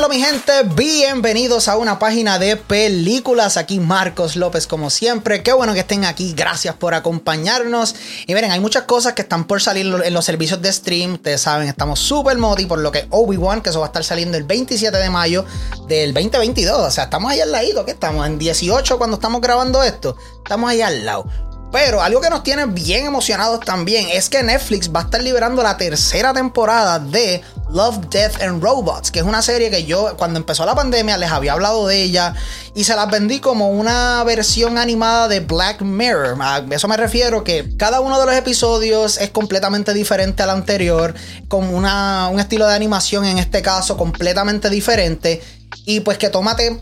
[0.00, 3.58] Dímelo mi gente, bienvenidos a una página de películas.
[3.58, 5.42] Aquí Marcos López como siempre.
[5.42, 7.94] Qué bueno que estén aquí, gracias por acompañarnos.
[8.26, 11.12] Y miren, hay muchas cosas que están por salir en los servicios de stream.
[11.12, 14.38] Ustedes saben, estamos súper modi por lo que Obi-Wan, que eso va a estar saliendo
[14.38, 15.44] el 27 de mayo
[15.86, 16.78] del 2022.
[16.78, 20.16] O sea, estamos ahí al ladito, que estamos en 18 cuando estamos grabando esto.
[20.42, 21.49] Estamos ahí al lado.
[21.72, 25.62] Pero algo que nos tiene bien emocionados también es que Netflix va a estar liberando
[25.62, 30.40] la tercera temporada de Love, Death and Robots, que es una serie que yo cuando
[30.40, 32.34] empezó la pandemia les había hablado de ella
[32.74, 36.36] y se las vendí como una versión animada de Black Mirror.
[36.40, 41.14] A eso me refiero que cada uno de los episodios es completamente diferente al anterior,
[41.46, 45.40] con una, un estilo de animación en este caso completamente diferente
[45.86, 46.30] y pues que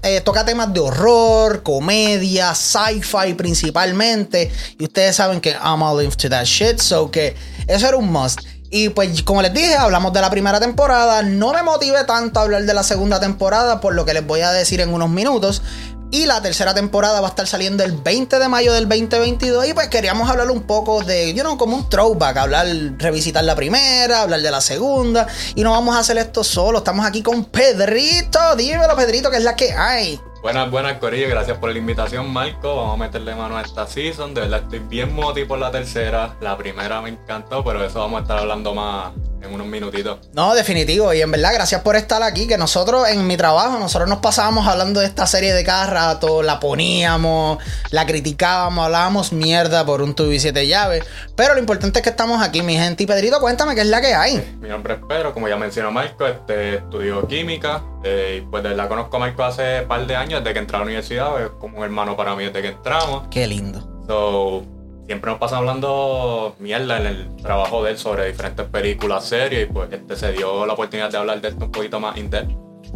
[0.02, 4.50] eh, toca temas de horror, comedia, sci-fi principalmente.
[4.78, 6.78] Y ustedes saben que I'm all into that shit.
[6.78, 7.34] So que
[7.66, 8.40] eso era un must.
[8.70, 11.22] Y pues como les dije, hablamos de la primera temporada.
[11.22, 14.40] No me motive tanto a hablar de la segunda temporada por lo que les voy
[14.40, 15.62] a decir en unos minutos.
[16.10, 19.68] Y la tercera temporada va a estar saliendo el 20 de mayo del 2022.
[19.68, 22.36] Y pues queríamos hablar un poco de, you know, como un throwback.
[22.38, 25.26] Hablar, revisitar la primera, hablar de la segunda.
[25.54, 26.78] Y no vamos a hacer esto solo.
[26.78, 28.56] Estamos aquí con Pedrito.
[28.56, 30.18] Dímelo, Pedrito, que es la que hay.
[30.40, 31.28] Buenas, buenas, Corillo.
[31.28, 32.76] Gracias por la invitación, Marco.
[32.76, 34.34] Vamos a meterle mano a esta season.
[34.34, 36.36] De verdad, estoy bien moti por la tercera.
[36.40, 40.18] La primera me encantó, pero eso vamos a estar hablando más en unos minutitos.
[40.34, 41.12] No, definitivo.
[41.12, 42.46] Y en verdad, gracias por estar aquí.
[42.46, 46.42] Que nosotros, en mi trabajo, nosotros nos pasábamos hablando de esta serie de cada rato.
[46.44, 47.58] La poníamos,
[47.90, 51.04] la criticábamos, hablábamos mierda por un tubo y siete llaves.
[51.34, 53.02] Pero lo importante es que estamos aquí, mi gente.
[53.02, 54.56] Y Pedrito, cuéntame qué es la que hay.
[54.60, 57.82] Mi nombre es Pedro, como ya mencionó Marco, este, estudio química.
[58.04, 60.58] Eh, y pues de verdad conozco a Marco hace un par de años, desde que
[60.60, 61.42] entré a la universidad.
[61.42, 63.24] Es como un hermano para mí desde que entramos.
[63.30, 63.80] Qué lindo.
[64.06, 64.64] So,
[65.08, 69.72] siempre nos pasa hablando mierda en el trabajo de él sobre diferentes películas, series, y
[69.72, 72.30] pues este se dio la oportunidad de hablar de esto un poquito más in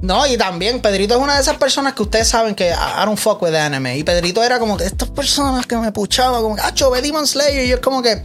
[0.03, 3.19] No, y también Pedrito es una de esas personas que ustedes saben que I don't
[3.19, 3.97] fuck with anime.
[3.97, 6.63] Y Pedrito era como que estas personas que me puchaban, como que,
[6.93, 7.65] ve Demon Slayer.
[7.65, 8.23] Y yo es como que,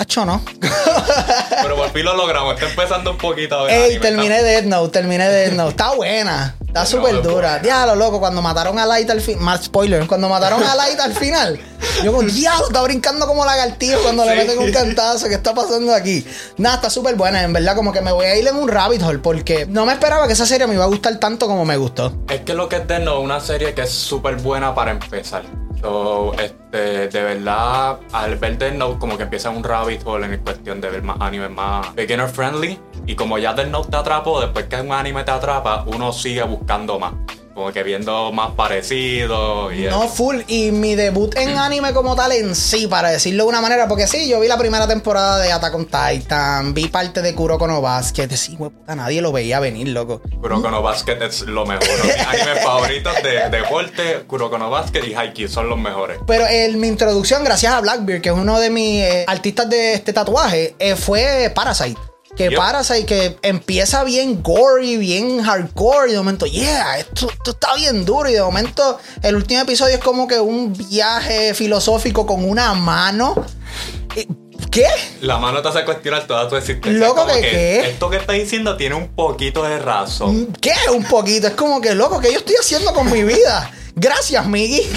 [0.00, 0.42] acho, no.
[1.62, 3.68] Pero por fin lo logramos, está empezando un poquito.
[3.68, 5.70] Ey, terminé Dead Note, terminé Dead Note.
[5.70, 6.56] Está buena.
[6.66, 7.58] Está súper dura.
[7.58, 9.42] Diablo, loco, cuando mataron a Light al final.
[9.42, 10.06] Más spoiler.
[10.06, 11.60] Cuando mataron a Light al final.
[12.04, 15.28] Yo como, diablo, está brincando como lagartijo cuando le meten un cantazo.
[15.28, 16.24] ¿Qué está pasando aquí?
[16.56, 17.42] Nada, está súper buena.
[17.42, 19.92] En verdad, como que me voy a ir en un rabbit hole porque no me
[19.92, 22.14] esperaba que esa serie me iba a gustar tanto como me gustó.
[22.28, 25.42] Es que lo que es de no, una serie que es súper buena para empezar.
[25.80, 30.38] So, este, de verdad, al ver Death Note, como que empieza un rabbit hole en
[30.40, 32.78] cuestión de ver más anime más beginner friendly.
[33.06, 36.42] Y como ya Death Note te atrapó, después que un anime te atrapa, uno sigue
[36.42, 37.14] buscando más
[37.54, 39.72] como que viendo más parecido.
[39.72, 40.40] Y no, full.
[40.46, 44.06] Y mi debut en anime como tal en sí, para decirlo de una manera, porque
[44.06, 47.80] sí, yo vi la primera temporada de Attack on Titan, vi parte de Kuroko no
[47.80, 50.20] Basket, sí, puta, nadie lo veía venir, loco.
[50.40, 51.88] Kuroko no Basket es lo mejor.
[52.04, 56.18] Mis animes favoritos de deporte, Kuroko no Basket y Haikyuu son los mejores.
[56.26, 56.44] Pero
[56.76, 60.74] mi introducción, gracias a Blackbeard, que es uno de mis eh, artistas de este tatuaje,
[60.78, 62.56] eh, fue Parasite que yep.
[62.56, 68.28] Parasite que empieza bien gory, bien hardcore y de momento, yeah, esto, está bien duro
[68.28, 73.34] y de momento el último episodio es como que un viaje filosófico con una mano.
[74.70, 74.86] ¿Qué?
[75.20, 77.08] La mano te hace cuestionar toda tu existencia.
[77.08, 77.80] Loco, que, ¿qué?
[77.90, 80.46] Esto que estás diciendo tiene un poquito de razón.
[80.60, 80.74] ¿Qué?
[80.94, 81.48] Un poquito.
[81.48, 83.72] Es como que, loco, ¿qué yo estoy haciendo con mi vida?
[83.96, 84.80] Gracias, Miggy.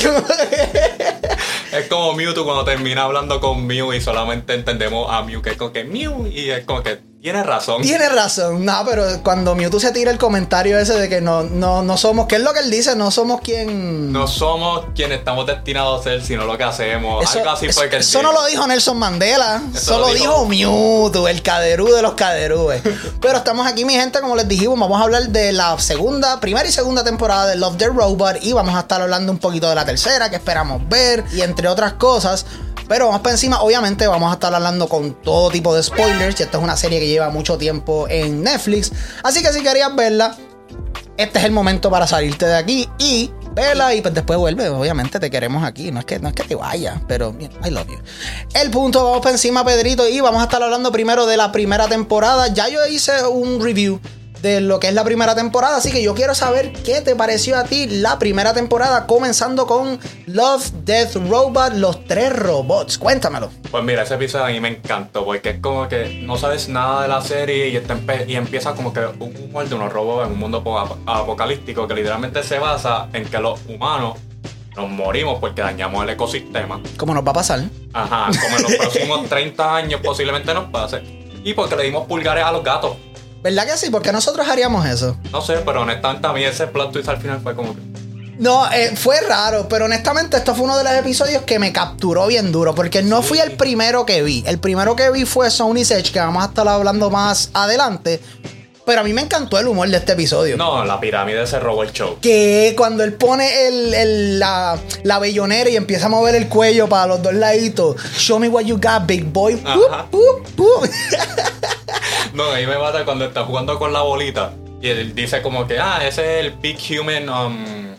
[1.71, 5.57] es como Mewtwo cuando termina hablando con Mew y solamente entendemos a Mew que es
[5.57, 7.81] como que Mew y es como que tiene razón.
[7.81, 8.65] Tiene razón.
[8.65, 12.27] No, pero cuando Mewtwo se tira el comentario ese de que no, no, no somos,
[12.27, 12.97] ¿qué es lo que él dice?
[12.97, 14.11] No somos quien.
[14.11, 17.25] No somos quienes estamos destinados a ser, sino lo que hacemos.
[17.33, 19.61] Algo así fue que Eso no lo dijo Nelson Mandela.
[19.73, 22.81] Eso lo dijo, Mewtwo, el caderú de los caderúes.
[23.21, 26.67] pero estamos aquí, mi gente, como les dijimos, vamos a hablar de la segunda, primera
[26.67, 28.39] y segunda temporada de Love the Robot.
[28.41, 31.23] Y vamos a estar hablando un poquito de la tercera, que esperamos ver.
[31.31, 32.45] Y entre otras cosas.
[32.87, 36.39] Pero vamos para encima, obviamente vamos a estar hablando con todo tipo de spoilers.
[36.39, 38.91] Y esta es una serie que lleva mucho tiempo en Netflix.
[39.23, 40.35] Así que si querías verla,
[41.17, 44.69] este es el momento para salirte de aquí y verla y pues después vuelve.
[44.69, 45.91] Obviamente te queremos aquí.
[45.91, 47.99] No es que, no es que te vayas, pero I love you.
[48.53, 51.87] El punto, vamos para encima, Pedrito, y vamos a estar hablando primero de la primera
[51.87, 52.47] temporada.
[52.47, 53.99] Ya yo hice un review
[54.43, 55.77] de lo que es la primera temporada.
[55.77, 59.97] Así que yo quiero saber qué te pareció a ti la primera temporada, comenzando con
[60.27, 62.97] Love, Death, Robot, los tres robots.
[62.97, 63.49] Cuéntamelo.
[63.71, 67.03] Pues mira, ese episodio a mí me encantó, porque es como que no sabes nada
[67.03, 67.81] de la serie y,
[68.27, 70.61] y empieza como que un humor de unos robots en un mundo
[71.05, 74.17] apocalíptico que literalmente se basa en que los humanos
[74.75, 76.81] nos morimos porque dañamos el ecosistema.
[76.97, 77.61] ¿Cómo nos va a pasar?
[77.93, 81.01] Ajá, como en los próximos 30 años posiblemente nos pase.
[81.45, 82.97] Y porque le dimos pulgares a los gatos.
[83.43, 83.89] ¿Verdad que sí?
[83.91, 85.17] Porque nosotros haríamos eso.
[85.31, 87.81] No sé, pero honestamente a mí ese plot twist al final fue como que.
[88.39, 92.25] No, eh, fue raro, pero honestamente esto fue uno de los episodios que me capturó
[92.25, 94.43] bien duro, porque no fui el primero que vi.
[94.47, 98.21] El primero que vi fue Sony's Edge, que vamos a estar hablando más adelante.
[98.85, 100.57] Pero a mí me encantó el humor de este episodio.
[100.57, 102.17] No, la pirámide se robó el show.
[102.21, 106.89] Que cuando él pone el, el- la, la bellonera y empieza a mover el cuello
[106.89, 107.95] para los dos laditos.
[108.17, 109.61] Show me what you got, big boy.
[112.33, 114.53] No, ahí me mata cuando está jugando con la bolita.
[114.81, 117.29] Y él dice como que, ah, ese es el big human.
[117.29, 117.95] Um...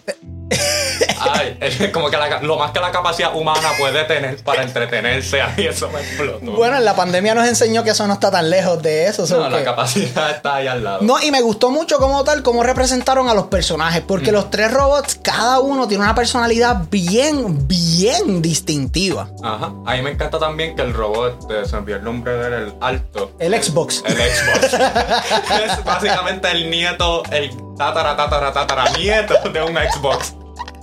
[1.32, 5.40] Ay, es como que la- lo más que la capacidad humana puede tener para entretenerse.
[5.42, 6.52] A mí eso me explotó.
[6.52, 9.26] Bueno, en la pandemia nos enseñó que eso no está tan lejos de eso.
[9.26, 10.98] so no, la que- capacidad está ahí al lado.
[11.02, 14.34] No, y me gustó mucho como tal, cómo representaron a los personajes, porque Mm.
[14.34, 19.28] los tres robots, cada uno tiene una personalidad bien, bien distintiva.
[19.42, 19.72] Ajá.
[19.86, 22.52] A mí me encanta también que el robot, eh, se me olvidó el nombre del
[22.54, 23.32] el alto.
[23.38, 24.02] El Xbox.
[24.06, 24.74] El Xbox.
[25.64, 30.34] es básicamente el nieto, el tatara, tatara, tatara nieto de un Xbox.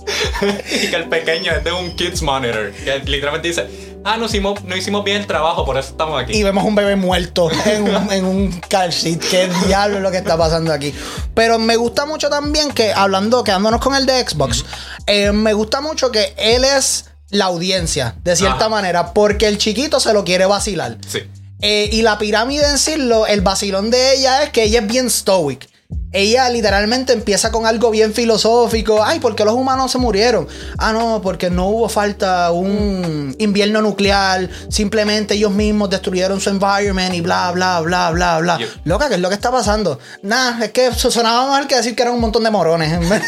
[0.82, 2.72] y que el pequeño es de un Kids Monitor.
[2.72, 3.66] Que literalmente dice,
[4.04, 6.32] ah, no hicimos, no hicimos bien el trabajo, por eso estamos aquí.
[6.36, 9.20] Y vemos un bebé muerto en un, en un car seat.
[9.30, 10.94] ¿Qué diablo es lo que está pasando aquí?
[11.34, 14.64] Pero me gusta mucho también que, hablando, quedándonos con el de Xbox,
[15.06, 18.68] eh, me gusta mucho que él es la audiencia, de cierta Ajá.
[18.68, 20.98] manera, porque el chiquito se lo quiere vacilar.
[21.08, 21.20] Sí.
[21.62, 24.86] Eh, y la pirámide en sí, lo- el vacilón de ella es que ella es
[24.86, 25.68] bien stoic.
[26.14, 29.02] Ella literalmente empieza con algo bien filosófico.
[29.02, 30.46] Ay, ¿por qué los humanos se murieron?
[30.76, 34.48] Ah, no, porque no hubo falta un invierno nuclear.
[34.68, 38.58] Simplemente ellos mismos destruyeron su environment y bla, bla, bla, bla, bla.
[38.58, 39.98] Yo- Loca, ¿qué es lo que está pasando?
[40.22, 42.98] Nah, es que sonaba mal que decir que eran un montón de morones.
[43.08, 43.22] verdad.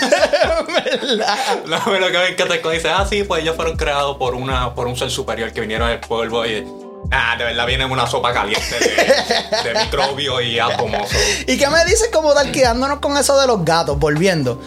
[1.67, 4.35] No, pero que me encanta es cuando dice, ah, sí, pues ellos fueron creados por,
[4.35, 6.65] una, por un ser superior que vinieron del polvo y...
[7.11, 11.09] Ah, de verdad viene una sopa caliente de, de microbios y átomos.
[11.47, 14.61] ¿Y qué me dices como tal, quedándonos con eso de los gatos, volviendo?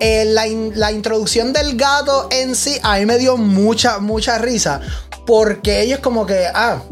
[0.00, 4.38] Eh, la, in- la introducción del gato en sí a mí me dio mucha, mucha
[4.38, 4.80] risa.
[5.26, 6.82] Porque ellos como que, ah,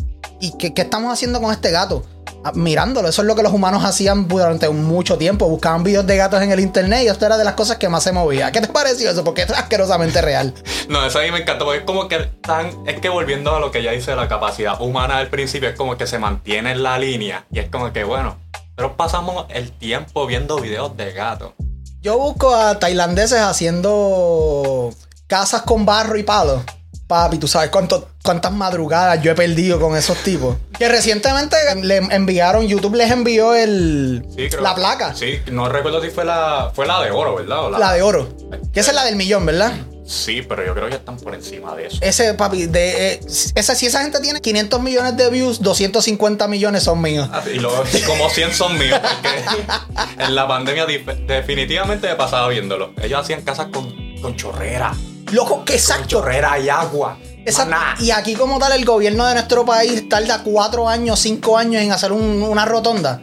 [0.40, 2.04] ¿y qué, qué estamos haciendo con este gato?
[2.44, 5.48] Ah, mirándolo, eso es lo que los humanos hacían durante mucho tiempo.
[5.48, 8.04] Buscaban videos de gatos en el internet y esto era de las cosas que más
[8.04, 8.52] se movía.
[8.52, 9.24] ¿Qué te pareció eso?
[9.24, 10.54] Porque es asquerosamente real.
[10.88, 13.60] No, eso a mí me encanta porque es como que tan, es que volviendo a
[13.60, 16.82] lo que ya dice la capacidad humana al principio, es como que se mantiene en
[16.82, 18.38] la línea y es como que, bueno,
[18.74, 21.52] pero pasamos el tiempo viendo videos de gatos.
[22.00, 24.94] Yo busco a tailandeses haciendo
[25.26, 26.64] casas con barro y palo.
[27.08, 30.56] Papi, tú sabes cuánto- cuántas madrugadas yo he perdido con esos tipos.
[30.78, 36.02] Que recientemente le enviaron, YouTube les envió el, Sí, creo- la placa, Sí, no recuerdo
[36.02, 37.64] si fue la, fue la de oro, ¿verdad?
[37.64, 38.28] O la de oro.
[38.74, 39.72] Que esa es la del millón, ¿verdad?
[40.06, 41.98] Sí, pero yo creo que ya están por encima de eso.
[42.02, 43.20] Ese, papi, de, eh,
[43.54, 47.28] esa, si esa gente tiene 500 millones de views, 250 millones son míos.
[47.32, 50.86] Ah, Y, luego, como 100 son míos, porque en la pandemia
[51.26, 52.92] definitivamente me pasaba viéndolo.
[53.02, 54.94] Ellos hacían casas con, con chorrera,
[55.32, 56.06] Loco, que exacto.
[56.08, 57.18] chorrera y agua.
[57.44, 57.74] Exacto.
[58.02, 61.92] Y aquí como tal el gobierno de nuestro país tarda cuatro años, cinco años en
[61.92, 63.20] hacer un- una rotonda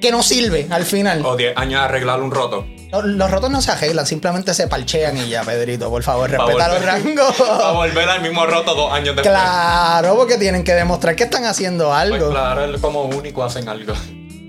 [0.00, 1.24] que no sirve al final.
[1.24, 2.66] O 10 años de arreglar un roto.
[2.90, 6.46] Los, los rotos no se arreglan, simplemente se parchean y ya, Pedrito, por favor, Pa'
[6.46, 7.34] respeta los volver- rangos.
[7.58, 9.28] Para volver al mismo roto dos años después.
[9.28, 12.30] Claro, porque tienen que demostrar que están haciendo Pues algo.
[12.30, 13.92] claro, es como único hacen algo.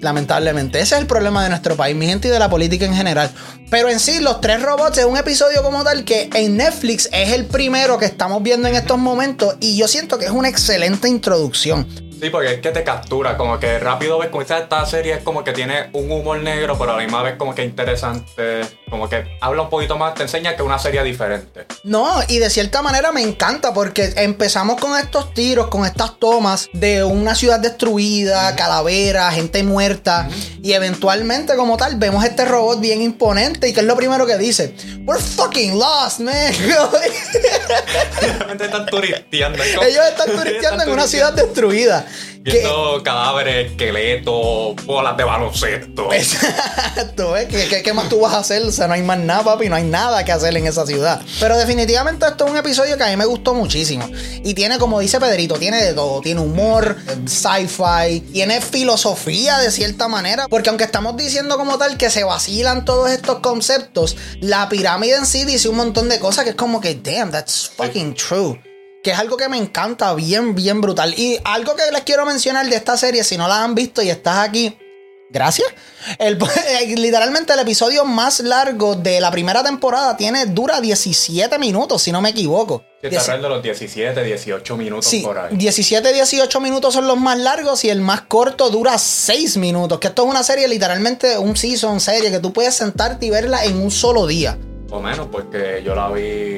[0.02, 2.94] Lamentablemente, ese es el problema de nuestro país, mi gente, y de la política en
[2.94, 3.30] general.
[3.70, 7.34] Pero en sí, los tres robots es un episodio como tal que en Netflix es
[7.34, 11.10] el primero que estamos viendo en estos momentos y yo siento que es una excelente
[11.10, 12.09] introducción.
[12.20, 15.24] Sí, porque es que te captura, como que rápido ves como esta, esta serie es
[15.24, 19.08] como que tiene un humor negro, pero a la misma vez como que interesante, como
[19.08, 21.66] que habla un poquito más, te enseña que es una serie diferente.
[21.84, 26.70] No, y de cierta manera me encanta porque empezamos con estos tiros, con estas tomas
[26.74, 30.28] de una ciudad destruida, calaveras, gente muerta,
[30.62, 34.38] y eventualmente como tal vemos este robot bien imponente y que es lo primero que
[34.38, 36.54] dice, we're fucking lost, man.
[38.22, 39.64] Realmente están turisteando.
[39.64, 42.06] Ellos están turisteando en una ciudad destruida.
[42.42, 46.14] Viendo cadáveres, esqueletos, bolas de baloncesto.
[46.14, 47.34] Exacto.
[47.50, 48.62] ¿Qué, qué, qué más tú vas a hacer?
[48.64, 51.22] O sea, no hay más nada, papi, no hay nada que hacer en esa ciudad.
[51.40, 54.10] Pero definitivamente esto es un episodio que a mí me gustó muchísimo.
[54.44, 56.22] Y tiene, como dice Pedrito, tiene de todo.
[56.22, 60.48] Tiene humor, sci-fi, tiene filosofía de cierta manera.
[60.48, 65.26] Porque aunque estamos diciendo como tal que se vacilan todos estos conceptos, la pirámide en
[65.26, 68.69] sí dice un montón de cosas que es como que, damn, that's fucking true.
[69.04, 71.14] Que es algo que me encanta, bien, bien brutal.
[71.18, 74.10] Y algo que les quiero mencionar de esta serie, si no la han visto y
[74.10, 74.78] estás aquí,
[75.30, 75.70] gracias.
[76.18, 76.38] El-
[76.98, 82.20] literalmente el episodio más largo de la primera temporada tiene, dura 17 minutos, si no
[82.22, 82.84] me equivoco.
[83.02, 85.56] Sí, está de los 17, 18 minutos Sí, por ahí.
[85.56, 90.00] 17, 18 minutos son los más largos y el más corto dura 6 minutos.
[90.00, 93.64] Que esto es una serie, literalmente un season, serie, que tú puedes sentarte y verla
[93.64, 94.58] en un solo día.
[94.92, 96.58] O menos, porque yo la vi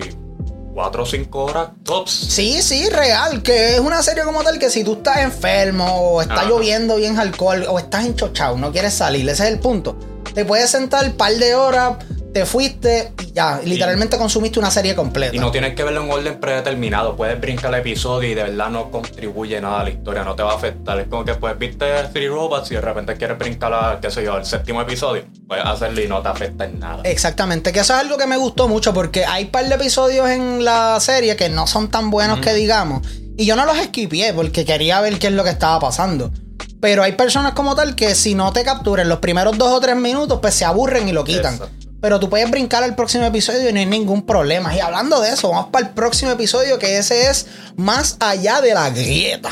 [0.74, 2.12] 4 o 5 horas tops.
[2.12, 3.42] Sí, sí, real.
[3.44, 6.46] Que es una serie como tal que si tú estás enfermo o está Ajá.
[6.50, 9.98] lloviendo bien alcohol o estás enchochado, no quieres salir, ese es el punto.
[10.34, 11.98] Te puedes sentar un par de horas,
[12.34, 15.36] te fuiste y ya, literalmente consumiste una serie completa.
[15.36, 17.16] Y no tienes que verlo en orden predeterminado.
[17.16, 20.44] Puedes brincar el episodio y de verdad no contribuye nada a la historia, no te
[20.44, 21.00] va a afectar.
[21.00, 24.24] Es como que pues viste Three Robots y de repente quieres brincar a, qué sé
[24.24, 25.26] yo, el séptimo episodio.
[25.48, 27.02] Puedes hacerlo y no te afecta en nada.
[27.04, 30.64] Exactamente, que eso es algo que me gustó mucho porque hay par de episodios en
[30.64, 33.06] la serie que no son tan buenos que digamos.
[33.38, 36.32] Y yo no los esquipié porque quería ver qué es lo que estaba pasando.
[36.80, 39.96] Pero hay personas como tal que si no te capturan los primeros dos o tres
[39.96, 41.54] minutos, pues se aburren y lo quitan.
[41.54, 41.91] Exacto.
[42.02, 44.76] Pero tú puedes brincar al próximo episodio y no hay ningún problema.
[44.76, 48.74] Y hablando de eso, vamos para el próximo episodio que ese es Más allá de
[48.74, 49.52] la grieta.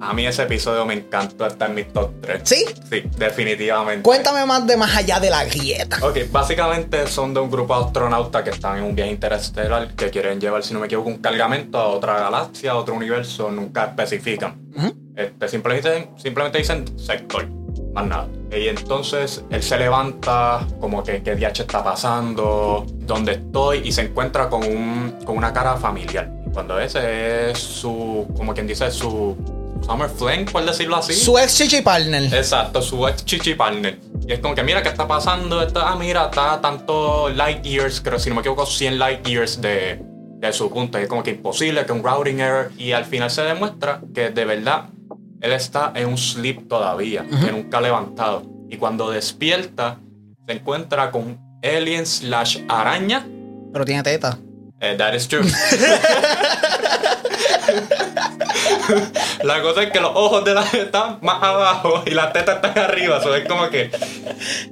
[0.00, 2.42] A mí ese episodio me encantó, está en mi top 3.
[2.44, 2.64] ¿Sí?
[2.88, 4.02] Sí, definitivamente.
[4.02, 5.98] Cuéntame más de Más allá de la grieta.
[6.00, 10.08] Ok, básicamente son de un grupo de astronautas que están en un viaje interestelar que
[10.10, 13.86] quieren llevar, si no me equivoco, un cargamento a otra galaxia, a otro universo, nunca
[13.86, 14.56] especifican.
[15.16, 17.48] Este, simplemente, simplemente dicen sector,
[17.98, 18.28] más nada.
[18.50, 24.02] Y entonces él se levanta, como que qué DH está pasando, dónde estoy, y se
[24.02, 26.30] encuentra con, un, con una cara familiar.
[26.52, 29.36] Cuando ese es su, como quien dice, su
[29.84, 31.14] summer fling, por decirlo así.
[31.14, 32.32] Su ex chichi partner.
[32.34, 33.98] Exacto, su ex chichi partner.
[34.26, 35.62] Y es como que, mira, ¿qué está pasando?
[35.62, 39.60] Está, ah, mira, está tanto light years, creo, si no me equivoco, 100 light years
[39.60, 40.98] de, de su punto.
[40.98, 42.72] Y es como que imposible, que un routing error.
[42.78, 44.86] Y al final se demuestra que de verdad
[45.40, 48.42] él está en un sleep todavía, que nunca ha levantado.
[48.68, 49.98] Y cuando despierta,
[50.46, 53.26] se encuentra con alien slash araña.
[53.72, 54.38] Pero tiene teta.
[54.80, 55.42] Eh, that is true.
[59.42, 62.78] la cosa es que los ojos de la están más abajo y las tetas están
[62.78, 63.20] arriba.
[63.22, 63.90] So es como que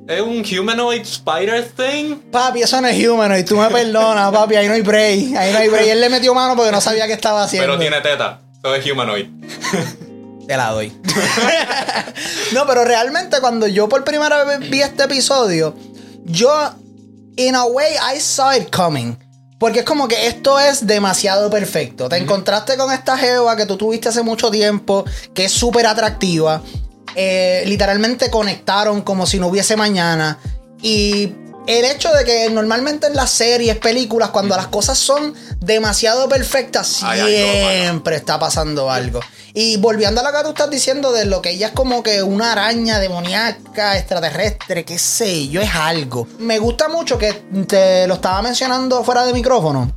[0.07, 2.17] es un humanoid spider thing.
[2.31, 5.59] Papi, eso no es humanoid, tú me perdonas, papi, ahí no hay break, ahí no
[5.59, 5.89] hay break.
[5.89, 7.67] Él le metió mano porque no sabía qué estaba haciendo.
[7.67, 8.41] Pero tiene teta.
[8.63, 9.27] So es humanoid.
[10.47, 10.93] Te la doy.
[12.55, 15.75] no, pero realmente cuando yo por primera vez vi este episodio,
[16.25, 16.71] yo,
[17.37, 19.17] in a way, I saw it coming.
[19.59, 22.09] Porque es como que esto es demasiado perfecto.
[22.09, 26.61] Te encontraste con esta jeva que tú tuviste hace mucho tiempo, que es súper atractiva.
[27.15, 30.39] Eh, literalmente conectaron como si no hubiese mañana.
[30.83, 31.33] Y
[31.67, 37.03] el hecho de que normalmente en las series, películas, cuando las cosas son demasiado perfectas,
[37.83, 39.21] siempre está pasando algo.
[39.55, 42.23] Y volviendo a lo que tú estás diciendo de lo que ella es como que
[42.23, 46.29] una araña demoníaca, extraterrestre, qué sé yo, es algo.
[46.39, 47.33] Me gusta mucho que
[47.67, 49.91] te lo estaba mencionando fuera de micrófono.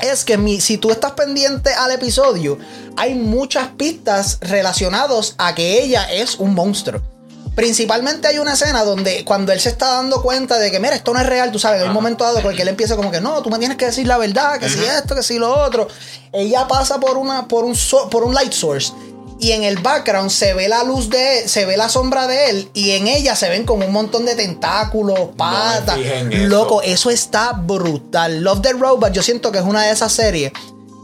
[0.00, 2.56] Es que mi- si tú estás pendiente al episodio,
[2.96, 7.02] hay muchas pistas relacionadas a que ella es un monstruo.
[7.60, 11.12] Principalmente hay una escena donde cuando él se está dando cuenta de que, mira, esto
[11.12, 13.42] no es real, tú sabes, en un momento dado, porque él empieza como que, no,
[13.42, 15.86] tú me tienes que decir la verdad, que si esto, que si lo otro.
[16.32, 18.92] Ella pasa por, una, por, un, so- por un light source
[19.40, 22.48] y en el background se ve la luz de él, se ve la sombra de
[22.50, 25.98] él y en ella se ven como un montón de tentáculos, patas.
[25.98, 26.46] en eso.
[26.48, 28.40] Loco, eso está brutal.
[28.42, 30.52] Love the Robot, yo siento que es una de esas series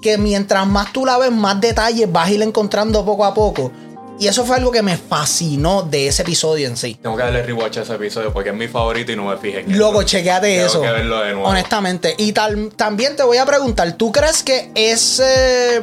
[0.02, 3.72] que mientras más tú la ves, más detalles vas a ir encontrando poco a poco.
[4.18, 6.98] Y eso fue algo que me fascinó de ese episodio en sí.
[7.02, 9.60] Tengo que darle rewatch a ese episodio porque es mi favorito y no me fijé
[9.60, 10.08] en Loco, eso.
[10.08, 10.80] chequeate Tengo eso.
[10.80, 11.48] que verlo de nuevo.
[11.48, 12.14] Honestamente.
[12.16, 15.82] Y tal, también te voy a preguntar, ¿tú crees que ese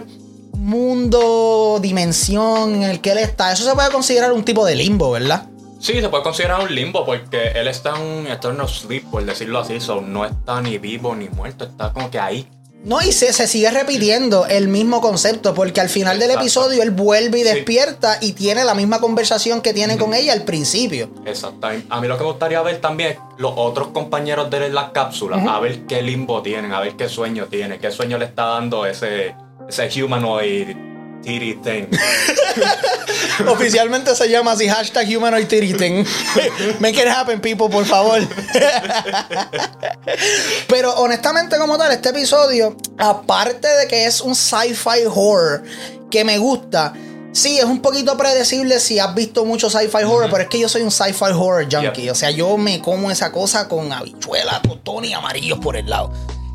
[0.53, 5.11] mundo, dimensión en el que él está, eso se puede considerar un tipo de limbo,
[5.11, 5.45] ¿verdad?
[5.79, 9.59] Sí, se puede considerar un limbo porque él está en un eternal sleep, por decirlo
[9.59, 9.79] así.
[9.81, 12.47] So, no está ni vivo ni muerto, está como que ahí.
[12.83, 16.91] No, y se, se sigue repitiendo el mismo concepto, porque al final del episodio él
[16.91, 17.47] vuelve y Sí.
[17.49, 21.09] despierta y tiene la misma conversación que tiene con ella al principio.
[21.25, 21.67] Exacto.
[21.89, 25.45] A mí lo que me gustaría ver también es los otros compañeros de las cápsulas,
[25.47, 28.85] a ver qué limbo tienen, a ver qué sueño tiene, qué sueño le está dando
[28.85, 29.33] ese,
[29.69, 30.75] ese humanoid
[31.23, 31.87] thing.
[33.47, 35.73] Oficialmente se llama así hashtag humanoid titty
[36.79, 38.19] Make it happen, people, por favor.
[40.67, 45.63] Pero honestamente, como tal, este episodio, aparte de que es un sci-fi horror
[46.11, 46.93] que me gusta,
[47.31, 50.69] sí, es un poquito predecible si has visto mucho sci-fi horror, pero es que yo
[50.69, 52.03] soy un sci-fi horror junkie.
[52.03, 52.11] Yeah.
[52.11, 56.11] O sea, yo me como esa cosa con habichuelas, tostones y amarillos por el lado.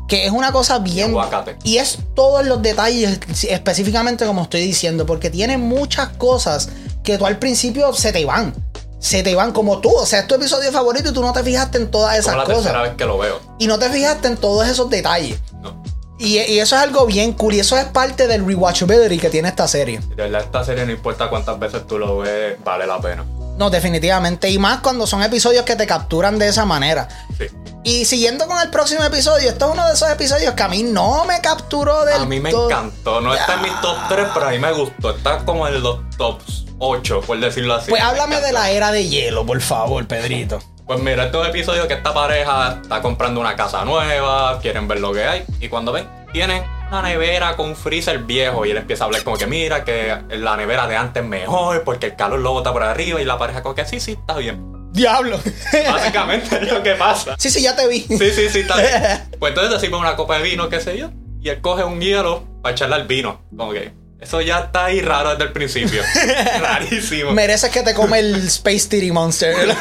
[0.09, 1.11] Que es una cosa bien.
[1.11, 1.55] aguacate.
[1.63, 6.69] Y es todos los detalles, específicamente como estoy diciendo, porque tiene muchas cosas
[7.03, 8.53] que tú al principio se te van.
[8.99, 9.89] Se te van como tú.
[9.95, 12.37] O sea, es tu episodio favorito y tú no te fijaste en todas esas Como
[12.39, 12.63] la cosas.
[12.63, 13.39] tercera vez que lo veo.
[13.59, 15.39] Y no te fijaste en todos esos detalles.
[15.61, 15.81] No.
[16.17, 17.53] Y, y eso es algo bien cool.
[17.53, 19.99] Y eso es parte del rewatchability que tiene esta serie.
[20.09, 23.23] De verdad, esta serie no importa cuántas veces tú lo ves, vale la pena.
[23.59, 24.49] No, definitivamente.
[24.49, 27.09] Y más cuando son episodios que te capturan de esa manera.
[27.37, 27.47] Sí.
[27.83, 30.81] Y siguiendo con el próximo episodio, esto es uno de esos episodios que a mí
[30.83, 32.69] no me capturó del A mí me todo.
[32.69, 33.19] encantó.
[33.19, 35.09] No está en mis top 3, pero a mí me gustó.
[35.11, 37.89] Está como en los tops 8, por decirlo así.
[37.89, 40.61] Pues Me háblame de la era de hielo, por favor, Pedrito.
[40.87, 45.11] Pues mira, estos episodios que esta pareja está comprando una casa nueva, quieren ver lo
[45.13, 49.03] que hay, y cuando ven, tienen una nevera con un freezer viejo, y él empieza
[49.03, 52.39] a hablar como que mira, que la nevera de antes es mejor, porque el calor
[52.39, 54.79] lo bota por arriba, y la pareja como que sí, sí, está bien.
[54.91, 55.39] Diablo.
[55.87, 57.35] Básicamente es lo que pasa.
[57.37, 58.01] sí, sí, ya te vi.
[58.01, 59.29] Sí, sí, sí, está bien.
[59.39, 62.43] Pues entonces sirve una copa de vino, qué sé yo, y él coge un hielo
[62.61, 63.41] para echarle al vino.
[63.55, 66.03] Como que eso ya está ahí raro desde el principio.
[66.59, 67.31] Rarísimo.
[67.31, 69.55] Mereces que te come el Space Titty Monster.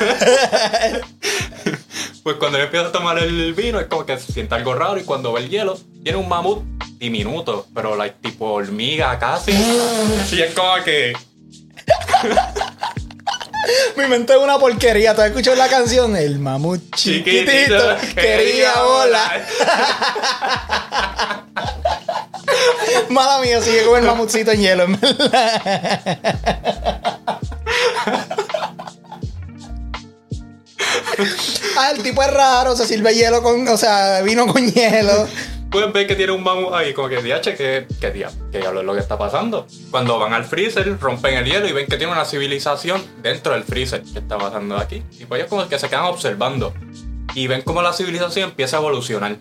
[2.22, 4.98] Pues cuando él empieza a tomar el vino es como que se siente algo raro
[5.00, 6.62] y cuando ve el hielo tiene un mamut
[6.98, 9.52] diminuto, pero like, tipo hormiga casi.
[10.32, 11.14] Y es como que...
[13.96, 15.14] Mi mente es una porquería.
[15.14, 16.16] ¿Tú has escuchado la canción?
[16.16, 19.46] El mamut chiquitito, quería volar.
[23.10, 24.86] Mala mía, sigue con el mamutcito en hielo.
[31.76, 35.26] ah, el tipo es raro, se sirve hielo con, o sea, vino con hielo.
[35.70, 38.80] Pueden ver que tiene un mamut ahí, como que DH, que, que, dia- que diablo
[38.80, 39.66] es lo que está pasando.
[39.90, 43.64] Cuando van al freezer, rompen el hielo y ven que tiene una civilización dentro del
[43.64, 44.02] freezer.
[44.02, 45.02] ¿Qué está pasando aquí?
[45.18, 46.72] Y pues ellos como que se quedan observando.
[47.34, 49.36] Y ven cómo la civilización empieza a evolucionar.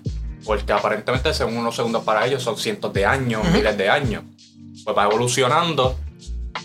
[0.46, 4.24] Porque aparentemente, según unos segundos para ellos, son cientos de años, miles de años.
[4.84, 5.98] Pues va evolucionando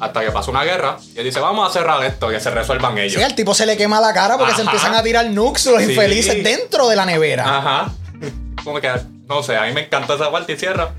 [0.00, 0.98] hasta que pasa una guerra.
[1.14, 3.14] Y él dice, vamos a cerrar esto, que se resuelvan ellos.
[3.16, 5.82] Sí, al tipo se le quema la cara porque se empiezan a tirar nukes los
[5.82, 5.90] Sí.
[5.90, 7.58] infelices dentro de la nevera.
[7.58, 7.92] Ajá.
[8.64, 8.90] Como que,
[9.28, 10.92] no sé, a mí me encanta esa parte y cierra.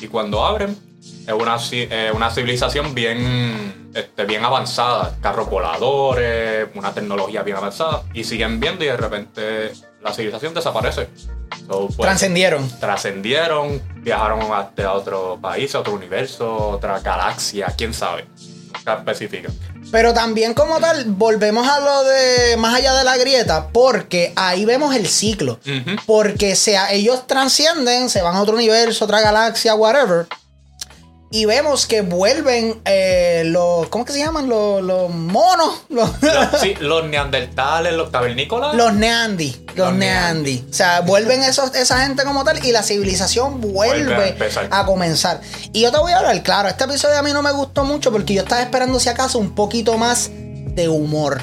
[0.00, 0.76] Y cuando abren,
[1.26, 5.16] es una, eh, una civilización bien, este, bien avanzada.
[5.20, 8.02] Carros voladores, una tecnología bien avanzada.
[8.14, 11.08] Y siguen viendo y de repente la civilización desaparece.
[11.70, 12.68] So, pues, Trascendieron.
[12.80, 18.26] trascendieron, viajaron hasta otro país, a otro universo, otra galaxia, quién sabe.
[18.84, 19.52] Nunca.
[19.92, 24.64] Pero también como tal, volvemos a lo de más allá de la grieta, porque ahí
[24.64, 25.60] vemos el ciclo.
[25.64, 25.96] Ujú.
[26.06, 30.26] Porque sea, ellos trascienden, se van a otro universo, otra galaxia, whatever.
[31.32, 33.88] Y vemos que vuelven eh, los.
[33.88, 34.48] ¿Cómo que se llaman?
[34.48, 35.82] Los, los monos.
[35.88, 36.10] Los,
[36.60, 38.74] sí, los neandertales, los cavernícolas.
[38.74, 39.66] los Neandy.
[39.76, 40.64] Los, Los.
[40.68, 44.86] O sea, vuelven esos, esa gente como tal y la civilización vuelve, Vuelve a a
[44.86, 45.40] comenzar.
[45.72, 48.10] Y yo te voy a hablar, claro, este episodio a mí no me gustó mucho
[48.10, 51.42] porque yo estaba esperando, si acaso, un poquito más de humor.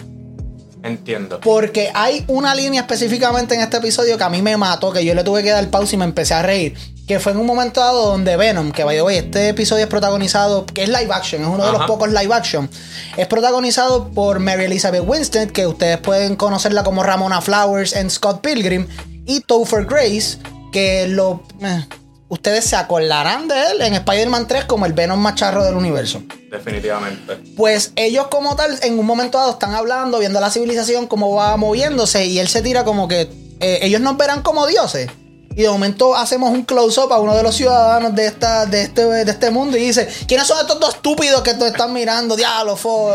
[0.83, 1.39] Entiendo.
[1.39, 5.15] Porque hay una línea específicamente en este episodio que a mí me mató, que yo
[5.15, 6.75] le tuve que dar pausa y me empecé a reír.
[7.07, 10.65] Que fue en un momento dado donde Venom, que vaya, oye, este episodio es protagonizado,
[10.65, 12.69] que es live action, es uno de los pocos live action.
[13.15, 18.41] Es protagonizado por Mary Elizabeth Winstead, que ustedes pueden conocerla como Ramona Flowers en Scott
[18.41, 18.87] Pilgrim,
[19.25, 20.37] y Topher Grace,
[20.73, 21.43] que lo.
[21.61, 21.85] eh,
[22.29, 26.21] ustedes se acordarán de él en Spider-Man 3 como el Venom más charro del universo.
[26.51, 27.37] Definitivamente.
[27.55, 31.55] Pues ellos como tal, en un momento dado están hablando, viendo la civilización, cómo va
[31.55, 33.29] moviéndose, y él se tira como que
[33.61, 35.09] eh, ellos nos verán como dioses.
[35.57, 39.03] Y de momento hacemos un close-up a uno de los ciudadanos de, esta, de, este,
[39.03, 42.35] de este mundo y dice, ¿quiénes son estos dos estúpidos que nos están mirando?
[42.35, 43.11] Diablo, fo,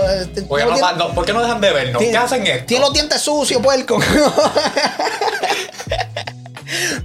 [0.48, 2.02] ¿Por qué no, no- por qué no dejan de vernos?
[2.02, 2.66] ¿Qué hacen esto?
[2.66, 4.00] Tiene los dientes sucios, puerco.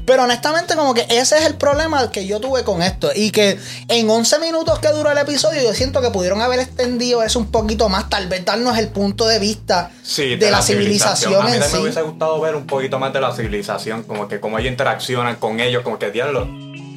[0.06, 3.10] Pero honestamente, como que ese es el problema que yo tuve con esto.
[3.16, 7.24] Y que en 11 minutos que duró el episodio, yo siento que pudieron haber extendido
[7.24, 8.10] eso un poquito más.
[8.10, 11.74] Tal vez darnos el punto de vista Sí, de, la, civilización, A mí en sí.
[11.74, 15.36] me hubiese gustado ver un poquito más de la civilización, como que cómo ellos interaccionan
[15.36, 16.48] con ellos, como que diablo,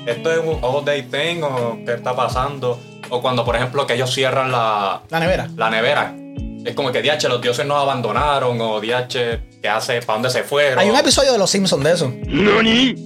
[0.07, 2.79] esto es un all day thing o qué está pasando.
[3.11, 5.49] O cuando, por ejemplo, que ellos cierran la, La nevera.
[5.57, 6.15] la nevera.
[6.65, 9.09] Es como que DH, los dioses nos abandonaron, o DH,
[9.63, 10.01] ¿qué hace?
[10.03, 10.79] ¿Para dónde se fueron?
[10.79, 12.13] Hay un episodio de Los Simpsons de eso.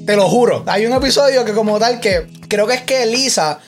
[0.07, 0.64] Te lo juro.
[0.67, 3.61] Hay un episodio que como tal que creo que es que Lisa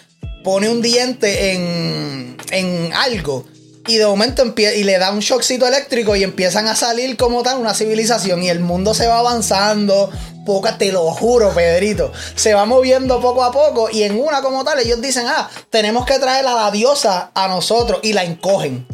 [0.42, 3.44] pone un diente en, en algo.
[3.88, 7.44] Y de momento empie- y le da un shockcito eléctrico y empiezan a salir como
[7.44, 10.10] tal una civilización y el mundo se va avanzando.
[10.44, 12.12] Poco, te lo juro, Pedrito.
[12.34, 16.04] Se va moviendo poco a poco y en una como tal ellos dicen, ah, tenemos
[16.06, 18.86] que traer a la diosa a nosotros y la encogen.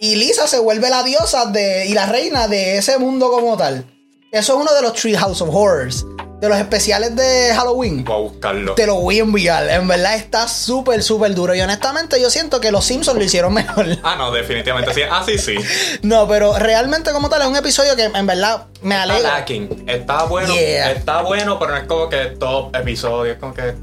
[0.00, 3.84] Y Lisa se vuelve la diosa de, y la reina de ese mundo como tal.
[4.30, 6.04] Eso es uno de los Treehouse of Horrors.
[6.40, 8.04] de los especiales de Halloween.
[8.04, 8.74] Voy a buscarlo.
[8.74, 9.70] Te lo voy a enviar.
[9.70, 11.54] En verdad está súper, súper duro.
[11.54, 13.86] Y honestamente yo siento que los Simpsons lo hicieron mejor.
[14.02, 15.00] Ah, no, definitivamente sí.
[15.10, 15.56] Ah, sí, sí.
[16.02, 19.38] No, pero realmente como tal es un episodio que en verdad me Está alegra.
[19.38, 19.84] lacking.
[19.88, 20.52] Está bueno.
[20.52, 20.92] Yeah.
[20.92, 23.32] Está bueno, pero no es como que top episodio.
[23.32, 23.74] Es como que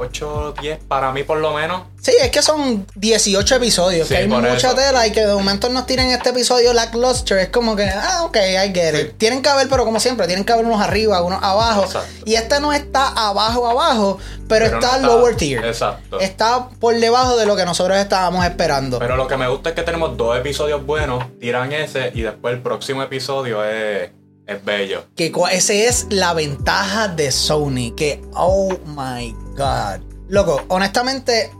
[0.00, 1.82] 8, 10 para mí por lo menos.
[2.00, 4.74] Sí, es que son 18 episodios, Sí, que hay mucha eso.
[4.74, 7.36] tela y que de momento nos tiren este episodio lackluster.
[7.38, 9.18] Es como que, ah, ok, I get it.
[9.18, 11.82] Tienen que haber, pero como siempre, tienen que haber unos arriba, unos abajo.
[11.84, 12.08] Exacto.
[12.24, 15.62] Y este no está abajo, abajo, pero, Pero no está está- lower tier.
[15.66, 16.18] exacto.
[16.20, 18.98] Está por debajo de lo que nosotros estábamos esperando.
[18.98, 22.54] Pero lo que me gusta es que tenemos dos episodios buenos, tiran ese y después
[22.54, 24.10] el próximo episodio es,
[24.50, 25.04] es bello.
[25.14, 27.94] que ese es la ventaja de Sony.
[27.96, 30.00] Que, oh my god.
[30.28, 31.50] Loco, honestamente,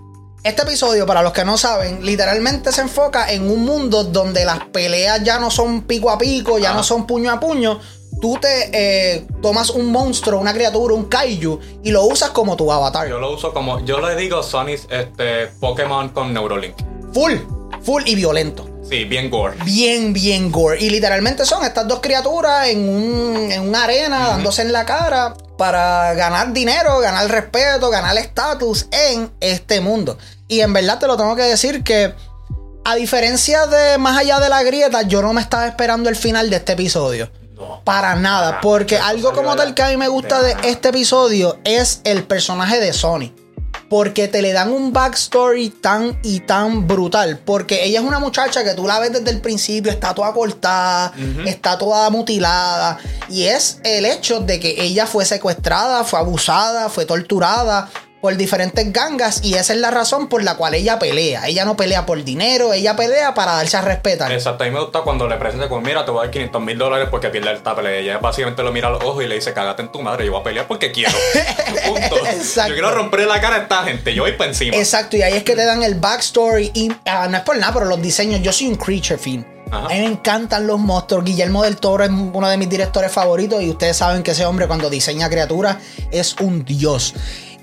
[0.42, 4.64] este episodio, para los que no saben, literalmente se enfoca en un mundo donde las
[4.66, 7.81] peleas ya no son pico a pico, ya no son puño a puño.
[8.20, 12.70] Tú te eh, tomas un monstruo, una criatura, un kaiju y lo usas como tu
[12.70, 13.09] avatar.
[13.09, 16.74] Yo lo uso como, yo le digo Sony's este, Pokémon con Neurolink.
[17.14, 17.35] Full,
[17.83, 18.69] full y violento.
[18.90, 19.57] Sí, bien gore.
[19.64, 20.83] bien, bien gore.
[20.83, 25.35] Y literalmente son estas dos criaturas en, un, en una arena dándose en la cara
[25.57, 30.18] para ganar dinero, ganar respeto, ganar estatus en este mundo.
[30.48, 32.12] Y en verdad te lo tengo que decir que,
[32.85, 36.50] a diferencia de Más allá de la grieta, yo no me estaba esperando el final
[36.50, 37.31] de este episodio.
[37.55, 37.83] No.
[37.85, 40.88] Para nada, Para, porque algo como tal que a mí me gusta de de este
[40.88, 43.33] episodio es el personaje de Sony.
[43.90, 47.38] Porque te le dan un backstory tan y tan brutal.
[47.44, 51.12] Porque ella es una muchacha que tú la ves desde el principio, está toda cortada,
[51.44, 52.98] está toda mutilada.
[53.29, 58.92] Y es el hecho de que ella fue secuestrada, fue abusada, fue torturada por diferentes
[58.92, 59.40] gangas.
[59.42, 61.46] Y esa es la razón por la cual ella pelea.
[61.46, 64.30] Ella no pelea por dinero, ella pelea para darse a respetar.
[64.33, 66.62] Exacto, a mí me gusta cuando le presenta como, mira, te voy a dar 500
[66.62, 67.96] mil dólares porque pierde el pelea.
[67.96, 70.33] Ella básicamente lo mira a los ojos y le dice, cágate en tu madre, yo
[70.33, 71.16] voy a pelear porque quiero.
[71.87, 72.26] Punto.
[72.26, 72.70] Exacto.
[72.70, 74.76] Yo quiero romper la cara a esta gente, yo voy para encima.
[74.76, 76.70] Exacto, y ahí es que te dan el backstory.
[76.74, 78.40] Y ah, no es por nada, pero los diseños.
[78.42, 79.44] Yo soy un creature fiend.
[79.70, 79.87] Ajá.
[79.87, 81.24] A mí me encantan los monstruos.
[81.24, 83.62] Guillermo del Toro es uno de mis directores favoritos.
[83.62, 85.76] Y ustedes saben que ese hombre, cuando diseña criaturas,
[86.11, 87.14] es un dios.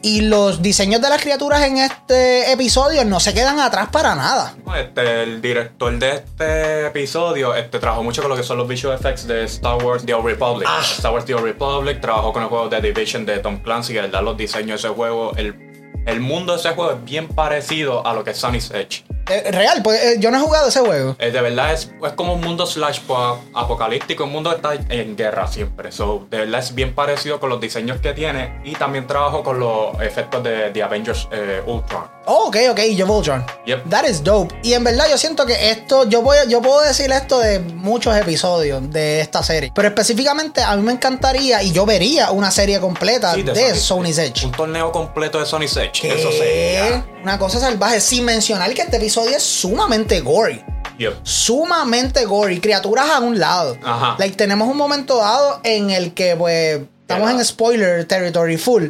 [0.02, 4.56] Y los diseños de las criaturas en este episodio no se quedan atrás para nada.
[4.78, 8.96] Este, el director de este episodio este, trabajó mucho con lo que son los visual
[8.96, 10.68] effects de Star Wars The Old Republic.
[10.70, 10.82] Ah.
[10.84, 14.02] Star Wars The Old Republic trabajó con el juego The Division de Tom Clancy, que
[14.02, 15.66] verdad los diseños de ese juego, el,
[16.08, 19.04] el mundo de ese juego es bien parecido a lo que es Sunny's Edge.
[19.30, 21.15] Eh, real, pues eh, yo no he jugado ese juego.
[21.20, 24.74] Eh, de verdad es, es como un mundo slash po- apocalíptico, un mundo que está
[24.93, 25.91] en guerra siempre.
[25.91, 29.60] So, de verdad es bien parecido con los diseños que tiene y también trabajó con
[29.60, 31.28] los efectos de The Avengers
[31.65, 32.16] Ultron.
[32.30, 33.46] Oh, ok, ok, yo Voltron.
[33.66, 33.90] Yep.
[33.90, 34.54] That is dope.
[34.62, 38.18] Y en verdad yo siento que esto, yo voy, yo puedo decir esto de muchos
[38.18, 39.72] episodios de esta serie.
[39.74, 44.18] Pero específicamente a mí me encantaría y yo vería una serie completa Sí, de, Sony's
[44.18, 44.46] Edge.
[44.46, 46.02] Un torneo completo de Sony's Edge.
[46.02, 47.06] Que Eso sería.
[47.24, 48.02] Una cosa salvaje.
[48.02, 50.62] Sin mencionar que este episodio es sumamente gory.
[50.98, 51.20] Yep.
[51.24, 52.60] Sumamente gory.
[52.60, 53.78] Criaturas a un lado.
[53.82, 54.18] Ajá.
[54.20, 58.88] Like, tenemos un momento dado en el que, pues, estamos en spoiler territory full.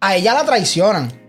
[0.00, 1.23] A ella la traicionan.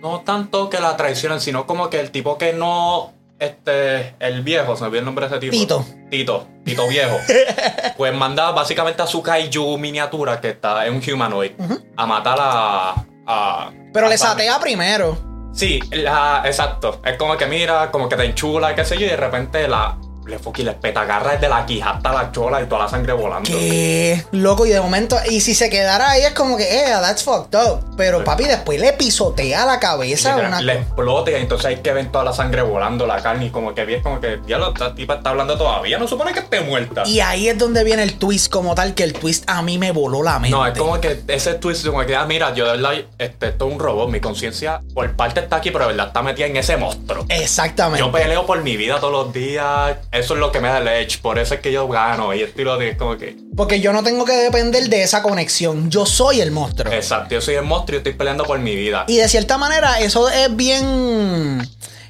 [0.00, 3.12] No tanto que la traicionen, sino como que el tipo que no.
[3.38, 4.14] Este.
[4.18, 5.52] El viejo, se me olvidó el nombre de ese tipo.
[5.52, 5.84] Tito.
[6.10, 6.46] Tito.
[6.64, 7.18] Tito viejo.
[7.96, 11.52] pues manda básicamente a su kaiju miniatura, que está en un humanoid,
[11.96, 13.06] a matar a.
[13.26, 15.18] a Pero a le satea primero.
[15.52, 17.00] Sí, la, exacto.
[17.02, 19.98] Es como que mira, como que te enchula, qué sé yo, y de repente la.
[20.26, 23.12] Le fucking le peta, agarra desde la quija hasta la chola y toda la sangre
[23.12, 23.48] volando.
[23.48, 24.24] ¿Qué?
[24.32, 27.56] Loco, y de momento, y si se quedara ahí es como que, eh, that's fucked
[27.58, 27.84] up.
[27.96, 31.92] Pero papi, después le pisotea la cabeza Literal, una le explota y entonces hay que
[31.92, 34.68] ver toda la sangre volando, la carne y como que bien como que ya lo
[34.76, 37.04] esta tipa está hablando todavía, no supone que esté muerta.
[37.06, 39.92] Y ahí es donde viene el twist como tal, que el twist a mí me
[39.92, 40.56] voló la mente.
[40.56, 43.66] No, es como que ese twist como que, ah, mira, yo de verdad, este, esto
[43.66, 46.56] es un robot, mi conciencia por parte está aquí, pero de verdad está metida en
[46.56, 47.24] ese monstruo.
[47.28, 48.00] Exactamente.
[48.00, 50.88] Yo peleo por mi vida todos los días, eso es lo que me da el
[50.88, 54.02] edge, por eso es que yo gano y estilo de como que, Porque yo no
[54.02, 55.90] tengo que depender de esa conexión.
[55.90, 56.92] Yo soy el monstruo.
[56.92, 59.04] exacto, yo soy el monstruo y estoy peleando por mi vida.
[59.08, 61.66] Y de cierta manera, eso es bien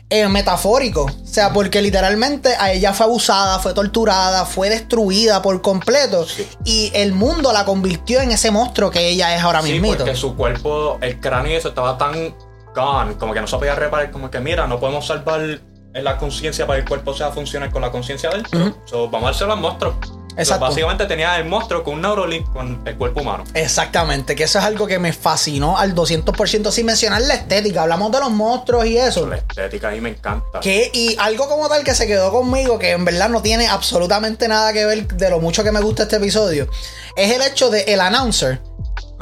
[0.08, 1.04] eh, metafórico.
[1.04, 6.26] O sea, porque literalmente a ella fue abusada, fue torturada, fue destruida por completo.
[6.26, 6.46] Sí.
[6.64, 10.36] Y el mundo la convirtió en ese monstruo que ella es ahora Sí, porque su
[10.36, 12.34] cuerpo, el cráneo y eso estaba tan
[12.74, 15.60] gone, como que no se podía reparar, como que mira, no podemos salvar
[16.04, 18.76] la conciencia para que el cuerpo sea funcional con la conciencia dentro.
[18.84, 19.98] So, vamos a dárselo al monstruo.
[20.36, 20.66] Exacto.
[20.66, 23.44] básicamente tenía el monstruo con un Neuralink con el cuerpo humano.
[23.54, 27.82] Exactamente, que eso es algo que me fascinó al 200% sin mencionar la estética.
[27.82, 29.26] Hablamos de los monstruos y eso.
[29.26, 30.60] La estética a mí me encanta.
[30.60, 34.46] Que, y algo como tal que se quedó conmigo, que en verdad no tiene absolutamente
[34.48, 36.68] nada que ver de lo mucho que me gusta este episodio,
[37.16, 38.60] es el hecho de el announcer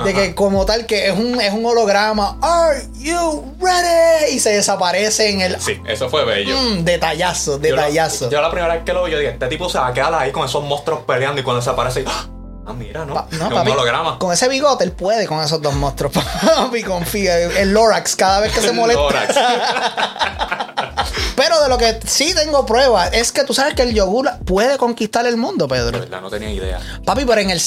[0.03, 2.37] De que como tal que es un, es un holograma.
[2.43, 4.35] Are you ready?
[4.35, 5.61] Y se desaparece en el...
[5.61, 6.57] Sí, eso fue bello.
[6.57, 8.25] Mm, detallazo, Yo detallazo.
[8.25, 9.93] la- Yo, la primera vez que lo vi, yo dije, este tipo se va a
[9.95, 12.27] quedar ahí con esos monstruos peleando y cuando desaparece, ¡ah!
[12.67, 13.15] Ah, mira, ¿no?
[13.15, 14.19] Pa- no, papi, holograma.
[14.19, 16.13] Con ese bigote él puede con esos dos monstruos.
[16.57, 17.39] Papi, confía.
[17.39, 19.03] El Lorax cada vez que se El molesta.
[19.03, 19.35] Lorax.
[21.37, 24.79] Pero de lo que sí tengo prueba es que tú sabes que el yogur puede
[24.79, 25.99] conquistar el mundo, De Pedro.
[26.01, 26.81] verdad, no tenía idea.
[27.05, 27.61] Papi, pero en el,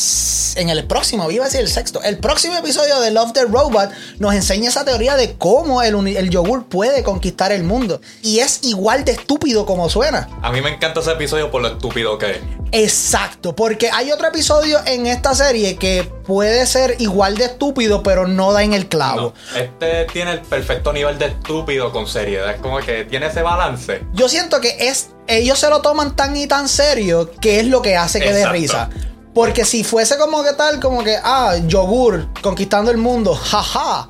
[0.55, 3.89] en el próximo, iba a decir el sexto, el próximo episodio de Love the Robot
[4.19, 8.01] nos enseña esa teoría de cómo el yogur puede conquistar el mundo.
[8.23, 10.29] Y es igual de estúpido como suena.
[10.41, 12.37] A mí me encanta ese episodio por lo estúpido que es.
[12.71, 18.27] Exacto, porque hay otro episodio en esta serie que puede ser igual de estúpido, pero
[18.27, 19.33] no da en el clavo.
[19.53, 22.51] No, este tiene el perfecto nivel de estúpido con seriedad.
[22.51, 24.03] Es como que tiene ese balance.
[24.13, 27.81] Yo siento que es ellos se lo toman tan y tan serio que es lo
[27.81, 28.89] que hace que dé risa.
[29.33, 34.09] Porque si fuese como que tal, como que, ah, yogur conquistando el mundo, jaja,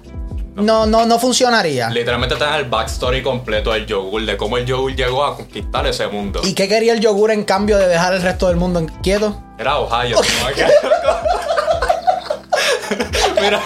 [0.57, 1.89] no, no, no funcionaría.
[1.89, 6.07] Literalmente te el backstory completo del yogur, de cómo el yogur llegó a conquistar ese
[6.07, 6.41] mundo.
[6.43, 9.39] ¿Y qué quería el yogur en cambio de dejar el resto del mundo quieto?
[9.59, 10.19] Era Ohio.
[13.39, 13.61] Mira,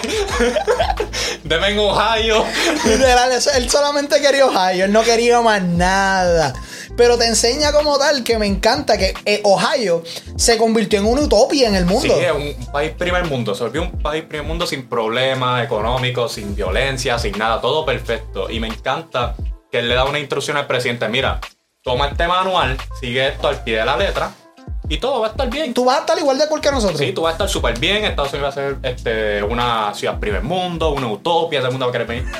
[1.44, 2.44] deme en Ohio.
[2.84, 6.52] Literal, él solamente quería Ohio, él no quería más nada.
[6.96, 10.02] Pero te enseña como tal que me encanta que eh, Ohio
[10.36, 12.14] se convirtió en una utopía en el Sí, mundo.
[12.20, 13.54] es un país primer mundo.
[13.54, 17.60] Se volvió un país primer mundo sin problemas económicos, sin violencia, sin nada.
[17.60, 18.50] Todo perfecto.
[18.50, 19.34] Y me encanta
[19.70, 21.08] que él le da una instrucción al presidente.
[21.08, 21.40] Mira,
[21.82, 24.32] toma este manual, sigue esto al pie de la letra
[24.88, 25.72] y todo va a estar bien.
[25.74, 26.98] Tú vas a estar igual de cool que nosotros.
[26.98, 28.04] Sí, tú vas a estar súper bien.
[28.04, 31.60] Estados Unidos va a ser este, una ciudad primer mundo, una utopia.
[31.60, 32.24] Todo el mundo va a querer venir.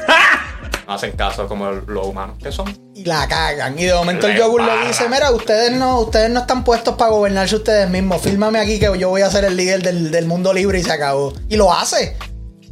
[0.84, 2.76] No hacen caso como los humanos que son.
[2.92, 3.78] Y la cagan.
[3.78, 4.84] Y de momento el yogur para.
[4.84, 8.20] dice, mira, ustedes no, ustedes no están puestos para gobernarse ustedes mismos.
[8.20, 10.90] Fírmame aquí que yo voy a ser el líder del, del mundo libre y se
[10.90, 11.32] acabó.
[11.48, 12.16] Y lo hace.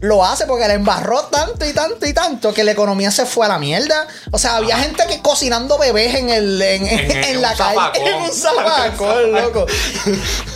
[0.03, 3.45] Lo hace porque le embarró tanto y tanto y tanto que la economía se fue
[3.47, 4.07] a la mierda.
[4.31, 7.55] O sea, había gente que cocinando bebés en el en, en- En- en en la
[7.55, 7.75] calle.
[7.75, 8.07] zapacón.
[8.07, 9.67] En un zapacón, loco.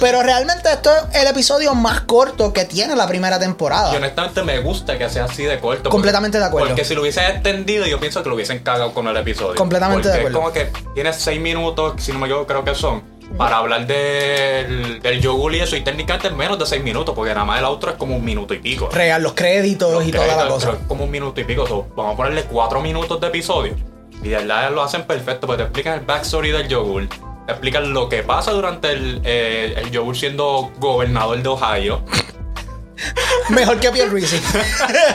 [0.00, 3.92] Pero realmente esto es el episodio más corto que tiene la primera temporada.
[3.92, 5.85] Y honestamente me gusta que sea así de corto.
[5.85, 6.68] porque- Completamente de acuerdo.
[6.68, 9.54] Porque si lo hubiesen extendido, yo pienso que lo hubiesen cagado con el episodio.
[9.57, 10.38] Completamente de acuerdo.
[10.38, 13.02] es como que tienes seis minutos, si no me equivoco, creo que son,
[13.37, 15.76] para hablar del, del yogur y eso.
[15.76, 18.24] Y técnicamente es menos de seis minutos, porque nada más el outro es como un
[18.24, 18.88] minuto y pico.
[18.92, 20.72] Real, los créditos Los y toda la cosa.
[20.72, 21.66] es como un minuto y pico.
[21.66, 23.74] so, vamos a ponerle cuatro minutos de episodio.
[24.22, 27.08] Y de verdad lo hacen perfecto, porque te explican el backstory del yogur.
[27.46, 32.02] Te explican lo que pasa durante el, eh, el yogur siendo gobernador de Ohio.
[33.50, 34.40] Mejor que Pierluisi.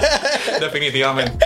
[0.60, 1.46] Definitivamente.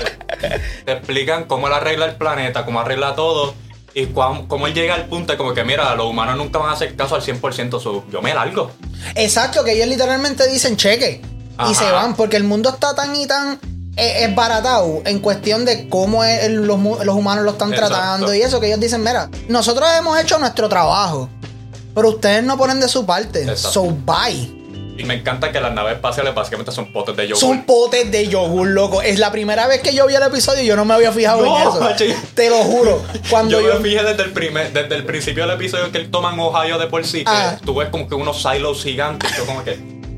[0.84, 3.54] Te explican cómo él arregla el planeta, cómo arregla todo.
[3.96, 6.74] Y cómo él llega al punto de como que, mira, los humanos nunca van a
[6.74, 7.80] hacer caso al 100%.
[7.80, 8.72] so, yo me largo.
[9.16, 11.22] Exacto, que ellos literalmente dicen cheque
[11.70, 13.60] y se van porque el mundo está tan y tan
[13.96, 17.96] eh, esbaratado en cuestión de cómo es los, los humanos lo están Exacto.
[17.96, 21.30] tratando y eso que ellos dicen, mira, nosotros hemos hecho nuestro trabajo,
[21.94, 23.72] pero ustedes no ponen de su parte, Exacto.
[23.72, 24.63] so bye.
[24.96, 27.40] Y me encanta que las naves espaciales básicamente son potes de yogur.
[27.40, 29.02] Son potes de yogur, loco.
[29.02, 31.44] Es la primera vez que yo vi el episodio y yo no me había fijado
[31.44, 31.80] No, en eso.
[31.80, 32.06] macho.
[32.36, 33.04] Te lo juro.
[33.30, 36.12] Cuando yo yo, me fijé desde el primer, desde el principio del episodio que él
[36.12, 37.58] toma en Ohio de por sí, que Ah.
[37.66, 39.36] tú ves como que unos silos gigantes.
[39.36, 39.72] Yo como que.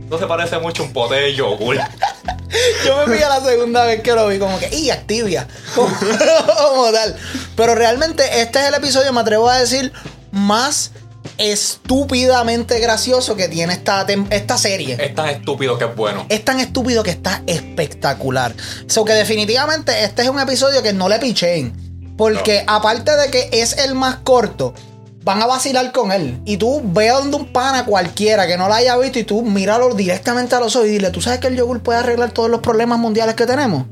[0.04, 1.78] Esto se parece mucho a un pote de yogur.
[2.86, 5.48] Yo me a la segunda vez que lo vi, como que, ¡y Activia!
[5.74, 5.90] Como,
[6.70, 7.16] como tal.
[7.56, 9.92] Pero realmente este es el episodio, me atrevo a decir,
[10.32, 10.92] más
[11.38, 14.98] estúpidamente gracioso que tiene esta, esta serie.
[15.00, 16.26] Es tan estúpido que es bueno.
[16.30, 18.54] Es tan estúpido que está espectacular.
[18.88, 21.74] So que definitivamente este es un episodio que no le picheen.
[22.18, 24.74] Porque aparte de que es el más corto,
[25.26, 26.40] van a vacilar con él.
[26.46, 29.42] Y tú ve a donde un pana cualquiera que no lo haya visto y tú
[29.42, 32.50] míralo directamente a los ojos y dile, ¿tú sabes que el yogur puede arreglar todos
[32.50, 33.86] los problemas mundiales que tenemos?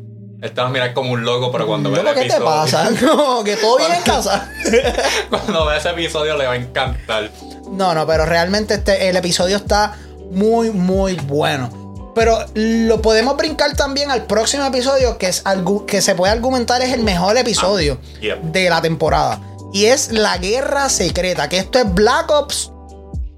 [0.43, 2.33] Él te va a mirar como un loco, pero cuando ve el Loco, ¿qué te
[2.35, 2.45] episodio.
[2.45, 2.89] pasa?
[3.01, 4.51] No, que todo bien en casa.
[5.29, 7.31] Cuando ve ese episodio le va a encantar.
[7.71, 9.95] No, no, pero realmente este, el episodio está
[10.31, 12.11] muy, muy bueno.
[12.13, 15.43] Pero lo podemos brincar también al próximo episodio, que, es
[15.87, 19.39] que se puede argumentar es el mejor episodio Ah, de la temporada.
[19.71, 22.69] Y es La Guerra Secreta, que esto es Black Ops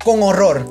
[0.03, 0.65] con horror.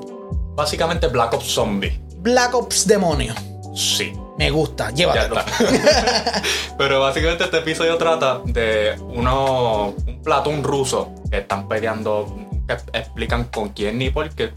[0.56, 1.98] Básicamente Black Ops Zombie.
[2.16, 3.34] Black Ops Demonio.
[3.74, 4.12] Sí.
[4.38, 5.36] Me gusta, llévatelo.
[6.78, 13.44] Pero básicamente este episodio trata de uno, un platón ruso que están peleando, que explican
[13.44, 14.50] con quién ni por qué.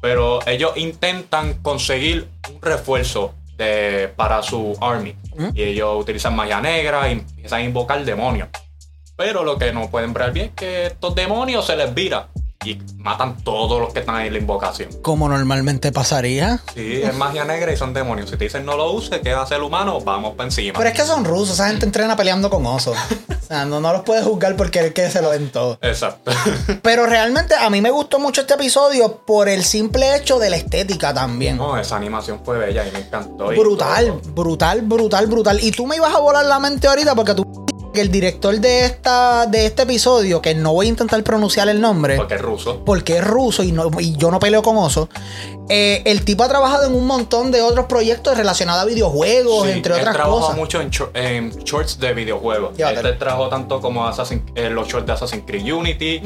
[0.00, 5.16] Pero ellos intentan conseguir un refuerzo de, para su army.
[5.54, 8.48] Y ellos utilizan magia negra y empiezan a invocar demonios.
[9.16, 12.28] Pero lo que no pueden ver bien es que estos demonios se les vira.
[12.68, 14.90] Y matan todos los que están ahí en la invocación.
[15.00, 16.60] Como normalmente pasaría.
[16.74, 18.28] Sí, es magia negra y son demonios.
[18.28, 20.00] Si te dicen no lo uses, ¿qué va a hacer el humano?
[20.00, 20.76] Vamos para encima.
[20.76, 22.96] Pero es que son rusos, esa gente entrena peleando con osos.
[22.96, 25.78] O sea, no, no los puedes juzgar porque es que se lo den todo.
[25.80, 26.30] Exacto.
[26.82, 30.56] Pero realmente a mí me gustó mucho este episodio por el simple hecho de la
[30.56, 31.56] estética también.
[31.56, 33.46] No, esa animación fue bella y me encantó.
[33.46, 35.58] Brutal, brutal, brutal, brutal.
[35.62, 37.66] Y tú me ibas a volar la mente ahorita porque tú
[38.00, 42.16] el director de esta de este episodio, que no voy a intentar pronunciar el nombre,
[42.16, 42.84] Porque es ruso.
[42.84, 45.08] porque es ruso y, no, y yo no peleo con oso.
[45.70, 49.72] eh, el tipo ha trabajado en un montón de otros proyectos relacionados a videojuegos, Sí,
[49.72, 50.56] entre él otras trabajó cosas.
[50.56, 52.78] mucho en, shor- en shorts de videojuegos.
[52.78, 56.22] Él trabajó tanto como Assassin, eh, los shorts de Assassin's Creed Unity,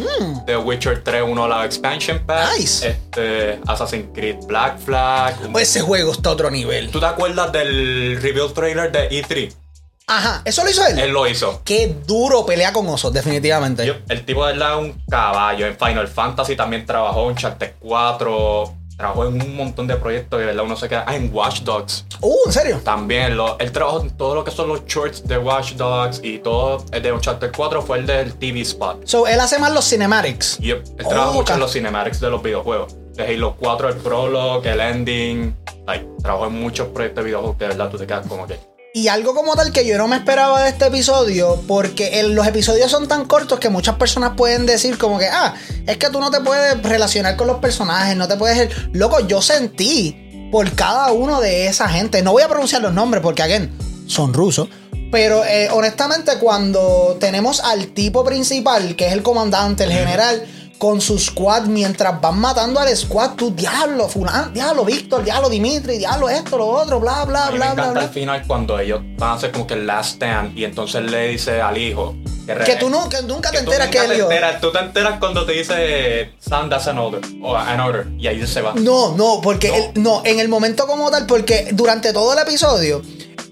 [0.47, 2.59] The Witcher 3 1 la expansion pack, Mm.
[2.61, 2.89] Nice.
[2.89, 5.35] este, Assassin's Creed Black Flag.
[5.59, 6.91] Ese juego está a otro nivel.
[6.91, 9.53] ¿Tú te acuerdas del reveal trailer de E3?
[10.17, 10.99] Ajá, eso lo hizo él.
[10.99, 11.61] Él lo hizo.
[11.65, 13.87] Qué duro pelea con osos, definitivamente.
[13.87, 15.67] Yo- el tipo de verdad es un caballo.
[15.67, 18.75] En Final Fantasy también trabajó en Charter 4.
[18.97, 21.05] Trabajó en un montón de proyectos y de verdad uno se queda.
[21.09, 22.05] Ah, en Watch Dogs.
[22.21, 22.81] Uh, ¿en serio?
[22.85, 26.39] También, lo, él trabajó en todo lo que son los shorts de Watch Dogs y
[26.39, 29.01] todo el de Uncharted 4 fue el del TV spot.
[29.07, 30.59] So, él hace más los cinematics.
[30.61, 32.95] Y él Oh, trabaja mucho en los cinematics de los videojuegos.
[33.15, 35.57] De Halo 4, el prologue, el ending.
[35.87, 38.61] Like, trabajó en muchos proyectos de videojuegos que de verdad tú te quedas como que.
[38.95, 42.47] Y algo como tal que yo no me esperaba de este episodio, porque el- los
[42.47, 45.55] episodios son tan cortos que muchas personas pueden decir como que, ah,
[45.87, 48.69] es que tú no te puedes relacionar con los personajes, no te puedes...
[48.93, 53.23] Loco, yo sentí por cada uno de esa gente, no voy a pronunciar los nombres
[53.23, 53.73] porque, again,
[54.07, 54.69] son rusos,
[55.11, 60.45] pero eh, honestamente cuando tenemos al tipo principal, que es el comandante, el general,
[60.83, 65.97] con su squad, mientras van matando al squad, tú, diablo, fulano, diablo, Víctor, diablo, Dimitri,
[65.97, 68.03] diablo, esto, lo otro, bla, bla, A mí me bla, bla, encanta bla.
[68.03, 71.29] al final cuando ellos van a hacer como que el last stand y entonces le
[71.29, 72.17] dice al hijo.
[72.49, 74.29] re- Que tú no- que nunca te enteras nunca que te él dijo.
[74.29, 74.61] enteras.
[74.61, 78.45] Tú te enteras cuando te dice son that's an order o an order y ahí
[78.45, 78.73] se va.
[78.75, 79.75] No, no, porque No.
[79.77, 83.01] el- no, en el momento como tal, porque durante todo el episodio,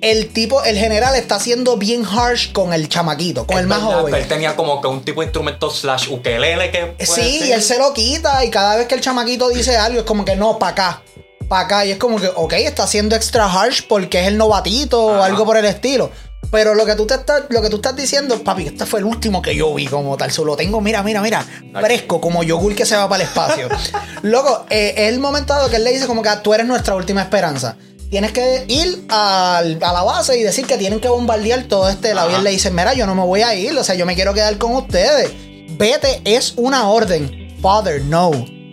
[0.00, 3.82] el tipo, el general está siendo bien harsh con el chamaquito, con Es el más
[3.82, 4.14] verdad, joven.
[4.14, 6.94] Él tenía como que un tipo de instrumento slash ukelele que.
[7.00, 7.46] Sí, ser.
[7.48, 10.24] y él se lo quita y cada vez que el chamaquito dice algo es como
[10.24, 11.02] que no, para acá,
[11.48, 11.84] para acá.
[11.86, 15.44] Y es como que, ok, está siendo extra harsh porque es el novatito o algo
[15.44, 16.10] por el estilo.
[16.50, 19.04] Pero lo que tú te estás, lo que tú estás diciendo, papi, este fue el
[19.04, 20.32] último que yo vi como tal.
[20.32, 21.44] Solo tengo, mira, mira, mira,
[21.78, 23.68] fresco, como yogur que se va para el espacio.
[24.22, 26.66] Loco, eh, es el momento dado que él le dice como que "Ah, tú eres
[26.66, 27.76] nuestra última esperanza.
[28.10, 32.12] Tienes que ir al- a la base y decir que tienen que bombardear todo este
[32.12, 32.28] lado.
[32.28, 32.38] Y Ajá.
[32.38, 34.34] él le dice, mira, yo no me voy a ir, o sea, yo me quiero
[34.34, 35.30] quedar con ustedes.
[35.78, 37.54] Vete, es una orden.
[37.62, 38.32] Father, no.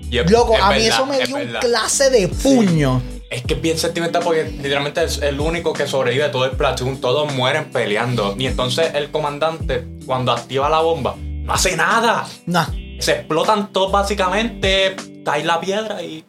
[0.09, 3.01] Yep, Loco, es a mí verdad, eso me es dio un clase de puño.
[3.29, 6.99] Es que es bien sentimental porque literalmente es el único que sobrevive todo el platoon.
[7.01, 8.33] Todos mueren peleando.
[8.39, 12.25] Y entonces el comandante, cuando activa la bomba, no hace nada.
[12.45, 12.67] Nah.
[12.99, 14.95] Se explotan todos básicamente,
[15.25, 16.23] cae la piedra y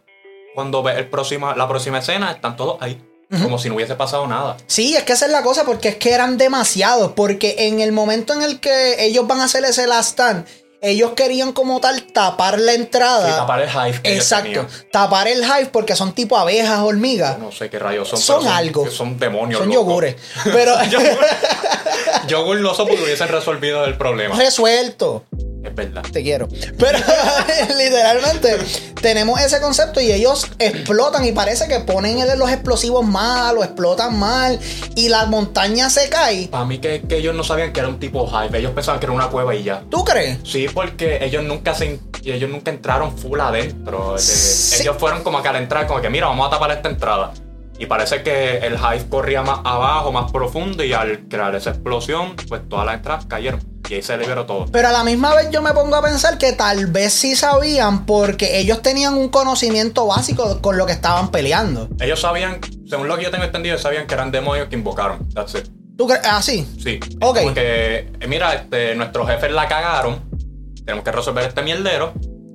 [0.59, 3.01] cuando ve el próxima, la próxima escena están todos ahí.
[3.31, 4.57] Como si no hubiese pasado nada.
[4.67, 7.13] Sí, es que esa es la cosa, porque es que eran demasiados.
[7.15, 10.47] Porque en el momento en el que ellos van a hacer ese last stand,
[10.81, 13.29] ellos querían como tal tapar la entrada.
[13.29, 14.67] Y tapar el hive que Exacto.
[14.91, 17.39] Tapar el hive porque son tipo abejas, hormigas.
[17.39, 18.19] No sé qué rayos son.
[18.19, 18.91] Son pero algo.
[18.91, 19.61] Son demonios.
[19.61, 19.85] Son locos.
[19.87, 20.17] yogures.
[20.43, 20.75] Pero
[22.27, 24.35] Yogur no son porque hubiesen resolvido el problema.
[24.35, 25.23] resuelto.
[25.69, 26.03] Es verdad.
[26.13, 26.49] Te quiero.
[26.79, 26.99] Pero
[27.79, 28.57] literalmente
[29.01, 34.19] tenemos ese concepto y ellos explotan y parece que ponen los explosivos mal o explotan
[34.19, 34.59] mal
[34.95, 36.49] y la montaña se cae.
[36.49, 38.59] Para mí que, que ellos no sabían que era un tipo hive.
[38.59, 39.83] Ellos pensaban que era una cueva y ya.
[39.91, 40.39] ¿Tú crees?
[40.45, 44.17] Sí, porque ellos nunca se ellos nunca entraron full adentro.
[44.19, 44.83] Sí.
[44.83, 47.33] Ellos fueron como que al entrar, como que mira, vamos a tapar esta entrada.
[47.79, 52.35] Y parece que el hive corría más abajo, más profundo, y al crear esa explosión,
[52.49, 53.61] pues todas las entradas cayeron.
[53.89, 54.67] Y ahí se liberó todo.
[54.71, 58.05] Pero a la misma vez yo me pongo a pensar que tal vez sí sabían
[58.05, 61.89] porque ellos tenían un conocimiento básico con lo que estaban peleando.
[62.01, 65.29] Ellos sabían, según lo que yo tengo entendido, sabían que eran demonios que invocaron.
[65.31, 65.69] That's it.
[65.97, 66.23] ¿Tú crees?
[66.25, 66.69] Ah, sí.
[66.83, 67.01] Sí.
[67.21, 67.39] Ok.
[67.39, 70.29] Como que, eh, mira, este, nuestros jefes la cagaron.
[70.85, 72.13] Tenemos que resolver este mierdero.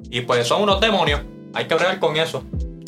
[0.10, 1.22] Y pues son unos demonios.
[1.54, 2.44] Hay que bregar con eso.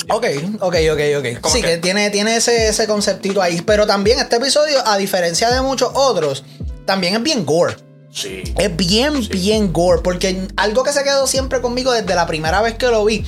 [0.09, 0.25] Ok,
[0.61, 1.47] ok, ok, ok.
[1.49, 3.61] Sí, que, que- tiene, tiene ese, ese conceptito ahí.
[3.61, 6.43] Pero también este episodio, a diferencia de muchos otros,
[6.85, 7.75] también es bien gore.
[8.11, 8.43] Sí.
[8.57, 9.29] Es bien, Sí.
[9.29, 10.01] bien gore.
[10.01, 13.25] Porque algo que se quedó siempre conmigo desde la primera vez que lo vi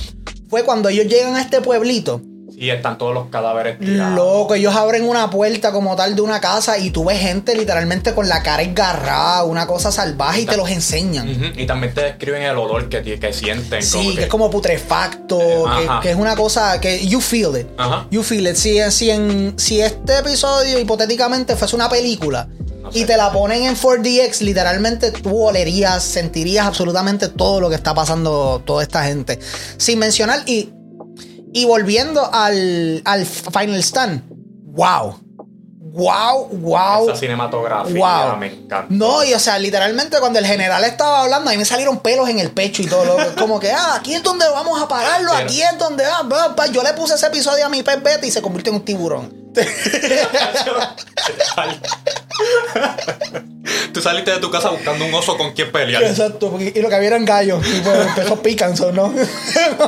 [0.48, 2.22] fue cuando ellos llegan a este pueblito.
[2.60, 4.16] Y están todos los cadáveres tirados.
[4.16, 8.14] Loco, ellos abren una puerta como tal de una casa y tú ves gente literalmente
[8.14, 11.52] con la cara esgarrada, una cosa salvaje y te los enseñan.
[11.56, 13.82] Y también te describen el olor que, que sienten.
[13.82, 15.66] Sí, que es como putrefacto,
[16.02, 17.68] que, es una cosa que you feel it.
[17.76, 18.08] Ajá.
[18.10, 18.56] You feel it.
[18.56, 22.48] Si, si, en, si este episodio hipotéticamente fuese una película
[22.82, 27.76] No y te la ponen en 4DX, literalmente tú olerías, sentirías absolutamente todo lo que
[27.76, 29.38] está pasando toda esta gente.
[29.76, 30.70] Sin mencionar, y,
[31.60, 34.22] y volviendo al, al Final Stand,
[34.74, 35.20] wow.
[35.90, 37.08] Wow, wow.
[37.10, 38.36] Esa cinematografía Wow.
[38.36, 38.86] me encanta.
[38.90, 42.28] No, y o sea, literalmente cuando el general estaba hablando, a mí me salieron pelos
[42.28, 43.04] en el pecho y todo.
[43.04, 46.22] lo- como que, ah, aquí es donde vamos a pararlo, aquí es donde, ah,
[46.70, 49.34] yo le puse ese episodio a mi pez y se convirtió en un tiburón.
[53.92, 56.02] Tú saliste de tu casa buscando un oso con quien pelear.
[56.02, 59.12] Exacto, y lo que había eran gallos, y pues empezó pican, so, ¿no?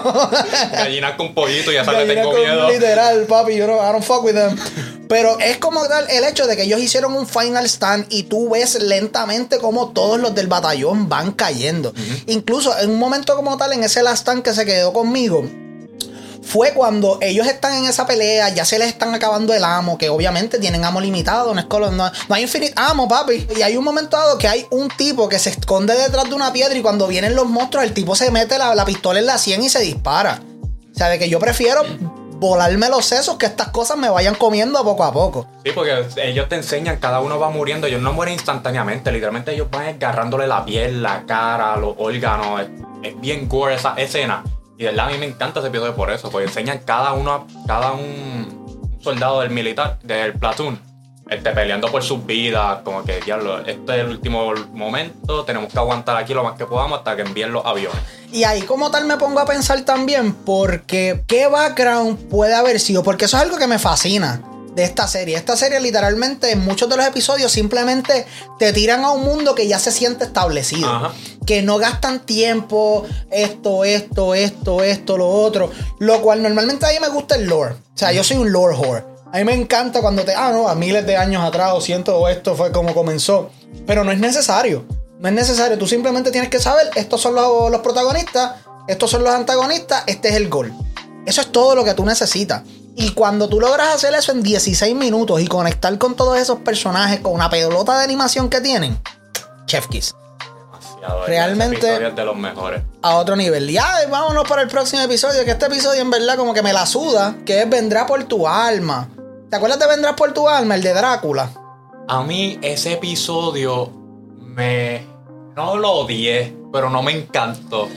[0.72, 2.70] Gallinas con pollito, ya sabes, tengo con- miedo.
[2.70, 4.57] Literal, papi, yo no, I don't fuck with them.
[5.09, 8.51] Pero es como tal el hecho de que ellos hicieron un final stand y tú
[8.51, 11.92] ves lentamente como todos los del batallón van cayendo.
[12.26, 15.44] Incluso en un momento como tal, en ese last stand que se quedó conmigo,
[16.51, 20.09] fue cuando ellos están en esa pelea, ya se les están acabando el amo, que
[20.11, 23.46] obviamente tienen amo limitado, no, es colo- no, no hay infinito amo, papi.
[23.57, 26.53] Y hay un momento dado que hay un tipo que se esconde detrás de una
[26.53, 29.38] piedra y cuando vienen los monstruos, el tipo se mete la, la pistola en la
[29.38, 30.40] sien y se dispara.
[30.92, 31.82] O sea, de que yo prefiero
[32.40, 35.46] volarme los sesos que estas cosas me vayan comiendo poco a poco.
[35.64, 39.68] Sí, porque ellos te enseñan, cada uno va muriendo, ellos no mueren instantáneamente, literalmente ellos
[39.70, 42.68] van agarrándole la piel, la cara, los órganos, es,
[43.03, 44.42] es bien gore esa escena.
[44.81, 47.47] Y de verdad a mí me encanta ese episodio por eso, porque enseñan cada uno,
[47.66, 50.81] cada un soldado del militar, del platoon,
[51.28, 55.78] este, peleando por sus vidas, como que, diablo, este es el último momento, tenemos que
[55.78, 58.01] aguantar aquí lo más que podamos hasta que envíen los aviones.
[58.33, 63.03] Y ahí como tal me pongo a pensar también porque qué background puede haber sido,
[63.03, 64.41] porque eso es algo que me fascina
[64.75, 65.37] de esta serie.
[65.37, 68.27] Esta serie literalmente en muchos de los episodios simplemente
[68.59, 70.89] te tiran a un mundo que ya se siente establecido.
[70.89, 71.12] Ajá.
[71.47, 75.71] Que no gastan tiempo, esto, esto, esto, esto, lo otro.
[75.99, 77.75] Lo cual normalmente a mí me gusta el lore.
[77.75, 79.05] O sea, yo soy un lore whore.
[79.33, 80.35] A mí me encanta cuando te...
[80.35, 83.51] Ah, no, a miles de años atrás o cientos o esto fue como comenzó.
[83.87, 84.85] Pero no es necesario.
[85.18, 85.79] No es necesario.
[85.79, 88.53] Tú simplemente tienes que saber, estos son los, los protagonistas,
[88.89, 90.73] estos son los antagonistas, este es el gol.
[91.27, 92.62] Eso es todo lo que tú necesitas.
[92.97, 97.20] Y cuando tú logras hacer eso en 16 minutos y conectar con todos esos personajes,
[97.20, 99.01] con una pelota de animación que tienen,
[99.66, 100.14] Chef Kiss.
[100.66, 102.82] Demasiado, Realmente- ese episodio es de los mejores.
[103.03, 103.70] A otro nivel.
[103.70, 105.45] Ya, vámonos para el próximo episodio.
[105.45, 107.36] Que este episodio en verdad como que me la suda.
[107.47, 109.09] Que es Vendrá por tu alma.
[109.49, 110.74] ¿Te acuerdas de Vendrá por tu alma?
[110.74, 111.51] El de Drácula.
[112.09, 113.91] A mí ese episodio
[114.41, 115.07] me...
[115.57, 117.88] No lo odié, pero no me encantó.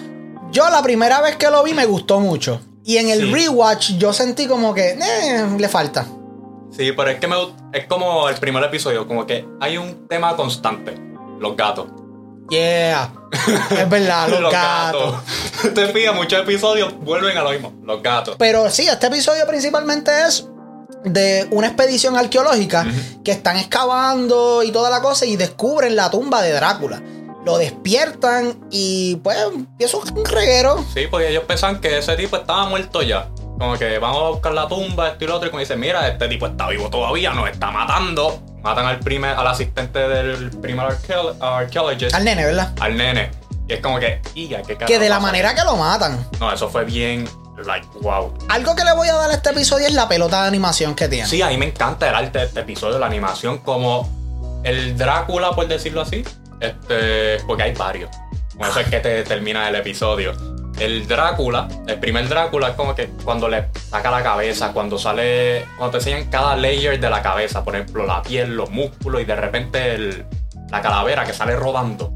[0.51, 2.61] Yo la primera vez que lo vi me gustó mucho.
[2.85, 3.33] Y en el Sí.
[3.33, 6.05] rewatch yo sentí como que eh, le falta.
[6.75, 7.35] Sí, pero es que me,
[7.71, 10.95] es como el primer episodio, como que hay un tema constante.
[11.39, 11.87] Los gatos.
[12.49, 13.11] Yeah.
[13.71, 15.15] Es verdad, los, gatos.
[15.75, 17.73] Te fijas, muchos episodios vuelven a lo mismo.
[17.83, 18.35] Los gatos.
[18.37, 20.47] Pero sí, este episodio principalmente es
[21.03, 22.85] de una expedición arqueológica
[23.23, 27.01] que están excavando y toda la cosa y descubren la tumba de Drácula.
[27.45, 30.83] Lo despiertan y pues empieza un reguero.
[30.93, 33.27] Sí, porque ellos pensaban que ese tipo estaba muerto ya.
[33.59, 35.47] Como que vamos a buscar la tumba, esto y lo otro.
[35.47, 38.41] Y como dicen, mira, este tipo está vivo todavía, nos está matando.
[38.63, 40.87] Matan al primer, al asistente del primer
[41.41, 42.73] archaeologist, Al nene, ¿verdad?
[42.79, 43.29] al nene.
[43.67, 46.25] Y es como que, y ya, qué Que de la manera que lo matan.
[46.39, 47.27] No, eso fue bien,
[47.65, 48.33] like, wow.
[48.49, 51.07] Algo que le voy a dar a este episodio es la pelota de animación que
[51.09, 51.27] tiene.
[51.27, 54.09] Sí, a mí me encanta el arte de este episodio, la animación, como
[54.63, 56.23] el Drácula, por decirlo así.
[56.63, 58.09] Este, porque hay varios.
[58.57, 60.33] Con eso es que te termina el episodio.
[60.79, 65.65] El Drácula, el primer Drácula es como que cuando le saca la cabeza, cuando sale,
[65.77, 69.25] cuando te enseñan cada layer de la cabeza, por ejemplo, la piel, los músculos y
[69.25, 70.25] de repente el-
[70.71, 72.13] la calavera que sale rodando.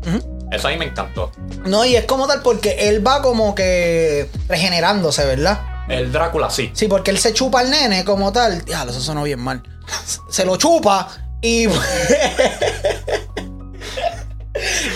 [0.51, 1.31] Eso a mí me encantó.
[1.65, 5.59] No, y es como tal porque él va como que regenerándose, ¿verdad?
[5.89, 6.71] El Drácula sí.
[6.73, 8.65] Sí, porque él se chupa al nene como tal.
[8.65, 9.61] Ya, eso sonó bien mal.
[10.29, 11.07] Se lo chupa
[11.41, 11.67] y.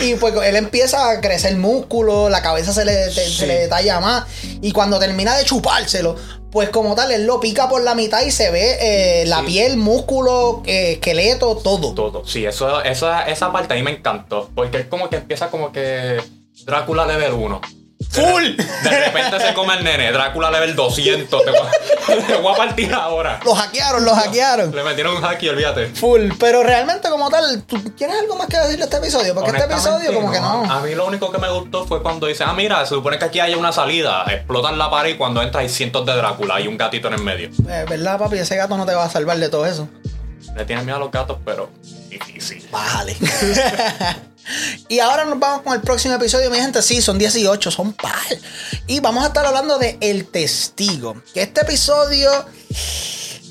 [0.02, 4.00] y pues él empieza a crecer músculo, la cabeza se le, te- se le detalla
[4.00, 4.26] más.
[4.62, 6.16] Y cuando termina de chupárselo,
[6.52, 9.46] pues como tal, él lo pica por la mitad y se ve eh, la Sí.
[9.48, 11.94] piel, músculo, eh, esqueleto, todo.
[11.94, 12.26] Todo.
[12.28, 14.50] Sí, eso, esa, esa parte a mí me encantó.
[14.54, 16.22] Porque es como que empieza como que
[16.66, 17.62] Drácula level 1.
[18.10, 18.56] ¡Full!
[18.56, 21.44] De repente se come el nene, Drácula level 200.
[21.44, 23.40] Te voy, a, te voy a partir ahora.
[23.44, 24.76] Lo hackearon, lo hackearon.
[24.76, 25.88] Le metieron un hack y olvídate.
[25.88, 29.34] Full, pero realmente como tal, ¿tú tienes algo más que decir de este episodio?
[29.36, 30.72] Porque este episodio como que no.
[30.72, 33.26] A mí lo único que me gustó fue cuando dice, ah, mira, se supone que
[33.26, 34.26] aquí hay una salida.
[34.28, 37.22] Explotan la pared y cuando entra hay cientos de Drácula y un gatito en el
[37.24, 37.50] medio.
[37.70, 38.38] Eh, ¿Verdad, papi?
[38.38, 39.88] Ese gato no te va a salvar de todo eso.
[40.56, 41.70] Le tienen miedo a los gatos, pero
[42.10, 42.68] difícil.
[42.72, 43.16] Vale.
[44.90, 46.82] y ahora nos vamos con el próximo episodio, mi gente.
[46.82, 48.14] Sí, son 18, son par.
[48.88, 51.22] Y vamos a estar hablando de El Testigo.
[51.34, 52.30] Que este episodio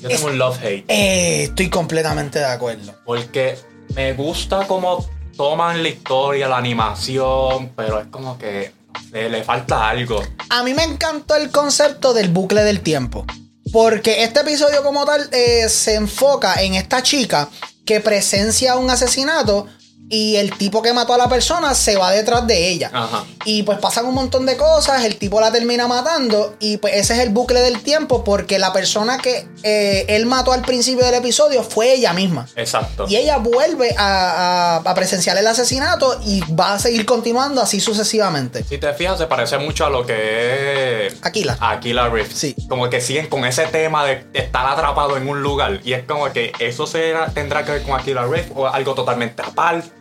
[0.01, 0.85] Yo tengo un love-hate.
[0.87, 2.93] eh, estoy completamente de acuerdo.
[3.05, 3.57] Porque
[3.95, 8.73] me gusta cómo toman la historia, la animación, pero es como que
[9.11, 10.21] le, le falta algo.
[10.49, 13.25] A mí me encantó el concepto del bucle del tiempo.
[13.71, 17.47] Porque este episodio como tal eh, se enfoca en esta chica
[17.85, 19.67] que presencia un asesinato
[20.13, 22.91] y el tipo que mató a la persona se va detrás de ella.
[22.93, 23.23] Ajá.
[23.45, 27.13] Y pues pasan un montón de cosas, el tipo la termina matando y pues ese
[27.13, 31.15] es el bucle del tiempo porque la persona que eh, él mató al principio del
[31.15, 32.45] episodio fue ella misma.
[32.55, 33.05] Exacto.
[33.07, 37.79] Y ella vuelve a, a- a presenciar el asesinato y va a seguir continuando así
[37.79, 38.63] sucesivamente.
[38.63, 41.57] Si te fijas, se parece mucho a lo que es Aquila.
[41.59, 42.33] Aquila Rift.
[42.35, 42.55] Sí.
[42.67, 45.79] Como que siguen con ese tema de estar atrapado en un lugar.
[45.83, 49.41] Y es como que eso será, tendrá que ver con Aquila Rift o algo totalmente
[49.41, 50.00] aparte.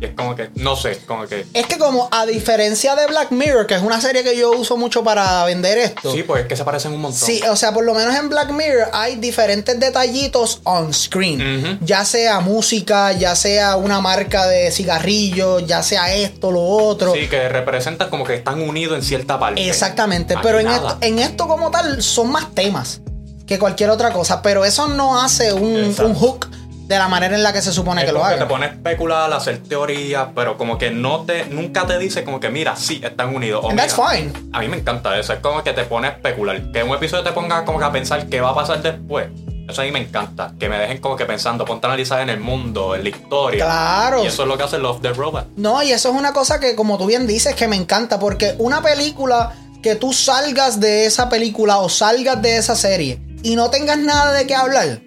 [0.00, 1.46] Y es como que, no sé, como que.
[1.54, 4.76] Es que como a diferencia de Black Mirror, que es una serie que yo uso
[4.76, 6.12] mucho para vender esto.
[6.12, 7.20] Sí, pues es que se parecen un montón.
[7.20, 11.78] Sí, o sea, por lo menos en Black Mirror hay diferentes detallitos on screen.
[11.82, 17.14] Ya sea música, ya sea una marca de cigarrillos, ya sea esto, lo otro.
[17.14, 19.66] Sí, que representan como que están unidos en cierta parte.
[19.68, 20.34] Exactamente.
[20.34, 23.00] Aquí Pero en esto, en esto como tal son más temas
[23.46, 24.42] que cualquier otra cosa.
[24.42, 26.48] Pero eso no hace un hook
[26.92, 28.44] de la manera en la que se supone Es que lo como que haga.
[28.44, 32.24] te pone a especular, a hacer teorías, pero como que no te, nunca te dice
[32.24, 33.64] como que mira, sí, están unidos.
[33.64, 34.32] O And that's mira, fine.
[34.52, 36.70] A mí me encanta eso, es como que te pone a especular.
[36.72, 39.28] Que un episodio te ponga como que a pensar qué va a pasar después.
[39.68, 40.52] Eso a mí me encanta.
[40.58, 43.64] Que me dejen como que pensando, ponte a analizar en el mundo, en la historia.
[43.64, 44.24] Claro.
[44.24, 45.46] Y eso es lo que hace Love the Robot.
[45.56, 48.18] No, y eso es una cosa que, como tú bien dices, que me encanta.
[48.18, 53.56] Porque una película que tú salgas de esa película o salgas de esa serie y
[53.56, 55.00] no tengas nada de qué hablar,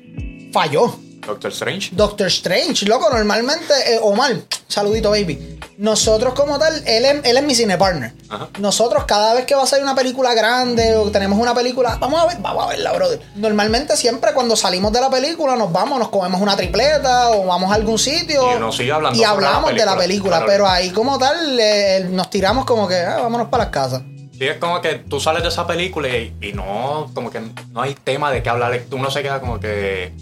[0.51, 0.99] falló.
[1.25, 1.89] Doctor Strange.
[1.93, 4.35] Doctor Strange, loco, normalmente, eh, Omar,
[4.67, 5.59] saludito, baby.
[5.77, 8.13] Nosotros, como tal, él es, él es mi cine partner.
[8.29, 8.49] Ajá.
[8.59, 12.21] Nosotros, cada vez que va a salir una película grande o tenemos una película, vamos
[12.21, 13.19] a ver, vamos a verla, brother.
[13.35, 17.71] Normalmente, siempre cuando salimos de la película, nos vamos, nos comemos una tripleta o vamos
[17.71, 18.51] a algún sitio.
[18.53, 20.37] Y uno sigue hablando y la hablamos de la película, película.
[20.37, 20.51] claro.
[20.51, 24.01] Pero ahí, como tal, eh, nos tiramos como que, ah, vámonos para las casas.
[24.37, 27.39] Sí, es como que tú sales de esa película y, y no, como que
[27.71, 28.81] no hay tema de qué hablar.
[28.91, 30.13] Uno se queda como que.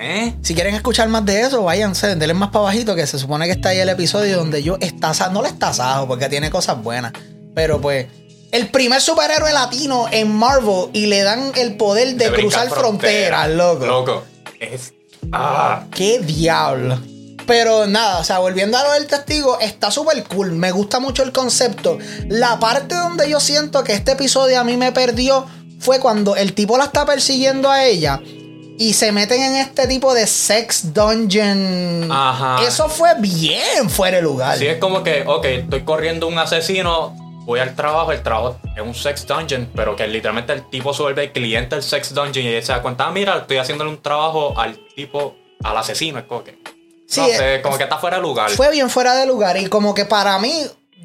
[0.00, 0.36] ¿Eh?
[0.42, 3.52] Si quieren escuchar más de eso, váyanse, denle más para bajito, que se supone que
[3.52, 7.12] está ahí el episodio donde yo estaza, no le estasajo, porque tiene cosas buenas.
[7.52, 8.06] Pero pues,
[8.52, 13.86] el primer superhéroe latino en Marvel y le dan el poder de, cruzar fronteras, loco.
[13.86, 14.24] Loco.
[14.60, 14.92] Es.
[15.32, 15.84] Ah.
[15.90, 17.00] ¡Qué diablo!
[17.48, 20.52] Pero nada, o sea, volviendo a lo del testigo, está súper cool.
[20.52, 21.98] Me gusta mucho el concepto.
[22.28, 25.46] La parte donde yo siento que este episodio a mí me perdió
[25.80, 28.20] fue cuando el tipo la está persiguiendo a ella
[28.78, 32.08] y se meten en este tipo de sex dungeon.
[32.10, 32.62] Ajá.
[32.64, 34.56] Eso fue bien fuera de lugar.
[34.56, 37.12] Sí, es como que, ok, estoy corriendo un asesino,
[37.44, 41.02] voy al trabajo, el trabajo es un sex dungeon, pero que literalmente el tipo se
[41.02, 44.00] vuelve el cliente del sex dungeon y se da cuenta, ah, mira, estoy haciéndole un
[44.00, 46.56] trabajo al tipo, al asesino, es como que.
[47.08, 48.50] Sí, no eh, sé, como que está fuera de lugar.
[48.50, 50.52] Fue bien fuera de lugar y como que para mí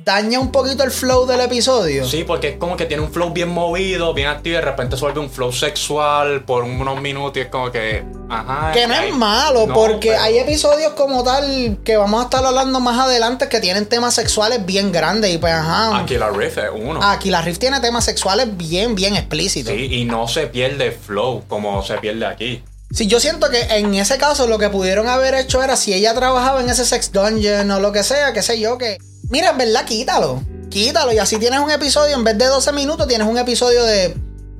[0.05, 2.05] daña un poquito el flow del episodio.
[2.05, 4.97] Sí, porque es como que tiene un flow bien movido, bien activo y de repente
[4.97, 8.03] se vuelve un flow sexual por unos minutos y es como que.
[8.29, 8.71] Ajá.
[8.73, 12.23] Que no hay- es malo, no, porque pero- hay episodios como tal que vamos a
[12.25, 15.97] estar hablando más adelante que tienen temas sexuales bien grandes y pues ajá.
[15.97, 17.01] Aquí la riff es uno.
[17.01, 19.73] Aquí la Rift tiene temas sexuales bien, bien explícitos.
[19.73, 22.63] Sí, y no se pierde flow como se pierde aquí.
[22.91, 26.13] Sí, yo siento que en ese caso lo que pudieron haber hecho era si ella
[26.13, 28.97] trabajaba en ese sex dungeon o lo que sea, qué sé yo, que.
[29.33, 30.43] Mira, en verdad, quítalo.
[30.69, 31.11] Quítalo.
[31.11, 34.15] Y así tienes un episodio, en vez de 12 minutos, tienes un episodio de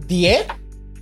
[0.08, 0.48] 10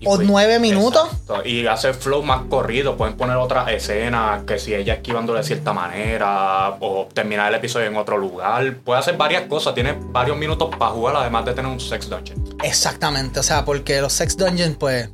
[0.01, 1.07] Y o pues, 9 minutos.
[1.09, 1.47] exacto.
[1.47, 2.97] Y hace flow más corrido.
[2.97, 7.86] Pueden poner otra escena que si ella esquivando de cierta manera o terminar el episodio
[7.88, 8.76] en otro lugar.
[8.84, 9.74] Puede hacer varias cosas.
[9.74, 12.43] Tiene varios minutos para jugar además de tener un sex dungeon.
[12.61, 15.09] Exactamente, o sea, porque los sex dungeons, pues,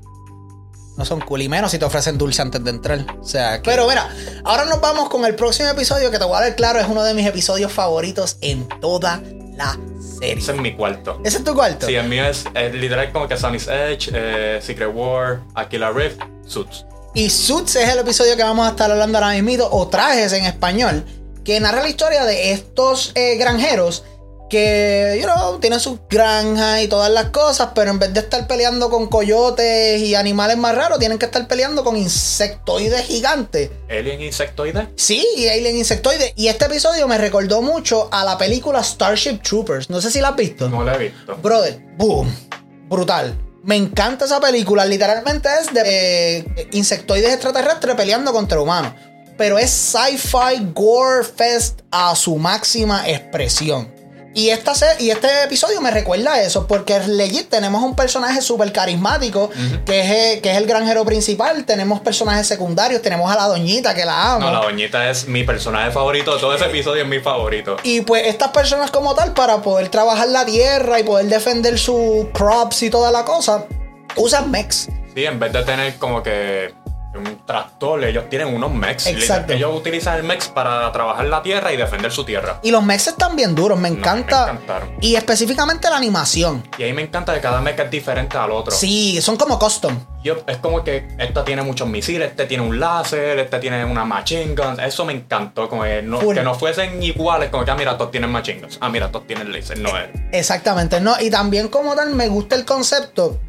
[0.97, 1.41] no son cool.
[1.43, 3.05] Y menos si te ofrecen dulce antes de entrar.
[3.21, 4.09] O sea, que- pero mira,
[4.43, 7.03] ahora nos vamos con el próximo episodio que te voy a dar claro, es uno
[7.03, 9.21] de mis episodios favoritos en toda
[9.55, 9.77] la
[10.19, 10.33] serie.
[10.37, 11.19] Ese es mi cuarto.
[11.23, 11.87] ¿Ese es tu cuarto?
[11.87, 16.19] Sí, el mío es eh, literal como que Sunny's Edge, eh, Secret War, Aquila Rift,
[16.45, 16.85] Suits.
[17.13, 20.45] Y Suits es el episodio que vamos a estar hablando ahora mismo, o Trajes en
[20.45, 21.03] español,
[21.43, 24.03] que narra la historia de estos eh, granjeros
[24.49, 28.47] que, you know, tienen sus granjas y todas las cosas, pero en vez de estar
[28.47, 33.69] peleando con coyotes y animales más raros, tienen que estar peleando con insectoides gigantes.
[33.89, 34.89] Alien Insectoide.
[34.95, 36.33] Sí, Alien Insectoide.
[36.35, 39.89] Y este episodio me recordó mucho a la película Starship Troopers.
[39.89, 40.69] No sé si la has visto.
[40.69, 41.35] No lo he visto.
[41.37, 42.33] Brother, boom,
[42.89, 43.37] brutal.
[43.63, 44.85] Me encanta esa película.
[44.85, 48.93] Literalmente es de eh, insectoides extraterrestres peleando contra humanos.
[49.37, 53.96] Pero es sci-fi gore fest a su máxima expresión.
[54.37, 58.39] Y, esta se- y este episodio me recuerda a eso, porque legit tenemos un personaje
[58.41, 59.49] súper carismático,
[59.83, 63.95] que, es, el- que es el granjero principal, tenemos personajes secundarios, tenemos a la doñita
[63.95, 64.45] que la amo.
[64.45, 66.37] No, la doñita es mi personaje favorito.
[66.37, 67.77] Todo ese episodio es mi favorito.
[67.81, 72.27] Y pues estas personas como tal, para poder trabajar la tierra y poder defender sus
[72.31, 73.65] crops y toda la cosa,
[74.17, 74.87] usan mechs.
[75.15, 76.75] Sí, en vez de tener como que
[77.17, 79.07] un tractor, ellos tienen unos mechs.
[79.07, 79.53] Exacto.
[79.53, 82.59] Ellos utilizan el mex para trabajar la tierra y defender su tierra.
[82.63, 84.45] Y los mechs están bien duros, me encanta.
[84.45, 84.89] me encantaron.
[85.01, 86.63] y específicamente la animación.
[86.77, 88.73] Y ahí me encanta que cada mech es diferente al otro.
[88.73, 89.97] Sí, son como custom.
[90.23, 94.03] Yo, es como que esta tiene muchos misiles, este tiene un láser, este tiene una
[94.03, 94.79] machine gun.
[94.79, 98.11] Eso me encantó, como que no, que no fuesen iguales, como que, ah, mira, todos
[98.11, 98.77] tienen machine guns.
[98.81, 99.79] Ah, mira, todos tienen laser.
[99.79, 100.09] No es.
[100.31, 101.15] Exactamente, no.
[101.19, 103.39] Y también como tal, me gusta el concepto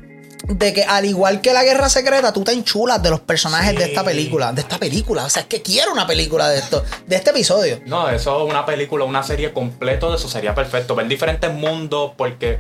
[0.47, 3.85] de que al igual que la guerra secreta, tú te enchulas de los personajes de
[3.85, 4.53] esta película.
[4.53, 5.25] De esta película.
[5.25, 6.85] O sea, es que quiero una película de esto.
[7.07, 7.81] De este episodio.
[7.87, 10.95] No, eso una película, una serie completo de eso sería perfecto.
[10.95, 12.59] Ver diferentes mundos porque,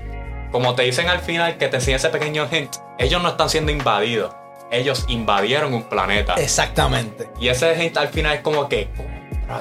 [0.50, 3.72] como te dicen al final, que te enseña ese pequeño hint, ellos no están siendo
[3.72, 4.34] invadidos.
[4.70, 6.34] Ellos invadieron un planeta.
[6.34, 7.30] Exactamente.
[7.40, 8.88] Y ese hint al final es como que,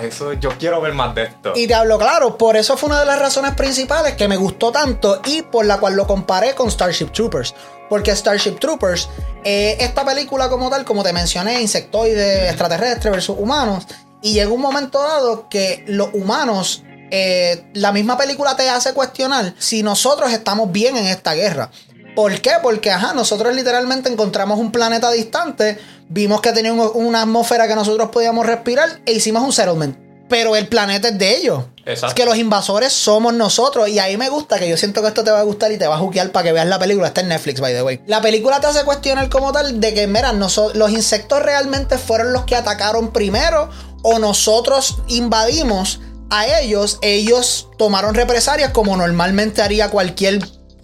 [0.02, 1.54] eso yo quiero ver más de esto.
[1.56, 4.72] Y te hablo claro, por eso fue una de las razones principales que me gustó
[4.72, 7.56] tanto y por la cual lo comparé con Starship Troopers.
[7.90, 9.10] Porque Starship Troopers,
[9.44, 13.86] eh, esta película como tal, como te mencioné, insectoides, extraterrestres versus humanos,
[14.22, 19.54] y llega un momento dado que los humanos, eh, la misma película te hace cuestionar
[19.58, 21.70] si nosotros estamos bien en esta guerra.
[22.16, 22.54] ¿Por qué?
[22.64, 25.78] Porque, ajá, nosotros literalmente encontramos un planeta distante,
[26.10, 30.07] vimos que tenía un- una atmósfera que nosotros podíamos respirar e hicimos un settlement.
[30.30, 31.64] Pero el planeta es de ellos.
[31.86, 32.08] Exacto.
[32.08, 33.88] Es que los invasores somos nosotros.
[33.88, 35.88] Y ahí me gusta, que yo siento que esto te va a gustar y te
[35.88, 37.08] va a juquear para que veas la película.
[37.08, 38.02] Está en Netflix, by the way.
[38.08, 42.44] La película te hace cuestionar como tal de que, mira, los insectos realmente fueron los
[42.44, 43.70] que atacaron primero
[44.04, 47.00] o nosotros invadimos a ellos.
[47.02, 50.40] Ellos tomaron represalias como normalmente haría cualquier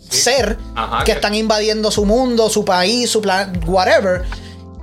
[0.10, 4.24] ser Ajá, que que- están invadiendo su mundo, su país, su plan, whatever.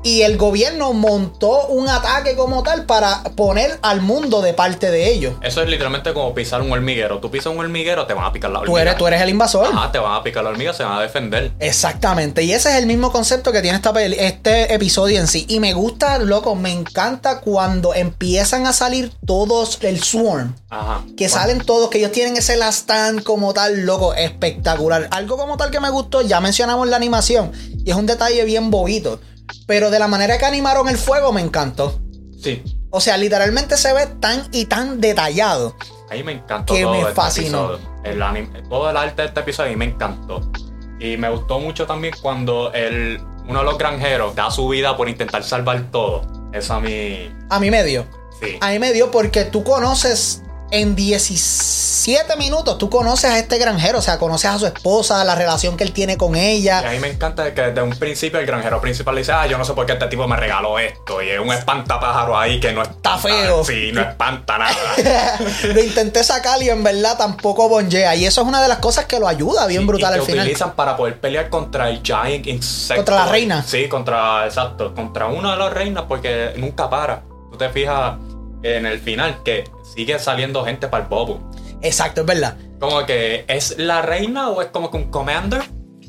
[0.02, 5.12] Y el gobierno montó un ataque como tal para poner al mundo de parte de
[5.12, 5.34] ellos.
[5.42, 7.18] Eso es literalmente como pisar un hormiguero.
[7.18, 8.72] Tú pisas un hormiguero, te van a picar la hormiga.
[8.72, 9.66] Tú eres, tú eres el invasor.
[9.66, 11.52] Ajá, te van a picar la hormiga, se van a defender.
[11.60, 12.42] Exactamente.
[12.44, 15.44] Y ese es el mismo concepto que tiene esta peli- este episodio en sí.
[15.48, 20.54] Y me gusta, loco, me encanta cuando empiezan a salir todos el swarm.
[20.70, 21.04] Ajá.
[21.16, 25.08] Que salen todos, que ellos tienen ese last stand como tal, loco, espectacular.
[25.10, 27.52] Algo como tal que me gustó, ya mencionamos la animación.
[27.84, 29.20] Y es un detalle bien bobito.
[29.66, 31.98] Pero de la manera que animaron el fuego me encantó.
[32.42, 32.62] Sí.
[32.90, 35.76] O sea, literalmente se ve tan y tan detallado.
[36.10, 37.74] Ahí me encantó Que todo me este fascinó.
[37.74, 37.90] episodio.
[38.04, 40.50] El anime- todo el arte de este episodio a mí me encantó.
[40.98, 45.08] Y me gustó mucho también cuando el, uno de los granjeros da su vida por
[45.08, 46.22] intentar salvar todo.
[46.52, 47.30] Eso a mí.
[47.48, 48.06] A mí me dio.
[48.42, 48.56] Sí.
[48.60, 53.98] A mí me dio porque tú conoces en 17 minutos, tú conoces a este granjero,
[53.98, 56.78] o sea, conoces a su esposa, la relación que él tiene con Y ella.
[56.78, 59.64] a mí me encanta que desde un principio el granjero principal dice, ah, yo no
[59.64, 61.20] sé por qué este tipo me regaló esto.
[61.22, 63.64] Y es un espantapájaro ahí que no Está feo.
[63.64, 65.38] Sí, no espanta nada.
[65.74, 68.14] lo intenté sacar y en verdad tampoco bonjea.
[68.16, 70.20] Y eso es una de las cosas que lo ayuda bien Sí, brutal y al
[70.20, 70.44] que final.
[70.46, 72.96] utilizan para poder pelear contra el Giant Insect.
[72.96, 73.64] Contra la reina.
[73.66, 77.22] Sí, contra, exacto, contra una de las reinas porque nunca para.
[77.50, 78.14] Tú te fijas
[78.62, 81.50] en el final que sigue saliendo gente para el bobo.
[81.82, 82.56] Exacto, es verdad.
[82.78, 85.62] Como que es la reina o es como que un commander.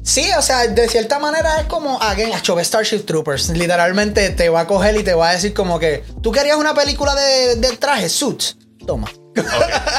[0.03, 3.49] Sí, o sea, de cierta manera es como, again, a chove Starship Troopers.
[3.49, 6.73] Literalmente te va a coger y te va a decir como que, ¿tú querías una
[6.73, 8.57] película de, de traje, suits?
[8.87, 9.07] Toma.
[9.31, 9.45] Ok,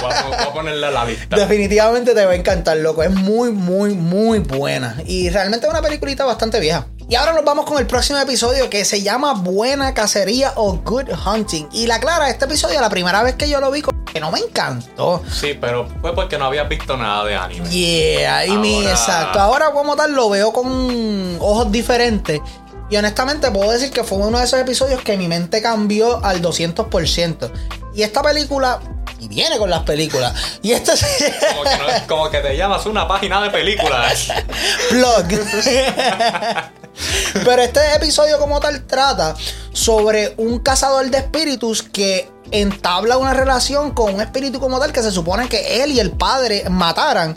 [0.03, 1.37] voy, a, voy a ponerle a la lista.
[1.37, 3.03] Definitivamente te va a encantar, loco.
[3.03, 4.97] Es muy, muy, muy buena.
[5.07, 6.87] Y realmente es una peliculita bastante vieja.
[7.13, 11.11] Y ahora nos vamos con el próximo episodio que se llama Buena Cacería o Good
[11.27, 11.69] Hunting.
[11.71, 14.39] Y la clara, este episodio, la primera vez que yo lo vi, que no me
[14.39, 15.23] encantó.
[15.31, 17.69] Sí, pero fue porque no habías visto nada de anime.
[17.69, 19.39] Yeah, y mi exacto.
[19.39, 22.41] Ahora como tal lo veo con ojos diferentes.
[22.89, 26.41] Y honestamente puedo decir que fue uno de esos episodios que mi mente cambió al
[26.41, 27.53] 200%.
[27.95, 28.81] Y esta película,
[29.21, 30.33] y viene con las películas.
[30.63, 31.05] Y este es
[31.51, 34.29] Como que, no- como que te llamas una página de películas.
[34.91, 35.27] blog.
[37.45, 39.35] Pero este episodio como tal trata
[39.73, 45.03] sobre un cazador de espíritus que entabla una relación con un espíritu como tal que
[45.03, 47.37] se supone que él y el padre mataran.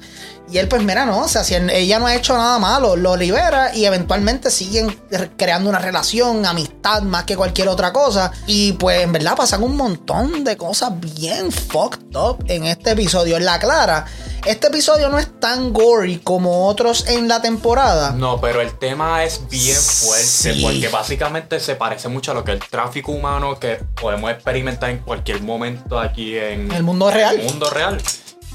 [0.51, 3.15] Y él pues mira, no, o sea, si ella no ha hecho nada malo, lo
[3.17, 4.95] libera y eventualmente siguen
[5.37, 8.31] creando una relación, amistad más que cualquier otra cosa.
[8.45, 13.37] Y pues en verdad pasan un montón de cosas bien fucked up en este episodio.
[13.37, 14.05] En la clara,
[14.45, 18.11] este episodio no es tan gory como otros en la temporada.
[18.11, 20.61] No, pero el tema es bien fuerte Sí.
[20.61, 24.99] porque básicamente se parece mucho a lo que el tráfico humano que podemos experimentar en
[24.99, 27.39] cualquier momento aquí en En el mundo real.
[27.39, 27.99] el mundo real.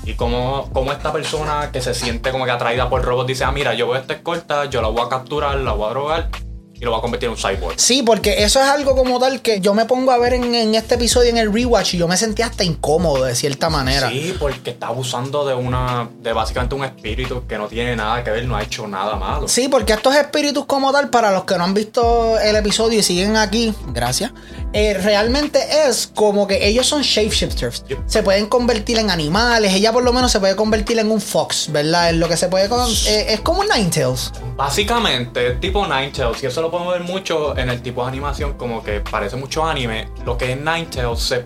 [0.05, 3.75] Y como, esta persona que se siente como que atraída por robots dice, ah, mira,
[3.75, 6.50] yo a esta escolta, yo la voy a capturar, la voy a drogar
[6.81, 7.79] y lo va a convertir en un cyborg.
[7.79, 10.75] Sí, porque eso es algo como tal que yo me pongo a ver en, en
[10.75, 14.09] este episodio en el rewatch y yo me sentía hasta incómodo de cierta manera.
[14.09, 18.31] Sí, porque está abusando de una, de básicamente un espíritu que no tiene nada que
[18.31, 19.47] ver, no ha hecho nada malo.
[19.47, 23.03] Sí, porque estos espíritus como tal, para los que no han visto el episodio y
[23.03, 24.33] siguen aquí, gracias,
[24.73, 27.85] eh, realmente es como que ellos son shapeshifters.
[27.89, 27.99] Yep.
[28.07, 31.71] Se pueden convertir en animales, ella por lo menos se puede convertir en un fox,
[31.71, 32.11] ¿verdad?
[32.11, 32.67] En lo que se puede...
[33.07, 34.33] eh, es como un Ninetales.
[34.57, 38.55] Básicamente, es tipo Ninetales, y eso lo podemos ver mucho en el tipo de animación,
[38.55, 40.09] como que parece mucho anime.
[40.25, 41.45] Lo que es Ninetales se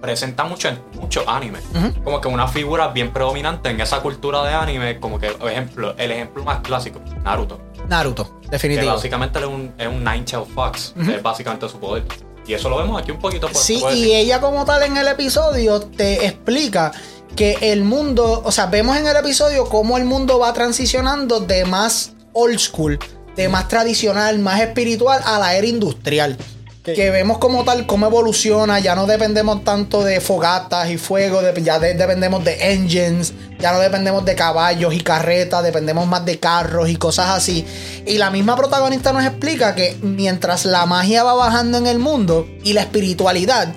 [0.00, 1.62] presenta mucho en muchos animes.
[2.02, 5.94] Como que una figura bien predominante en esa cultura de anime, como que, por ejemplo,
[5.96, 7.60] el ejemplo más clásico, Naruto.
[7.88, 8.92] Naruto, Que definitivo.
[8.92, 12.04] básicamente es un, es un Ninetales Fox, es básicamente su poder.
[12.46, 13.48] Y eso lo vemos aquí un poquito.
[13.48, 16.92] pues, Sí, y ella como tal en el episodio te explica
[17.34, 21.64] que el mundo, o sea, vemos en el episodio cómo el mundo va transicionando de
[21.64, 22.98] más old school,
[23.36, 26.36] de más tradicional, más espiritual a la era industrial.
[26.84, 31.62] Que vemos como tal cómo evoluciona, ya no dependemos tanto de fogatas y fuego, de-
[31.62, 36.38] ya de- dependemos de engines, ya no dependemos de caballos y carretas, dependemos más de
[36.38, 37.64] carros y cosas así.
[38.06, 42.46] Y la misma protagonista nos explica que mientras la magia va bajando en el mundo
[42.62, 43.68] y la espiritualidad,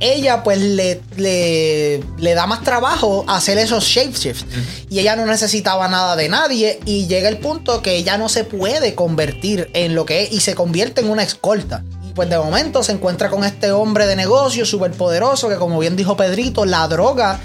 [0.00, 4.44] ella pues le, le, le da más trabajo hacer esos shapeshifts.
[4.90, 8.44] Y ella no necesitaba nada de nadie y llega el punto que ella no se
[8.44, 11.82] puede convertir en lo que es y se convierte en una escolta.
[12.08, 15.78] Y pues de momento se encuentra con este hombre de negocio súper poderoso que como
[15.78, 17.40] bien dijo Pedrito, la droga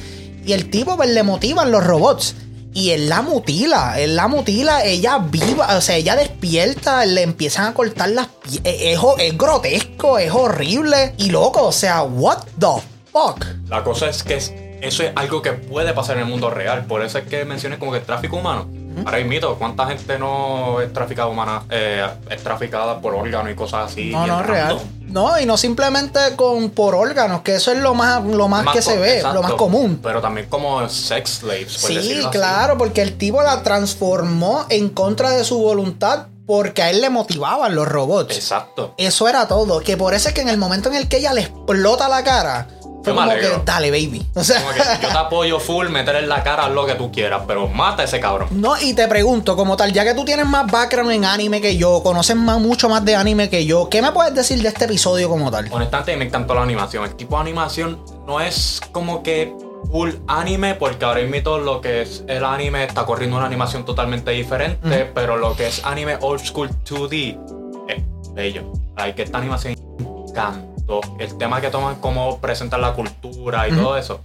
[0.45, 2.35] y el tipo pues le motivan los robots.
[2.73, 7.65] Y él la mutila, él la mutila, ella viva, o sea, ella despierta, le empiezan
[7.65, 8.27] a cortar las
[8.63, 12.67] Es, ho- es grotesco, es horrible y loco, o sea, what the
[13.11, 13.45] fuck.
[13.67, 16.85] La cosa es que es- eso es algo que puede pasar en el mundo real.
[16.85, 18.67] Por eso es que mencioné como que el tráfico humano.
[19.05, 23.91] Ahora mismo, ¿cuánta gente no es traficada humana, eh, es traficada por órganos y cosas
[23.91, 24.09] así?
[24.11, 24.79] No, no, real.
[25.07, 28.81] No, y no simplemente con por órganos, que eso es lo más, lo más, que
[28.81, 29.99] se ve, exacto, lo más común.
[30.01, 32.27] Pero también como sex slaves, por Sí, así.
[32.31, 37.09] claro, porque el tipo la transformó en contra de su voluntad porque a él le
[37.09, 38.35] motivaban los robots.
[38.35, 38.93] Exacto.
[38.97, 39.79] Eso era todo.
[39.81, 42.23] Que por eso es que en el momento en el que ella le explota la
[42.23, 42.67] cara,
[43.03, 44.25] fue Yo me como que, dale, baby.
[44.35, 47.11] O sea, Como que yo te apoyo full, meter en la cara lo que tú
[47.11, 48.49] quieras, pero mata a ese cabrón.
[48.51, 51.77] no, y te pregunto, como tal, ya que tú tienes más background en anime que
[51.77, 54.85] yo, conoces más, mucho más de anime que yo, ¿qué me puedes decir de este
[54.85, 55.67] episodio como tal?
[55.71, 57.03] Honestamente, me encantó la animación.
[57.05, 59.53] El tipo de animación no es como que
[59.91, 64.31] full anime, porque ahora mismo lo que es el anime está corriendo una animación totalmente
[64.31, 67.39] diferente, pero lo que es anime old school 2D
[67.87, 68.71] es bello.
[68.95, 70.70] Hay que esta animación me
[71.19, 74.21] El tema que toman, cómo presentan la cultura y todo eso,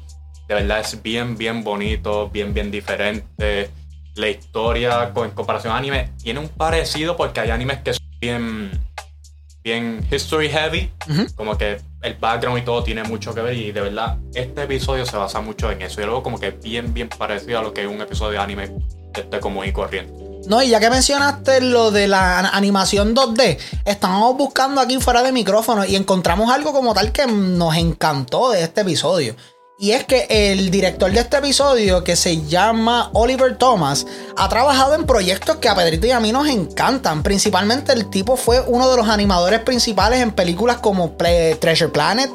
[0.49, 3.71] de verdad es bien, bien bonito, bien, bien diferente.
[4.15, 8.71] La historia en comparación a anime tiene un parecido porque hay animes que son bien
[9.63, 10.93] bien history heavy,
[11.35, 15.05] como que el background y todo tiene mucho que ver y de verdad este episodio
[15.05, 17.83] se basa mucho en eso y luego como que bien bien parecido a lo que
[17.83, 18.71] es un episodio de anime
[19.13, 20.26] este común y corriente.
[20.47, 25.22] No, y ya que mencionaste lo de la an- animación 2D, estamos buscando aquí fuera
[25.22, 29.34] de micrófono y encontramos algo como tal que nos encantó de este episodio.
[29.78, 34.94] Y es que el director de este episodio, que se llama Oliver Thomas, ha trabajado
[34.94, 37.22] en proyectos que a Pedrito y a mí nos encantan.
[37.22, 42.30] Principalmente el tipo fue uno de los animadores principales en películas como Treasure Planet,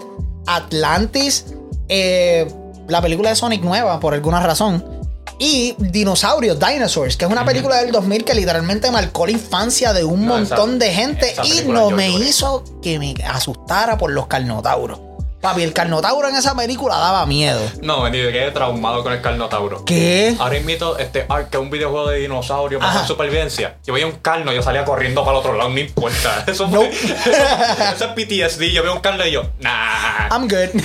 [0.46, 1.46] Atlantis,
[1.88, 2.54] eh,
[2.88, 5.01] la película de Sonic nueva, por alguna razón.
[5.40, 10.04] Y Dinosaurios, Dinosaurs, que es una película del 2000 que literalmente marcó la infancia de
[10.04, 12.26] un No, montón esa- de gente y no me lloré.
[12.26, 15.00] hizo que me asustara por los carnotauros.
[15.42, 17.60] Papi, el carnotauro en esa película daba miedo.
[17.82, 19.84] No, me quedé traumado con el Carnotauro.
[19.86, 20.36] ¿Qué?
[20.38, 23.78] Ahora invito este Ark, que es un videojuego de dinosaurio para supervivencia.
[23.84, 26.44] Yo veía un carno, yo salía corriendo para el otro lado, no importa.
[26.48, 26.90] Eso, fue,
[27.96, 28.72] eso, es PTSD.
[28.72, 30.30] Yo veo un carno y yo, nah.
[30.30, 30.80] I'm good.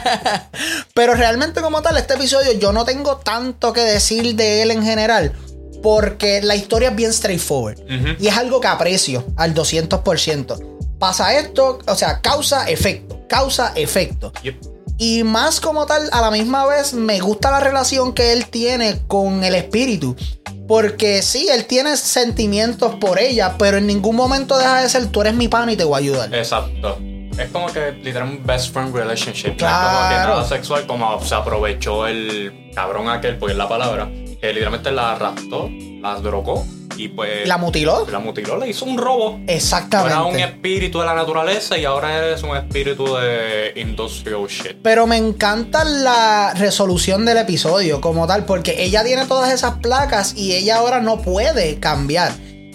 [0.94, 4.84] Pero realmente como tal, este episodio yo no tengo tanto que decir de él en
[4.84, 5.32] general.
[5.82, 7.80] Porque la historia es bien straightforward.
[8.20, 10.71] Y es algo que aprecio al 200%.
[11.02, 13.26] Pasa esto, o sea, causa efecto.
[13.28, 14.32] Causa efecto.
[14.44, 14.60] Yep.
[14.98, 19.00] Y más como tal, a la misma vez me gusta la relación que él tiene
[19.08, 20.14] con el espíritu.
[20.68, 25.22] Porque sí, él tiene sentimientos por ella, pero en ningún momento deja de ser tú
[25.22, 26.32] eres mi pan y te voy a ayudar.
[26.32, 26.96] Exacto.
[27.36, 29.48] Es como que literalmente un best friend relationship.
[29.48, 30.34] No es como que Claro.
[30.36, 34.08] nada sexual, como se aprovechó el cabrón aquel, porque es la palabra.
[34.42, 35.70] Que literalmente la raptó,
[36.00, 36.66] la drogó
[36.96, 38.04] y pues ¿La mutiló?
[38.10, 39.28] la mutiló, le hizo un robo.
[39.30, 40.42] Era un Exactamente.
[40.42, 44.76] espíritu de la naturaleza y ahora eres un espíritu de industrial shit.
[44.82, 50.34] Pero me encanta la resolución del episodio como tal, porque ella tiene todas esas placas
[50.36, 52.32] y ella ahora no puede cambiar.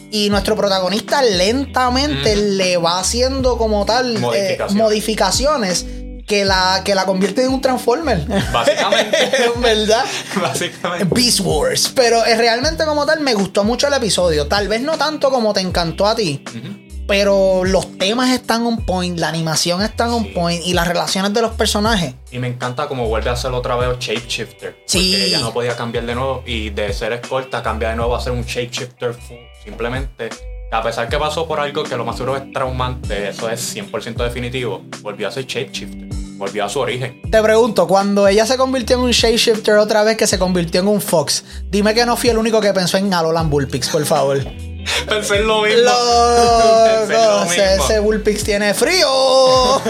[0.09, 5.85] Y nuestro protagonista lentamente le va haciendo como tal eh, Modificaciones.
[6.27, 8.23] Que la, que la convierten en un Transformer.
[8.51, 9.17] Básicamente.
[9.55, 10.03] en verdad.
[10.39, 11.05] Básicamente.
[11.09, 11.91] Beast Wars.
[11.95, 14.45] Pero eh, realmente como tal me gustó mucho el episodio.
[14.47, 16.43] Tal vez no tanto como te encantó a ti.
[17.07, 20.31] Pero los temas están on point, la animación está on Sí.
[20.35, 22.13] point y las relaciones de los personajes.
[22.31, 24.83] Y me encanta como vuelve a hacer otra vez Shapeshifter.
[24.85, 25.11] Sí.
[25.13, 28.19] Porque ella no podía cambiar de nuevo y de ser escolta cambia de nuevo a
[28.19, 29.37] ser un Shapeshifter full.
[29.63, 30.27] Simplemente,
[30.71, 34.15] a pesar que pasó por algo que lo más seguro es traumante, eso es 100%
[34.15, 36.07] definitivo, volvió a ser Shapeshifter.
[36.37, 37.19] Volvió a su origen.
[37.31, 40.87] Te pregunto, cuando ella se convirtió en un shapeshifter otra vez que se convirtió en
[40.87, 44.43] un fox, dime que no fui el único que pensó en Alolan Bullpix, por favor.
[45.09, 45.81] Pensé en lo mismo.
[46.85, 47.83] Pensé en Loco, lo ese, mismo.
[47.85, 49.07] ese Bullpix tiene frío.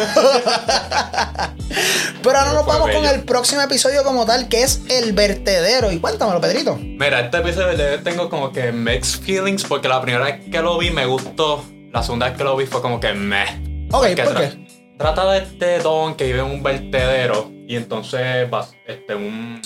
[2.24, 5.92] Pero ahora nos vamos con el próximo episodio como tal, que es el vertedero.
[5.92, 6.76] Y cuéntamelo, Pedrito.
[6.82, 10.78] Mira, este episodio de- tengo como que mixed feelings porque la primera vez que lo
[10.78, 11.64] vi me gustó.
[11.94, 13.88] La segunda vez que lo vi fue como que meh.
[13.92, 14.68] Ok, Porque ¿por tra- qué?
[14.98, 19.62] Trata de este don que vive en un vertedero y entonces va este un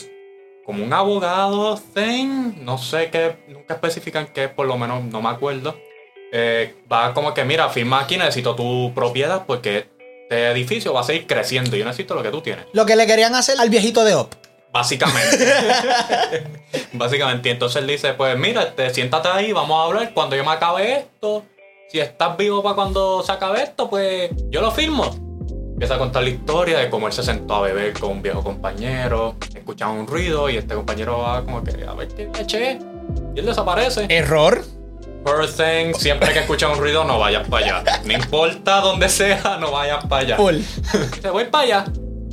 [0.72, 5.28] como un abogado thing, no sé qué, nunca especifican qué, por lo menos no me
[5.28, 5.76] acuerdo.
[6.32, 9.90] Eh, va como que mira, firma aquí, necesito tu propiedad porque
[10.30, 12.68] este edificio va a seguir creciendo y yo necesito lo que tú tienes.
[12.72, 14.34] Lo que le querían hacer al viejito de Op.
[14.72, 15.46] Básicamente.
[16.94, 17.50] Básicamente.
[17.50, 20.14] Y entonces él dice, pues mira, este, siéntate ahí, vamos a hablar.
[20.14, 21.44] Cuando yo me acabe esto,
[21.90, 25.31] si estás vivo para cuando se acabe esto, pues yo lo firmo.
[25.82, 28.44] Empieza a contar la historia de cómo él se sentó a beber con un viejo
[28.44, 29.38] compañero.
[29.52, 32.78] Escuchaban un ruido y este compañero va como que a ver qué leche.
[33.36, 34.06] Y él desaparece.
[34.08, 34.64] Error.
[35.26, 38.02] First thing, siempre que escuchas un ruido, no vayas para allá.
[38.06, 40.38] No importa dónde sea, no vayas para allá.
[40.38, 40.58] Full.
[41.16, 41.86] Dice, voy para allá.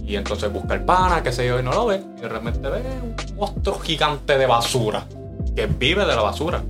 [0.04, 2.02] Y entonces busca el pana, qué sé yo, y no lo ve.
[2.18, 5.06] Y de repente ve un monstruo gigante de basura.
[5.56, 6.62] Que vive de la basura.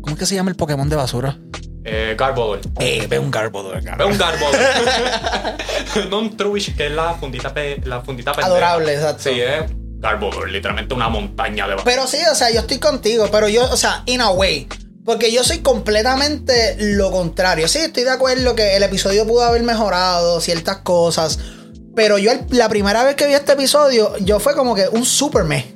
[0.00, 1.36] ¿Cómo es que se llama el Pokémon de basura?
[1.84, 2.60] Eh, Garbodor.
[2.80, 4.58] Eh, ve un Garbodor, Ve un Garbodor.
[6.10, 8.48] no un Trubbish, que es la fundita, pe- la fundita pendeja.
[8.48, 9.22] Adorable, exacto.
[9.24, 9.64] Sí, es
[10.00, 10.50] Garbodor.
[10.50, 11.76] Literalmente una montaña de.
[11.84, 14.68] Pero sí, o sea, yo estoy contigo, pero yo, o sea, in a way.
[15.04, 17.66] Porque yo soy completamente lo contrario.
[17.68, 21.38] Sí, estoy de acuerdo que el episodio pudo haber mejorado ciertas cosas.
[21.96, 25.44] Pero yo la primera vez que vi este episodio, yo fue como que un super
[25.44, 25.74] meh.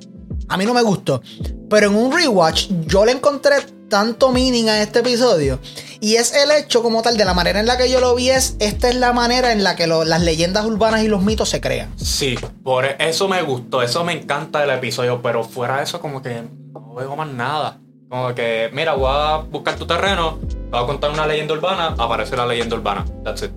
[0.48, 1.22] A mí no me gustó.
[1.70, 3.56] Pero en un rewatch, yo le encontré
[3.88, 5.58] tanto meaning a este episodio.
[6.02, 8.28] Y es el hecho como tal, de la manera en la que yo lo vi,
[8.30, 11.48] es esta es la manera en la que lo- las leyendas urbanas y los mitos
[11.48, 11.92] se crean.
[11.96, 16.20] Sí, por eso me gustó, eso me encanta del episodio, pero fuera de eso como
[16.20, 16.42] que
[16.72, 17.78] no veo más nada.
[18.10, 21.94] Como que, mira, voy a buscar tu terreno, te voy a contar una leyenda urbana,
[21.96, 23.04] aparece la leyenda urbana.
[23.24, 23.52] That's it.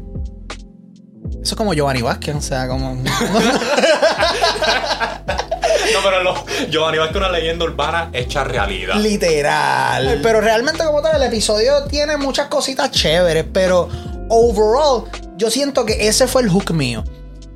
[1.41, 2.95] Eso es como Giovanni Vázquez, o sea, como...
[5.93, 6.33] No, pero lo,
[6.69, 8.95] Giovanni Vázquez una leyenda urbana hecha realidad.
[8.95, 10.19] Literal.
[10.21, 13.89] Pero realmente como tal, el episodio tiene muchas cositas chéveres, pero
[14.29, 15.03] overall,
[15.37, 17.03] yo siento que ese fue el hook mío.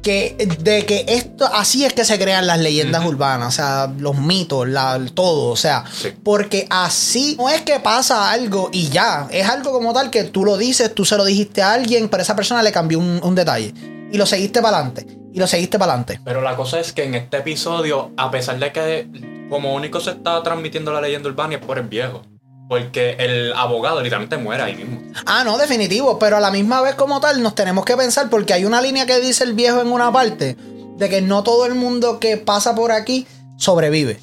[0.01, 4.15] Que de que esto, así es que se crean las leyendas urbanas, o sea, los
[4.17, 6.13] mitos, la, todo, o sea, Sí.
[6.23, 10.45] porque así no es que pasa algo y ya, es algo como tal que tú
[10.45, 13.35] lo dices, tú se lo dijiste a alguien, pero esa persona le cambió un, un
[13.35, 13.73] detalle
[14.09, 16.19] y lo seguiste para adelante, y lo seguiste para adelante.
[16.23, 19.07] Pero la cosa es que en este episodio, a pesar de que
[19.49, 22.21] como único se está transmitiendo la leyenda urbana es por el viejo.
[22.69, 25.01] Porque el abogado literalmente muere ahí mismo.
[25.25, 28.53] Ah, no, definitivo, pero a la misma vez como tal nos tenemos que pensar porque
[28.53, 30.55] hay una línea que dice el viejo en una parte
[30.97, 33.25] de que no todo el mundo que pasa por aquí
[33.57, 34.19] sobrevive.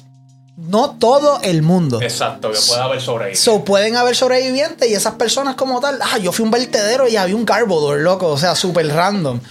[0.55, 2.01] No todo el mundo.
[2.01, 3.43] Exacto, que puede haber sobrevivido.
[3.43, 7.17] So, pueden haber sobrevivientes y esas personas como tal, ah, yo fui un vertedero y
[7.17, 9.41] había un Garbodor, loco, o sea, súper random.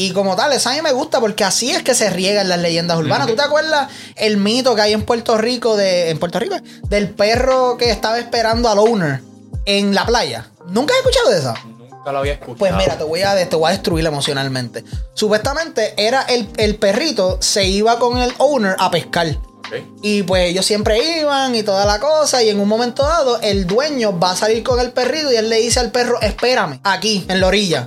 [0.00, 2.58] Y como tal, esa a mí me gusta porque así es que se riegan las
[2.58, 3.26] leyendas urbanas.
[3.26, 6.56] ¿Tú te acuerdas el mito que hay en Puerto Rico de en Puerto Rico
[6.88, 9.20] del perro que estaba esperando al owner
[9.66, 10.50] en la playa?
[10.68, 11.54] ¿Nunca has escuchado de esa?
[11.90, 12.56] Nunca lo había escuchado.
[12.56, 14.86] Pues mira, te voy a, te voy a destruir emocionalmente.
[15.12, 19.36] Supuestamente era el, el perrito, se iba con el owner a pescar.
[20.00, 22.42] Y pues ellos siempre iban y toda la cosa.
[22.42, 25.50] Y en un momento dado, el dueño va a salir con el perrito y él
[25.50, 27.86] le dice al perro, espérame, aquí, en la orilla.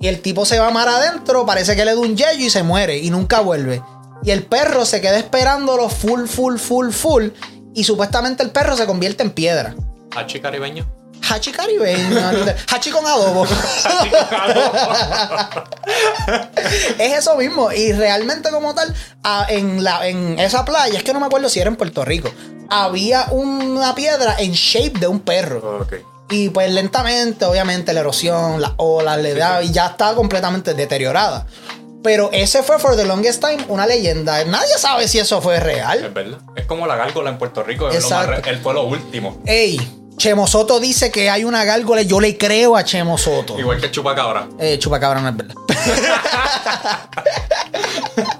[0.00, 2.62] Y el tipo se va mar adentro, parece que le da un yello y se
[2.62, 3.82] muere y nunca vuelve.
[4.22, 7.28] Y el perro se queda esperándolo full, full, full, full.
[7.74, 9.74] Y supuestamente el perro se convierte en piedra.
[10.16, 10.86] Hachi caribeño.
[11.28, 12.18] Hachi caribeño.
[12.72, 13.46] Hachi con adobo.
[16.98, 17.70] es eso mismo.
[17.72, 21.48] Y realmente, como tal, a- en, la, en esa playa, es que no me acuerdo
[21.48, 22.30] si era en Puerto Rico,
[22.68, 25.80] había una piedra en shape de un perro.
[25.82, 25.94] Ok.
[26.30, 31.46] Y pues lentamente, obviamente, la erosión, las olas, le da, y ya estaba completamente deteriorada.
[32.02, 34.42] Pero ese fue for the longest time una leyenda.
[34.44, 36.04] Nadie sabe si eso fue real.
[36.04, 36.38] Es verdad.
[36.56, 37.88] Es como la gárgola en Puerto Rico.
[37.90, 38.42] es lo más Exacto.
[38.42, 39.42] re- él fue lo último.
[39.44, 42.00] Ey, Chemo Soto dice que hay una gárgola.
[42.02, 43.58] Yo le creo a Chemo Soto.
[43.58, 44.48] Igual que Chupacabra.
[44.58, 45.54] Eh, chupacabra no es verdad.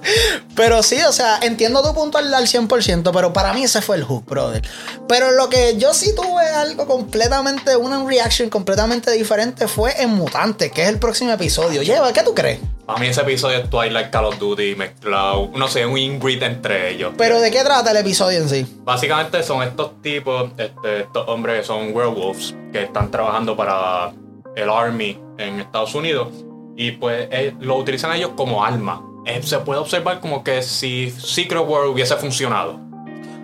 [0.55, 3.97] pero sí, o sea, entiendo tu punto al, al 100%, pero para mí ese fue
[3.97, 4.61] el hook, brother.
[5.07, 10.71] Pero lo que yo sí tuve algo completamente, una reaction completamente diferente fue en Mutante,
[10.71, 11.81] que es el próximo episodio.
[11.81, 12.59] Lleva, ¿qué tú crees?
[12.87, 15.49] A mí ese episodio es Twilight Call of Duty mezclado.
[15.55, 17.13] No sé, un ingrid entre ellos.
[17.17, 18.65] Pero ¿de qué trata el episodio en sí?
[18.83, 24.11] Básicamente son estos tipos, este, estos hombres que son werewolves, que están trabajando para
[24.55, 26.29] el Army en Estados Unidos.
[26.75, 29.01] Y pues eh, lo utilizan ellos como arma.
[29.25, 32.79] Eh, se puede observar como que si Secret World hubiese funcionado.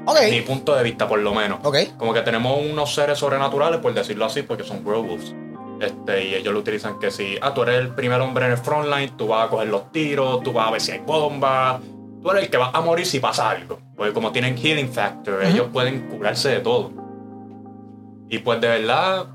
[0.05, 0.17] Ok.
[0.30, 1.59] Mi punto de vista, por lo menos.
[1.63, 1.78] Ok.
[1.97, 5.36] Como que tenemos unos seres sobrenaturales, por decirlo así, porque son werewolves.
[5.80, 8.57] Este, y ellos lo utilizan que si, ah, tú eres el primer hombre en el
[8.57, 11.82] frontline, tú vas a coger los tiros, tú vas a ver si hay bombas,
[12.23, 13.80] tú eres el que va a morir si pasa algo.
[13.95, 16.91] Porque como tienen healing factor, ellos pueden curarse de todo.
[18.30, 19.28] Y pues de verdad,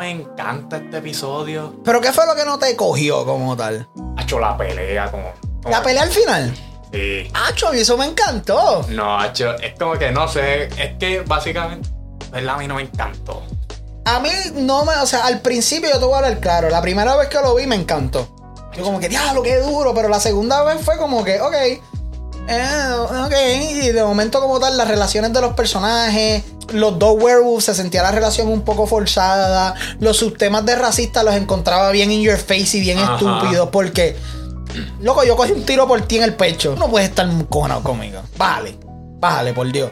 [0.00, 1.74] me encanta este episodio.
[1.84, 3.86] Pero ¿qué fue lo que no te cogió como tal?
[4.16, 5.30] Ha hecho la pelea como...
[5.62, 6.54] como- La pelea al final.
[6.90, 7.30] Sí.
[7.34, 8.82] Acho, a mí eso me encantó.
[8.88, 11.86] No, ha hecho, es como que no sé, es que básicamente,
[12.32, 12.54] ¿verdad?
[12.54, 13.42] A mí no me encantó.
[14.06, 16.70] A mí no me, o sea, al principio yo te voy a hablar claro.
[16.70, 18.26] La primera vez que lo vi me encantó.
[18.72, 19.92] Yo como que, diablo, qué duro.
[19.94, 21.54] Pero la segunda vez fue como que, ok.
[22.48, 22.90] eh,
[23.26, 23.34] ok.
[23.84, 26.42] Y de momento como tal, las relaciones de los personajes.
[26.72, 29.74] Los dos werewolves se sentía la relación un poco forzada.
[30.00, 33.16] Los subtemas de racista los encontraba bien in your face y bien Ajá.
[33.16, 33.68] estúpidos.
[33.70, 34.16] Porque,
[35.00, 36.74] loco, yo cogí un tiro por ti en el pecho.
[36.78, 38.20] No puedes estar cojonado conmigo.
[38.36, 38.78] Bájale.
[39.20, 39.90] Bájale, por Dios.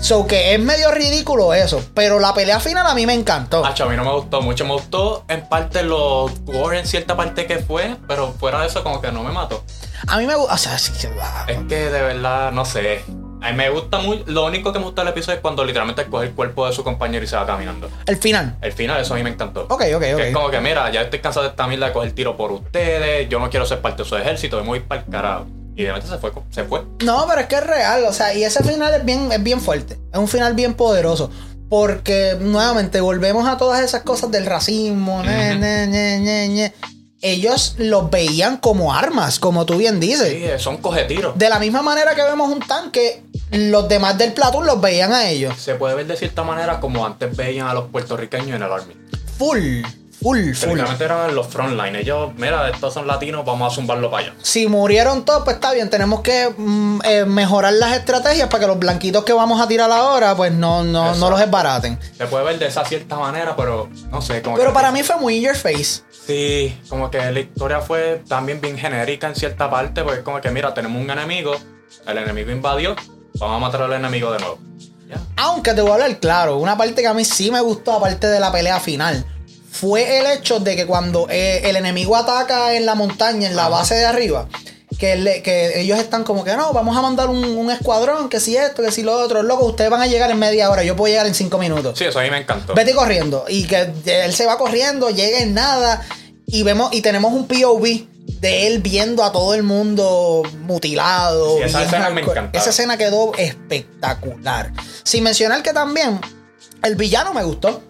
[0.00, 1.84] So que es medio ridículo eso.
[1.92, 3.66] Pero la pelea final a mí me encantó.
[3.66, 4.64] Hacho, a mí no me gustó mucho.
[4.64, 8.82] Me gustó en parte lo gore en cierta parte que fue, pero fuera de eso
[8.82, 9.62] como que no me mató.
[10.06, 10.54] A mí me gusta.
[10.54, 11.10] O sea, es que.
[11.20, 13.04] ah, Es que de verdad, no sé.
[13.42, 14.22] A mí me gusta muy...
[14.26, 16.84] Lo único que me gusta del episodio es cuando literalmente coge el cuerpo de su
[16.84, 17.88] compañero y se va caminando.
[18.06, 18.56] El final.
[18.60, 19.62] El final, eso a mí me encantó.
[19.68, 20.32] Ok, ok, Que es ok.
[20.32, 23.28] como que, mira, ya estoy cansado de esta mierda de coger tiro por ustedes.
[23.28, 25.46] Yo no quiero ser parte de su ejército, me voy para el carajo.
[25.76, 26.32] Y de repente se fue.
[26.50, 26.82] Se fue.
[27.04, 28.04] No, pero es que es real.
[28.04, 29.98] O sea, y ese final es bien, es bien fuerte.
[30.12, 31.30] Es un final bien poderoso.
[31.70, 35.22] Porque, nuevamente, volvemos a todas esas cosas del racismo.
[37.22, 40.28] Ellos los veían como armas, como tú bien dices.
[40.30, 41.36] Sí, son cogetiros.
[41.38, 43.22] De la misma manera que vemos un tanque,
[43.52, 45.54] los demás del platón los veían a ellos.
[45.58, 48.94] Se puede ver de cierta manera como antes veían a los puertorriqueños en el Army.
[49.38, 49.82] Full,
[50.22, 50.80] full, full.
[51.00, 51.96] Eran los frontline.
[51.96, 54.34] Ellos, mira, estos son latinos, vamos a zumbarlo para allá.
[54.42, 55.88] Si murieron todos, pues está bien.
[55.90, 59.90] Tenemos que mm, eh, mejorar las estrategias para que los blanquitos que vamos a tirar
[59.90, 61.98] ahora, pues no, no, no los esbaraten.
[62.18, 64.42] Se puede ver de esa cierta manera, pero no sé.
[64.42, 66.02] Como Pero que- para mí fue muy in your face.
[66.26, 70.40] Sí, como que la historia fue también bien genérica en cierta parte, porque es como
[70.40, 71.56] que, mira, tenemos un enemigo,
[72.06, 72.94] el enemigo invadió,
[73.38, 74.58] vamos a matar al enemigo de nuevo.
[75.36, 78.26] Aunque te voy a hablar claro, una parte que a mí sí me gustó, aparte
[78.28, 79.24] de la pelea final,
[79.70, 83.62] fue el hecho de que cuando eh, el enemigo ataca en la montaña, en la
[83.62, 83.70] Ajá.
[83.70, 84.48] base de arriba,
[84.98, 88.38] que, le- que ellos están como que no, vamos a mandar un, un escuadrón, que
[88.38, 90.94] si esto, que si lo otro, loco, ustedes van a llegar en media hora, yo
[90.94, 91.98] puedo llegar en cinco minutos.
[91.98, 92.74] Sí, eso a mí me encantó.
[92.74, 93.44] Vete corriendo.
[93.48, 96.02] Y que él se va corriendo, llega en nada.
[96.46, 98.06] Y vemos, y tenemos un POV
[98.40, 101.56] de él viendo a todo el mundo mutilado.
[101.58, 102.22] Sí, esa escena me.
[102.52, 104.72] Esa escena quedó espectacular.
[105.02, 106.20] Sin mencionar que también
[106.82, 107.82] el villano me gustó.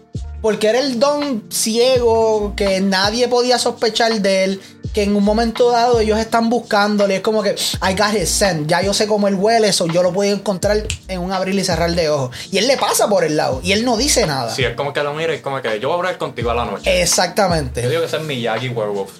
[0.43, 4.61] Porque era el don ciego que nadie podía sospechar de él.
[4.95, 7.16] Que en un momento dado ellos están buscándole.
[7.16, 8.66] Es como que, I got his scent.
[8.66, 9.86] Ya yo sé cómo él huele eso.
[9.86, 12.34] Yo lo puedo encontrar en un abrir y cerrar de ojos.
[12.51, 13.61] Y él le pasa por el lado.
[13.62, 14.53] Y él no dice nada.
[14.55, 16.51] Sí, es como que lo mira y es como que yo voy a hablar contigo
[16.51, 16.84] a la noche.
[16.86, 17.86] Yo Exactamente.
[17.86, 19.11] digo que ese es Miyagi Werewolf.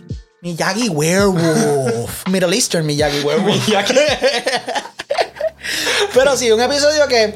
[0.43, 2.27] Miyagi Werewolf.
[2.29, 3.69] Middle Eastern Miyagi Werewolf.
[3.69, 3.95] Miyagi.
[6.15, 7.35] Pero sí, un episodio que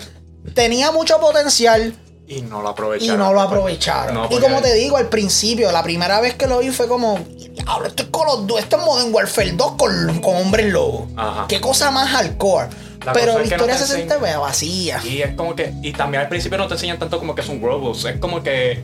[0.54, 1.94] tenía mucho potencial
[2.26, 3.18] Y no lo y aprovecharon.
[3.18, 4.14] no lo aprovecharon.
[4.14, 7.18] No, y como te digo, al principio, la primera vez que lo vi fue como,
[7.18, 11.08] diablo, esto es Call of Duty, esto es Modern Warfare 2 con, con hombres lobo.
[11.16, 11.46] Ajá.
[11.46, 12.68] Qué cosa más hardcore.
[13.04, 14.98] La Pero la no historia se siente vacía.
[15.04, 15.74] Y es como que.
[15.82, 18.02] Y también al principio no te enseñan tanto como que es un werewolf.
[18.06, 18.82] Es como que.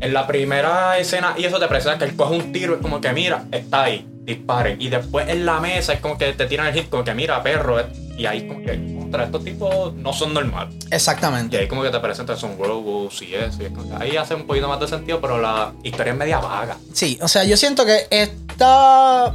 [0.00, 3.00] En la primera escena, y eso te presenta que él coge un tiro, es como
[3.00, 4.80] que mira, está ahí, disparen.
[4.80, 7.42] Y después en la mesa es como que te tiran el hit, como que mira,
[7.42, 7.80] perro.
[7.80, 7.86] eh,
[8.18, 8.94] Y ahí como que.
[8.98, 10.74] contra, estos tipos no son normales.
[10.90, 11.56] Y Exactamente.
[11.58, 13.62] ahí como que te presentan son robots y eso.
[13.62, 16.18] y es como que ahí hace un poquito más de sentido, pero la historia es
[16.18, 16.76] media vaga.
[16.92, 19.34] Sí, o sea, yo siento que esta.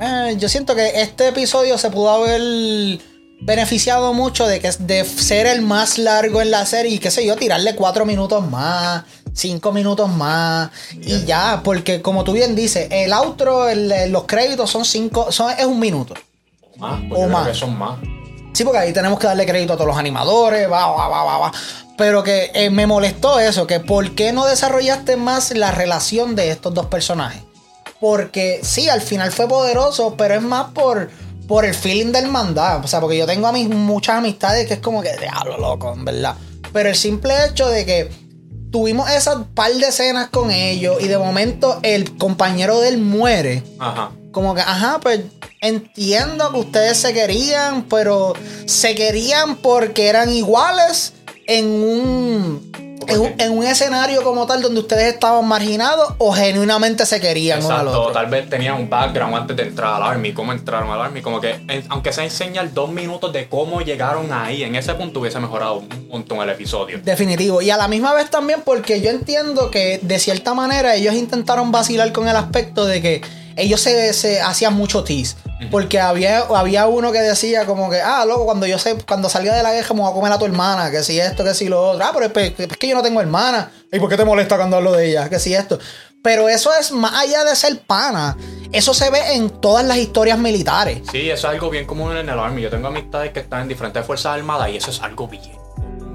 [0.00, 2.40] eh, yo siento que este episodio se pudo haber
[3.40, 7.26] beneficiado mucho de que de ser el más largo en la serie y qué sé
[7.26, 12.88] yo, tirarle cuatro minutos más, cinco minutos más y ya, porque como tú bien dices,
[12.90, 16.14] el outro, el- los créditos son cinco, son, es un minuto.
[16.78, 17.56] Más, porque O más.
[17.56, 17.98] son más.
[18.52, 21.38] Sí, porque ahí tenemos que darle crédito a todos los animadores, va, va, va, va,
[21.38, 21.52] va.
[21.98, 26.50] Pero que eh, me molestó eso, que por qué no desarrollaste más la relación de
[26.50, 27.42] estos dos personajes.
[28.00, 31.10] Porque sí, al final fue poderoso, pero es más por,
[31.48, 32.84] por el feeling del hermandad.
[32.84, 35.92] O sea, porque yo tengo a mis muchas amistades que es como que diablo loco,
[35.92, 36.34] en verdad.
[36.72, 38.10] Pero el simple hecho de que
[38.74, 43.62] tuvimos esas par de escenas con ellos y de momento el compañero de él muere
[43.78, 44.10] Ajá.
[44.32, 45.20] como que, ajá, pues
[45.60, 48.32] entiendo que ustedes se querían, pero
[48.66, 51.12] se querían porque eran iguales
[51.46, 52.72] en un,
[53.06, 57.58] en un, en un escenario como tal donde ustedes estaban marginados o genuinamente se querían
[57.58, 58.12] uno al Exacto, otro.
[58.12, 61.40] tal vez tenían un background antes de entrar al Army, cómo entraron al Army, como
[61.40, 65.38] que en- aunque se enseña dos minutos de cómo llegaron ahí, en ese punto hubiese
[65.40, 67.00] mejorado un montón el episodio.
[67.04, 67.60] Definitivo.
[67.60, 71.70] Y a la misma vez también porque yo entiendo que de cierta manera ellos intentaron
[71.72, 73.22] vacilar con el aspecto de que
[73.56, 75.36] ellos se, se hacían mucho tease.
[75.70, 79.54] Porque había, había uno que decía como que, ah, loco, cuando yo sé, cuando salga
[79.54, 81.68] de la guerra me voy a comer a tu hermana, que si esto, que si
[81.68, 82.04] lo otro.
[82.04, 83.70] Ah, pero es, es que yo no tengo hermana.
[83.90, 85.28] ¿Y por qué te molesta cuando hablo de ella?
[85.30, 85.78] Que si esto.
[86.22, 88.36] Pero eso es más allá de ser pana.
[88.72, 91.02] Eso se ve en todas las historias militares.
[91.12, 92.62] Sí, eso es algo bien común en el Army.
[92.62, 95.63] Yo tengo amistades que están en diferentes fuerzas armadas y eso es algo bien.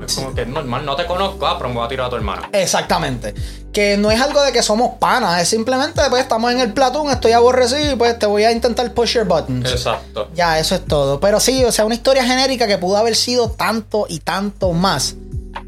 [0.09, 2.09] Es como que es normal, no te conozco, ah, pero me voy a tirar a
[2.09, 2.49] tu hermana.
[2.51, 3.33] Exactamente.
[3.71, 7.09] Que no es algo de que somos panas, es simplemente, pues estamos en el platón,
[7.09, 9.71] estoy aborrecido y pues te voy a intentar push your buttons.
[9.71, 10.29] Exacto.
[10.33, 11.19] Ya, eso es todo.
[11.19, 15.15] Pero sí, o sea, una historia genérica que pudo haber sido tanto y tanto más.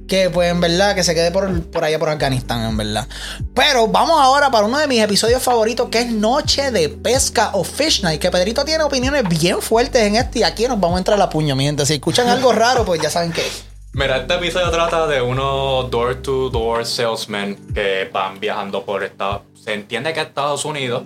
[0.08, 3.08] Que pues en verdad que se quede por, por allá por Afganistán, en verdad.
[3.54, 7.64] Pero vamos ahora para uno de mis episodios favoritos, que es Noche de Pesca o
[7.64, 8.20] Fish Night.
[8.20, 11.20] Que Pedrito tiene opiniones bien fuertes en este y aquí nos vamos a entrar a
[11.20, 11.86] la puño, mi gente.
[11.86, 13.64] Si escuchan algo raro, pues ya saben qué es.
[13.94, 20.14] Mira, este episodio trata de unos door-to-door salesmen que van viajando por Estados Se entiende
[20.14, 21.04] que Estados Unidos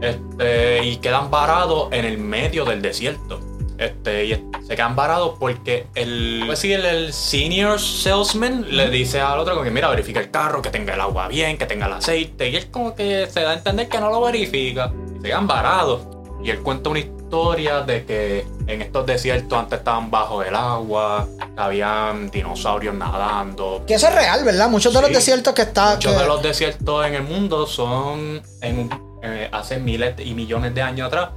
[0.00, 3.38] este, y quedan varados en el medio del desierto.
[3.76, 9.38] Este, y se quedan varados porque el, pues el, el senior salesman le dice al
[9.38, 11.92] otro como que mira, verifica el carro, que tenga el agua bien, que tenga el
[11.92, 12.48] aceite.
[12.48, 14.90] Y él como que se da a entender que no lo verifica.
[15.10, 16.06] Y se quedan varados.
[16.42, 21.26] Y él cuenta una historia de que en estos desiertos antes estaban bajo el agua,
[21.56, 23.82] habían dinosaurios nadando.
[23.86, 24.68] Que eso es real, ¿verdad?
[24.68, 25.94] Muchos de los desiertos que está.
[25.94, 28.90] Muchos que- de los desiertos en el mundo son, en
[29.22, 31.30] eh, hace miles y millones de años atrás,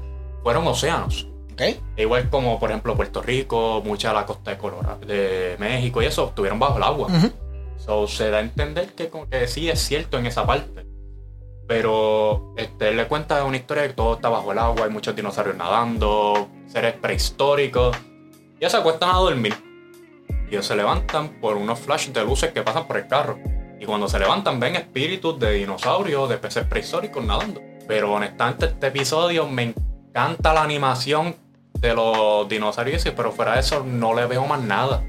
[0.44, 1.28] fueron océanos.
[1.54, 1.62] Ok.
[1.62, 6.02] E Igual como, por ejemplo, Puerto Rico, mucha de la costa de Colorado, de México
[6.02, 7.08] y eso, estuvieron bajo el agua.
[7.08, 7.32] Ujú.
[7.78, 10.86] So, se da a entender que como que sí es cierto en esa parte.
[11.68, 14.92] Pero este, él le cuenta una historia de que todo está bajo el agua, hay
[14.92, 17.98] muchos dinosaurios nadando, seres prehistóricos.
[18.56, 19.56] Y ellos se acuestan a dormir.
[20.50, 23.40] Y ellos se levantan por unos flashes de luces que pasan por el carro.
[23.80, 27.62] Y cuando se levantan ven espíritus de dinosaurios, de peces prehistóricos nadando.
[27.88, 29.74] Pero honestamente este episodio me
[30.10, 31.36] encanta la animación
[31.74, 35.04] de los dinosaurios, pero fuera de eso no le veo más nada.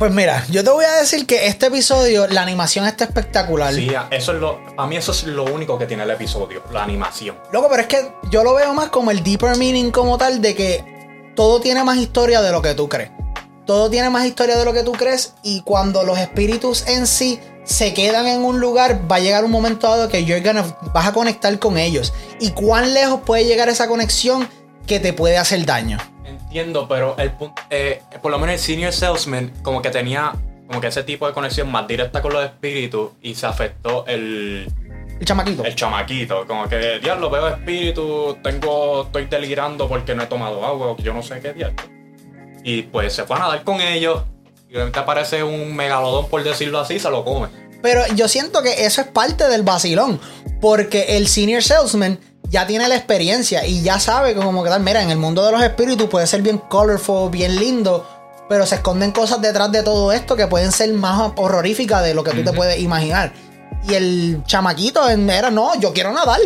[0.00, 3.74] Pues mira, yo te voy a decir que este episodio, la animación está espectacular.
[3.74, 6.82] Sí, eso es lo, a mí eso es lo único que tiene el episodio, la
[6.84, 7.36] animación.
[7.52, 10.54] Loco, pero es que yo lo veo más como el deeper meaning como tal de
[10.54, 13.10] que todo tiene más historia de lo que tú crees.
[13.66, 17.38] Todo tiene más historia de lo que tú crees y cuando los espíritus en sí
[17.64, 21.08] se quedan en un lugar, va a llegar un momento dado que you're gonna- vas
[21.08, 22.14] a conectar con ellos.
[22.40, 24.48] ¿Y cuán lejos puede llegar esa conexión
[24.86, 25.98] que te puede hacer daño?
[26.30, 30.32] Entiendo, pero el punto, eh, por lo menos el senior salesman como que tenía
[30.66, 34.68] como que ese tipo de conexión más directa con los espíritus y se afectó el,
[35.18, 35.64] El chamaquito.
[35.64, 36.46] el chamaquito.
[36.46, 41.12] Como que, diablo, veo espíritu, tengo, estoy delirando porque no he tomado agua, o yo
[41.12, 41.82] no sé qué diablo.
[42.62, 44.22] Y pues se fue a nadar con ellos.
[44.68, 47.48] Y de repente aparece un megalodón, por decirlo así, se lo come.
[47.82, 50.20] Pero yo siento que eso es parte del vacilón.
[50.60, 52.20] Porque el senior salesman
[52.50, 55.46] ya tiene la experiencia y ya sabe que como que tal, mira, en el mundo
[55.46, 58.04] de los espíritus puede ser bien colorful, bien lindo.
[58.48, 62.24] Pero se esconden cosas detrás de todo esto que pueden ser más horroríficas de lo
[62.24, 63.32] que tú te puedes imaginar.
[63.88, 66.40] Y el chamaquito era, no, yo quiero nadar.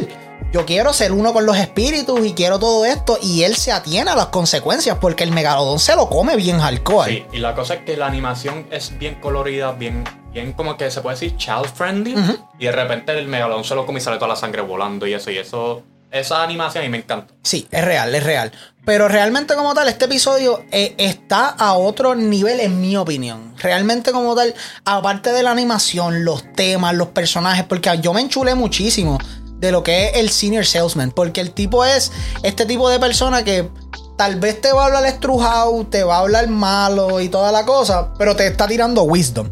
[0.53, 3.19] Yo quiero ser uno con los espíritus y quiero todo esto.
[3.23, 7.11] Y él se atiene a las consecuencias porque el megalodón se lo come bien hardcore.
[7.11, 10.05] Sí, y la cosa es que la animación es bien colorida, bien,
[10.35, 12.15] bien como que se puede decir child friendly.
[12.59, 15.15] Y de repente el megalodón se lo come y sale toda la sangre volando y
[15.15, 15.31] eso.
[15.31, 15.83] Y eso
[16.15, 17.35] esa animación y me encanta.
[17.43, 18.53] Sí, es real, es real.
[18.85, 23.55] Pero realmente como tal, este episodio eh, está a otro nivel en mi opinión.
[23.59, 24.55] Realmente como tal,
[24.85, 29.19] aparte de la animación, los temas, los personajes, porque yo me enchulé muchísimo
[29.59, 32.13] de lo que es el senior salesman, porque el tipo es
[32.43, 33.69] este tipo de persona que
[34.17, 37.65] tal vez te va a hablar estrujado, te va a hablar malo y toda la
[37.65, 39.49] cosa, pero te está tirando wisdom.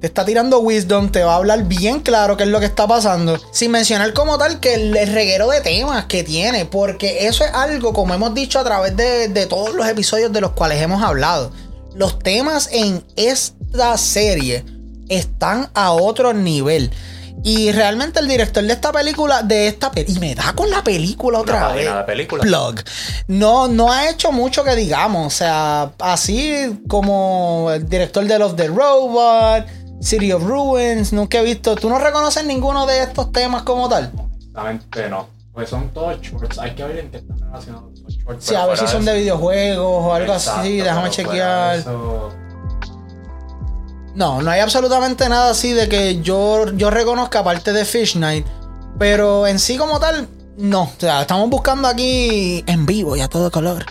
[0.00, 2.86] Te está tirando wisdom, te va a hablar bien claro qué es lo que está
[2.86, 3.36] pasando.
[3.50, 6.66] Sin mencionar como tal que el, reguero de temas que tiene.
[6.66, 10.40] Porque eso es algo, como hemos dicho a través de, de todos los episodios de
[10.40, 11.50] los cuales hemos hablado.
[11.94, 14.64] Los temas en esta serie
[15.08, 16.92] están a otro nivel.
[17.44, 21.40] Y realmente el director de esta película, de esta y me da con la película
[21.40, 21.88] otra vez.
[22.04, 22.42] película.
[22.42, 22.80] Plug.
[23.28, 25.26] No, no ha hecho mucho que digamos.
[25.26, 29.66] O sea, así como el director de Los The Robot,
[30.00, 31.74] City of Ruins, nunca he visto.
[31.76, 34.12] ¿Tú no reconoces ninguno de estos temas como tal?
[34.36, 35.28] Exactamente no.
[35.52, 36.58] Pues son todos shorts.
[36.58, 38.44] Hay que ver en qué están relacionados los shorts.
[38.44, 40.78] Sí, a ver si son de videojuegos o algo así.
[40.78, 41.84] Déjame chequear.
[44.14, 48.46] No, no hay absolutamente nada así de que yo, yo reconozca aparte de Fish Night.
[48.98, 50.82] Pero en sí como tal, no.
[50.82, 53.84] O sea, estamos buscando aquí en vivo y a todo color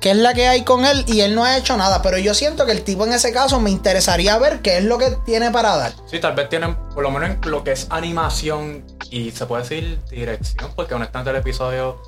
[0.00, 2.02] qué es la que hay con él y él no ha hecho nada.
[2.02, 4.98] Pero yo siento que el tipo en ese caso me interesaría ver qué es lo
[4.98, 5.92] que tiene para dar.
[6.06, 9.62] Sí, tal vez tienen, por lo menos en lo que es animación y se puede
[9.62, 12.00] decir dirección, porque honestamente el episodio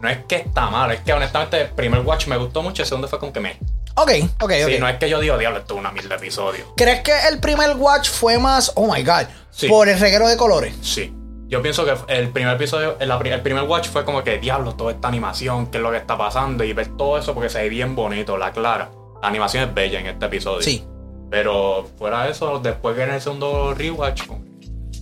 [0.00, 2.88] no es que está mal, es que honestamente el primer watch me gustó mucho, el
[2.88, 3.58] segundo fue con que me.
[3.96, 4.10] Ok,
[4.40, 4.50] ok, ok.
[4.66, 6.66] Sí, no es que yo digo, diablo, esto es una mil de episodios.
[6.76, 9.26] ¿Crees que el primer watch fue más, oh my god,
[9.68, 10.74] por el reguero de colores?
[10.82, 11.14] Sí.
[11.48, 15.08] Yo pienso que el primer episodio, el, primer watch fue como que, diablo, toda esta
[15.08, 17.94] animación, qué es lo que está pasando, y ver todo eso porque se ve bien
[17.94, 18.90] bonito, la clara.
[19.20, 20.62] La animación es bella en este episodio.
[20.62, 20.84] Sí.
[21.30, 24.22] Pero fuera de eso, después en el segundo rewatch.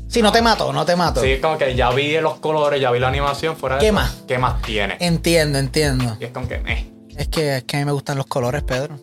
[0.09, 1.23] Sí, no te mato, no te mato.
[1.23, 3.95] Sí, como que ya vi los colores, ya vi la animación, fuera de ¿Qué eso,
[3.95, 4.23] más?
[4.29, 4.97] ¿Qué más tiene?
[5.01, 6.17] Entiendo, entiendo.
[6.21, 6.93] Y es como que, eh.
[7.17, 8.99] Es que, es que a mí me gustan los colores, Pedro.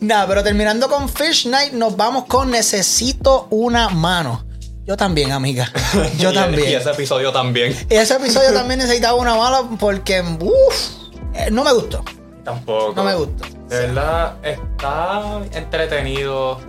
[0.00, 4.45] Nada, pero terminando con Fish Night, nos vamos con Necesito una mano.
[4.86, 5.70] Yo también, amiga.
[6.18, 6.70] Yo también.
[6.70, 7.76] Y ese episodio también.
[7.90, 10.90] Y ese episodio también necesitaba una mala porque, uff,
[11.34, 12.04] eh, no me gustó.
[12.44, 12.92] Tampoco.
[12.94, 13.44] No me gustó.
[13.68, 16.60] De verdad, está entretenido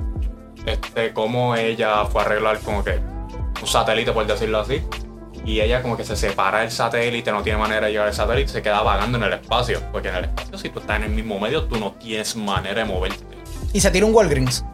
[0.65, 2.99] este, cómo ella fue a arreglar como que
[3.61, 4.81] un satélite, por decirlo así.
[5.45, 8.52] Y ella como que se separa del satélite, no tiene manera de llegar al satélite,
[8.52, 9.80] se queda vagando en el espacio.
[9.91, 12.81] Porque en el espacio, si tú estás en el mismo medio, tú no tienes manera
[12.81, 13.38] de moverte.
[13.73, 14.65] Y se tira un Walgreens.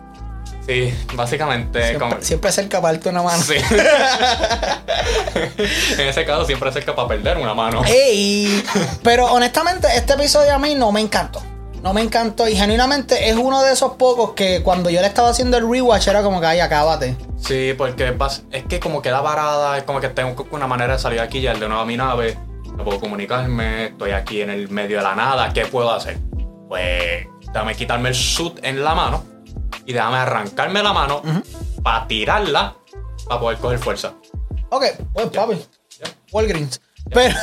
[0.66, 1.82] Sí, básicamente.
[1.82, 2.22] Siempre, como...
[2.22, 3.44] siempre cerca para darte una mano.
[3.44, 3.56] Sí.
[5.98, 7.84] en ese caso, siempre cerca para perder una mano.
[7.86, 8.64] Ey,
[9.04, 11.44] pero honestamente, este episodio a mí no me encantó.
[11.82, 15.28] No me encantó y genuinamente es uno de esos pocos que cuando yo le estaba
[15.28, 17.18] haciendo el rewatch era como que, ay, acábate.
[17.38, 18.16] Sí, porque
[18.52, 21.52] es que como queda parada, es como que tengo una manera de salir aquí ya
[21.52, 22.38] el de nuevo a mi nave,
[22.78, 26.20] no puedo comunicarme, estoy aquí en el medio de la nada, ¿qué puedo hacer?
[26.70, 29.33] Pues, déjame quitarme el suit en la mano
[29.86, 31.22] y déjame arrancarme la mano
[31.82, 32.76] para tirarla
[33.28, 34.14] para poder coger fuerza.
[34.70, 35.56] Ok, pues papi.
[36.32, 36.82] Walgreens.
[37.12, 37.36] Pero.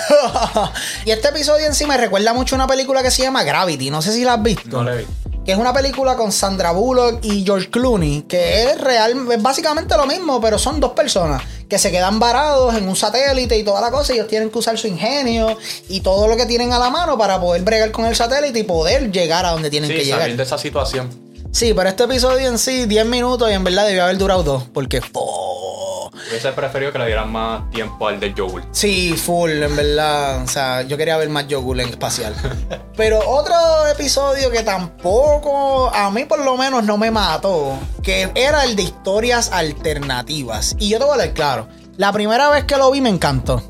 [1.05, 3.91] y este episodio en sí me recuerda mucho a una película que se llama Gravity.
[3.91, 4.69] No sé si la has visto.
[4.69, 5.12] No la he visto.
[5.45, 8.23] Que es una película con Sandra Bullock y George Clooney.
[8.23, 12.75] Que es real, es básicamente lo mismo, pero son dos personas que se quedan varados
[12.75, 14.12] en un satélite y toda la cosa.
[14.12, 15.57] Y ellos tienen que usar su ingenio
[15.89, 18.65] y todo lo que tienen a la mano para poder bregar con el satélite y
[18.65, 20.31] poder llegar a donde tienen que llegar.
[20.35, 21.30] De esa situación.
[21.53, 24.65] Sí, pero este episodio en sí, 10 minutos y en verdad debió haber durado dos,
[24.73, 25.03] porque...
[25.15, 26.11] Oh.
[26.29, 28.63] Hubiese preferido que le dieran más tiempo al de Jogul.
[28.71, 30.43] Sí, full, en verdad.
[30.45, 32.35] O sea, yo quería ver más Jogul en espacial.
[32.97, 33.55] pero otro
[33.93, 38.83] episodio que tampoco, a mí por lo menos no me mató, que era el de
[38.83, 40.77] historias alternativas.
[40.79, 43.63] Y yo te voy a dar claro, la primera vez que lo vi me encantó.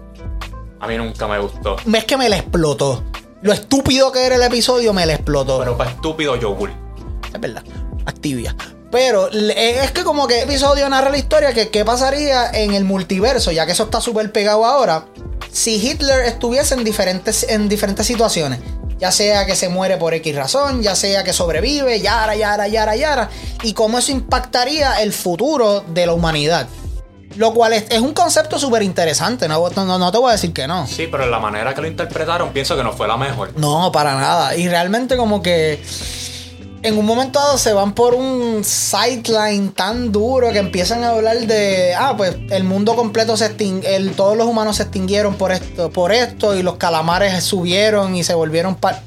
[0.81, 1.77] A mí nunca me gustó.
[1.93, 3.05] Es que me le explotó.
[3.43, 5.61] Lo estúpido que era el episodio me le explotó.
[5.61, 6.90] Pero para estúpido Jogul
[7.33, 7.65] es verdad,
[8.07, 8.55] Activia.
[8.91, 13.53] Pero es que como que episodio narra la historia que qué pasaría en el multiverso,
[13.53, 15.07] ya que eso está súper pegado ahora,
[15.53, 18.61] si Hitler estuviese en diferentes, en diferentes situaciones.
[18.99, 22.97] Ya sea que se muere por X razón, ya sea que sobrevive, yara, yara, yara,
[22.97, 23.31] yara.
[23.63, 26.69] Y cómo eso impactaría el futuro de la humanidad.
[27.37, 30.67] Lo cual es, un concepto súper interesante, no, no, no, te voy a decir que
[30.67, 30.87] no.
[30.87, 33.57] Sí, pero la manera que lo interpretaron pienso que no fue la mejor.
[33.57, 34.57] No, para nada.
[34.57, 35.81] Y realmente como que
[36.83, 41.39] en un momento dado se van por un sideline tan duro que empiezan a hablar
[41.47, 45.91] de, ah, pues el mundo completo se extinguió, todos los humanos se extinguieron por esto,
[45.91, 49.03] por esto y los calamares subieron y se volvieron para...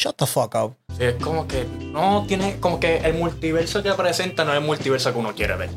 [0.00, 0.76] Shut the fuck up.
[0.96, 4.64] Sí, es como que no tiene, como que el multiverso que presenta no es el
[4.64, 5.68] multiverso que uno quiere ver.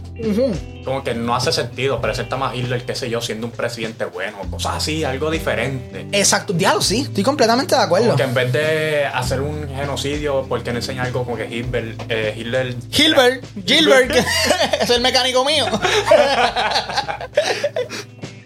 [0.86, 4.38] Como que no hace sentido, presenta más Hitler, qué sé yo, siendo un presidente bueno,
[4.50, 6.08] cosas así, algo diferente.
[6.14, 8.06] Exacto, diablo, sí, estoy completamente de acuerdo.
[8.06, 11.54] Como que en vez de hacer un genocidio, ¿por qué no enseña algo como que
[11.54, 12.78] Hitler, eh, Hitler...
[12.92, 14.20] Gilbert, Gilbert, que
[14.84, 15.66] es el mecánico mío.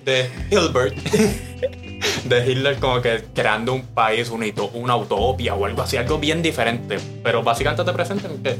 [0.06, 0.95] de Hilbert.
[2.26, 6.41] de Hitler como que creando un país, una, una utopia o algo así, algo bien
[6.41, 6.98] diferente.
[7.24, 8.57] Pero básicamente te presentan que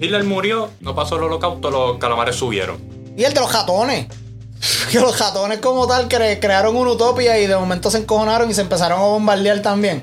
[0.00, 2.78] Hitler murió, no pasó el holocausto, los calamares subieron.
[3.16, 4.06] Y el de los jatones.
[4.92, 8.54] Que los jatones como tal cre- crearon una utopia y de momento se encojonaron y
[8.54, 10.02] se empezaron a bombardear también.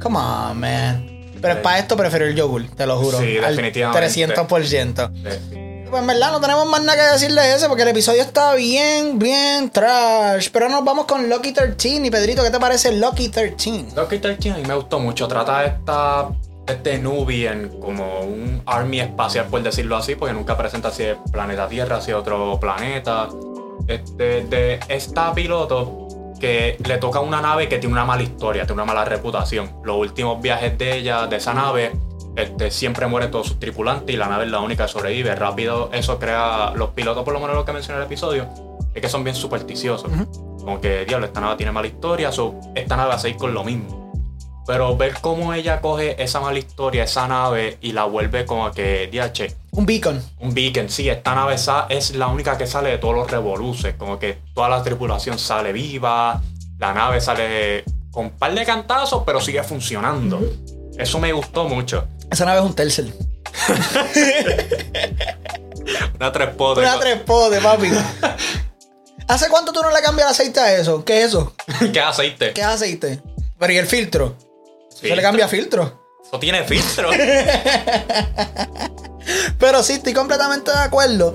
[0.00, 1.06] Come on, man.
[1.40, 1.60] Pero Sí.
[1.62, 3.18] para esto prefiero el yogur, te lo juro.
[3.18, 4.06] Sí, al definitivamente.
[4.08, 5.10] 300%.
[5.24, 8.22] Eh, Pues en verdad no tenemos más nada que decirle de ese porque el episodio
[8.22, 10.48] está bien, bien trash.
[10.52, 11.88] Pero nos vamos con Lucky 13.
[11.88, 13.86] Y Pedrito, ¿qué te parece Lucky 13?
[13.94, 15.28] Loki 13 a mí me gustó mucho.
[15.28, 16.28] Trata esta,
[16.66, 21.68] este Nubian como un army espacial, por decirlo así, porque nunca presenta así el planeta
[21.68, 23.28] Tierra, así otro planeta.
[23.86, 26.08] Este, de esta piloto
[26.40, 29.70] que le toca una nave que tiene una mala historia, tiene una mala reputación.
[29.84, 31.92] Los últimos viajes de ella, de esa nave,
[32.36, 35.34] este, siempre mueren todos sus tripulantes y la nave es la única que sobrevive.
[35.34, 38.48] Rápido eso crea los pilotos, por lo menos lo que mencioné en el episodio,
[38.94, 40.10] es que son bien supersticiosos.
[40.58, 43.54] Como que, diablo, esta nave tiene mala historia, so, esta nave va a seguir con
[43.54, 44.12] lo mismo.
[44.66, 49.06] Pero ver cómo ella coge esa mala historia, esa nave, y la vuelve como que,
[49.06, 50.20] diache, Un beacon.
[50.40, 50.88] un beacon.
[50.88, 51.54] Sí, esta nave
[51.88, 53.94] es la única que sale de todos los revoluces.
[53.94, 56.42] Como que toda la tripulación sale viva,
[56.78, 60.40] la nave sale con un par de cantazos, pero sigue funcionando.
[60.98, 62.08] Eso me gustó mucho.
[62.30, 63.14] Esa nave es un Telcel.
[66.18, 66.84] Una tres potes.
[66.84, 67.90] Una tres potes, papi.
[69.28, 71.04] ¿Hace cuánto tú no le cambias el aceite a eso?
[71.04, 71.54] ¿Qué es eso?
[71.92, 72.52] ¿Qué aceite?
[72.52, 73.22] ¿Qué es aceite?
[73.58, 74.36] Pero ¿y el filtro?
[74.90, 76.02] Se le cambia filtro.
[76.24, 77.10] Eso tiene filtro.
[79.58, 81.34] Pero sí, estoy completamente de acuerdo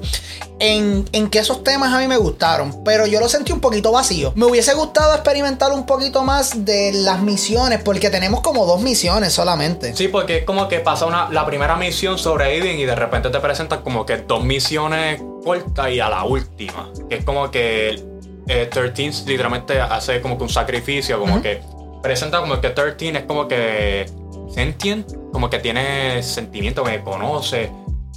[0.61, 2.83] en, en que esos temas a mí me gustaron.
[2.83, 4.31] Pero yo lo sentí un poquito vacío.
[4.35, 7.81] Me hubiese gustado experimentar un poquito más de las misiones.
[7.83, 9.95] Porque tenemos como dos misiones solamente.
[9.95, 13.39] Sí, porque es como que pasa una, la primera misión sobreviven y de repente te
[13.39, 16.91] presentan como que dos misiones cortas y a la última.
[17.09, 18.03] Que es como que
[18.47, 21.61] eh, 13 literalmente hace como que un sacrificio, como que
[22.03, 24.05] presenta como que 13 es como que
[24.53, 27.71] sentient, como que tiene sentimiento, que conoce.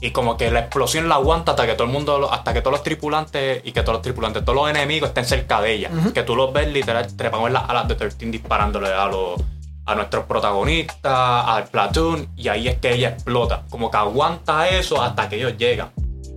[0.04, 2.72] Y como que la explosión la aguanta hasta que todo el mundo, hasta que todos
[2.72, 5.90] los tripulantes y que todos los tripulantes, todos los enemigos estén cerca de ella.
[6.12, 9.40] Que tú los ves literal trepando en las alas de 13 disparándole a los
[9.86, 13.62] a nuestros protagonistas, al platoon, y ahí es que ella explota.
[13.70, 15.90] Como que aguanta eso hasta que ellos llegan.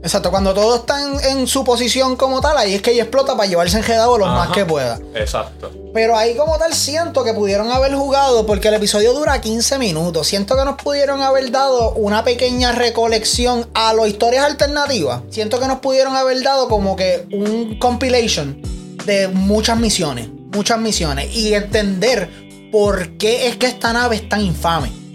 [0.08, 3.50] Exacto, cuando todos están en su posición como tal, ahí es que ella explota para
[3.50, 4.98] llevarse enjedado lo más que pueda.
[5.14, 5.70] Exacto.
[5.94, 10.26] Pero ahí como tal siento que pudieron haber jugado porque el episodio dura 15 minutos.
[10.26, 15.24] Siento que nos pudieron haber dado una pequeña recolección a las historias alternativas.
[15.30, 18.62] Siento que nos pudieron haber dado como que un compilation
[19.06, 20.30] de muchas misiones.
[20.54, 21.36] Muchas misiones.
[21.36, 22.30] Y entender
[22.72, 25.07] por qué es que esta nave es tan infame.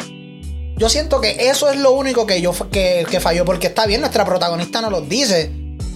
[0.76, 3.44] Yo siento que eso es lo único que yo que, que falló.
[3.44, 5.50] Porque está bien, nuestra protagonista nos lo dice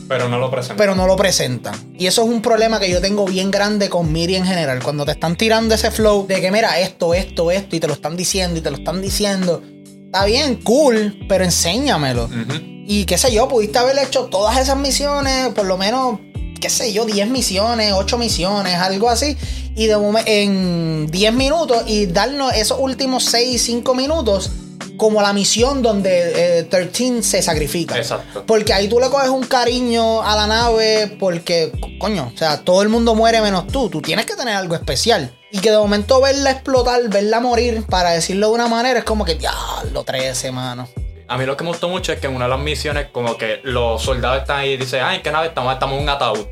[0.09, 0.77] Pero no lo presentan.
[0.77, 1.75] pero no lo presentan.
[1.99, 4.83] Y eso es un problema que yo tengo bien grande con Miri en general.
[4.83, 7.95] Cuando te están tirando ese flow de que mira esto, esto, esto, y te lo
[7.95, 9.63] están diciendo y te lo están diciendo.
[10.05, 12.29] Está bien, cool, pero enséñamelo.
[12.87, 16.21] Y qué sé yo, pudiste haber hecho todas esas misiones, por lo menos,
[16.61, 19.37] qué sé yo, 10 misiones, 8 misiones, algo así.
[19.75, 19.97] Y de
[20.27, 24.53] en 10 minutos y darnos esos últimos 6, 5 minutos
[24.97, 27.97] como la misión donde eh, 13 se sacrifica.
[27.97, 28.45] Exacto.
[28.47, 32.59] Porque ahí tú le coges un cariño a la nave porque, co- coño, o sea,
[32.65, 33.89] todo el mundo muere menos tú.
[33.91, 35.33] Tú tienes que tener algo especial.
[35.51, 39.25] Y que de momento verla explotar, verla morir, para decirlo de una manera, es como
[39.25, 40.89] que, diablo, 13, mano.
[41.29, 43.37] A mí lo que me gustó mucho es que en una de las misiones, como
[43.37, 45.73] que los soldados están ahí y dicen, ay, ¿en qué nave estamos?
[45.73, 46.47] Estamos en un ataúd.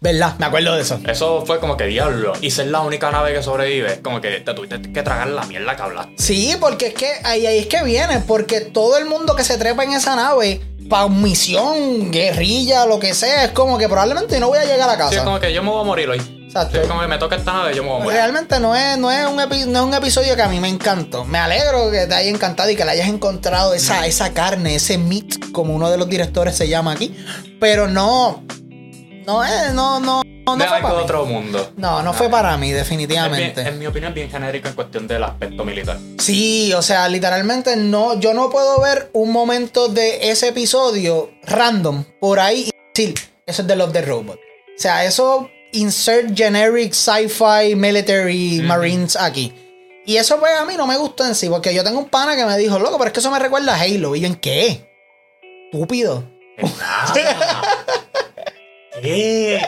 [0.00, 0.34] ¿Verdad?
[0.38, 1.00] Me acuerdo de eso.
[1.06, 2.32] Eso fue como que diablo.
[2.40, 5.76] Y ser la única nave que sobrevive, como que te tuviste que tragar la mierda
[5.76, 6.12] que hablaste.
[6.18, 9.56] Sí, porque es que ahí, ahí es que viene, porque todo el mundo que se
[9.58, 14.48] trepa en esa nave, para misión, guerrilla, lo que sea, es como que probablemente no
[14.48, 15.24] voy a llegar a Sí, es casa.
[15.24, 16.18] como que yo me voy a morir hoy.
[16.48, 16.80] Exacto.
[16.82, 18.18] Sí, como que me toca esta nave, yo me voy a morir.
[18.18, 20.68] Realmente no es, no, es un epi- no es un episodio que a mí me
[20.68, 21.26] encantó.
[21.26, 24.96] Me alegro que te haya encantado y que le hayas encontrado esa, esa carne, ese
[24.96, 27.14] meat, como uno de los directores se llama aquí.
[27.60, 28.44] Pero no.
[29.28, 31.04] No es, no, no, no, no de fue algo para mí.
[31.04, 31.72] otro mundo.
[31.76, 33.60] No, no fue para mí, definitivamente.
[33.60, 35.98] en mi opinión, es bien genérico en cuestión del aspecto militar.
[36.18, 42.04] Sí, o sea, literalmente no, yo no puedo ver un momento de ese episodio random
[42.18, 43.14] por ahí y decir,
[43.44, 44.36] eso es de Love the Robot.
[44.36, 49.52] O sea, eso insert generic sci-fi military marines aquí.
[50.06, 52.34] Y eso pues a mí no me gustó en sí, porque yo tengo un pana
[52.34, 54.16] que me dijo, loco, pero es que eso me recuerda a Halo.
[54.16, 54.88] Y yo, ¿en qué?
[55.70, 56.24] Estúpido.
[59.02, 59.60] ¿Qué?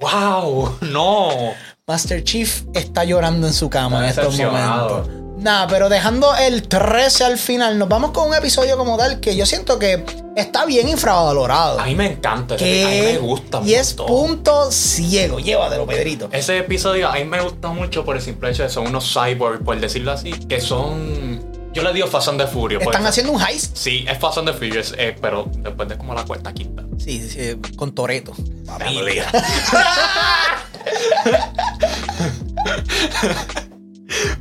[0.00, 0.78] ¡Wow!
[0.82, 1.52] ¡No!
[1.86, 5.08] Master Chief está llorando en su cama en estos momentos.
[5.38, 9.34] Nada, pero dejando el 13 al final, nos vamos con un episodio como tal que
[9.34, 10.04] yo siento que
[10.36, 11.80] está bien infravalorado.
[11.80, 12.56] A mí me encanta.
[12.56, 15.40] A mí me gusta y es punto ciego.
[15.40, 16.28] Llévatelo, Pedrito.
[16.30, 19.12] Ese episodio a mí me gusta mucho por el simple hecho de que son unos
[19.12, 21.49] cyborgs, por decirlo así, que son.
[21.72, 22.82] Yo le digo Fast and the Furious.
[22.82, 23.76] Están haciendo un heist.
[23.76, 26.84] Sí, es Fast and the Furious, eh, pero después de como la cuarta, quinta.
[26.98, 28.34] Sí, sí, con Toreto.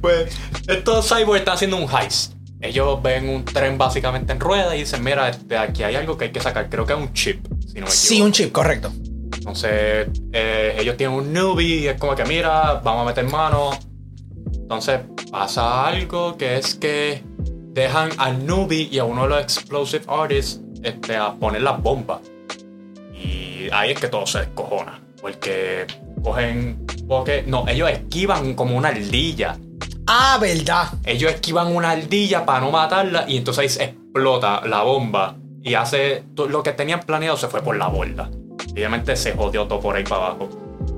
[0.02, 0.36] Pues
[0.68, 2.34] estos cyborgs están haciendo un heist.
[2.62, 6.26] Ellos ven un tren básicamente en ruedas y dicen, mira, este, aquí hay algo que
[6.26, 6.70] hay que sacar.
[6.70, 8.92] Creo que es un chip, si no me Sí, un chip, correcto.
[9.34, 13.70] Entonces, eh, ellos tienen un newbie y es como que, mira, vamos a meter mano.
[14.70, 15.00] Entonces,
[15.32, 17.24] pasa algo que es que
[17.74, 22.20] dejan al newbie y a uno de los explosive artists este, a poner las bombas.
[23.12, 25.02] Y ahí es que todo se descojona.
[25.20, 25.88] Porque
[26.22, 26.86] cogen.
[27.08, 29.58] Porque, no, ellos esquivan como una ardilla.
[30.06, 30.90] Ah, verdad.
[31.04, 35.74] Ellos esquivan una ardilla para no matarla y entonces ahí se explota la bomba y
[35.74, 38.30] hace lo que tenían planeado se fue por la borda.
[38.72, 40.48] Obviamente se jodió todo por ahí para abajo.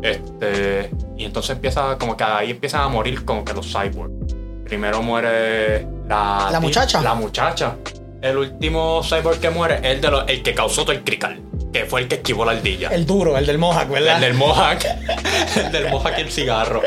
[0.02, 0.92] Este,
[1.22, 4.34] y entonces empieza como que ahí empiezan a morir como que los cyborgs.
[4.66, 7.02] Primero muere la La muchacha.
[7.02, 7.76] La muchacha.
[8.22, 11.42] El último cyborg que muere es el de los- el que causó todo el crical,
[11.74, 12.90] que fue el que esquivó la ardilla.
[12.90, 14.16] El duro, el del Mohawk, ¿verdad?
[14.16, 14.80] El del Mohawk.
[15.58, 16.82] el del Mohawk y el cigarro.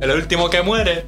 [0.00, 1.06] el último que muere.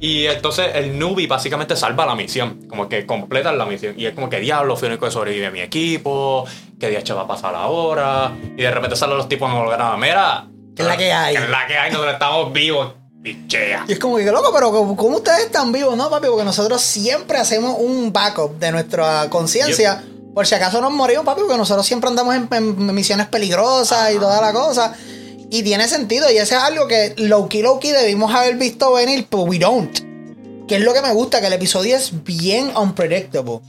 [0.00, 2.66] Y entonces el newbie básicamente salva la misión.
[2.68, 3.94] Como que completan la misión.
[3.98, 6.44] Y es como que diablo, fui el único que sobrevive a mi equipo.
[6.78, 8.32] ¿Qué día va a pasar ahora?
[8.56, 9.96] Y de repente salen los tipos en holograma.
[9.96, 10.46] Mira.
[10.74, 11.36] ¿Qué es la que hay?
[11.36, 11.90] ¿Qué es la que hay?
[11.90, 12.92] Nosotros estamos vivos.
[13.22, 13.86] Pichea.
[13.88, 16.26] Y es como que, loco, pero ¿cómo ustedes están vivos, no, papi?
[16.28, 20.04] Porque nosotros siempre hacemos un backup de nuestra conciencia.
[20.34, 24.18] Por si acaso nos morimos, papi, porque nosotros siempre andamos en, en misiones peligrosas y
[24.18, 24.94] toda la cosa.
[25.48, 26.30] Y tiene sentido.
[26.30, 29.96] Y ese es algo que Loki Loki debimos haber visto venir, pero we don't.
[30.66, 33.60] Que es lo que me gusta, que el episodio es bien unpredictable.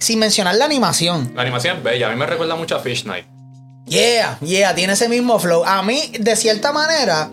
[0.00, 1.32] Sin mencionar la animación.
[1.34, 2.08] La animación es bella.
[2.08, 3.26] A mí me recuerda mucho a Fish Night.
[3.88, 5.64] Yeah, yeah, tiene ese mismo flow.
[5.64, 7.30] A mí, de cierta manera,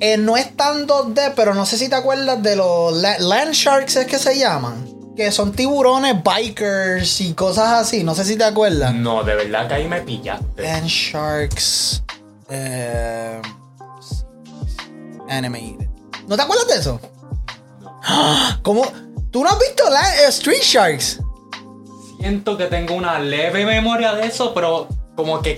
[0.00, 3.52] eh, no es tan 2D, pero no sé si te acuerdas de los la- Land
[3.52, 4.88] Sharks, es que se llaman.
[5.16, 8.02] Que son tiburones, bikers y cosas así.
[8.02, 8.92] No sé si te acuerdas.
[8.92, 10.62] No, de verdad que ahí me pillaste.
[10.62, 12.02] Land Sharks.
[12.50, 13.40] eh,
[15.28, 15.86] animated.
[16.28, 17.00] ¿No te acuerdas de eso?
[18.62, 18.82] ¿Cómo?
[19.30, 21.20] ¿Tú no has visto eh, Street Sharks?
[22.18, 25.56] Siento que tengo una leve memoria de eso, pero como que,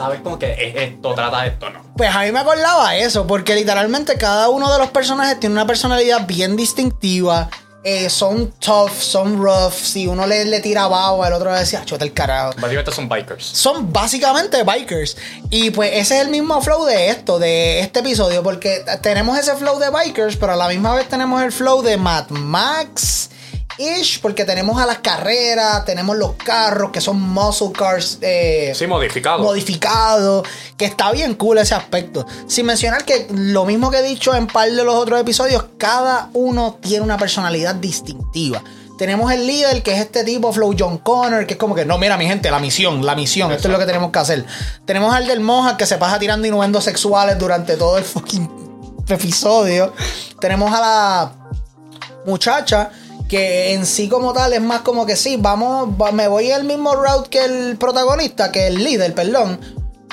[0.00, 0.20] ¿sabes?
[0.22, 1.80] Como que es esto, trata de esto, no.
[1.94, 5.66] Pues a mí me acordaba eso, porque literalmente cada uno de los personajes tiene una
[5.66, 7.50] personalidad bien distintiva.
[7.82, 9.72] eh, son tough, son rough.
[9.72, 12.52] Si uno le, le tira abajo, el otro le decía, chota el carajo.
[12.58, 13.44] Básicamente son bikers.
[13.44, 15.16] Son básicamente bikers.
[15.50, 19.54] Y pues ese es el mismo flow de esto, de este episodio, porque tenemos ese
[19.56, 23.30] flow de bikers, pero a la misma vez tenemos el flow de Mad Max.
[23.80, 28.86] Ish, porque tenemos a las carreras, tenemos los carros que son muscle cars eh, Sí,
[28.86, 29.42] modificado.
[29.42, 30.42] modificado,
[30.76, 32.26] que está bien cool ese aspecto.
[32.46, 36.28] Sin mencionar que lo mismo que he dicho en par de los otros episodios, cada
[36.34, 38.62] uno tiene una personalidad distintiva.
[38.98, 41.96] Tenemos el líder, que es este tipo, Flow John Connor, que es como que, no,
[41.96, 44.44] mira, mi gente, la misión, la misión, esto es lo que tenemos que hacer.
[44.84, 48.50] Tenemos al del Moja, que se pasa tirando innuendos sexuales durante todo el fucking
[49.08, 49.94] episodio.
[50.38, 51.32] Tenemos a la
[52.26, 52.90] muchacha
[53.30, 56.64] que en sí como tal es más como que sí, vamos, va- me voy el
[56.64, 59.60] mismo route que el protagonista, que el líder, perdón,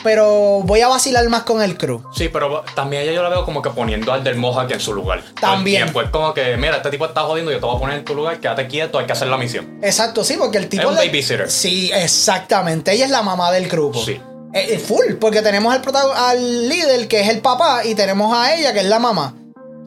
[0.03, 2.03] pero voy a vacilar más con el crew.
[2.15, 4.93] Sí, pero también ella yo la veo como que poniendo al del Mohawk en su
[4.93, 5.23] lugar.
[5.41, 5.83] También.
[5.83, 6.01] tiempo.
[6.03, 8.13] Es como que, mira, este tipo está jodiendo, yo te voy a poner en tu
[8.13, 9.79] lugar, quédate quieto, hay que hacer la misión.
[9.81, 10.83] Exacto, sí, porque el tipo...
[10.83, 11.49] Es un le- babysitter.
[11.49, 13.99] Sí, exactamente, ella es la mamá del grupo.
[14.03, 14.11] Sí.
[14.53, 15.81] Eh, eh, full, porque tenemos al,
[16.15, 19.33] al líder, que es el papá, y tenemos a ella, que es la mamá.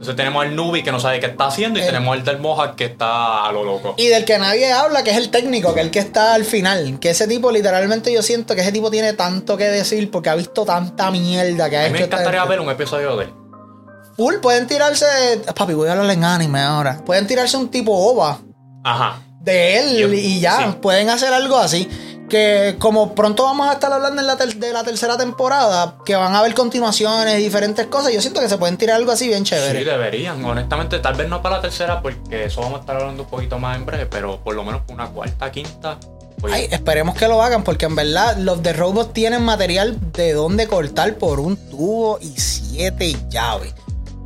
[0.01, 2.39] Entonces tenemos al Nubi que no sabe qué está haciendo y El- tenemos al del
[2.39, 3.93] Mohawk que está a lo loco.
[3.99, 6.45] Y del que nadie habla, que es el técnico, que es el que está al
[6.47, 6.99] final.
[6.99, 10.35] Que ese tipo, literalmente, yo siento que ese tipo tiene tanto que decir porque ha
[10.37, 13.25] visto tanta mierda que ha A mí me hecho esta encantaría ver un episodio de
[13.25, 13.31] él.
[14.17, 15.05] Full, pueden tirarse.
[15.55, 17.03] Papi, voy a hablar en anime ahora.
[17.05, 18.39] Pueden tirarse un tipo OVA
[18.85, 19.21] Ajá.
[19.43, 20.59] de él Yo- y ya.
[20.73, 20.79] sí.
[20.81, 21.87] Pueden hacer algo así.
[22.31, 26.35] Que como pronto vamos a estar hablando en la de la tercera temporada, que van
[26.35, 29.81] a haber continuaciones diferentes cosas, yo siento que se pueden tirar algo así bien chévere.
[29.81, 30.43] Sí, deberían.
[30.45, 33.59] Honestamente, tal vez no para la tercera, porque eso vamos a estar hablando un poquito
[33.59, 35.99] más en breve, pero por lo menos una cuarta, quinta.
[36.41, 40.33] pues, Ay, esperemos que lo hagan porque en verdad los de Robots tienen material de
[40.33, 43.75] donde cortar por un tubo y siete llaves.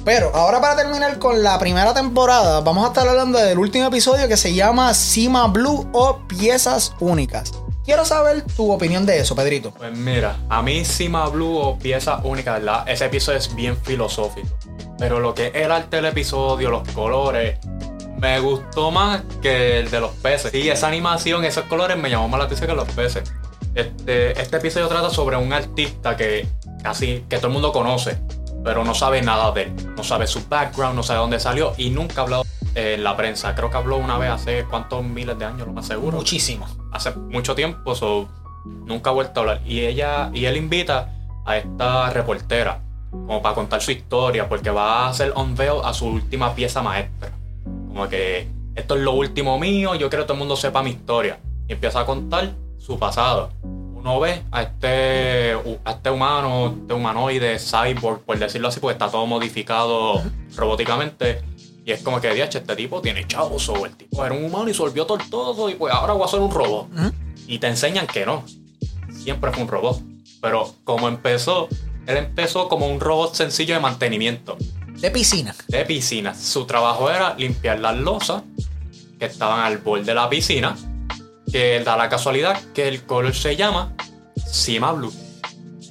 [0.05, 4.29] Pero ahora para terminar con la primera temporada, vamos a estar hablando del último episodio
[4.29, 7.53] que se llama Cima Blue o Piezas Únicas.
[7.85, 9.70] Quiero saber tu opinión de eso, Pedrito.
[9.73, 12.89] Pues mira, a mí Cima Blue o Piezas Únicas, ¿verdad?
[12.89, 14.48] Ese episodio es bien filosófico.
[14.98, 17.59] Pero lo que es el arte del episodio, los colores,
[18.19, 20.51] me gustó más que el de los peces.
[20.51, 23.31] Sí, esa animación, esos colores me llamó más la atención que los peces.
[23.74, 26.47] Este, este episodio trata sobre un artista que
[26.82, 28.16] casi que todo el mundo conoce,
[28.65, 29.74] pero no sabe nada de él.
[29.94, 32.44] No sabe su background, no sabe dónde salió y nunca ha hablado
[32.75, 33.55] en la prensa.
[33.55, 36.17] Creo que habló una vez hace cuántos miles de años, lo más seguro.
[36.17, 36.67] Muchísimo.
[36.93, 38.29] Hace mucho tiempo, so,
[38.65, 39.61] nunca ha vuelto a hablar.
[39.67, 41.11] Y ella, y él invita
[41.47, 42.81] a esta reportera
[43.11, 47.31] como para contar su historia, porque va a hacer unveil a su última pieza maestra.
[47.65, 50.91] Como que esto es lo último mío, yo quiero que todo el mundo sepa mi
[50.91, 51.39] historia.
[51.69, 53.51] Y empieza a contar su pasado.
[53.63, 55.53] Uno ve a este,
[55.85, 60.21] a este humano, este humanoide, cyborg, por decirlo así, porque está todo modificado
[60.57, 61.41] robóticamente.
[61.85, 64.70] Y es como que, diache, este tipo tiene chavos, o el tipo era un humano
[64.70, 66.89] y se volvió tortoso y pues ahora voy a ser un robot.
[67.47, 68.44] Y te enseñan que no.
[69.12, 70.01] Siempre fue un robot.
[70.40, 71.69] Pero como empezó,
[72.06, 74.56] él empezó como un robot sencillo de mantenimiento.
[74.94, 75.55] De piscina.
[75.69, 76.35] De piscina.
[76.35, 78.43] Su trabajo era limpiar las losas
[79.19, 80.77] que estaban al borde de la piscina.
[81.52, 83.94] Que da la casualidad que el color se llama
[84.47, 85.12] Cima Blue.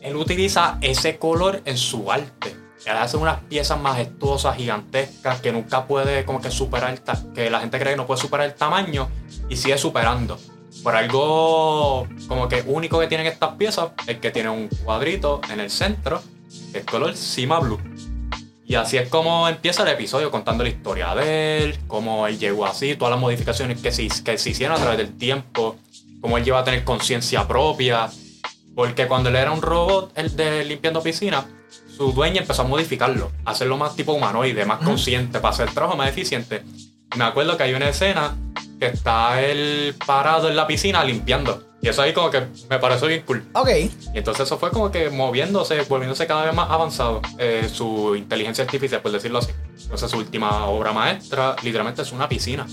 [0.01, 2.62] Él utiliza ese color en su arte.
[2.85, 6.99] Él hace unas piezas majestuosas, gigantescas, que nunca puede como que superar,
[7.33, 9.09] que la gente cree que no puede superar el tamaño
[9.49, 10.37] y sigue superando.
[10.81, 15.59] Por algo como que único que tienen estas piezas es que tiene un cuadrito en
[15.61, 16.21] el centro,
[16.71, 17.79] que es color Cima Blue.
[18.65, 22.65] Y así es como empieza el episodio contando la historia de él, cómo él llegó
[22.65, 25.77] así, todas las modificaciones que se, que se hicieron a través del tiempo,
[26.19, 28.09] cómo él lleva a tener conciencia propia.
[28.75, 31.45] Porque cuando él era un robot, el de limpiando piscina,
[31.95, 35.73] su dueña empezó a modificarlo, a hacerlo más tipo humanoide, más consciente, para hacer el
[35.73, 36.63] trabajo más eficiente.
[37.17, 38.35] Me acuerdo que hay una escena
[38.79, 41.63] que está él parado en la piscina limpiando.
[41.81, 43.45] Y eso ahí como que me pareció bien cool.
[43.53, 43.67] Ok.
[44.13, 47.21] Y entonces eso fue como que moviéndose, volviéndose cada vez más avanzado.
[47.37, 49.51] eh, su inteligencia artificial, por decirlo así.
[49.83, 52.65] Entonces su última obra maestra literalmente es una piscina.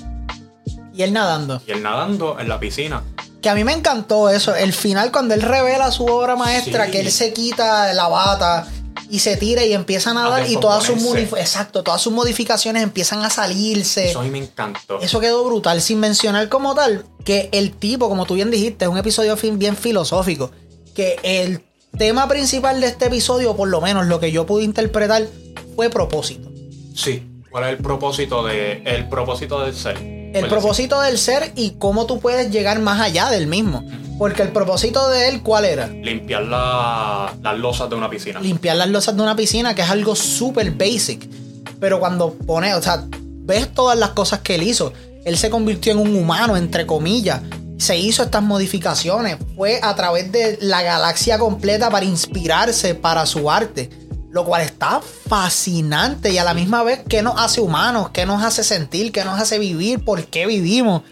[0.95, 1.61] Y él nadando.
[1.67, 3.03] Y él nadando en la piscina.
[3.43, 4.55] Que a mí me encantó eso.
[4.55, 6.91] El final, cuando él revela su obra maestra, Sí.
[6.93, 8.67] que él se quita la bata
[9.11, 11.03] y se tira y empieza a nadar y todas sus,
[11.37, 14.11] exacto, todas sus modificaciones empiezan a salirse.
[14.11, 15.01] Eso a mí me encantó.
[15.01, 18.91] Eso quedó brutal, sin mencionar como tal que el tipo, como tú bien dijiste, es
[18.91, 20.51] un episodio bien filosófico.
[20.95, 21.63] Que el
[21.97, 25.27] tema principal de este episodio, por lo menos lo que yo pude interpretar,
[25.75, 26.51] fue propósito.
[26.95, 27.27] Sí.
[27.51, 30.20] ¿Cuál es el propósito de el propósito del ser?
[30.33, 33.85] El propósito del ser y cómo tú puedes llegar más allá del mismo.
[34.19, 35.87] Porque el propósito de él, ¿cuál era?
[35.87, 38.39] Limpiar la- las losas de una piscina.
[38.41, 41.29] limpiar las losas de una piscina, que es algo súper basic.
[41.81, 44.93] Pero cuando pone, o sea, ves todas las cosas que él hizo.
[45.25, 47.41] Él se convirtió en un humano, entre comillas.
[47.79, 49.39] Se hizo estas modificaciones.
[49.57, 53.89] Fue a través de la galaxia completa para inspirarse para su arte.
[54.31, 58.43] Lo cual está fascinante y a la misma vez que nos hace humanos, que nos
[58.43, 61.03] hace sentir, que nos hace vivir, por qué vivimos.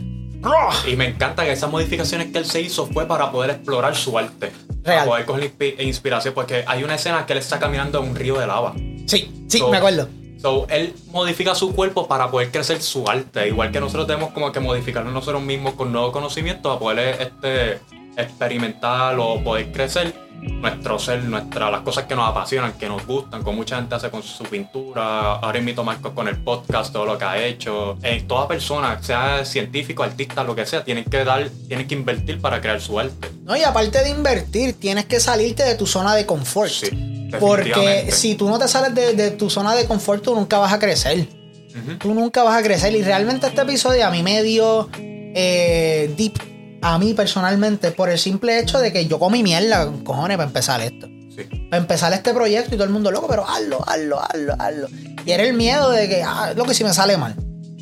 [0.86, 4.16] Y me encanta que esas modificaciones que él se hizo fue para poder explorar su
[4.16, 4.52] arte.
[4.84, 4.98] Real.
[5.00, 6.32] Para poder coger inspi- inspiración.
[6.32, 8.72] Porque hay una escena que él está caminando en un río de lava.
[9.06, 10.08] Sí, sí, So- me acuerdo.
[10.40, 13.48] So, él modifica su cuerpo para poder crecer su arte.
[13.48, 17.80] Igual que nosotros tenemos como que modificarnos nosotros mismos con nuevos conocimientos para poder este,
[18.16, 23.42] experimentar o poder crecer nuestro ser, nuestra, las cosas que nos apasionan, que nos gustan,
[23.42, 25.34] como mucha gente hace con su pintura.
[25.34, 27.98] Ahora invito a Marcos con el podcast, todo lo que ha hecho.
[28.02, 32.40] Eh, toda persona, sea científico, artista, lo que sea, tienen que dar, tienen que invertir
[32.40, 33.30] para crear su arte.
[33.44, 36.70] No, y aparte de invertir, tienes que salirte de tu zona de confort.
[36.70, 36.88] Sí,
[37.38, 40.72] Porque si tú no te sales de, de tu zona de confort, tú nunca vas
[40.72, 41.26] a crecer.
[41.98, 42.94] Tú nunca vas a crecer.
[42.94, 46.57] Y realmente este episodio a mí me dio eh, deep.
[46.82, 50.80] A mí personalmente, por el simple hecho de que yo comí mierda, cojones, para empezar
[50.80, 51.06] esto.
[51.34, 51.44] Sí.
[51.70, 54.88] Para empezar este proyecto y todo el mundo loco, pero hazlo, hazlo, hazlo, hazlo.
[55.24, 57.34] Y era el miedo de que, ah, lo que si me sale mal.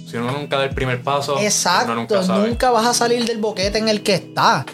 [0.08, 2.48] Si uno nunca da el primer paso, Exacto, uno nunca sabe.
[2.48, 4.64] nunca vas a salir del boquete en el que está.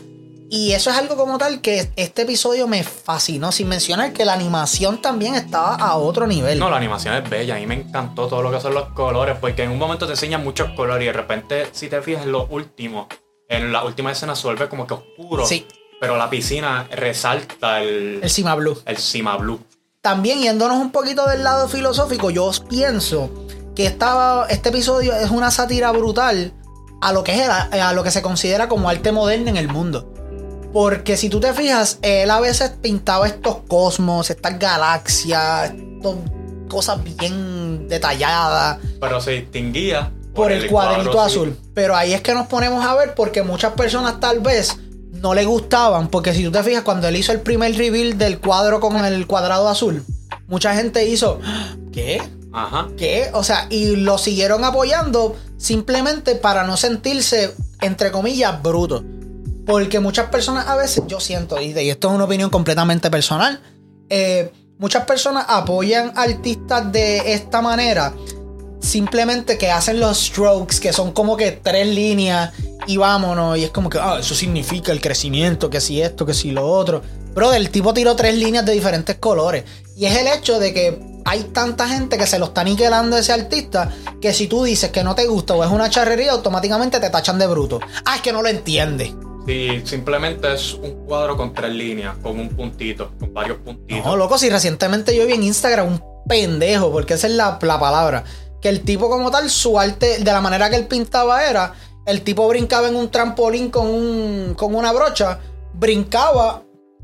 [0.51, 4.35] Y eso es algo como tal que este episodio me fascinó, sin mencionar que la
[4.35, 6.59] animación también estaba a otro nivel.
[6.59, 7.57] No, la animación es bella.
[7.57, 10.13] A mí me encantó todo lo que son los colores, porque en un momento te
[10.13, 13.09] enseñan muchos colores y de repente, si te fijas en lo último,
[13.57, 15.47] en la última escena se vuelve como que oscuro.
[15.47, 15.67] Sí.
[16.01, 18.77] Pero la piscina resalta el, El Cima Blue.
[18.87, 19.61] el cima blue.
[20.01, 23.31] También yéndonos un poquito del lado filosófico, yo pienso
[23.77, 26.53] que esta- este episodio es una sátira brutal
[27.01, 30.09] a lo que es a lo que se considera como arte moderno en el mundo.
[30.73, 36.17] Porque si tú te fijas, él a veces pintaba estos cosmos, estas galaxias, estos
[36.69, 41.39] cosas bien detalladas Pero se distinguía por el cuadrito cuadro, sí.
[41.39, 41.59] azul.
[41.75, 44.77] Pero ahí es que nos ponemos a ver porque muchas personas tal vez
[45.13, 46.09] no le gustaban.
[46.09, 49.27] Porque si tú te fijas, cuando él hizo el primer reveal del cuadro con el
[49.27, 50.05] cuadrado azul,
[50.47, 51.41] mucha gente hizo,
[51.93, 52.23] ¿qué?
[52.53, 52.89] Ajá.
[52.97, 53.31] ¿Qué?
[53.33, 59.05] O sea, y lo siguieron apoyando simplemente para no sentirse, entre comillas, bruto.
[59.65, 63.61] Porque muchas personas a veces, yo siento, y esto es una opinión completamente personal,
[64.09, 68.13] eh, muchas personas apoyan artistas de esta manera
[68.83, 72.53] simplemente que hacen los strokes, que son como que tres líneas
[72.87, 73.57] y vámonos.
[73.57, 76.67] Y es como que, ah, eso significa el crecimiento, que si esto, que si lo
[76.67, 77.01] otro.
[77.35, 79.65] Bro, el tipo tiró tres líneas de diferentes colores.
[79.97, 83.21] Y es el hecho de que hay tanta gente que se lo está niquelando a
[83.21, 83.91] ese artista
[84.21, 87.39] que si tú dices que no te gusta o es una charrería, automáticamente te tachan
[87.39, 87.81] de bruto.
[88.05, 89.15] Ah, es que no lo entiende.
[89.47, 94.05] Sí, simplemente es un cuadro con tres líneas, con un puntito, con varios puntitos.
[94.05, 97.81] No, loco, si recientemente yo vi en Instagram un pendejo, porque esa es la, la
[97.81, 98.25] palabra.
[98.63, 101.75] Que el tipo, como tal, su arte, de la manera que él pintaba era:
[102.07, 105.41] el tipo brincaba en un trampolín con, un, con una brocha,
[105.75, 106.63] brincaba,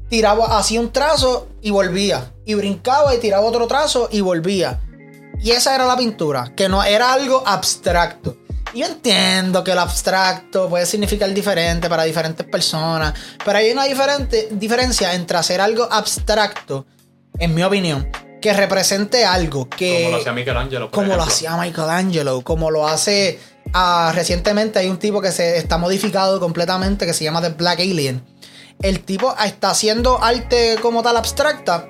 [0.08, 2.32] tiraba, hacía un trazo y volvía.
[2.46, 4.80] Y brincaba y tiraba otro trazo y volvía.
[5.40, 8.36] Y esa era la pintura, que no era algo abstracto.
[8.74, 13.14] Yo entiendo que el abstracto puede significar diferente para diferentes personas,
[13.44, 16.86] pero hay una diferente, diferencia entre hacer algo abstracto,
[17.38, 18.10] en mi opinión,
[18.40, 20.04] que represente algo que...
[20.04, 20.90] como lo hacía Michelangelo.
[20.90, 23.38] como lo hacía Michelangelo, como lo hace
[23.72, 27.80] ah, recientemente hay un tipo que se está modificado completamente que se llama The Black
[27.80, 28.22] Alien.
[28.80, 31.88] El tipo está haciendo arte como tal abstracta,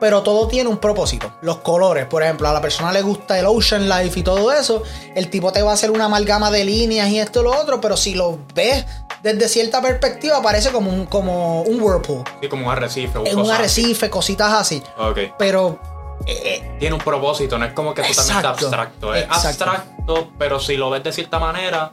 [0.00, 1.32] pero todo tiene un propósito.
[1.42, 4.82] Los colores, por ejemplo, a la persona le gusta el Ocean Life y todo eso,
[5.14, 7.80] el tipo te va a hacer una amalgama de líneas y esto y lo otro,
[7.80, 8.84] pero si lo ves
[9.22, 13.18] desde cierta perspectiva parece como un, como un whirlpool, Sí, como un arrecife.
[13.18, 13.50] un así.
[13.50, 14.82] arrecife, cositas así.
[14.98, 15.18] Ok.
[15.38, 15.78] Pero
[16.26, 19.14] eh, Tiene un propósito, no es como que totalmente abstracto.
[19.14, 19.48] Es exacto.
[19.64, 21.92] abstracto, pero si lo ves de cierta manera,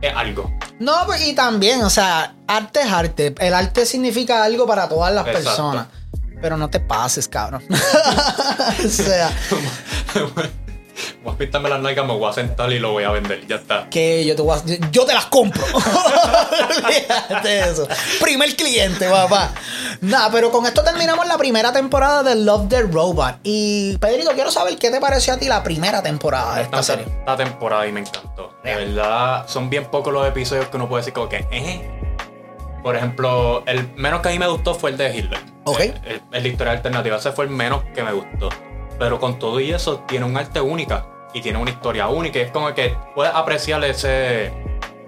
[0.00, 0.50] es algo.
[0.78, 3.34] No, pues, y también, o sea, arte es arte.
[3.38, 5.48] El arte significa algo para todas las Exacto.
[5.48, 5.86] personas.
[6.40, 7.62] Pero no te pases, cabrón.
[8.84, 9.30] o sea,
[11.22, 13.46] Voy a pintarme las nalgas, me voy a sentar y lo voy a vender.
[13.46, 13.88] Ya está.
[13.90, 15.62] que yo te, voy a- yo te las compro.
[16.88, 17.86] Fíjate eso.
[18.20, 19.52] Primer cliente, papá.
[20.00, 23.36] Nada, pero con esto terminamos la primera temporada de Love the Robot.
[23.42, 26.94] Y Pedrito, quiero saber qué te pareció a ti la primera temporada de esta Esta,
[26.96, 27.12] serie.
[27.18, 28.54] esta temporada y me encantó.
[28.64, 31.90] De verdad, son bien pocos los episodios que uno puede decir como que, eh.
[32.86, 35.40] Por ejemplo, el menos que a mí me gustó fue el de Hitler.
[35.64, 35.80] Ok.
[35.80, 37.16] El, el- el de historia alternativa.
[37.16, 38.48] Ese fue el menos que me gustó.
[38.96, 41.04] Pero con todo y eso, tiene un arte única.
[41.34, 42.38] Y tiene una historia única.
[42.38, 44.52] Y es como que puedes apreciar ese,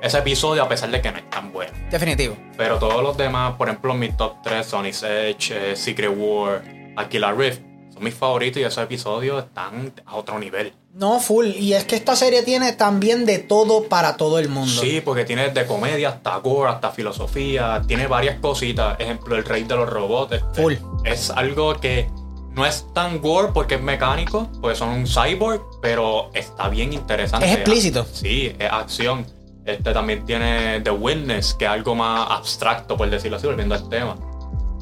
[0.03, 1.71] ese episodio a pesar de que no es tan bueno.
[1.89, 2.37] Definitivo.
[2.57, 6.63] Pero todos los demás, por ejemplo, mis top 3, Sony's Edge, eh, Secret War,
[6.97, 7.63] Aquila Rift,
[7.99, 10.73] son mis favoritos y esos episodios están a otro nivel.
[10.95, 11.47] No, full.
[11.47, 14.81] Y es que esta serie tiene también de todo para todo el mundo.
[14.81, 18.99] Sí, porque tiene de comedia hasta gore, hasta filosofía, tiene varias cositas.
[18.99, 20.33] Ejemplo, el rey de los robots.
[20.33, 20.75] este, Full.
[21.05, 22.09] Es algo que
[22.53, 27.47] no es tan gore porque es mecánico, porque son un cyborg, pero está bien interesante.
[27.47, 28.07] Es explícito.
[28.11, 29.27] Sí, es acción.
[29.65, 33.89] Este también tiene The Witness, que es algo más abstracto, por decirlo así, volviendo al
[33.89, 34.17] tema.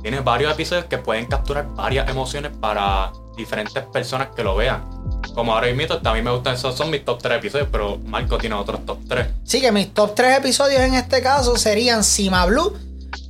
[0.06, 4.88] Tiene varios episodios que pueden capturar varias emociones para diferentes personas que lo vean.
[5.34, 8.38] Como ahora mismo, a mí me gustan esos, son mis top 3 episodios, pero Marco
[8.38, 9.26] tiene otros top 3.
[9.42, 12.78] Sí, que mis top 3 episodios en este caso serían Sima Blue,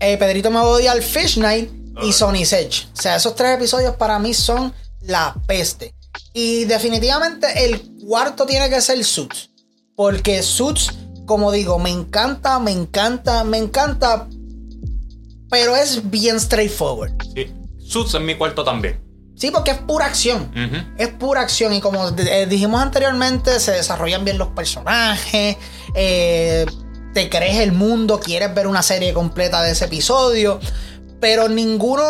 [0.00, 1.70] eh, Pedrito me odia al Fish Night
[2.02, 2.12] y.
[2.12, 2.88] Sony's Edge.
[2.92, 5.94] O sea, esos tres episodios para mí son la peste.
[6.34, 9.48] Y definitivamente el cuarto tiene que ser Suits.
[9.94, 10.90] Porque Suits,
[11.24, 14.28] como digo, me encanta, me encanta, me encanta.
[15.50, 17.12] Pero es bien straightforward.
[17.34, 17.52] Sí.
[17.78, 19.06] Suits en mi cuarto también.
[19.36, 20.50] Sí, porque es pura acción.
[20.96, 25.58] Es pura acción y como eh, dijimos anteriormente, se desarrollan bien los personajes,
[25.94, 26.64] eh,
[27.12, 30.58] te crees el mundo, quieres ver una serie completa de ese episodio,
[31.20, 32.02] pero ninguno,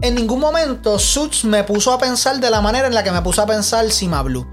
[0.00, 3.20] en ningún momento Suits me puso a pensar de la manera en la que me
[3.20, 4.46] puso a pensar Sima Blue.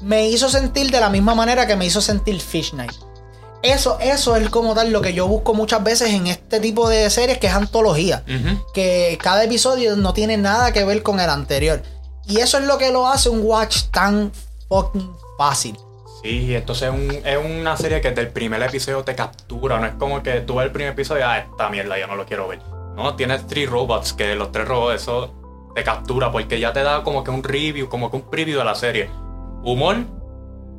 [0.00, 3.05] Me hizo sentir de la misma manera que me hizo sentir Fish Night.
[3.62, 7.08] Eso, eso es como tal lo que yo busco muchas veces en este tipo de
[7.10, 8.22] series que es antología
[8.74, 11.82] que cada episodio no tiene nada que ver con el anterior.
[12.28, 14.30] Y eso es lo que lo hace un watch tan
[14.68, 15.76] fucking fácil.
[16.22, 19.78] Sí, entonces es, un- es una serie que desde el primer episodio te captura.
[19.78, 22.16] No es como que tú ves el primer episodio y ah, esta mierda yo no
[22.16, 22.60] lo quiero ver.
[22.96, 25.32] No, tienes tres robots, que los tres robots, eso
[25.74, 28.64] te captura porque ya te da como que un review, como que un preview de
[28.64, 29.10] la serie.
[29.62, 29.96] Humor,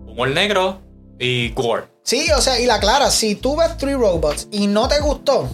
[0.06, 0.80] humor negro
[1.20, 1.86] y gore.
[2.04, 5.50] Sí, o sea, y la clara, si tú ves Three Robots y no te gustó,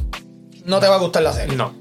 [0.66, 1.56] no te va a gustar la serie.
[1.56, 1.74] No.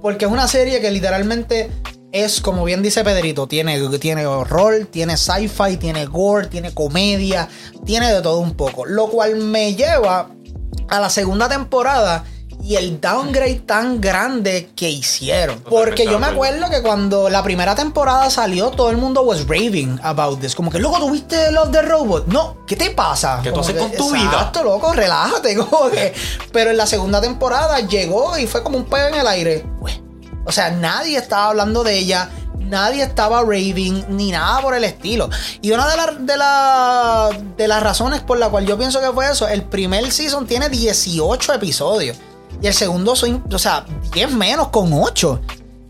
[0.00, 1.70] Porque es una serie que literalmente
[2.12, 7.48] es, como bien dice Pedrito, tiene, tiene horror, tiene sci-fi, tiene gore, tiene comedia,
[7.84, 8.86] tiene de todo un poco.
[8.86, 10.30] Lo cual me lleva
[10.88, 12.24] a la segunda temporada
[12.66, 15.60] y el downgrade tan grande que hicieron.
[15.60, 20.00] Porque yo me acuerdo que cuando la primera temporada salió, todo el mundo was raving
[20.02, 20.56] about this.
[20.56, 22.26] Como que, loco, ¿tuviste Love the Robot?
[22.26, 23.38] No, ¿qué te pasa?
[23.40, 24.24] ¿Qué tú haces con tu vida?
[24.24, 25.54] Exacto, loco, relájate.
[25.66, 26.12] Como que,
[26.52, 29.64] pero en la segunda temporada llegó y fue como un peo en el aire.
[30.44, 35.30] O sea, nadie estaba hablando de ella nadie estaba raving ni nada por el estilo.
[35.62, 39.30] Y una de, las de, de las razones por la cual yo pienso que fue
[39.30, 42.16] eso, el primer season tiene 18 episodios.
[42.60, 45.40] Y el segundo, o sea, 10 menos con 8.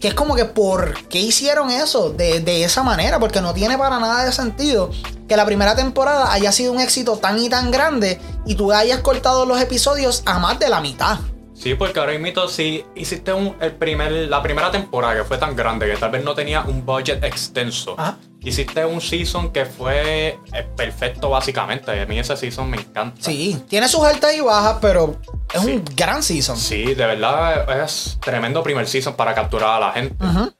[0.00, 3.18] Que es como que, ¿por qué hicieron eso de, de, esa manera?
[3.18, 4.90] Porque no tiene para nada de sentido
[5.26, 9.00] que la primera temporada haya sido un éxito tan y tan grande y tú hayas
[9.00, 11.18] cortado los episodios a más de la mitad.
[11.56, 15.56] Sí, porque ahora mismo si hiciste un, el primer, la primera temporada que fue tan
[15.56, 17.96] grande que tal vez no tenía un budget extenso.
[18.40, 21.98] Hiciste un season que fue eh, perfecto básicamente.
[22.00, 23.20] A mí ese season me encanta.
[23.20, 25.16] Sí, tiene sus altas y bajas, pero
[25.52, 26.56] es un gran season.
[26.56, 30.14] Sí, de verdad es tremendo primer season para capturar a la gente.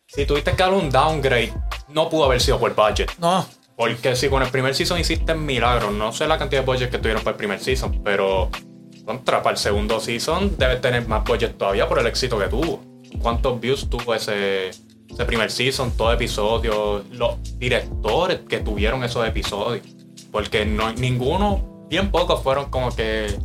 [0.06, 1.52] Si tuviste que dar un downgrade,
[1.88, 3.12] no pudo haber sido por budget.
[3.18, 3.46] No.
[3.76, 6.98] Porque si con el primer season hiciste milagros, no sé la cantidad de budget que
[6.98, 8.50] tuvieron para el primer season, pero
[9.06, 12.82] contra, para el segundo season debe tener más budget todavía por el éxito que tuvo.
[13.22, 17.04] ¿Cuántos views tuvo ese, ese primer season, todo episodio?
[17.12, 19.86] Los directores que tuvieron esos episodios.
[20.30, 23.38] Porque no, ninguno, bien pocos fueron como que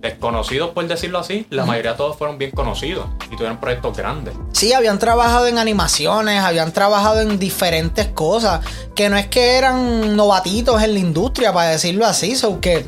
[0.00, 1.46] desconocidos, por decirlo así.
[1.50, 4.34] La mayoría de todos fueron bien conocidos y tuvieron proyectos grandes.
[4.52, 8.64] Sí, habían trabajado en animaciones, habían trabajado en diferentes cosas,
[8.94, 12.86] que no es que eran novatitos en la industria, para decirlo así, so que...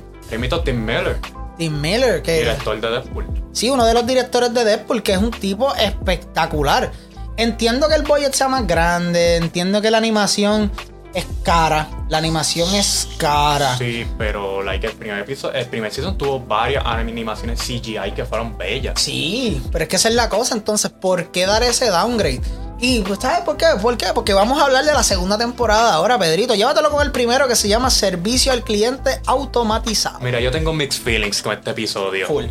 [0.65, 1.17] Tim Miller.
[1.57, 2.41] Tim Miller, que.
[2.41, 3.27] Director de Deadpool.
[3.53, 6.93] Sí, uno de los directores de Deadpool, que es un tipo espectacular.
[7.37, 10.71] Entiendo que el budget sea más grande, entiendo que la animación
[11.17, 11.89] es cara.
[12.09, 13.77] La animación es cara.
[13.79, 18.57] Sí, pero like, el primer episodio, el primer season tuvo varias animaciones CGI que fueron
[18.57, 19.01] bellas.
[19.01, 20.55] Sí, pero es que esa es la cosa.
[20.55, 22.43] Entonces, ¿por qué dar ese downgrade?
[22.79, 23.67] Y pues, ¿sabes por qué?
[23.81, 24.07] ¿Por qué?
[24.15, 26.55] Porque vamos a hablar de la segunda temporada ahora, Pedrito.
[26.55, 30.21] Llévatelo con el primero que se llama Servicio al Cliente Automatizado.
[30.21, 32.27] Mira, yo tengo mixed feelings con este episodio.
[32.27, 32.45] Full.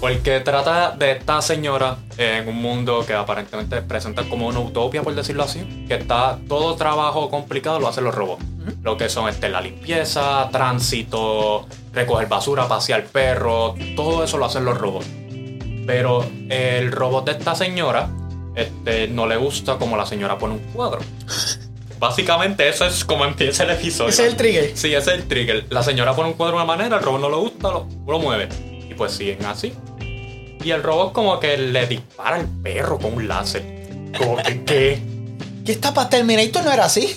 [0.00, 5.14] Porque trata de esta señora en un mundo que aparentemente presenta como una utopia, por
[5.14, 5.84] decirlo así.
[5.86, 8.44] Que está todo trabajo complicado lo hacen los robots.
[8.82, 14.64] Lo que son este, la limpieza, tránsito, recoger basura, pasear perros, todo eso lo hacen
[14.64, 15.06] los robots.
[15.86, 18.08] Pero el robot de esta señora
[18.58, 21.00] este, no le gusta como la señora pone un cuadro.
[21.98, 24.10] Básicamente eso es como empieza el episodio.
[24.10, 24.70] Ese es el trigger.
[24.74, 25.66] Sí, ese es el trigger.
[25.70, 28.18] La señora pone un cuadro de una manera, el robot no le gusta, lo, lo
[28.18, 28.48] mueve.
[28.90, 29.72] Y pues siguen así.
[30.62, 33.62] Y el robot como que le dispara al perro con un láser.
[34.16, 35.02] Como que, ¿qué?
[35.64, 37.14] ¿Qué está para Terminator no era así?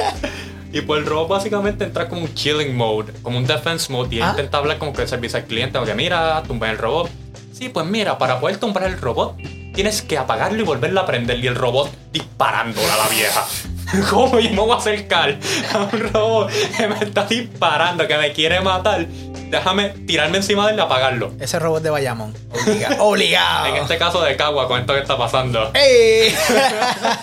[0.72, 4.14] y pues el robot básicamente entra como un killing mode, como un defense mode.
[4.14, 4.28] Y ah.
[4.30, 7.10] intenta hablar como que el servicio al cliente, que mira, tumba el robot.
[7.52, 9.36] Sí, pues mira, para poder tumbar el robot,
[9.72, 11.38] tienes que apagarlo y volverlo a prender.
[11.38, 13.46] Y el robot disparándola a la vieja.
[14.10, 15.38] ¿Cómo yo me voy a acercar
[15.72, 19.06] a un robot que me está disparando, que me quiere matar?
[19.06, 21.32] Déjame tirarme encima de él y apagarlo.
[21.38, 22.34] Ese robot de Bayamón.
[23.00, 23.66] Obligado.
[23.66, 25.70] en este caso de Cagua, con esto que está pasando.
[25.74, 26.34] ¡Ey!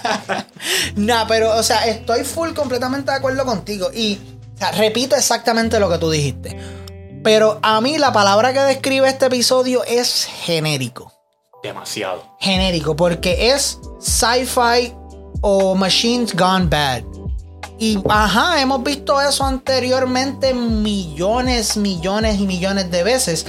[0.96, 3.90] nah, pero, o sea, estoy full completamente de acuerdo contigo.
[3.92, 4.20] Y,
[4.56, 6.56] o sea, repito exactamente lo que tú dijiste.
[7.24, 11.19] Pero a mí la palabra que describe este episodio es genérico
[11.64, 12.24] demasiado.
[12.40, 14.94] Genérico, porque es sci-fi
[15.42, 17.04] o machines gone bad.
[17.78, 23.46] Y ajá, hemos visto eso anteriormente millones, millones y millones de veces.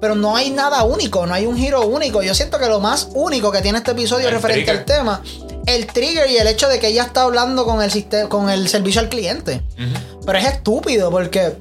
[0.00, 2.22] Pero no hay nada único, no hay un giro único.
[2.22, 5.22] Yo siento que lo más único que tiene este episodio referente al tema,
[5.66, 8.68] el trigger y el hecho de que ella está hablando con el, sistema, con el
[8.68, 9.62] servicio al cliente.
[10.24, 11.54] Pero es estúpido porque,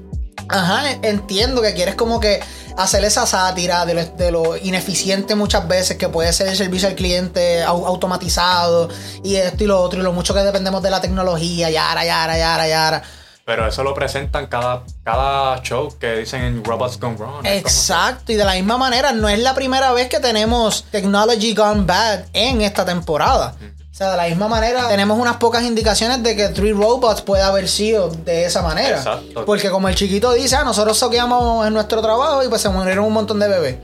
[0.49, 2.41] ajá, entiendo que quieres como que
[2.77, 7.63] hacer esa sátira de lo, ineficiente muchas veces que puede ser el servicio al cliente
[7.63, 8.89] automatizado
[9.23, 12.37] y esto y lo otro y lo mucho que dependemos de la tecnología, yara, yara,
[12.37, 13.03] yara, yara.
[13.45, 17.45] Pero eso lo presentan cada, cada show que dicen en Robots Gone Wrong.
[17.45, 21.83] Exacto, y de la misma manera, no es la primera vez que tenemos Technology Gone
[21.83, 23.55] Bad en esta temporada.
[23.93, 27.43] O sea, de la misma manera, tenemos unas pocas indicaciones de que Three Robots puede
[27.43, 28.97] haber sido de esa manera.
[28.97, 29.45] Exacto.
[29.45, 33.05] Porque como el chiquito dice, ah, nosotros soqueamos en nuestro trabajo y pues se murieron
[33.05, 33.75] un montón de bebés.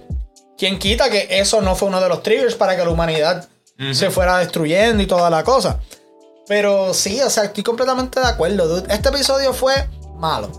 [0.57, 3.47] ¿Quién quita que eso no fue uno de los triggers para que la humanidad
[3.91, 5.77] se fuera destruyendo y toda la cosa?
[6.47, 8.91] Pero sí, o sea, estoy completamente de acuerdo, dude.
[8.91, 10.49] Este episodio fue malo.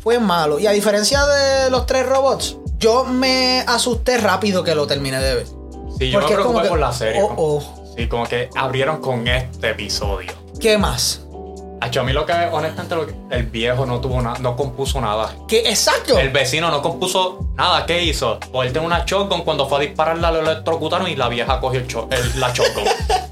[0.00, 0.58] Fue malo.
[0.58, 5.34] Y a diferencia de los tres robots, yo me asusté rápido que lo terminé de
[5.34, 5.46] ver.
[5.98, 7.22] Sí, yo me preocupé por la serie.
[7.22, 10.32] Oh, oh Sí, como que abrieron con este episodio.
[10.60, 11.20] ¿Qué más?
[11.80, 15.00] Hacho, a mí lo que, honestamente, lo que- el viejo no tuvo nada, no compuso
[15.00, 15.34] nada.
[15.48, 15.68] ¿Qué?
[15.68, 16.16] Exacto.
[16.18, 17.84] El vecino no compuso nada.
[17.86, 18.38] ¿Qué hizo?
[18.52, 22.08] Ponerte una shotgun cuando fue a dispararla, lo electrocutaron y la vieja cogió el cho-
[22.10, 22.84] el- la shotgun.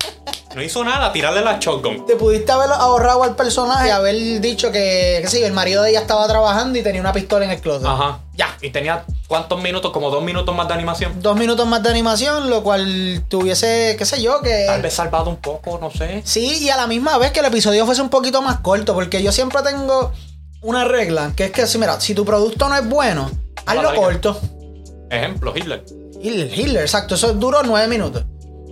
[0.55, 2.07] no hizo nada, tirarle la shotgun.
[2.07, 5.91] Te pudiste haber ahorrado al personaje y haber dicho que, que sí, el marido de
[5.91, 7.87] ella estaba trabajando y tenía una pistola en el closet.
[7.87, 8.21] Ajá.
[8.35, 8.57] Ya.
[8.61, 11.21] Y tenía cuántos minutos, como dos minutos más de animación.
[11.23, 14.65] Dos minutos más de animación, lo cual tuviese, qué sé yo, que...
[14.67, 16.23] Tal vez salvado un poco, no sé.
[16.25, 19.23] Sí, y a la misma vez que el episodio fuese un poquito más corto, porque
[19.23, 20.13] yo siempre tengo
[20.63, 23.31] una regla, que es que, si, mira, si tu producto no es bueno,
[23.67, 24.41] hazlo corto.
[25.11, 25.85] Ejemplo, Hitler.
[26.21, 28.25] Hitler, Hitler, exacto, eso duró nueve minutos.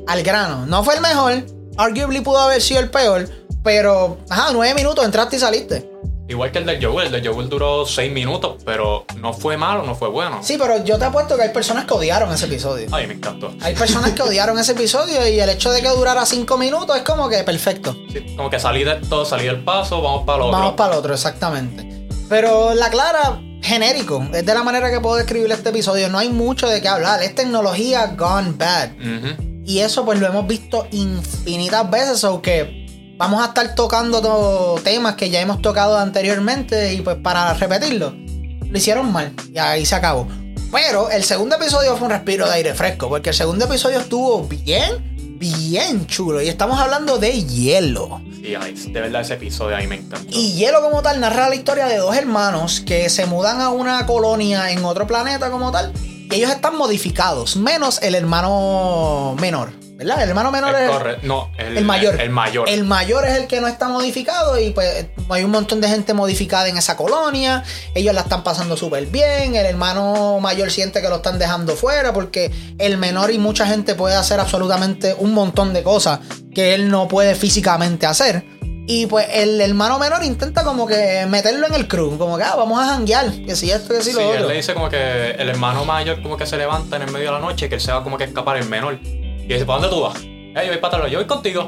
[0.07, 0.67] Al grano.
[0.67, 1.45] No fue el mejor,
[1.79, 3.29] arguably pudo haber sido el peor,
[3.63, 5.91] pero, ajá, nueve minutos, entraste y saliste.
[6.29, 7.07] Igual que el de Joel.
[7.15, 10.41] El de Joel duró seis minutos, pero no fue malo, no fue bueno.
[10.43, 12.87] Sí, pero yo te apuesto que hay personas que odiaron ese episodio.
[12.93, 13.55] Ay, me encantó.
[13.63, 17.03] Hay personas que odiaron ese episodio y el hecho de que durara cinco minutos es
[17.03, 17.97] como que perfecto.
[18.13, 20.59] Sí, como que salí de esto, salí del paso, vamos para lo otro.
[20.59, 22.07] Vamos para el otro, exactamente.
[22.29, 26.11] Pero la clara, genérico, es de la manera que puedo describir este episodio.
[26.11, 27.23] No hay mucho de qué hablar.
[27.23, 28.91] Es tecnología gone bad.
[29.01, 29.48] Ujú.
[29.69, 32.25] Y eso pues lo hemos visto infinitas veces.
[32.25, 32.87] O que
[33.19, 36.95] vamos a estar tocando to- temas que ya hemos tocado anteriormente.
[36.95, 39.33] Y pues para repetirlo, lo hicieron mal.
[39.53, 40.27] Y ahí se acabó.
[40.73, 43.09] Pero el segundo episodio fue un respiro de aire fresco.
[43.11, 46.41] Porque el segundo episodio estuvo bien, bien chulo.
[46.41, 48.23] Y estamos hablando de hielo.
[48.43, 50.27] Sí, de verdad ese episodio a mí me encantó.
[50.31, 54.07] Y Hielo como tal narra la historia de dos hermanos que se mudan a una
[54.07, 55.93] colonia en otro planeta como tal.
[56.31, 59.73] Y ellos están modificados, menos el hermano menor.
[59.99, 60.23] ¿Verdad?
[60.23, 61.25] El hermano menor Es.
[61.25, 62.21] No, el, el mayor.
[62.21, 62.69] El mayor.
[62.69, 66.15] El mayor es el que no está modificado y pues hay un montón de gente
[66.15, 67.65] modificada en esa colonia.
[67.97, 69.57] Ellos la están pasando súper bien.
[69.57, 73.97] El hermano mayor siente que lo están dejando fuera porque el menor y mucha gente
[73.97, 76.21] puede hacer absolutamente un montón de cosas
[76.55, 78.58] que él no puede físicamente hacer.
[78.91, 82.55] Y pues el hermano menor intenta como que meterlo en el crew, como que ah,
[82.57, 84.49] vamos a janguear, que si esto, que si Sí, lo él otro.
[84.49, 87.33] le dice como que el hermano mayor como que se levanta en el medio de
[87.33, 88.99] la noche y que él se va como que a escapar el menor.
[89.05, 90.17] Y dice, ¿para dónde tú vas?
[90.25, 91.67] Eh, yo voy para atrás, yo voy contigo.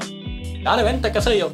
[0.62, 1.50] Dale, vente, qué sé yo.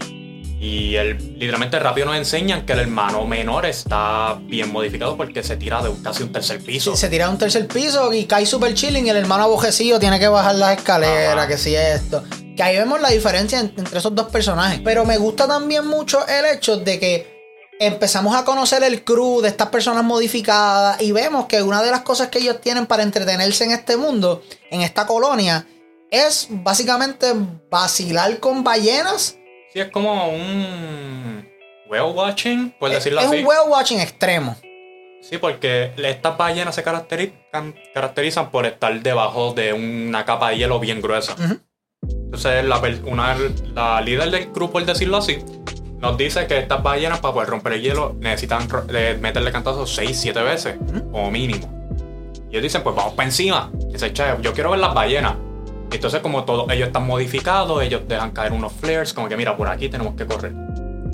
[0.67, 5.57] Y él, literalmente rápido nos enseñan que el hermano menor está bien modificado porque se
[5.57, 6.97] tira de casi un tercer piso.
[6.97, 10.19] Se tira a un tercer piso y cae super chilling y el hermano abojecido tiene
[10.19, 11.47] que bajar las escaleras, Ajá.
[11.47, 12.25] que si esto.
[12.57, 14.81] Que ahí vemos la diferencia en- entre esos dos personajes.
[14.83, 17.37] Pero me gusta también mucho el hecho de que
[17.79, 22.01] empezamos a conocer el crew de estas personas modificadas y vemos que una de las
[22.01, 25.65] cosas que ellos tienen para entretenerse en este mundo, en esta colonia,
[26.11, 27.33] es básicamente
[27.71, 29.36] vacilar con ballenas.
[29.77, 31.47] Sí, es como un
[31.87, 33.41] whale watching, por decirlo es así.
[33.41, 34.57] un whale watching extremo.
[35.21, 41.03] Sí, porque estas ballenas se caracterizan, por estar debajo de una capa de hielo bien
[41.03, 41.37] gruesa.
[42.09, 43.37] Entonces, la, una,
[43.75, 45.41] la líder del grupo, por decirlo así,
[45.99, 48.67] nos dice que estas ballenas, para poder romper el hielo, necesitan
[49.21, 50.77] meterle cantazos 6, 7 veces,
[51.13, 51.93] como mínimo.
[52.49, 53.71] Y ellos dicen, pues vamos para encima.
[53.93, 55.35] Dice, che, yo quiero ver las ballenas.
[55.91, 59.69] Entonces, como todos ellos están modificados, ellos dejan caer unos flares, como que mira, por
[59.69, 60.53] aquí tenemos que correr.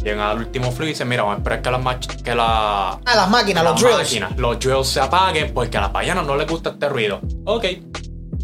[0.03, 3.01] Llegan al último flare y dicen, mira, vamos a esperar que las que la, Ah,
[3.15, 3.99] las máquinas, los drills.
[3.99, 7.21] máquinas, los drills se apaguen porque a las ballenas no les gusta este ruido.
[7.45, 7.65] Ok,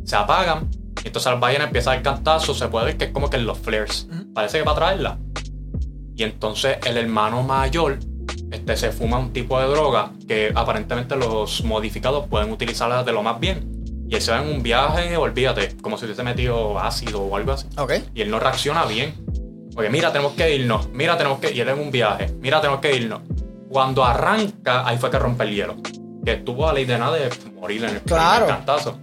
[0.05, 0.68] se apagan.
[1.02, 2.55] y Entonces las ballenas empiezan el cantazo.
[2.55, 4.06] Se puede ver que es como que en los flares.
[4.34, 5.18] Parece que va a traerla.
[6.14, 7.98] Y entonces el hermano mayor
[8.52, 13.22] este, se fuma un tipo de droga que aparentemente los modificados pueden utilizarla de lo
[13.22, 13.77] más bien.
[14.09, 17.52] Y él se va en un viaje, olvídate, como si hubiese metido ácido o algo
[17.52, 17.66] así.
[17.76, 17.93] Ok.
[18.14, 19.14] Y él no reacciona bien.
[19.74, 20.89] Porque mira, tenemos que irnos.
[20.93, 21.52] Mira, tenemos que.
[21.52, 22.32] Y él en un viaje.
[22.40, 23.20] Mira, tenemos que irnos.
[23.68, 25.76] Cuando arranca, ahí fue que rompe el hielo.
[26.24, 28.47] Que estuvo a la idea de morir en el Claro.
[28.47, 28.98] cantazo.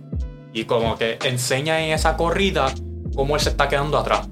[0.54, 2.74] Y como que enseña en esa corrida
[3.16, 4.28] cómo él se está quedando atrás.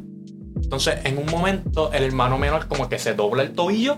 [0.61, 3.97] Entonces, en un momento, el hermano menor como que se dobla el tobillo,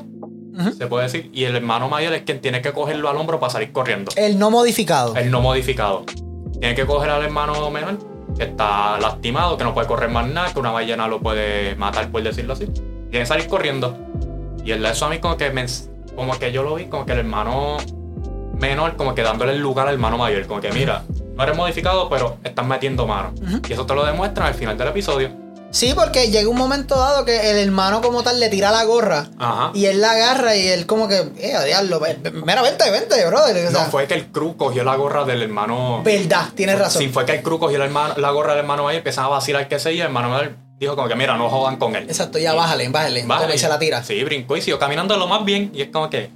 [0.77, 3.51] se puede decir, y el hermano mayor es quien tiene que cogerlo al hombro para
[3.51, 4.11] salir corriendo.
[4.15, 5.15] El no modificado.
[5.15, 6.03] El no modificado.
[6.65, 7.99] Tiene que coger al hermano menor,
[8.35, 12.09] que está lastimado, que no puede correr más nada, que una ballena lo puede matar,
[12.09, 12.65] por decirlo así.
[12.65, 13.95] Tiene que salir corriendo.
[14.63, 15.63] Y el eso a mí como que me,
[16.15, 17.77] como que yo lo vi, como que el hermano
[18.59, 20.47] menor, como que dándole el lugar al hermano mayor.
[20.47, 21.03] Como que mira,
[21.35, 23.31] no eres modificado, pero estás metiendo mano.
[23.69, 25.29] Y eso te lo demuestran al final del episodio.
[25.75, 29.27] Sí, porque llega un momento dado que el hermano como tal le tira la gorra
[29.37, 29.71] Ajá.
[29.73, 31.99] y él la agarra y él como que, eh, diablo,
[32.45, 33.67] mira, vente, vente, brother.
[33.67, 36.01] O No fue que el crew cogió la gorra del hermano.
[36.01, 37.01] Verdad, tienes razón.
[37.01, 39.31] Sí, fue que el crew cogió la, hermano- la gorra del hermano mayor, empezaba a
[39.31, 40.39] vacilar que sé yo, y el hermano
[40.79, 42.03] dijo como que mira, no jodan con él.
[42.09, 43.25] Exacto, ya bájale, bájale.
[43.25, 43.55] Bájale.
[43.55, 44.01] Y se la tira.
[44.01, 45.71] Sí, brincó y siguió caminando lo más bien.
[45.73, 46.29] Y es como que.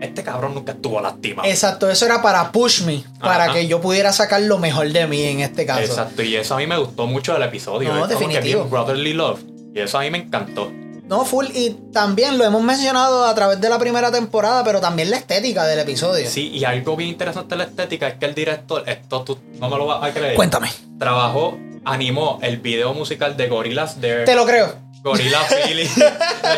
[0.00, 1.48] Este cabrón nunca estuvo lastimado.
[1.48, 3.54] Exacto, eso era para push me, para Ajá.
[3.54, 5.80] que yo pudiera sacar lo mejor de mí en este caso.
[5.82, 7.92] Exacto, y eso a mí me gustó mucho del episodio.
[7.92, 9.40] No, es como que brotherly love.
[9.74, 10.70] Y eso a mí me encantó.
[11.08, 11.46] No, full.
[11.54, 15.64] Y también lo hemos mencionado a través de la primera temporada, pero también la estética
[15.64, 16.28] del episodio.
[16.28, 19.70] Sí, y algo bien interesante de la estética es que el director, esto tú no
[19.70, 20.34] me lo vas a creer.
[20.34, 20.70] Cuéntame.
[20.98, 24.74] Trabajó, animó el video musical de Gorillaz There, Te lo creo.
[25.02, 25.88] Gorilla Feeling.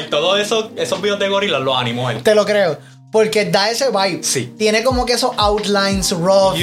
[0.04, 2.20] y todo eso, esos videos de Gorillaz los animó él.
[2.24, 2.76] Te lo creo.
[3.10, 4.22] Porque da ese vibe.
[4.22, 4.54] Sí.
[4.56, 6.56] Tiene como que esos outlines rough.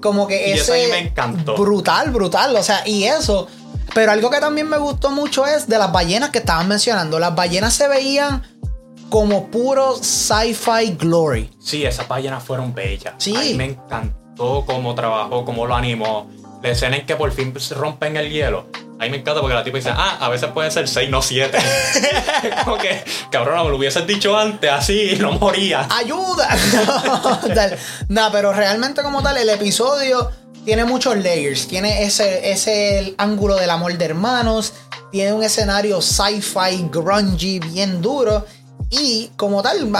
[0.00, 0.60] Como que Y ese.
[0.62, 1.56] eso a mí me encantó.
[1.56, 2.54] Brutal, brutal.
[2.56, 3.46] O sea, y eso.
[3.94, 7.18] Pero algo que también me gustó mucho es de las ballenas que estaban mencionando.
[7.18, 8.42] Las ballenas se veían
[9.08, 11.50] como puro sci-fi glory.
[11.60, 13.14] Sí, esas ballenas fueron bellas.
[13.18, 13.34] Sí.
[13.36, 16.28] A mí me encantó cómo trabajó, cómo lo animó.
[16.62, 18.66] La escena en que por fin se rompen el hielo.
[18.98, 21.20] A mí me encanta porque la tipa dice, ah, a veces puede ser 6, no
[21.20, 21.58] 7.
[22.64, 25.88] como que, cabrón, me lo hubieses dicho antes, así, no moría.
[25.90, 26.48] ¡Ayuda!
[27.54, 27.78] Tal.
[28.08, 30.30] no, pero realmente como tal, el episodio
[30.64, 31.66] tiene muchos layers.
[31.66, 34.72] Tiene ese, ese ángulo del amor de hermanos.
[35.10, 38.46] Tiene un escenario sci-fi grungy bien duro.
[38.90, 39.90] Y como tal,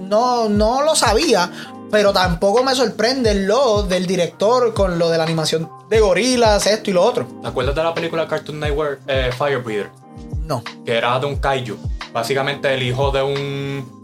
[0.00, 1.50] no, no lo sabía.
[1.90, 6.90] Pero tampoco me sorprende lo del director con lo de la animación de gorilas, esto
[6.90, 7.26] y lo otro.
[7.42, 9.90] ¿Te acuerdas de la película Cartoon Network eh, Firebreather?
[10.42, 10.62] No.
[10.84, 11.76] Que era de un kaiju.
[12.12, 14.00] Básicamente el hijo de un,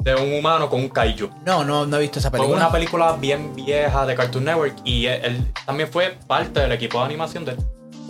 [0.00, 1.28] de un humano con un kaiju.
[1.44, 2.58] No, no, no he visto esa Fue película.
[2.64, 6.98] una película bien vieja de Cartoon Network y él, él también fue parte del equipo
[7.00, 7.56] de animación de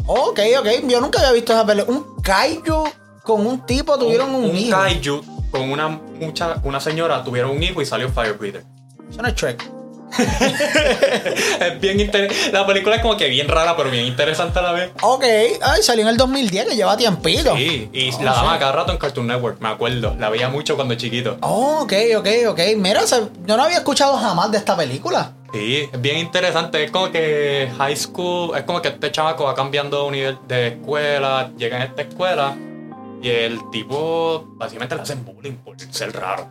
[0.06, 0.68] Ok, ok.
[0.88, 1.98] Yo nunca había visto esa película.
[1.98, 2.84] Un kaiju
[3.24, 4.76] con un tipo tuvieron un, un hijo.
[4.78, 5.20] kaiju
[5.50, 8.64] con una mucha una señora tuvieron un hijo y salió Firebreather.
[9.10, 9.70] Eso no es Shrek.
[11.60, 14.72] es bien inter- la película es como que bien rara pero bien interesante a la
[14.72, 14.90] vez.
[15.02, 15.24] Ok,
[15.60, 17.56] ay, salió en el 2010, que lleva tiempito.
[17.56, 18.60] Sí, y Oh, la daban sí.
[18.60, 20.14] cada rato en Cartoon Network, me acuerdo.
[20.18, 21.36] La veía mucho cuando chiquito.
[21.40, 22.60] Oh, ok, ok, ok.
[22.76, 25.32] Mira, yo no había escuchado jamás de esta película.
[25.52, 26.84] Sí, es bien interesante.
[26.84, 30.68] Es como que high school, es como que este chamaco va cambiando de nivel de
[30.68, 32.54] escuela, llega en esta escuela
[33.22, 36.48] y el tipo básicamente le hacen bullying por ser raro.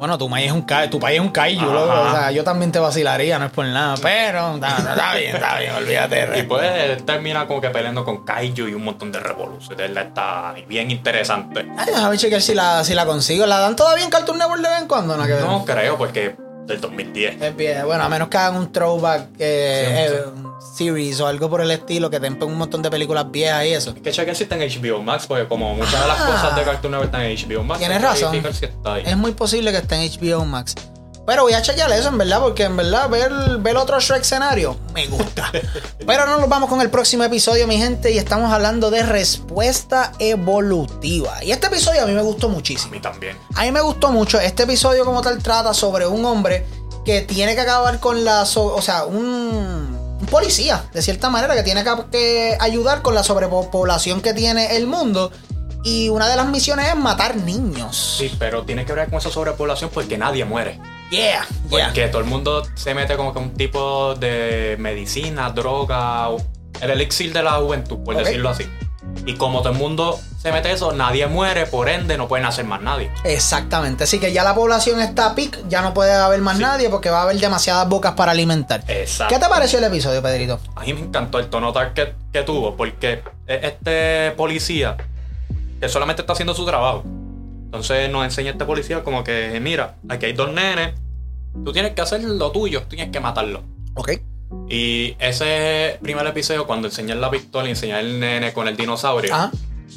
[0.00, 1.92] Bueno, tu país es un, ca- tu país es un kaiju, loco.
[1.92, 3.94] O sea, yo también te vacilaría, no es por nada.
[4.02, 6.26] Pero, está, está bien, está bien, olvídate.
[6.26, 9.90] de Y pues él termina como que peleando con Kaiju y un montón de revoluciones.
[9.94, 11.68] Está bien interesante.
[11.76, 13.44] Ay, déjame chequear si la, si la consigo.
[13.46, 15.16] ¿La dan todavía en Cartoon Network de vez en cuando?
[15.16, 15.40] No, ver.
[15.44, 16.34] No creo porque
[16.66, 17.42] del 2010.
[17.42, 21.48] Es bien, bueno, a menos que hagan un throwback eh, Sí, eh, series o algo
[21.50, 23.90] por el estilo, que te un montón de películas viejas y eso.
[23.90, 26.26] Es que chequen si está en HBO Max, porque como muchas de las Ah.
[26.26, 27.78] cosas de Cartoon Network están en HBO Max.
[27.80, 28.30] Tienes razón.
[28.32, 29.02] verificar si está ahí.
[29.06, 30.74] Es muy posible que esté en HBO Max.
[31.26, 34.76] Pero voy a chequear eso, en verdad, porque en verdad ver, ver otro Shrek escenario
[34.94, 35.52] me gusta.
[36.06, 40.12] Pero no nos vamos con el próximo episodio, mi gente, y estamos hablando de respuesta
[40.18, 41.44] evolutiva.
[41.44, 42.90] Y este episodio a mí me gustó A muchísimo.
[42.92, 43.36] mí también.
[43.54, 44.40] A mí me gustó mucho.
[44.40, 46.66] Este episodio como tal trata sobre un hombre
[47.04, 48.44] que tiene que acabar con la...
[48.44, 53.22] so- o sea, un, un policía, de cierta manera, que tiene que, ayudar con la
[53.22, 55.32] sobrepoblación que tiene el mundo.
[55.82, 58.16] Y una de las misiones es matar niños.
[58.18, 60.78] Sí, pero tiene que ver con esa sobrepoblación porque nadie muere.
[61.10, 61.86] Yeah, yeah.
[61.86, 66.28] Porque todo el mundo se mete como que un tipo de medicina, droga,
[66.82, 68.64] el elixir de la juventud, por decirlo así.
[69.26, 72.64] Y como todo el mundo se mete eso, nadie muere, por ende no pueden hacer
[72.64, 73.10] más nadie.
[73.24, 74.04] Exactamente.
[74.04, 76.62] Así que ya la población está a pic, ya no puede haber más Sí.
[76.62, 78.82] nadie porque va a haber demasiadas bocas para alimentar.
[78.88, 79.34] Exacto.
[79.34, 80.58] ¿Qué te pareció el episodio, Pedrito?
[80.74, 84.96] A mí me encantó el tono que, que tuvo, porque es este policía
[85.80, 87.02] que solamente está haciendo su trabajo.
[87.04, 90.94] Entonces nos enseña este policía como que, mira, aquí hay dos nenes,
[91.64, 93.62] tú tienes que hacer lo tuyo, tienes que matarlo.
[93.94, 94.12] Ok.
[94.68, 99.32] Y ese primer episodio, cuando enseñan la pistola y enseñan el nene con el dinosaurio,
[99.34, 99.50] Ajá.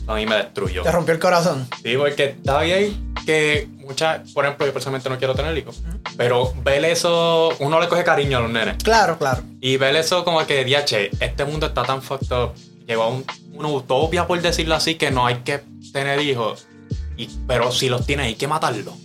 [0.08, 0.84] a mí me destruyó.
[0.84, 1.68] Te rompió el corazón.
[1.84, 5.82] Sí, porque está bien que muchas, por ejemplo, yo personalmente no quiero tener hijos,
[6.18, 8.78] pero ver eso, uno le coge cariño a los nenes.
[8.84, 9.44] Claro, claro.
[9.62, 12.54] Y ver eso como que, diache, este mundo está tan fucked up,
[12.86, 15.62] llegó a un, una utopia, por decirlo así, que no hay que
[15.94, 16.68] tener hijos.
[17.16, 18.96] Y, pero si los tienes, hay que matarlos.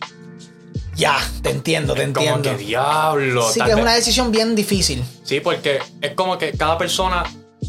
[0.98, 2.42] Ya, te entiendo, te Como entiendo.
[2.42, 3.48] que diablo.
[3.52, 5.04] Sí, que es una decisión bien difícil.
[5.22, 7.22] Sí, porque es como que cada persona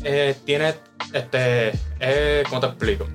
[0.03, 0.73] eh, tiene,
[1.13, 3.07] este, eh, ¿cómo te explico?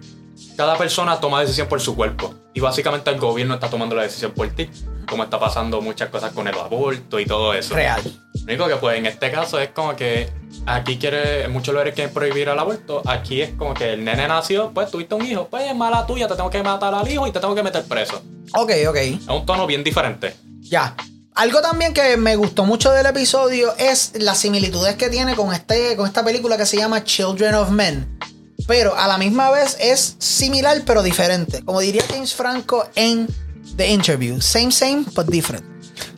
[0.56, 2.32] Cada persona toma decisión por su cuerpo.
[2.54, 4.70] Y básicamente el gobierno está tomando la decisión por ti.
[5.08, 7.74] Como está pasando muchas cosas con el aborto y todo eso.
[7.74, 8.00] Real.
[8.46, 10.30] Lo único que pues en este caso es como que
[10.66, 13.02] aquí quiere, en muchos lugares quieren prohibir el aborto.
[13.06, 16.28] Aquí es como que el nene nació, pues tuviste un hijo, pues es mala tuya,
[16.28, 18.22] te tengo que matar al hijo y te tengo que meter preso.
[18.54, 18.96] Ok, ok.
[18.96, 20.36] Es un tono bien diferente.
[20.60, 20.94] Ya.
[21.34, 25.96] Algo también que me gustó mucho del episodio es las similitudes que tiene con, este,
[25.96, 28.18] con esta película que se llama Children of Men.
[28.66, 31.62] Pero a la misma vez es similar pero diferente.
[31.64, 33.28] Como diría James Franco en
[33.76, 34.40] The Interview.
[34.40, 35.64] Same, same, but different.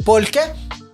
[0.04, 0.40] ¿Por qué?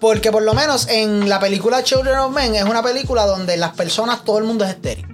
[0.00, 3.72] Porque por lo menos en la película Children of Men es una película donde las
[3.74, 5.06] personas, todo el mundo es estéril.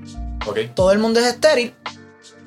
[0.46, 0.58] Ok.
[0.74, 1.74] Todo el mundo es estéril.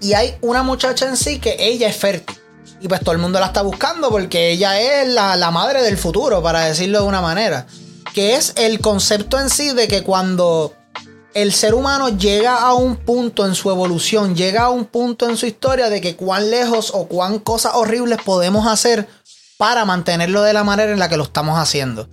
[0.02, 2.38] Y hay una muchacha en sí que ella es fértil.
[2.80, 5.98] Y pues todo el mundo la está buscando porque ella es la, la madre del
[5.98, 7.68] futuro, para decirlo de una manera.
[8.16, 10.74] Que es el concepto en sí de que cuando
[11.34, 15.38] el ser humano llega a un punto en su evolución, llega a un punto en
[15.38, 19.08] su historia de que cuán lejos o cuán cosas horribles podemos hacer
[19.58, 22.08] para mantenerlo de la manera en la que lo estamos haciendo.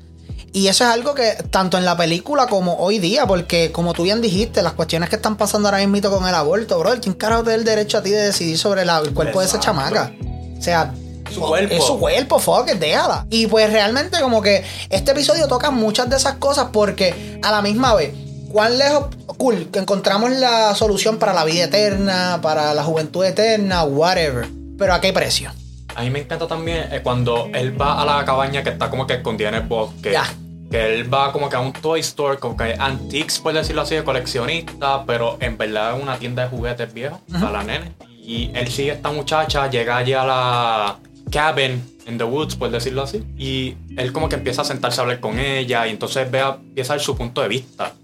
[0.53, 4.05] Y eso es algo que tanto en la película como hoy día, porque como tú
[4.05, 7.43] bien dijiste, las cuestiones que están pasando ahora mismo con el aborto, bro, ¿quién carajo
[7.45, 10.13] te da el derecho a ti de decidir sobre la- el cuerpo de esa chamaca?
[10.59, 10.95] O sea,
[11.33, 11.75] Su cuerpo.
[11.75, 13.27] es su cuerpo, fuck, déjala.
[13.31, 17.61] Y pues realmente como que este episodio toca muchas de esas cosas porque a la
[17.61, 18.13] misma vez,
[18.51, 19.07] cuán lejos,
[19.37, 24.49] cool, que encontramos la solución para la vida eterna, para la juventud eterna, whatever.
[24.79, 25.51] Pero a qué precio?
[25.95, 29.07] A mí me encanta también eh, cuando él va a la cabaña que está como
[29.07, 30.13] que escondida en el bosque.
[30.13, 30.25] Ya.
[30.71, 33.95] Que él va como que a un toy store, como que antiques, por decirlo así,
[33.95, 37.93] de coleccionista, pero en verdad es una tienda de juguetes viejos para la nene.
[38.23, 40.99] Y él sigue a esta muchacha, llega allí a la
[41.31, 43.25] cabin in the woods, por decirlo así.
[43.39, 46.59] Y él como que empieza a sentarse a hablar con ella y entonces ve a,
[46.61, 47.95] empieza a ver su punto de vista.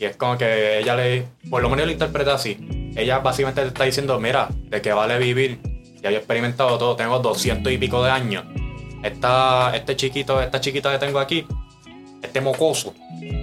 [0.00, 2.56] Y es como que ella le, por lo menos lo interpreta así.
[2.96, 5.60] Ella básicamente le está diciendo, mira, de qué vale vivir.
[6.02, 8.44] Ya yo he experimentado todo, tengo 200 y pico de años.
[9.02, 11.46] Esta, este chiquito, esta chiquita que tengo aquí,
[12.22, 12.94] este mocoso,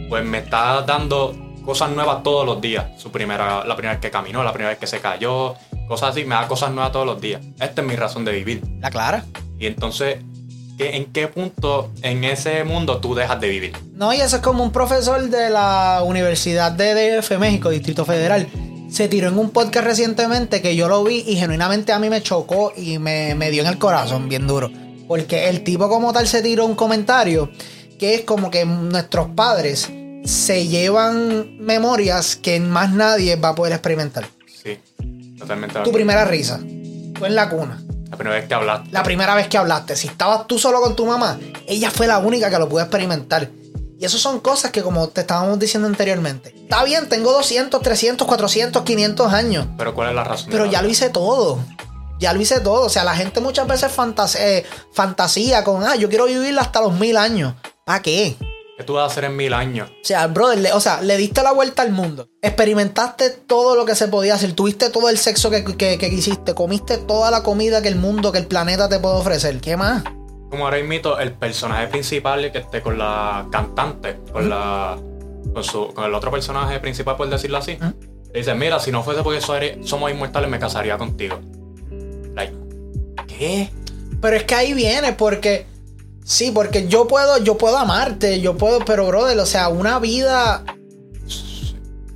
[0.09, 2.85] pues me está dando cosas nuevas todos los días.
[2.99, 5.53] Su primera, la primera vez que caminó, la primera vez que se cayó,
[5.87, 7.41] cosas así, me da cosas nuevas todos los días.
[7.59, 8.63] Esta es mi razón de vivir.
[8.79, 9.23] La clara.
[9.59, 10.36] Y entonces, ¿qué-
[10.79, 13.73] ¿en qué punto en ese mundo tú dejas de vivir?
[13.93, 18.47] No, y eso es como un profesor de la Universidad de DF México, Distrito Federal.
[18.89, 22.21] Se tiró en un podcast recientemente que yo lo vi y genuinamente a mí me
[22.21, 24.71] chocó y me, me dio en el corazón bien duro.
[25.07, 27.49] Porque el tipo como tal se tiró un comentario
[27.97, 29.89] que es como que nuestros padres
[30.23, 34.25] se llevan memorias que más nadie va a poder experimentar.
[34.61, 34.77] Sí,
[35.37, 35.79] totalmente.
[35.81, 36.59] Tu primera risa
[37.17, 37.81] fue en la cuna.
[38.09, 38.89] La primera vez que hablaste.
[38.91, 42.19] La primera vez que hablaste, si estabas tú solo con tu mamá, ella fue la
[42.19, 43.49] única que lo pudo experimentar.
[43.99, 48.27] Y eso son cosas que, como te estábamos diciendo anteriormente, está bien, tengo 200, 300,
[48.27, 50.49] 400, 500 años, Pero ¿cuál es la razón?
[50.51, 51.59] pero ya lo hice todo.
[52.19, 52.85] Ya lo hice todo.
[52.85, 53.91] O sea, la gente muchas veces
[54.39, 57.53] eh, fantasía con, ah, yo quiero vivir hasta los mil años.
[57.85, 58.35] ¿Para qué?
[58.77, 59.89] ¿Qué tú vas a hacer en mil años?
[59.89, 62.29] O sea, brother, le- o sea, le diste la vuelta al mundo.
[62.43, 64.53] Experimentaste todo lo que se podía hacer.
[64.53, 66.53] Tuviste todo el sexo que, que, que quisiste.
[66.53, 69.59] Comiste toda la comida que el mundo, que el planeta te puede ofrecer.
[69.61, 70.03] ¿Qué más?
[70.51, 74.97] Como ahora mismo, el personaje principal que esté con la cantante, con la.
[75.53, 77.77] Con, su, con el otro personaje principal, por decirlo así.
[78.31, 79.41] Le dice, mira, si no fuese porque
[79.83, 81.39] somos inmortales, me casaría contigo.
[82.35, 82.53] Like,
[83.27, 83.71] ¿qué?
[84.21, 85.65] Pero es que ahí viene, porque.
[86.27, 90.65] Sí, porque yo puedo, yo puedo amarte, yo puedo, pero brother, o sea, una vida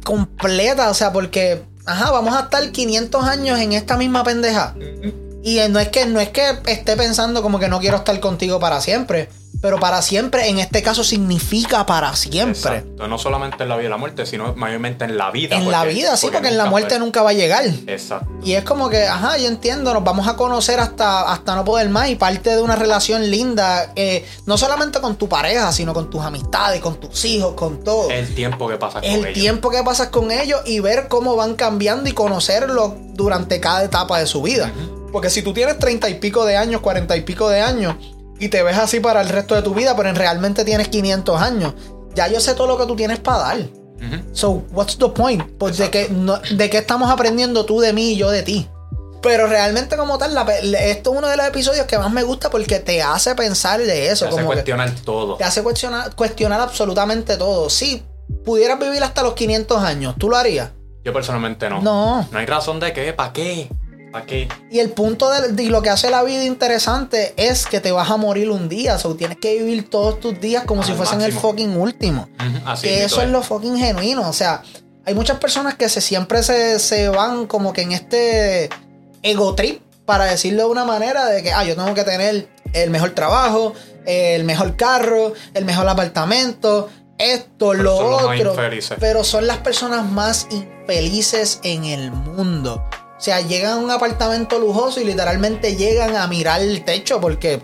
[0.03, 4.75] completa, o sea, porque, ajá, vamos a estar 500 años en esta misma pendeja.
[5.43, 8.59] Y no es que no es que esté pensando como que no quiero estar contigo
[8.59, 9.29] para siempre,
[9.61, 12.77] pero para siempre en este caso significa para siempre.
[12.79, 13.07] Exacto.
[13.07, 15.55] No solamente en la vida y la muerte, sino mayormente en la vida.
[15.55, 17.63] En la vida, sí, porque en la muerte nunca va a llegar.
[17.87, 18.27] Exacto.
[18.43, 21.89] Y es como que, ajá, yo entiendo, nos vamos a conocer hasta, hasta no poder
[21.89, 26.09] más y parte de una relación linda, eh, no solamente con tu pareja, sino con
[26.09, 28.09] tus amistades, con tus hijos, con todo.
[28.09, 29.33] El tiempo que pasas con El ellos.
[29.33, 34.19] tiempo que pasas con ellos y ver cómo van cambiando y conocerlos durante cada etapa
[34.19, 34.71] de su vida.
[35.11, 37.95] Porque si tú tienes treinta y pico de años, cuarenta y pico de años,
[38.41, 41.39] y te ves así para el resto de tu vida, pero en realmente tienes 500
[41.41, 41.73] años,
[42.15, 43.57] ya yo sé todo lo que tú tienes para dar.
[44.33, 45.43] So, what's the point?
[45.59, 48.67] Pues de que, no- de qué estamos aprendiendo tú de mí y yo de ti.
[49.21, 52.49] Pero realmente como tal, la esto es uno de los episodios que más me gusta
[52.49, 54.25] porque te hace pensar de eso.
[54.25, 55.35] Te hace como que cuestionar todo.
[55.37, 57.69] te hace cuestionar, cuestionar absolutamente todo.
[57.69, 58.01] Si
[58.43, 60.71] pudieras vivir hasta los 500 años, ¿tú lo harías?
[61.05, 61.81] Yo personalmente no.
[61.83, 62.27] No.
[62.31, 63.69] No hay razón de qué, ¿para qué?
[64.11, 64.47] ¿Para qué?
[64.69, 68.09] Y el punto de, de lo que hace la vida interesante es que te vas
[68.09, 68.97] a morir un día.
[69.03, 72.29] O tienes que vivir todos tus días como Al si fuesen el fucking último.
[72.65, 74.27] Así que eso es lo fucking genuino.
[74.27, 74.63] O sea,
[75.05, 78.69] hay muchas personas que se, siempre se, se van como que en este
[79.23, 82.89] ego trip, para decirlo de una manera, de que, ah, yo tengo que tener el
[82.89, 83.73] mejor trabajo,
[84.05, 88.55] el mejor carro, el mejor apartamento, esto, Pero lo otro.
[88.99, 92.83] Pero son las personas más infelices en el mundo.
[93.21, 97.61] O sea, llegan a un apartamento lujoso y literalmente llegan a mirar el techo porque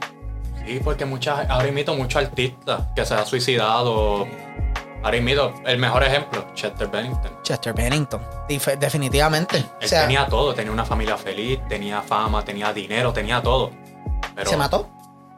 [0.64, 4.28] Sí, porque muchas, ahora imito muchos artistas que se han suicidado.
[5.02, 7.42] Ahora imito el mejor ejemplo, Chester Bennington.
[7.42, 8.22] Chester Bennington,
[8.80, 9.58] definitivamente.
[9.58, 13.72] Él o sea, tenía todo, tenía una familia feliz, tenía fama, tenía dinero, tenía todo.
[14.36, 14.88] Pero, se mató.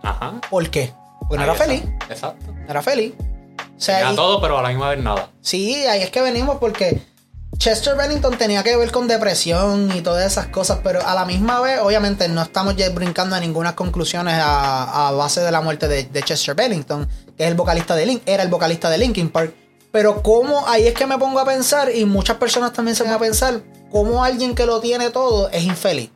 [0.03, 0.33] Ajá.
[0.49, 0.91] ¿Por qué?
[1.29, 1.85] Porque no era feliz.
[2.09, 2.51] Exacto.
[2.51, 3.13] No era feliz.
[3.57, 5.29] O sea, Tenía todo, pero a la misma vez nada.
[5.39, 7.01] Sí, ahí es que venimos porque
[7.59, 11.59] Chester Bennington tenía que ver con depresión y todas esas cosas, pero a la misma
[11.59, 15.89] vez, obviamente, no estamos ya brincando a ninguna conclusiones a, a base de la muerte
[15.89, 17.05] de, de Chester Bennington,
[17.35, 19.53] que es el vocalista de Link, era el vocalista de Linkin Park.
[19.91, 23.11] Pero cómo, ahí es que me pongo a pensar, y muchas personas también se van
[23.11, 23.59] a pensar,
[23.91, 26.11] cómo alguien que lo tiene todo es infeliz.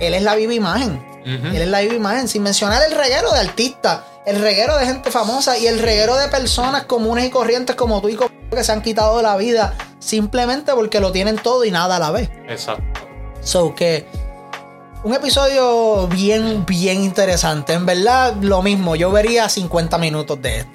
[0.00, 1.04] Él es la viva imagen.
[1.26, 5.10] Él es la viva imagen, sin mencionar el reguero de artistas, el reguero de gente
[5.10, 8.72] famosa y el reguero de personas comunes y corrientes como tú y como que se
[8.72, 12.30] han quitado la vida simplemente porque lo tienen todo y nada a la vez.
[12.48, 13.00] Exacto.
[13.42, 14.06] So que
[15.02, 17.74] un episodio bien, bien interesante.
[17.74, 20.70] En verdad, lo mismo, yo vería 50 minutos de esto.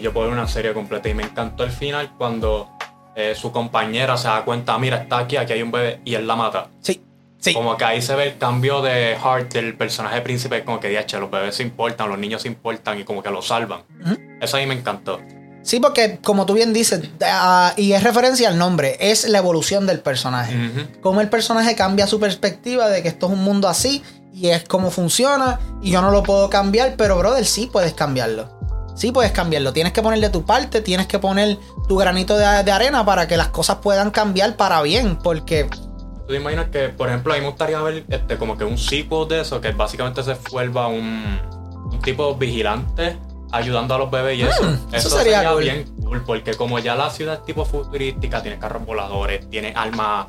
[0.00, 2.70] Yo puedo ver una serie completa y me encantó el final cuando
[3.14, 6.26] eh, su compañera se da cuenta, mira, está aquí, aquí hay un bebé y él
[6.26, 6.68] la mata.
[6.80, 7.02] Sí,
[7.44, 7.54] sí.
[7.54, 11.18] Como que ahí se ve el cambio de heart del personaje príncipe, como que diache,
[11.18, 13.82] los bebés se importan, los niños se importan y como que lo salvan.
[14.40, 15.20] Eso a mí me encantó.
[15.62, 19.86] Sí, porque como tú bien dices, ah, y es referencia al nombre, es la evolución
[19.86, 20.54] del personaje.
[20.54, 21.00] Ujú.
[21.00, 24.02] Cómo el personaje cambia su perspectiva de que esto es un mundo así
[24.34, 28.50] y es como funciona y yo no lo puedo cambiar, pero brother, sí puedes cambiarlo.
[28.94, 29.72] Sí puedes cambiarlo.
[29.72, 31.58] Tienes que ponerle tu parte, tienes que poner
[31.88, 35.68] tu granito de, de arena para que las cosas puedan cambiar para bien, porque
[36.26, 38.78] ¿Tú te imaginas que, por ejemplo, a mí me gustaría ver este, como que un
[38.78, 41.38] sequel de eso, que básicamente se vuelva un,
[41.92, 43.18] un tipo vigilante
[43.52, 44.62] ayudando a los bebés y eso?
[44.62, 45.62] Mm, eso sería cool.
[45.62, 50.28] bien cool, porque como ya la ciudad es tipo futurística, tiene carros voladores, tiene armas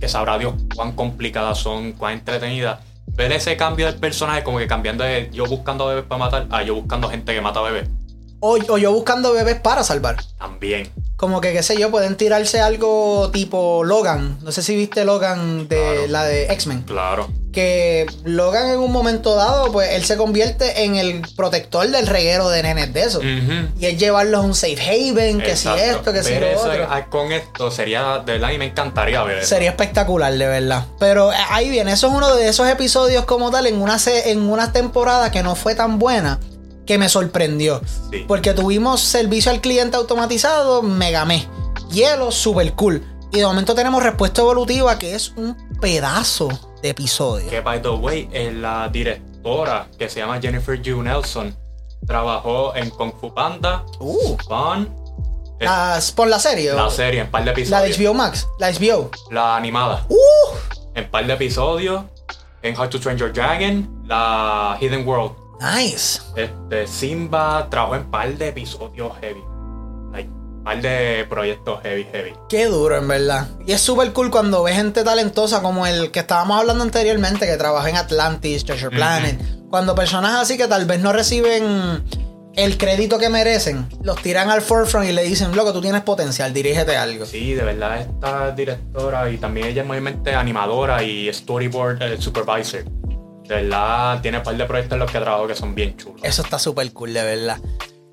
[0.00, 2.80] que sabrá Dios cuán complicadas son, cuán entretenidas.
[3.08, 6.62] Ver ese cambio del personaje, como que cambiando de yo buscando bebés para matar a
[6.62, 7.88] yo buscando gente que mata bebés.
[8.46, 10.16] O, o yo buscando bebés para salvar.
[10.38, 10.90] También.
[11.16, 14.36] Como que, qué sé yo, pueden tirarse algo tipo Logan.
[14.42, 16.06] No sé si viste Logan de Claro.
[16.08, 16.82] la de X-Men.
[16.82, 17.28] Claro.
[17.52, 22.48] que Logan en un momento dado, pues él se convierte en el protector del reguero
[22.48, 23.20] de nenes de eso.
[23.22, 27.10] Y es llevarlos a un safe haven, que si esto, que si lo eso, otro.
[27.10, 29.48] con esto sería, de verdad, y me encantaría ver eso.
[29.48, 30.84] Sería espectacular, de verdad.
[30.98, 34.50] Pero eh, ahí viene, eso es uno de esos episodios como tal en una, en
[34.50, 36.40] una temporada que no fue tan buena
[36.86, 37.80] que me sorprendió.
[38.10, 38.24] Sí.
[38.28, 41.46] Porque tuvimos servicio al cliente automatizado, Megamé.
[41.90, 43.02] Hielo, super cool.
[43.32, 46.48] Y de momento tenemos respuesta evolutiva, que es un pedazo
[46.82, 47.48] de episodio.
[47.50, 51.56] Que, by the way, eh, la directora que se llama Jennifer Ju Nelson
[52.06, 54.88] trabajó en Kung Fu Panda, Uh, Spawn,
[55.58, 56.72] eh, las- por la serie.
[56.74, 57.98] la serie en par de La episodios.
[57.98, 59.10] de HBO Max, la HBO.
[59.30, 60.04] La animada.
[60.08, 60.16] ¡Uh!
[60.94, 62.04] En par de episodios.
[62.62, 65.32] En How to Train Your Dragon, la Hidden World.
[65.60, 66.20] Nice.
[66.36, 69.40] Este, Simba trabajó en par de episodios heavy.
[70.12, 70.30] Like,
[70.64, 72.32] par de proyectos heavy, heavy.
[72.48, 73.48] Qué duro, en verdad.
[73.66, 77.56] Y es súper cool cuando ves gente talentosa como el que estábamos hablando anteriormente, que
[77.56, 79.40] trabaja en Atlantis, Treasure Planet.
[79.70, 82.04] Cuando personas así que tal vez no reciben
[82.56, 86.52] el crédito que merecen, los tiran al forefront y le dicen, loco, tú tienes potencial,
[86.52, 87.26] dirígete algo.
[87.26, 92.84] Sí, de verdad, esta directora y también ella es mayormente animadora y storyboard eh, supervisor.
[93.48, 96.20] De verdad, tiene un par de proyectos en los que trabajo que son bien chulos.
[96.22, 97.58] Eso está súper cool, de verdad.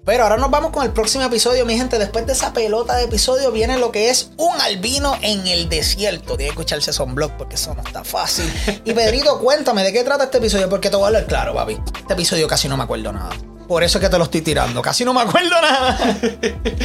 [0.03, 1.99] Pero ahora nos vamos con el próximo episodio, mi gente.
[1.99, 6.37] Después de esa pelota de episodio viene lo que es un albino en el desierto.
[6.37, 8.51] Tiene que escucharse son blog porque eso no está fácil.
[8.83, 11.77] Y Pedrito, cuéntame de qué trata este episodio, porque te voy a hablar claro, papi.
[11.99, 13.29] Este episodio casi no me acuerdo nada.
[13.67, 14.81] Por eso es que te lo estoy tirando.
[14.81, 15.97] Casi no me acuerdo nada.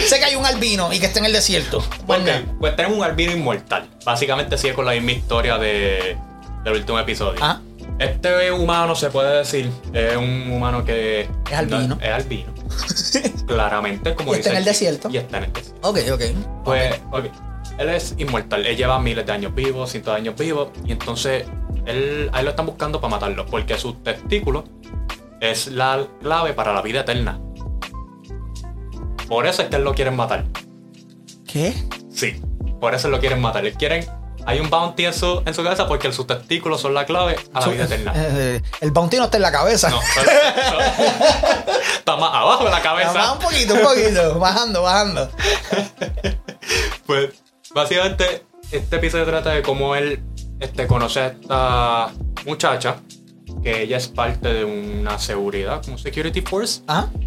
[0.07, 1.83] sé que hay un albino y que está en el desierto.
[2.07, 3.89] Bueno, Ok, pues tenemos un albino inmortal.
[4.05, 6.19] Básicamente sigue con la misma historia de,
[6.65, 7.41] del último episodio.
[7.43, 7.61] Ah.
[7.99, 11.29] Este humano se puede decir, es un humano que...
[11.51, 11.89] Es albino.
[11.89, 12.53] no, es albino.
[13.47, 15.09] Claramente, como Y está dice en el desierto.
[15.11, 15.89] Y está en el desierto.
[15.89, 16.23] ok, ok.
[16.65, 17.25] Pues, ok.
[17.79, 18.67] Él es inmortal.
[18.67, 20.73] Él lleva miles de años vivo, cientos de años vivo.
[20.85, 21.45] Y entonces,
[21.87, 23.47] él, a él lo están buscando para matarlo.
[23.47, 24.65] Porque su testículo
[25.41, 27.41] es la clave para la vida eterna.
[29.29, 30.45] Por eso es que él lo quieren matar.
[31.47, 31.75] ¿Qué?
[32.11, 32.41] Sí,
[32.81, 33.65] por eso lo quieren matar.
[33.67, 34.05] Él quieren.
[34.47, 37.61] Hay un bounty en su, en su cabeza porque sus testículos son la clave a
[37.61, 38.13] la vida eterna.
[38.39, 39.91] Eh, el bounty no está en la cabeza.
[39.91, 40.01] No,
[41.99, 43.13] está más abajo de la cabeza.
[43.13, 44.39] más un poquito, un poquito.
[44.39, 45.31] bajando, bajando.
[47.07, 47.31] Pues
[47.73, 50.21] básicamente este episodio trata de cómo él
[50.59, 52.11] este, conoce a esta
[52.45, 52.97] muchacha,
[53.63, 56.83] que ella es parte de una seguridad, como Security Force,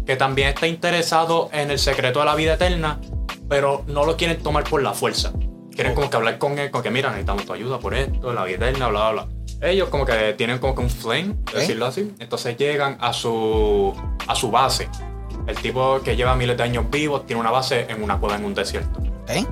[0.06, 3.00] que también está interesado en el secreto de la vida eterna,
[3.48, 5.32] pero no lo quieren tomar por la fuerza.
[5.80, 8.44] Quieren como que hablar con él, como que mira, necesitamos tu ayuda por esto, la
[8.44, 9.66] vida eterna, bla, bla, bla.
[9.66, 11.52] Ellos como que tienen como que un flame, Ok.
[11.54, 12.12] decirlo así.
[12.18, 13.94] Entonces llegan a su,
[14.26, 14.90] a su base.
[15.46, 18.44] El tipo que lleva miles de años vivos tiene una base en una cueva en
[18.44, 19.00] un desierto.
[19.28, 19.42] ¿Eh?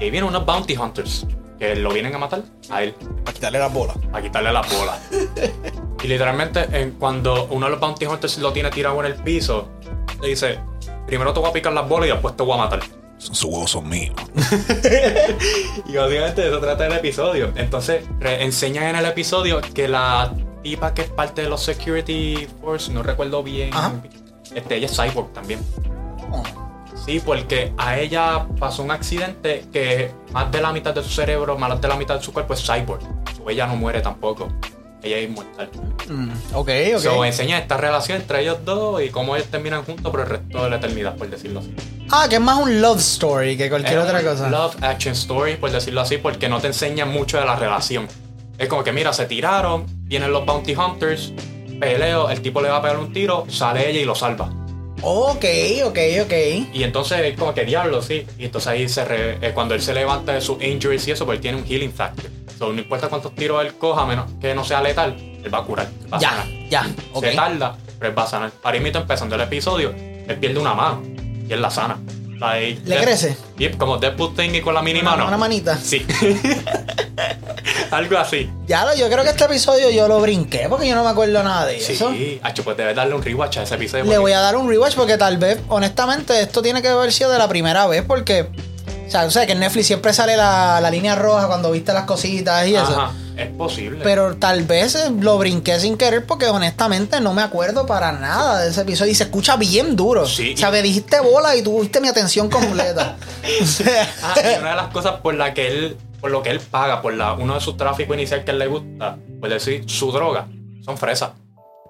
[0.00, 1.26] Y ahí vienen unos bounty hunters
[1.58, 2.94] que lo vienen a matar a él,
[3.24, 3.96] Para quitarle las bolas.
[4.12, 5.00] a quitarle las bolas.
[6.02, 9.70] Y literalmente, en, cuando uno de los bounty hunters lo tiene tirado en el piso,
[10.20, 10.58] le dice:
[11.06, 12.80] Primero te voy a picar las bolas y después te voy a matar.
[13.22, 14.14] Sus huevos son míos.
[15.86, 17.52] Y obviamente de eso trata el episodio.
[17.54, 20.32] Entonces, enseñan en el episodio que la
[20.62, 23.92] tipa que es parte de los Security Force, no recuerdo bien, Ajá.
[24.54, 25.60] este, ella es cyborg también.
[26.32, 26.42] Oh.
[27.04, 31.58] Sí, porque a ella pasó un accidente que más de la mitad de su cerebro,
[31.58, 33.02] más de la mitad de su cuerpo es cyborg.
[33.36, 34.48] So, ella no muere tampoco.
[35.02, 35.68] Ella es inmortal.
[36.08, 37.00] Mm, ok, ok.
[37.00, 40.62] So, enseña esta relación entre ellos dos y cómo ellos terminan juntos por el resto
[40.64, 41.74] de la eternidad, por decirlo así.
[42.10, 44.48] ah, que es más un love story que cualquier otra cosa.
[44.48, 48.06] Love action story, por decirlo así, porque no te enseña mucho de la relación.
[48.58, 51.32] Es como que, mira, se tiraron, vienen los bounty hunters,
[51.80, 54.52] peleo, el tipo le va a pegar un tiro, sale ella y lo salva.
[55.04, 55.44] Ok,
[55.84, 56.32] ok, ok.
[56.72, 58.24] Y entonces es como que diablo, sí.
[58.38, 61.26] Y entonces ahí se re- eh, cuando él se levanta de sus injuries y eso,
[61.26, 62.30] pues él tiene un healing factor.
[62.62, 65.64] So, no importa cuántos tiros él coja, menos que no sea letal, él va a
[65.64, 65.88] curar.
[66.04, 66.46] él va a Ya, sanar.
[66.70, 67.24] ya, ok.
[67.24, 68.52] Se tarda, pero él va a sanar.
[68.62, 71.02] Ahora mismo empezando el episodio, él pierde una mano
[71.48, 71.98] y él la sana.
[72.84, 73.36] ¿Le crece?
[73.58, 75.26] Yep, como Deadpool Thingy con la mini Una, mano.
[75.26, 75.76] una manita.
[75.76, 76.06] Sí.
[77.90, 78.48] Algo así.
[78.66, 81.42] Ya lo, yo creo que este episodio yo lo brinqué porque yo no me acuerdo
[81.42, 82.10] nada de eso.
[82.12, 82.40] Sí.
[82.44, 84.04] Hacho, pues debes darle un rewatch a ese episodio.
[84.04, 87.30] Le voy a dar un rewatch porque tal vez, honestamente, esto tiene que haber sido
[87.30, 88.48] de la primera vez porque,
[89.12, 92.04] sea, o sea que en Netflix siempre sale la, la línea roja cuando viste las
[92.04, 92.98] cositas y eso.
[92.98, 94.00] Ajá, es posible.
[94.02, 98.60] Pero tal vez eh, lo brinqué sin querer porque honestamente no me acuerdo para nada
[98.62, 100.26] de ese episodio y se escucha bien duro.
[100.26, 100.54] Sí.
[100.54, 103.16] O sea, me dijiste bola y tuviste mi atención completa.
[103.62, 106.50] O sea, Ah, y una de las cosas por la que él, por lo que
[106.50, 109.48] él paga, por la, uno de sus tráficos inicial que a él le gusta, por
[109.48, 110.46] decir, su droga,
[110.84, 111.30] son fresas.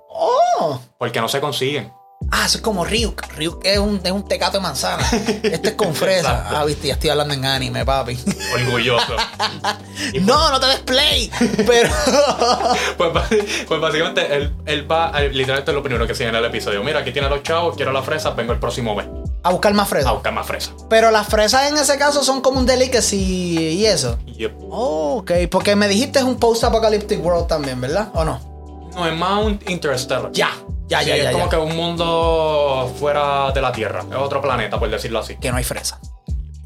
[0.08, 0.80] oh.
[0.98, 1.92] Porque no se consiguen.
[2.30, 3.22] Ah, eso es como Ryuk.
[3.36, 5.04] Ryuk es un, es un tecato de manzana.
[5.42, 6.46] Este es con fresa.
[6.48, 8.18] Ah, viste, ya estoy hablando en anime, papi.
[8.54, 9.06] Orgulloso.
[9.06, 11.30] Pues, No, no te des play.
[11.66, 11.90] Pero.
[12.96, 16.34] pues, bas- pues básicamente él, él va, a- literalmente es lo primero que sigue en
[16.36, 16.82] el episodio.
[16.82, 19.06] Mira, aquí tiene los chavos, quiero las fresas, vengo el próximo mes
[19.42, 20.12] A buscar más a fresa.
[20.12, 20.74] buscar más fresas.
[20.88, 23.16] Pero las fresas en ese caso son como un delicacy
[23.78, 24.18] y eso.
[24.26, 24.54] Yep.
[24.70, 25.32] Oh, ok.
[25.50, 28.08] Porque me dijiste es un post-apocalyptic world también, ¿verdad?
[28.14, 28.40] ¿O no?
[28.94, 30.30] No, es más un Interstellar.
[30.32, 30.50] Ya.
[30.92, 31.50] Ya, Sí, ya, es como ya.
[31.50, 34.04] que un mundo fuera de la Tierra.
[34.10, 35.36] Es otro planeta, por decirlo así.
[35.36, 35.98] que no hay fresa.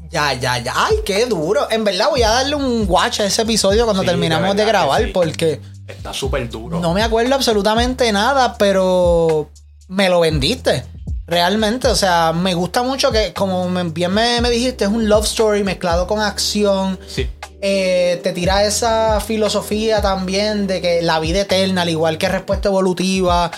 [0.09, 0.73] Ya, ya, ya.
[0.75, 1.67] Ay, qué duro.
[1.69, 5.01] En verdad voy a darle un watch a ese episodio cuando Sí, terminamos de grabar
[5.03, 5.07] sí.
[5.13, 6.79] porque Está súper duro.
[6.79, 9.49] no me acuerdo absolutamente nada, pero
[9.89, 10.83] me lo vendiste.
[11.29, 15.25] Realmente, o sea, me gusta mucho que, como bien me, me dijiste, es un love
[15.25, 16.97] story mezclado con acción.
[17.05, 17.29] Sí.
[17.59, 22.69] Eh, te tira esa filosofía también de que la vida eterna, al igual que respuesta
[22.69, 23.51] evolutiva.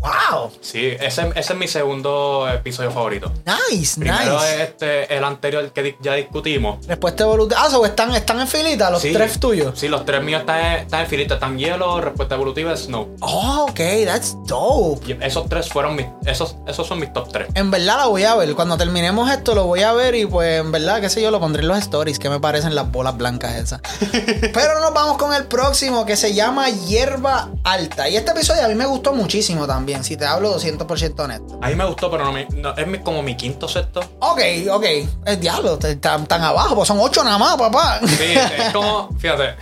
[0.00, 0.50] ¡Wow!
[0.60, 3.32] Sí, ese, ese es mi segundo episodio favorito.
[3.70, 4.54] Nice, Primero nice.
[4.54, 6.86] es este, el anterior que ya discutimos.
[6.86, 7.62] Respuesta evolutiva.
[7.64, 9.12] Ah, so, están, están en filita los Sí.
[9.12, 9.78] tres tuyos.
[9.78, 11.34] Sí, los tres míos están, en- están en filita.
[11.34, 13.08] Están hielo, respuesta evolutiva, snow.
[13.20, 15.06] Oh, ok, that's dope.
[15.12, 16.06] Y esos tres fueron mis.
[16.26, 17.48] Esos, esos son mis top tres.
[17.54, 18.54] En verdad la voy a ver.
[18.54, 21.40] Cuando terminemos esto lo voy a ver y pues en verdad, qué sé yo, lo
[21.40, 23.80] pondré en los stories que me parecen las bolas blancas esas.
[24.10, 28.08] Pero nos vamos con el próximo que se llama Hierba Alta.
[28.08, 31.58] Y este episodio a mí me gustó muchísimo también, si te hablo 200% honesto.
[31.62, 34.00] A mí me gustó, pero no, me- no- es como mi quinto sexto.
[34.20, 34.40] Ok,
[34.70, 34.84] ok.
[35.26, 38.00] El diablo, tan, tan abajo, pues son ocho nada más, papá.
[38.06, 39.54] Sí, es como, fíjate,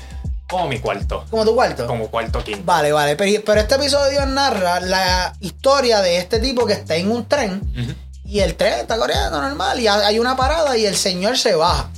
[0.48, 1.24] como mi cuarto.
[1.30, 1.86] Como tu cuarto.
[1.86, 2.62] Como cuarto quinto.
[2.64, 3.16] Vale, vale.
[3.16, 7.96] Pero, pero este episodio narra la historia de este tipo que está en un tren.
[8.24, 9.78] Y el tren está corriendo normal.
[9.80, 11.88] Y hay una parada y el señor se baja.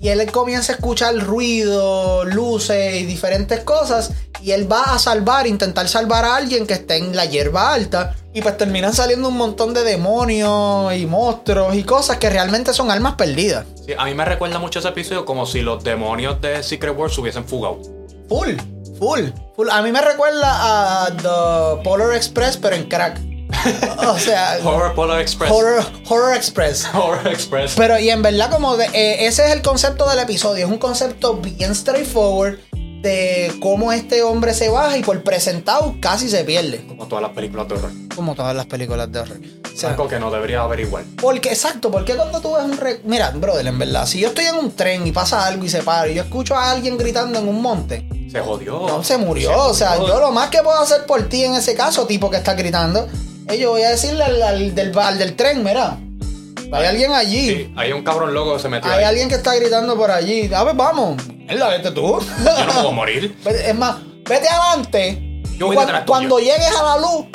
[0.00, 4.12] Y él comienza a escuchar ruido, luces y diferentes cosas.
[4.42, 8.14] Y él va a salvar, intentar salvar a alguien que esté en la hierba alta.
[8.34, 12.90] Y pues terminan saliendo un montón de demonios y monstruos y cosas que realmente son
[12.90, 13.64] almas perdidas.
[13.86, 17.14] Sí, a mí me recuerda mucho ese episodio como si los demonios de Secret Wars
[17.14, 17.80] se hubiesen fugado.
[18.28, 18.56] Full,
[18.98, 19.68] full, full.
[19.70, 23.33] A mí me recuerda a The Polar Express, pero en crack.
[24.08, 25.50] o sea, Horror Polar Express.
[25.50, 26.86] Horror, Horror Express.
[26.94, 27.74] Horror Express.
[27.76, 30.78] Pero y en verdad como de, eh, ese es el concepto del episodio, es un
[30.78, 32.58] concepto bien straightforward
[33.02, 37.32] de cómo este hombre se baja y por presentado casi se pierde, Como todas las
[37.32, 37.90] películas de horror.
[38.16, 39.40] como todas las películas de horror.
[39.74, 41.04] O sea, Algo que no debería haber igual.
[41.20, 44.46] porque exacto, porque cuando tú ves un re- mira, brother, en verdad, si yo estoy
[44.46, 47.38] en un tren y pasa algo y se para y yo escucho a alguien gritando
[47.40, 48.86] en un monte, Se jodió.
[48.86, 51.74] no se murió, o sea, yo lo más que puedo hacer por ti en ese
[51.74, 53.06] caso, tipo que está gritando,
[53.48, 55.96] es yo voy a decirle al, al del, al del tren, mira,
[56.72, 57.50] hay alguien allí.
[57.50, 59.04] Sí, hay un cabrón loco que se metió Hay ahí.
[59.04, 60.52] alguien que está gritando por allí.
[60.52, 61.22] A ver, vamos.
[61.28, 62.02] Mierda, vete tú.
[62.44, 63.36] Yo no puedo morir.
[63.46, 63.96] Es más,
[64.28, 65.42] vete adelante.
[65.58, 66.12] Yo voy Cuan- detrás tuyo.
[66.12, 67.26] cuando llegues a la luz,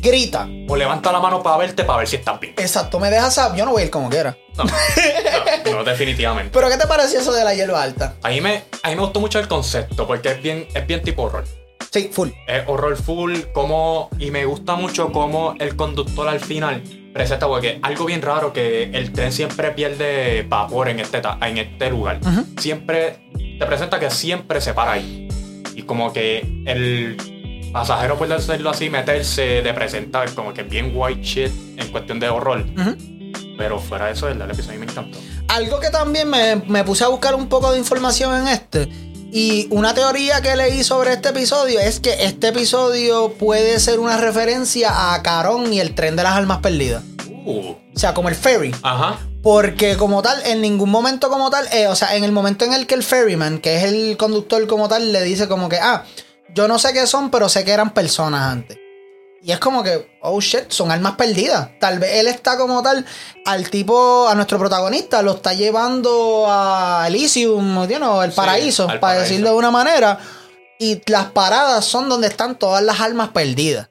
[0.00, 0.48] grita.
[0.68, 2.54] O levanta la mano para verte, para ver si estás bien.
[2.56, 3.58] Exacto, me dejas saber.
[3.58, 4.36] Yo no voy a ir como quiera.
[4.56, 6.50] No, no, no, definitivamente.
[6.52, 8.14] Pero ¿qué te pareció eso de la hierba alta?
[8.22, 11.02] A mí, me, a mí me gustó mucho el concepto porque es bien, es bien
[11.02, 11.44] tipo horror.
[11.90, 12.28] Sí, full.
[12.46, 14.10] Es horror full, como.
[14.18, 18.84] Y me gusta mucho cómo el conductor al final presenta, porque algo bien raro que
[18.84, 22.20] el tren siempre pierde vapor en este, en este lugar.
[22.58, 23.28] Siempre.
[23.58, 25.28] Te presenta que siempre se para ahí.
[25.74, 27.16] Y como que el
[27.72, 32.28] pasajero puede hacerlo así, meterse de presentar, como que bien white shit en cuestión de
[32.28, 32.64] horror.
[33.58, 35.18] Pero fuera de eso, el, el episodio me encantó.
[35.48, 39.09] Algo que también me, me puse a buscar un poco de información en este.
[39.32, 44.16] Y una teoría que leí sobre este episodio es que este episodio puede ser una
[44.16, 47.04] referencia a Carón y el tren de las almas perdidas.
[47.44, 48.74] Uh, O sea, como el ferry.
[48.82, 49.18] ajá.
[49.42, 52.74] Porque como tal, en ningún momento como tal, eh, o sea, en el momento en
[52.74, 56.04] el que el ferryman, que es el conductor como tal, le dice como que, ah,
[56.54, 58.76] yo no sé qué son, pero sé que eran personas antes.
[59.42, 61.70] Y es como que, oh shit, son almas perdidas.
[61.80, 63.06] Tal vez él está como tal
[63.46, 69.00] al tipo, a nuestro protagonista, lo está llevando a Elysium, you know, el paraíso, para
[69.00, 69.22] paraíso.
[69.22, 70.18] decirlo de una manera.
[70.78, 73.88] Y las paradas son donde están todas las almas perdidas.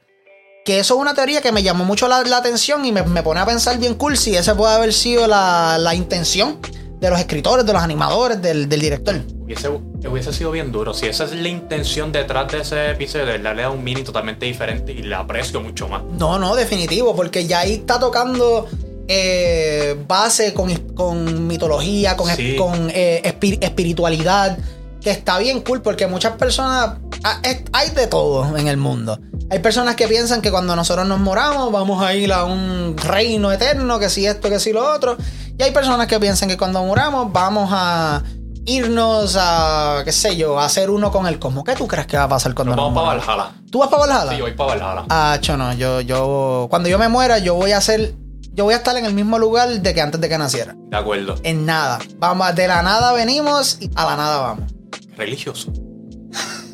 [0.66, 3.24] Que eso es una teoría que me llamó mucho la, la atención y me, me
[3.24, 6.60] pone a pensar bien cool si esa puede haber sido la, la intención
[7.00, 9.16] de los escritores, de los animadores, del, del director.
[9.42, 10.94] Hubiese, hubiese sido bien duro.
[10.94, 14.46] Si esa es la intención detrás de ese episodio, de darle a un mini totalmente
[14.46, 16.04] diferente y le aprecio mucho más.
[16.18, 18.68] No, no, definitivo, porque ya ahí está tocando
[19.08, 22.56] eh, base con, con mitología, con, Sí.
[22.58, 24.58] con eh, espir- espiritualidad,
[25.02, 29.18] que está bien cool, porque muchas personas, ah, hay de todo en el mundo.
[29.52, 33.52] Hay personas que piensan que cuando nosotros nos moramos vamos a ir a un reino
[33.52, 35.18] eterno, que si esto, que si lo otro.
[35.58, 38.22] Y hay personas que piensan que cuando moramos vamos a
[38.66, 41.64] irnos a, qué sé yo, a hacer uno con el cosmos.
[41.64, 43.38] ¿Qué tú crees que va a pasar cuando Nos nos vamos para moramos?
[43.50, 43.72] Valhalla.
[43.72, 44.32] ¿Tú vas para Valhalla?
[44.32, 45.06] Sí, yo voy para Valhalla.
[45.10, 48.14] Ah, cho, no, yo, yo, cuando yo me muera, yo voy a hacer,
[48.54, 50.76] yo voy a estar en el mismo lugar de que antes de que naciera.
[50.78, 51.36] De acuerdo.
[51.42, 51.98] En nada.
[52.20, 54.72] Vamos, de la nada venimos y a la nada vamos.
[55.18, 55.74] Religioso.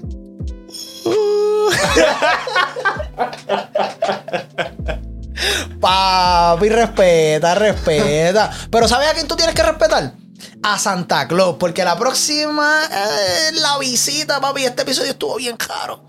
[5.79, 8.51] Papi, respeta, respeta.
[8.71, 10.13] Pero ¿sabes a quién tú tienes que respetar?
[10.63, 16.03] A Santa Claus, porque la próxima, eh, la visita, papi, este episodio estuvo bien caro.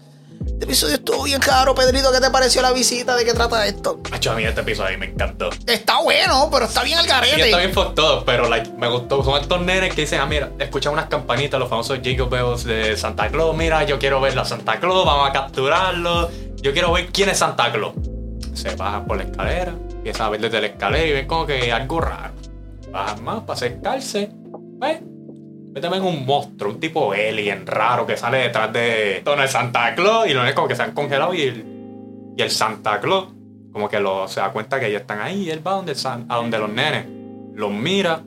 [0.47, 2.10] Este episodio estuvo bien caro, Pedrito.
[2.12, 3.14] ¿Qué te pareció la visita?
[3.14, 4.01] ¿De qué trata esto?
[4.31, 5.51] A mí este episodio me encantó.
[5.66, 7.44] Está bueno, pero está bien al Sí, garete.
[7.44, 9.23] está bien por todo, pero like, me gustó.
[9.23, 12.97] Son estos nenes que dicen, ah, mira, escuchan unas campanitas, los famosos Jingle Bells de
[12.97, 13.55] Santa Claus.
[13.56, 16.31] Mira, yo quiero ver a Santa Claus, vamos a capturarlo.
[16.62, 17.93] Yo quiero ver quién es Santa Claus.
[18.55, 21.70] Se bajan por la escalera, empiezan a ver desde la escalera y ven como que
[21.70, 22.32] algo raro.
[22.90, 24.31] Bajan más para acercarse.
[24.78, 25.01] ¿Ves?
[25.77, 29.94] Ven también un monstruo, un tipo alien raro que sale detrás de Don el Santa
[29.94, 31.66] Claus y los nenes como que se han congelado y el,
[32.35, 33.27] y el Santa Claus
[33.73, 36.36] como que lo, se da cuenta que ellos están ahí y él va donde, a
[36.36, 37.05] donde los nenes.
[37.53, 38.23] Los mira.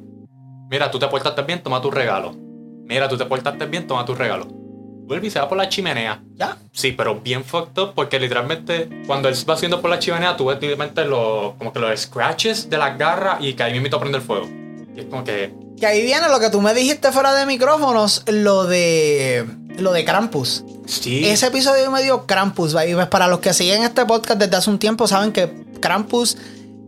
[0.70, 2.36] Mira, tú te portaste bien, toma tu regalo.
[2.84, 4.46] Mira, tú te portaste bien, toma tu regalo.
[4.46, 6.22] Vuelve y se va por la chimenea.
[6.36, 6.56] Ya.
[6.72, 10.46] Sí, pero bien fucked up porque literalmente cuando él va haciendo por la chimenea, tú
[10.46, 14.20] ves literalmente los, como que los scratches de las garras y que ahí mismo prende
[14.20, 14.48] el fuego.
[14.96, 18.24] Y es como que, Que ahí viene lo que tú me dijiste fuera de micrófonos,
[18.28, 19.48] lo de
[19.78, 20.66] lo de Krampus.
[20.86, 21.26] sí.
[21.26, 22.76] Ese episodio me dio Krampus.
[22.76, 22.86] ¿va?
[22.86, 26.38] Y pues, para los que siguen este podcast desde hace un tiempo, saben que Krampus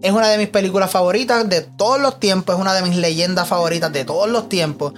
[0.02, 3.48] es una de mis películas favoritas de todos los tiempos, es una de mis leyendas
[3.48, 4.94] favoritas de todos los tiempos.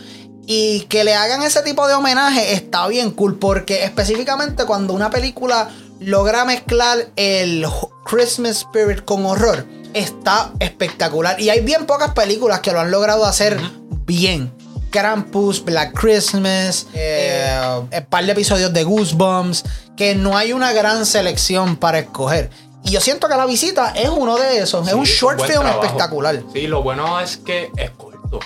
[0.47, 5.09] Y que le hagan ese tipo de homenaje está bien cool, porque específicamente cuando una
[5.09, 7.65] película logra mezclar el
[8.05, 11.39] Christmas spirit con horror, está espectacular.
[11.39, 13.59] Y hay bien pocas películas que lo han logrado hacer
[14.05, 14.51] bien.
[14.89, 19.63] Krampus, Black Christmas, eh, un par de episodios de Goosebumps,
[19.97, 22.51] que no hay una gran selección para escoger.
[22.83, 25.83] Y yo siento que la visita es uno de esos, es un short film trabajo.
[25.83, 26.43] espectacular.
[26.53, 28.39] Sí, lo bueno es que es corto.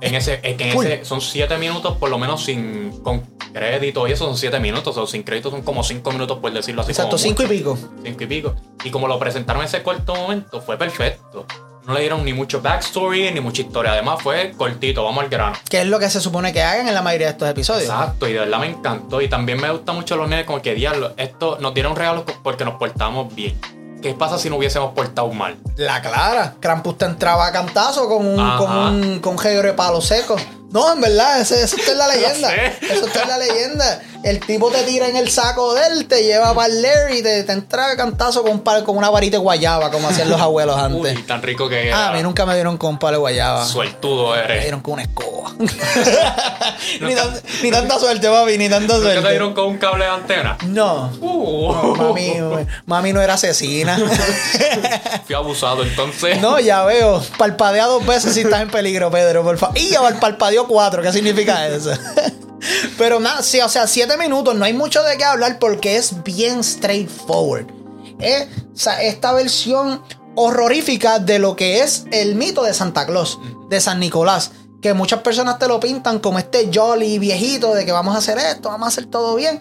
[0.00, 3.20] En ese, es que en ese son 7 minutos por lo menos sin con
[3.52, 6.82] crédito y eso son 7 minutos, o sin crédito son como 5 minutos por decirlo
[6.82, 6.90] así.
[6.90, 7.78] Exacto, como cinco y pico.
[8.04, 8.54] Cinco y pico.
[8.84, 11.46] Y como lo presentaron en ese corto momento, fue perfecto.
[11.88, 13.92] No le dieron ni mucho backstory, ni mucha historia.
[13.92, 15.56] Además, fue cortito, vamos al grano.
[15.70, 17.84] Que es lo que se supone que hagan en la mayoría de estos episodios.
[17.90, 19.22] Exacto, y de verdad me encantó.
[19.22, 22.66] Y también me gusta mucho los nenes, como que diablo, esto nos dieron regalos porque
[22.66, 23.58] nos portamos bien.
[24.02, 25.56] ¿Qué pasa si no hubiésemos portado mal?
[25.76, 26.54] La clara.
[26.60, 28.58] Krampus te entraba a cantazo con un, Ajá.
[28.58, 30.36] con un con jegue de palo seco.
[30.70, 32.54] No, en verdad, eso está en la leyenda.
[32.54, 34.02] Eso está en la leyenda.
[34.24, 37.22] El tipo te tira en el saco de él, te lleva para el Larry y
[37.22, 40.76] te, te entra a cantazo con, con una varita de guayaba, como hacían los abuelos
[40.76, 41.16] antes.
[41.16, 42.08] Uy, tan rico que Ah, era.
[42.08, 43.64] a mí nunca me dieron con un palo de guayaba.
[43.64, 44.62] Sueltudo Me eres.
[44.62, 45.52] dieron con una escoba.
[47.00, 49.30] ni, tan- ni tanta suerte, papi, ni tanta ¿Por qué te suerte.
[49.30, 50.58] dieron con un cable de antena?
[50.66, 51.10] No.
[51.20, 52.34] Uh, No, mami,
[52.86, 53.96] mami no era asesina.
[55.26, 56.40] Fui abusado entonces.
[56.40, 57.22] No, ya veo.
[57.38, 59.78] Palpadea dos veces si estás en peligro, Pedro, por favor.
[59.78, 60.00] Y ya
[60.58, 61.02] palpadeó cuatro.
[61.02, 61.90] ¿Qué significa eso?
[62.98, 66.22] Pero nada, sí, o sea, siete minutos, no hay mucho de qué hablar porque es
[66.24, 67.66] bien straightforward.
[68.18, 70.02] Es o sea, esta versión
[70.34, 74.52] horrorífica de lo que es el mito de Santa Claus, de San Nicolás.
[74.82, 78.38] Que muchas personas te lo pintan como este jolly viejito de que vamos a hacer
[78.38, 79.60] esto, vamos a hacer todo bien.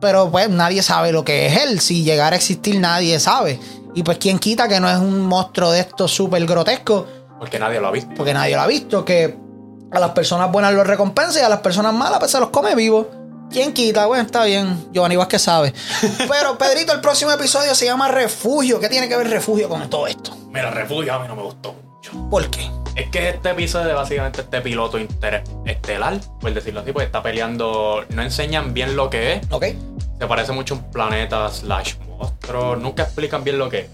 [0.00, 1.80] Pero pues nadie sabe lo que es él.
[1.80, 3.60] Si llegara a existir, nadie sabe.
[3.94, 7.06] Y pues quién quita que no es un monstruo de estos súper grotesco.
[7.38, 8.10] Porque nadie lo ha visto.
[8.16, 9.04] Porque nadie lo ha visto.
[9.04, 9.38] Que
[9.90, 12.74] a las personas buenas los recompensa y a las personas malas pues se los come
[12.74, 13.08] vivo.
[13.50, 14.06] ¿Quién quita?
[14.06, 14.88] Bueno, está bien.
[14.92, 15.72] Giovanni Vázquez sabe.
[16.28, 18.80] Pero, Pedrito, el próximo episodio se llama Refugio.
[18.80, 20.36] ¿Qué tiene que ver Refugio con todo esto?
[20.48, 22.12] Mira, Refugio a mí no me gustó mucho.
[22.28, 22.68] ¿Por qué?
[22.96, 28.04] Es que este episodio de básicamente este piloto interestelar, por decirlo así, pues está peleando.
[28.08, 29.46] No enseñan bien lo que es.
[29.50, 29.66] ¿Ok?
[30.18, 32.74] Se parece mucho a un planeta slash monstruo.
[32.76, 33.86] Nunca explican bien lo que es.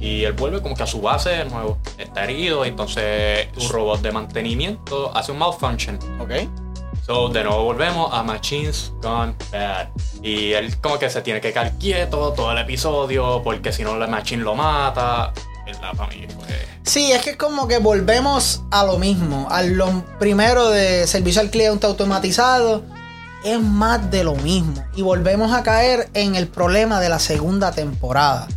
[0.00, 1.78] Y él vuelve como que a su base de nuevo.
[1.98, 5.98] Está herido, entonces un robot de mantenimiento hace un malfunction.
[6.20, 6.48] ¿Ok?
[7.04, 9.88] So, de nuevo volvemos a Machines Gone Bad.
[10.22, 13.96] Y él como que se tiene que quedar quieto todo el episodio porque si no
[13.96, 15.32] la Machine lo mata.
[15.66, 16.66] Mí fue...
[16.82, 19.48] Sí, es que es como que volvemos a lo mismo.
[19.50, 22.82] A lo primero de servicio al cliente automatizado.
[23.44, 24.74] Es más de lo mismo.
[24.94, 28.48] Y volvemos a caer en el problema de la segunda temporada.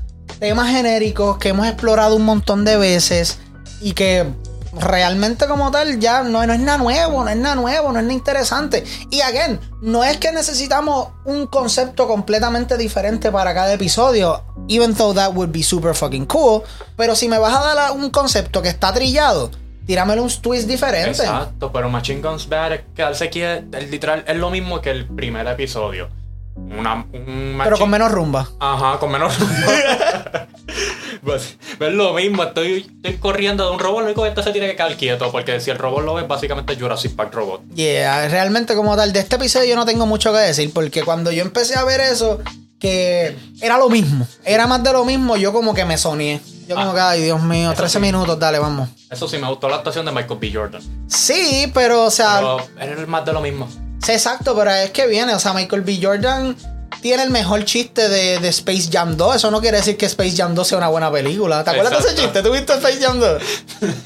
[0.41, 3.37] Temas genéricos que hemos explorado un montón de veces
[3.79, 4.25] y que
[4.73, 8.13] realmente como tal ya no, es nada nuevo, no es nada nuevo, no es nada
[8.15, 8.83] interesante.
[9.11, 15.13] Y again, no es que necesitamos un concepto completamente diferente para cada episodio, even though
[15.13, 16.63] that would be super fucking cool,
[16.97, 19.51] pero si me vas a dar un concepto que está trillado,
[19.85, 21.21] tíramelo un twist diferente.
[21.21, 23.61] Exacto, pero Machine Guns Bad es quedarse aquí, es,
[23.91, 26.09] literal, es lo mismo que el primer episodio.
[26.55, 28.47] Una, un Pero con menos rumba.
[28.59, 30.47] Ajá, con menos rumba.
[31.23, 34.51] pues, es lo mismo, estoy, estoy, corriendo de un robot, lo único que este se
[34.51, 37.61] tiene que quedar quieto, porque si el robot lo ve, básicamente Jurassic Park Robot.
[37.75, 41.31] Yeah, realmente como tal, de este episodio yo no tengo mucho que decir, porque cuando
[41.31, 42.39] yo empecé a ver eso,
[42.79, 46.41] que era lo mismo, era más de lo mismo, yo como que me soñé.
[46.67, 46.93] Yo como Ah.
[46.93, 48.01] que, ay, Dios mío, Eso 13 sí.
[48.01, 48.89] minutos, dale, vamos.
[49.09, 50.51] Eso sí, me gustó la actuación de Michael B.
[50.53, 50.81] Jordan.
[51.07, 52.39] Sí, pero, o sea,
[52.79, 53.67] Pero era más de lo mismo.
[54.03, 55.99] Sí, exacto, pero es que viene, o sea, Michael B.
[56.01, 56.55] Jordan
[57.01, 59.35] tiene el mejor chiste de, de Space Jam 2.
[59.37, 61.63] Eso no quiere decir que Space Jam 2 sea una buena película.
[61.63, 62.43] ¿Te acuerdas de ese chiste?
[62.43, 63.41] ¿Tú viste Space Jam 2?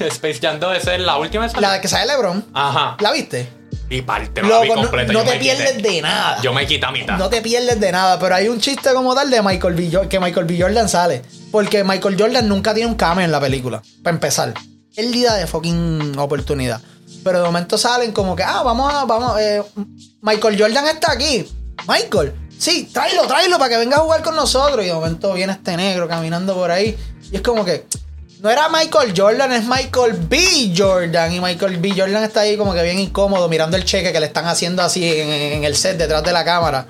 [0.00, 1.46] Space Jam 2, esa es la última.
[1.60, 2.44] La que sale LeBron.
[2.54, 2.96] Ajá.
[3.00, 3.48] ¿La viste?
[3.88, 5.38] Y parte, la vi no, te quité.
[5.38, 6.42] pierdes de nada.
[6.42, 7.18] Yo me quité a mitad.
[7.18, 9.90] No te pierdes de nada, pero hay un chiste como tal de Michael B.
[9.92, 10.60] Jordan, que Michael B.
[10.60, 11.22] Jordan sale.
[11.52, 13.82] Porque Michael Jordan nunca tiene un cameo en la película.
[14.02, 14.54] Para empezar.
[14.96, 16.80] Él de fucking oportunidad.
[17.26, 19.60] Pero de momento salen como que, ah, vamos a, vamos, eh,
[20.22, 21.44] Michael Jordan está aquí.
[21.88, 24.84] Michael, sí, tráelo, tráelo para que venga a jugar con nosotros.
[24.84, 26.96] Y de momento viene este negro caminando por ahí.
[27.32, 27.84] Y es como que,
[28.40, 30.72] no era Michael Jordan, es Michael B.
[30.76, 31.32] Jordan.
[31.32, 31.94] Y Michael B.
[31.96, 35.04] Jordan está ahí como que bien incómodo mirando el cheque que le están haciendo así
[35.04, 36.86] en, el set detrás de la cámara.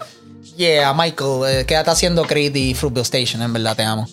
[0.58, 4.06] Yeah, Michael, eh, quédate haciendo Creed y Fruitville Station, en verdad te amo.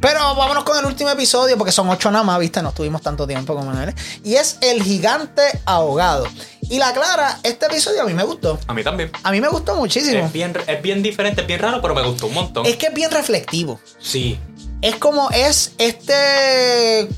[0.00, 2.62] Pero vámonos con el último episodio, porque son ocho nada más, ¿viste?
[2.62, 3.94] No tuvimos tanto tiempo como él.
[4.24, 6.26] Y es El Gigante Ahogado.
[6.62, 8.58] Y la Clara, este episodio a mí me gustó.
[8.66, 9.10] A mí también.
[9.22, 10.24] A mí me gustó muchísimo.
[10.26, 12.66] Es bien, es bien diferente, es bien raro, pero me gustó un montón.
[12.66, 13.80] Es que es bien reflectivo.
[13.98, 14.38] Sí.
[14.82, 17.08] Es como es este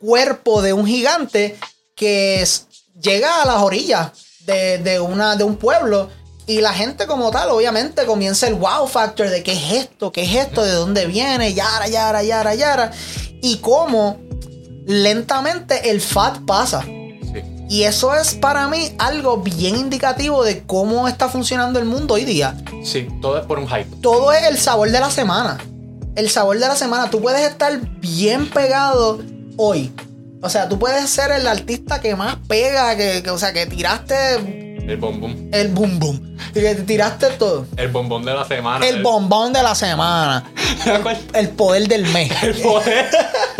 [0.00, 1.56] cuerpo de un gigante
[1.94, 2.66] que es-
[3.00, 4.10] llega a las orillas
[4.40, 6.10] de, de una, de un pueblo
[6.46, 10.22] y la gente como tal, obviamente, comienza el wow factor de qué es esto, qué
[10.22, 12.92] es esto, de dónde viene, yara, yara, yara, yara.
[13.42, 14.18] Y cómo
[14.86, 16.82] lentamente el fat pasa.
[16.82, 17.42] Sí.
[17.68, 22.24] Y eso es para mí algo bien indicativo de cómo está funcionando el mundo hoy
[22.24, 23.88] día Sí, todo es por un hype.
[24.00, 25.58] todo es el sabor de la semana.
[26.14, 27.10] El sabor de la semana.
[27.10, 29.18] Tú puedes estar bien pegado
[29.56, 29.92] hoy.
[30.42, 33.66] O sea, tú puedes ser el artista que más pega, que, que, o sea, que
[33.66, 35.48] tiraste El bombón.
[35.52, 36.36] el boom boom.
[36.54, 37.66] Que tiraste todo.
[37.76, 38.86] El bombón de la semana.
[38.86, 40.44] El bombón de la semana.
[41.34, 42.30] El poder del mes.
[42.42, 43.06] El poder.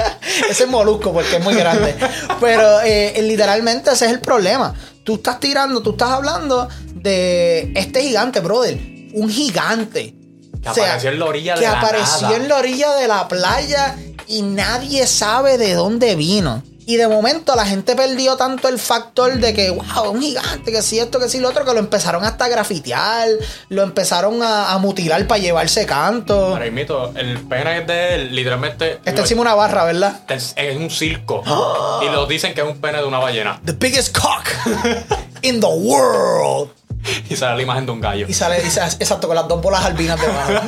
[0.51, 1.94] Ese es molusco porque es muy grande.
[2.40, 4.74] Pero eh, literalmente ese es el problema.
[5.03, 8.78] Tú estás tirando, tú estás hablando de este gigante, brother.
[9.15, 10.15] Un gigante.
[10.62, 12.36] Que apareció en la orilla de que la apareció nada.
[12.36, 13.97] en la orilla de la playa
[14.27, 16.62] y nadie sabe de dónde vino.
[16.89, 20.83] Y de momento la gente perdió tanto el factor de que, wow, un gigante, que
[20.83, 23.29] si esto, que si lo otro, que lo empezaron hasta a grafitear,
[23.71, 26.53] lo empezaron a, a mutilar para llevarse canto.
[26.53, 29.01] Para mito, el pene de él, literalmente.
[29.05, 30.21] Está encima una barra, ¿verdad?
[30.29, 31.43] Es, es un circo.
[32.03, 33.61] y lo dicen que es un pene de una ballena.
[33.65, 34.47] The biggest cock
[35.43, 36.71] in the world.
[37.31, 38.27] Y sale la imagen de un gallo.
[38.28, 40.52] Y sale, dice, exacto, con las dos bolas albinas debajo.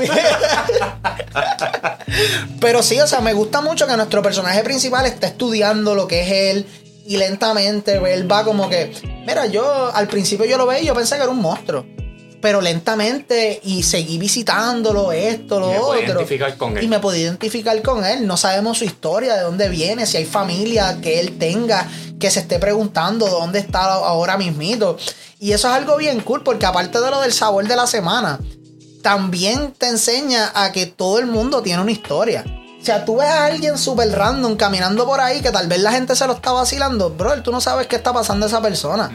[2.60, 6.22] Pero sí, o sea, me gusta mucho que nuestro personaje principal está estudiando lo que
[6.22, 6.66] es él
[7.06, 8.92] Y lentamente él va como que,
[9.26, 11.84] mira, yo al principio yo lo veía y yo pensé que era un monstruo.
[12.40, 16.00] Pero lentamente y seguí visitándolo, esto, lo Me otro.
[16.00, 16.84] identificar con él.
[16.84, 18.26] Y me pude identificar con él.
[18.26, 21.88] No sabemos su historia, de dónde viene, si hay familia que él tenga,
[22.20, 24.96] que se esté preguntando dónde está ahora mismito.
[25.40, 28.38] Y eso es algo bien cool, porque aparte de lo del sabor de la semana,
[29.02, 32.44] también te enseña a que todo el mundo tiene una historia.
[32.80, 35.92] O sea, tú ves a alguien súper random caminando por ahí que tal vez la
[35.92, 37.10] gente se lo está vacilando.
[37.10, 39.10] Bro, tú no sabes qué está pasando a esa persona.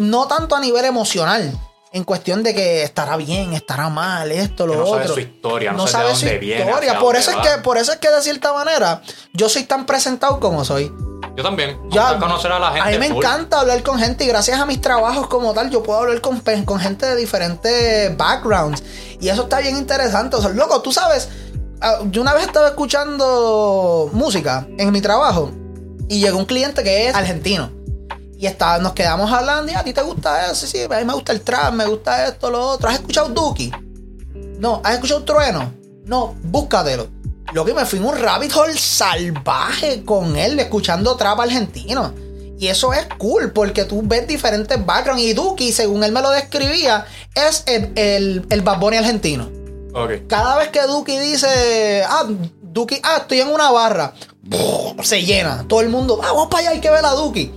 [0.00, 1.52] No tanto a nivel emocional.
[1.96, 4.98] En cuestión de que estará bien, estará mal, esto, lo Que no otro.
[5.02, 6.98] sabe su historia, no sabe de su viene, historia.
[6.98, 9.00] Por eso, es que, por eso es que de cierta manera
[9.32, 10.92] yo soy tan presentado como soy.
[11.36, 11.78] Yo también.
[11.90, 12.88] Ya, Ya, conocer a la gente.
[12.88, 13.16] a mí me full.
[13.16, 16.40] encanta hablar con gente y gracias a mis trabajos como tal, yo puedo hablar con,
[16.66, 18.82] con gente de diferentes backgrounds.
[19.20, 20.36] Y eso está bien interesante.
[20.36, 21.30] O sea, loco, tú sabes,
[21.80, 25.50] ah, yo una vez estaba escuchando música en mi trabajo
[26.08, 27.70] y llegó un cliente que es argentino.
[28.38, 31.04] Y está, nos quedamos hablando y a ti te gusta eso, sí, sí, a mí
[31.04, 32.88] me gusta el trap, me gusta esto, lo otro.
[32.88, 33.72] ¿Has escuchado Duki?
[34.58, 35.72] No, ¿has escuchado Trueno?
[36.04, 37.08] No, búscatelo.
[37.52, 42.12] Lo que me fui en un rabbit hole salvaje con él, escuchando trap argentino.
[42.58, 45.22] Y eso es cool, porque tú ves diferentes backgrounds.
[45.22, 49.48] Y Duki, según él me lo describía, es el, el, el Bad Bunny argentino.
[50.28, 52.24] Cada vez que Duki dice, ah,
[52.62, 54.12] Duki, ah, estoy en una barra,
[55.02, 55.64] se llena.
[55.66, 57.50] Todo el mundo, ah, vamos para allá, hay que ver a Duki.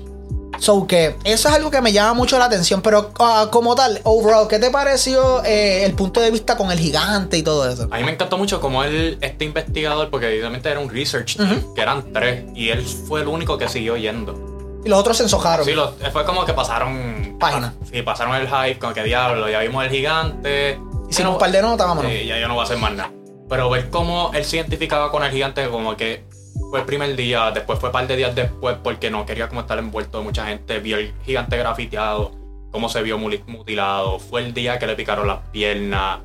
[0.60, 2.81] So que eso es algo que me llama mucho la atención.
[2.81, 6.80] Pero ah, como tal, overall, ¿qué te pareció eh, el punto de vista con el
[6.80, 7.88] gigante y todo eso?
[7.91, 11.64] A mí me encantó mucho como él, este investigador, porque evidentemente era un research team,
[11.73, 14.81] que eran tres, y él fue el único que siguió yendo.
[14.84, 15.65] Y los otros se ensojaron.
[15.65, 17.38] Sí, lo- fue como que pasaron.
[17.40, 17.73] Página.
[17.91, 20.80] Sí, pasaron el hype, como que diablo, ya vimos el gigante.
[21.10, 22.11] Hicimos un par de notas, vámonos.
[22.11, 23.11] Sí, ya yo no voy a hacer más nada.
[23.49, 26.23] Pero ver cómo él se identificaba con el gigante, como que
[26.69, 29.61] fue el primer día, después fue un par de días después, porque no quería como
[29.61, 30.79] estar envuelto de mucha gente.
[30.79, 32.31] Vio el gigante grafiteado,
[32.71, 34.19] cómo se vio mutilado.
[34.19, 36.19] Fue el día que le picaron las piernas.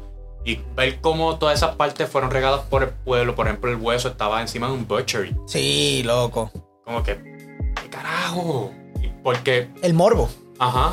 [0.45, 3.35] Y ver cómo todas esas partes fueron regadas por el pueblo.
[3.35, 5.35] Por ejemplo, el hueso estaba encima de un butchery.
[5.47, 6.51] Sí, loco.
[6.85, 7.17] Como que,
[7.83, 8.71] ¿qué carajo?
[9.23, 10.29] Porque El morbo.
[10.59, 10.91] Ajá.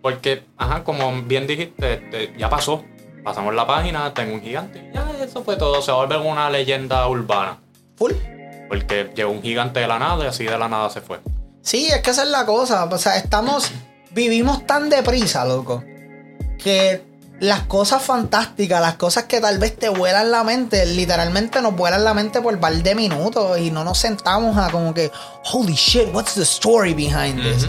[0.00, 2.84] Porque, ajá, como bien dijiste, este, ya pasó.
[3.24, 4.90] Pasamos la página, tengo un gigante.
[4.94, 5.82] Ya, eso fue todo.
[5.82, 7.58] Se vuelve una leyenda urbana.
[7.96, 8.12] Full.
[8.74, 11.20] Porque llegó un gigante de la nada y así de la nada se fue.
[11.62, 12.84] Sí, es que esa es la cosa.
[12.84, 13.70] O sea, estamos.
[14.10, 15.82] Vivimos tan deprisa, loco.
[16.58, 17.02] Que
[17.40, 22.04] las cosas fantásticas, las cosas que tal vez te vuelan la mente, literalmente nos vuelan
[22.04, 25.10] la mente por par de minutos y no nos sentamos a como que,
[25.52, 27.68] holy shit, what's the story behind this?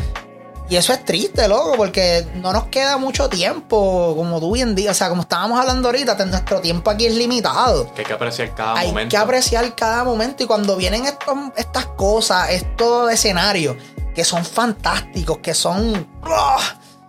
[0.67, 4.91] Y eso es triste, loco, porque no nos queda mucho tiempo, como tú bien dices,
[4.91, 7.93] o sea, como estábamos hablando ahorita, nuestro tiempo aquí es limitado.
[7.93, 9.11] Que hay que apreciar cada Hay momento.
[9.11, 13.75] que apreciar cada momento y cuando vienen estos, estas cosas, estos escenarios
[14.15, 16.07] que son fantásticos, que son...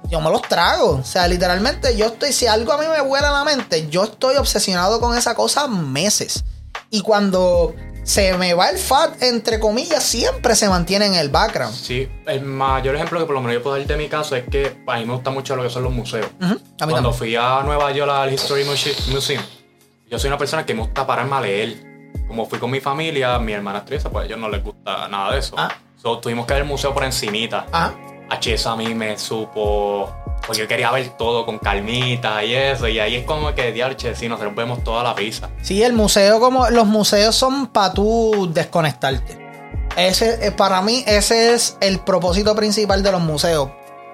[0.09, 0.91] Yo me los trago.
[0.91, 4.37] O sea, literalmente yo estoy, si algo a mí me vuela la mente, yo estoy
[4.37, 6.45] obsesionado con esa cosa meses.
[6.91, 7.74] Y cuando
[8.07, 11.74] se me va el fat, entre comillas, siempre se mantiene en el background.
[11.74, 14.45] Sí, el mayor ejemplo que por lo menos yo puedo dar de mi caso es
[14.49, 16.27] que a mí me gusta mucho lo que son los museos.
[16.41, 17.12] A mí Cuando también.
[17.15, 19.43] fui a Nueva York al History Muse- Museum,
[20.09, 21.77] yo soy una persona que me gusta pararme a leer.
[22.28, 25.33] Como fui con mi familia, mi hermana actriz, pues a ellos no les gusta nada
[25.33, 25.55] de eso.
[25.59, 25.69] Ah.
[26.01, 27.66] So, tuvimos que ver el museo por encimita.
[27.73, 27.95] Ajá.
[28.31, 30.11] H, eso a mí me supo.
[30.47, 32.89] Porque yo quería ver todo con calmita y eso.
[32.89, 35.48] Y ahí es como que, diablo, che, sí, nosotros vemos toda la pizza.
[35.62, 39.46] Sí, el museo, como los museos son para tú desconectarte.
[39.96, 43.71] Ese, eh, para mí, ese es el propósito principal de los museos.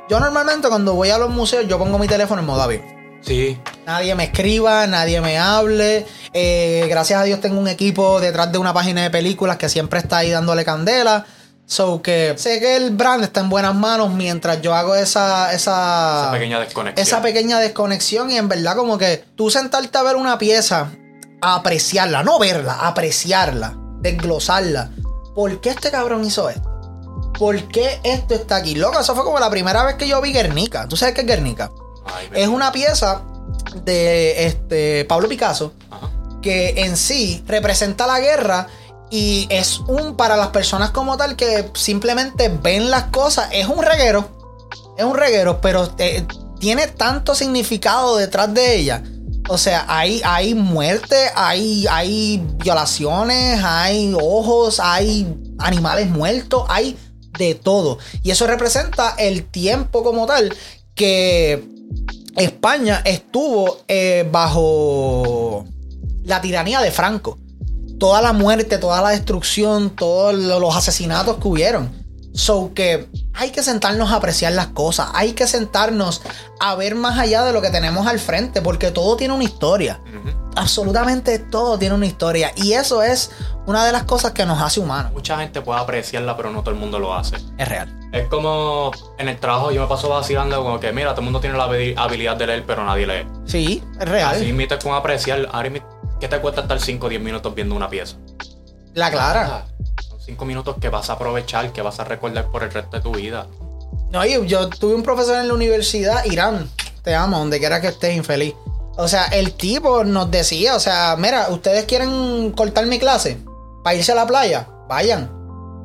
[0.08, 2.82] Yo normalmente cuando voy a los museos, yo pongo mi teléfono en modo avión.
[3.22, 6.06] Sí, Nadie me escriba, nadie me hable.
[6.32, 9.98] Eh, gracias a Dios tengo un equipo detrás de una página de películas que siempre
[9.98, 11.26] está ahí dándole candela.
[11.72, 16.26] So que sé que el brand está en buenas manos mientras yo hago esa, esa,
[16.26, 17.02] esa pequeña desconexión.
[17.02, 20.90] esa pequeña desconexión y en verdad como que tú sentarte a ver una pieza,
[21.40, 24.90] a apreciarla, no verla, apreciarla, desglosarla.
[25.34, 26.68] ¿Por qué este cabrón hizo esto?
[27.38, 28.74] ¿Por qué esto está aquí?
[28.74, 30.86] Loco, eso fue como la primera vez que yo vi Guernica.
[30.86, 31.70] ¿Tú sabes qué es Guernica?
[32.04, 33.22] Ay, Es una pieza
[33.82, 36.10] de este, Pablo Picasso Ajá.
[36.42, 38.66] que en sí representa la guerra
[39.12, 43.82] y es un para las personas como tal que simplemente ven las cosas, es un
[43.82, 44.26] reguero,
[44.96, 46.26] es un reguero, pero eh,
[46.58, 49.02] tiene tanto significado detrás de ella.
[49.50, 56.96] O sea, hay, hay muerte, hay, hay violaciones, hay ojos, hay animales muertos, hay
[57.38, 57.98] de todo.
[58.22, 60.56] Y eso representa el tiempo como tal
[60.94, 61.62] que
[62.34, 65.66] España estuvo eh, bajo
[66.24, 67.36] la tiranía de Franco.
[68.02, 72.02] Toda la muerte, toda la destrucción, todos lo- los asesinatos que hubieron.
[72.34, 76.20] So que hay que sentarnos a apreciar las cosas, hay que sentarnos
[76.58, 80.00] a ver más allá de lo que tenemos al frente, porque todo tiene una historia.
[80.56, 82.50] Absolutamente todo tiene una historia.
[82.56, 83.30] Y eso es
[83.66, 85.12] una de las cosas que nos hace humanos.
[85.12, 87.36] Mucha gente puede apreciarla, pero no todo el mundo lo hace.
[87.58, 87.94] Es real.
[88.12, 91.40] Es como en el trabajo yo me paso vacilando como que, mira, todo el mundo
[91.40, 93.26] tiene la habi- habilidad de leer, pero nadie lee.
[93.46, 94.34] Sí, es real.
[94.34, 95.48] Así invita con apreciar.
[96.22, 98.14] ¿Qué te cuesta estar 5 o 10 minutos viendo una pieza?
[98.94, 99.66] La clara.
[100.08, 103.02] Son 5 minutos que vas a aprovechar, que vas a recordar por el resto de
[103.02, 103.48] tu vida.
[104.12, 106.70] No, yo, yo tuve un profesor en la universidad, Irán,
[107.02, 108.54] te amo, donde quiera que estés infeliz.
[108.96, 113.38] O sea, el tipo nos decía, o sea, mira, ustedes quieren cortar mi clase
[113.82, 115.28] para irse a la playa, vayan.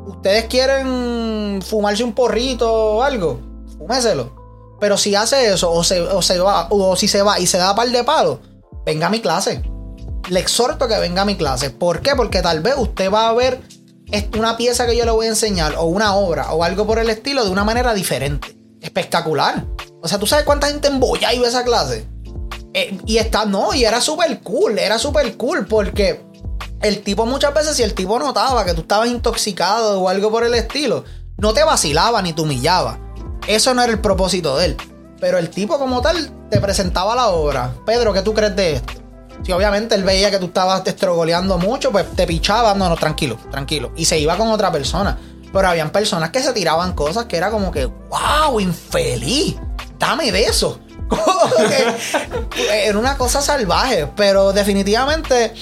[0.06, 3.40] Ustedes quieren fumarse un porrito o algo,
[3.80, 4.35] fúmeselo.
[4.80, 7.57] Pero si hace eso, o se, o se va, o si se va y se
[7.57, 8.38] da par de palos,
[8.85, 9.64] venga a mi clase.
[10.30, 11.69] Le exhorto que venga a mi clase.
[11.69, 12.15] ¿Por qué?
[12.15, 13.61] Porque tal vez usted va a ver
[14.38, 17.09] una pieza que yo le voy a enseñar, o una obra, o algo por el
[17.09, 18.57] estilo, de una manera diferente.
[18.81, 19.65] Espectacular.
[20.01, 22.07] O sea, ¿tú sabes cuánta gente embolla iba a esa clase?
[22.73, 26.22] Eh, y está, no, y era súper cool, era súper cool, porque
[26.81, 30.43] el tipo muchas veces, si el tipo notaba que tú estabas intoxicado o algo por
[30.43, 31.03] el estilo,
[31.38, 32.99] no te vacilaba ni te humillaba.
[33.47, 34.77] Eso no era el propósito de él.
[35.19, 37.73] Pero el tipo como tal te presentaba la obra.
[37.85, 38.93] Pedro, ¿qué tú crees de esto?
[39.43, 42.95] Si obviamente él veía que tú estabas te estrogoleando mucho, pues te pichaba, no, no,
[42.95, 43.91] tranquilo, tranquilo.
[43.95, 45.17] Y se iba con otra persona.
[45.53, 49.56] Pero habían personas que se tiraban cosas que era como que, wow, infeliz,
[49.98, 50.80] dame de eso.
[52.49, 55.53] Que era una cosa salvaje, pero definitivamente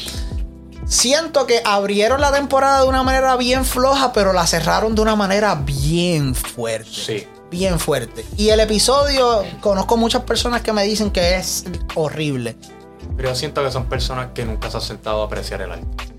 [0.88, 5.16] siento que abrieron la temporada de una manera bien floja, pero la cerraron de una
[5.16, 6.90] manera bien fuerte.
[6.90, 7.28] Sí.
[7.52, 8.26] Bien fuerte.
[8.38, 12.58] Y el episodio, conozco muchas personas que me dicen que es horrible.
[13.16, 16.14] Pero yo siento que son personas que nunca se han sentado a apreciar el arte.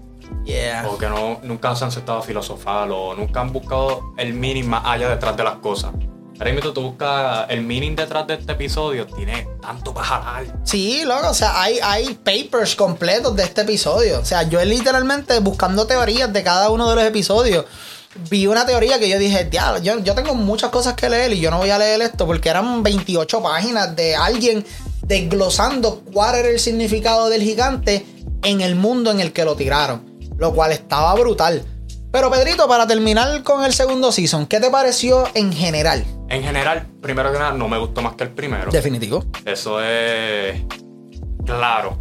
[0.45, 0.87] Yeah.
[0.89, 4.67] O que no, nunca se han sentado a filosofar o nunca han buscado el meaning
[4.67, 5.93] más allá detrás de las cosas.
[6.39, 10.47] Ahora mismo tú buscas el meaning detrás de este episodio, tiene tanto para jalar.
[10.65, 14.21] Sí, loco, o sea, hay, hay papers completos de este episodio.
[14.21, 17.65] O sea, yo literalmente buscando teorías de cada uno de los episodios,
[18.29, 21.41] vi una teoría que yo dije, diablo, yo, yo tengo muchas cosas que leer y
[21.41, 24.65] yo no voy a leer esto porque eran 28 páginas de alguien
[25.07, 28.05] desglosando cuál era el significado del gigante
[28.43, 30.19] en el mundo en el que lo tiraron.
[30.39, 31.65] Lo cual estaba brutal.
[32.13, 36.05] Pero Pedrito, para terminar con el segundo season, ¿qué te pareció en general?
[36.29, 38.71] En general, primero que nada, no me gustó más que el primero.
[38.71, 39.25] Definitivo.
[39.45, 40.63] Eso es
[41.45, 41.99] claro.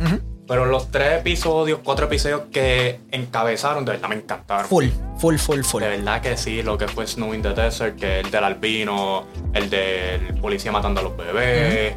[0.47, 4.67] Pero los tres episodios, cuatro episodios que encabezaron, de verdad me encantaron.
[4.67, 4.85] Full,
[5.17, 5.81] full, full, full.
[5.81, 9.25] De verdad que sí, lo que fue Snow in the Desert, que el del albino,
[9.53, 11.95] el del policía matando a los bebés,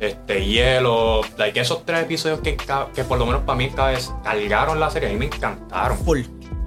[0.00, 2.56] este hielo, like esos tres episodios que,
[2.94, 5.98] que por lo menos para mí cabez- cargaron la serie, a mí me encantaron.
[5.98, 6.20] Full.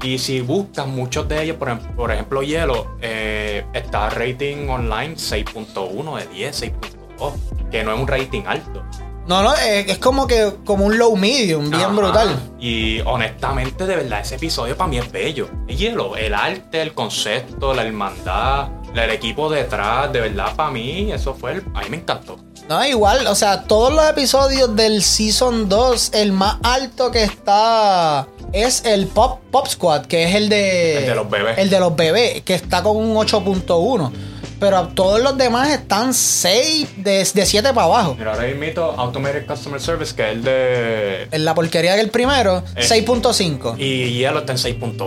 [0.03, 5.16] Y si buscas muchos de ellos, por, em- por ejemplo Hielo, eh, está rating online
[5.16, 7.33] 6.1 de 10, 6.2,
[7.69, 8.83] que no es un rating alto.
[9.27, 11.93] No, no, es, es como que como un low medium, bien Ajá.
[11.93, 12.40] brutal.
[12.59, 15.48] Y honestamente, de verdad, ese episodio para mí es bello.
[15.67, 21.11] Es hielo, el arte, el concepto, la hermandad, el equipo detrás, de verdad, para mí,
[21.11, 21.64] eso fue el.
[21.75, 22.38] A mí me encantó.
[22.72, 28.27] No, igual, o sea, todos los episodios del Season 2, el más alto que está
[28.53, 31.00] es el Pop, Pop Squad, que es el de...
[31.00, 31.58] El de los bebés.
[31.58, 34.09] El de los bebés, que está con un 8.1.
[34.58, 38.16] Pero todos los demás están 6 de, de 7 para abajo.
[38.17, 41.27] Mira, ahora invito Automated Customer Service, que es el de.
[41.30, 42.85] En la porquería del primero, Eh.
[42.88, 43.75] 6.5.
[43.80, 44.98] Y hielo está en 6.1.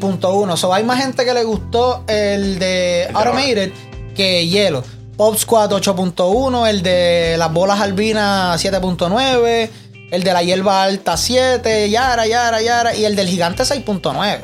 [0.00, 0.56] 6.1.
[0.56, 3.72] So, hay más gente que le gustó el de El de Automated
[4.16, 4.82] que Hielo.
[5.20, 9.68] Pop Squad 8.1, el de las bolas albinas 7.9,
[10.12, 14.40] el de la hierba alta 7, Yara, Yara, Yara, y el del gigante 6.9.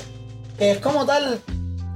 [0.59, 1.41] Que es como tal,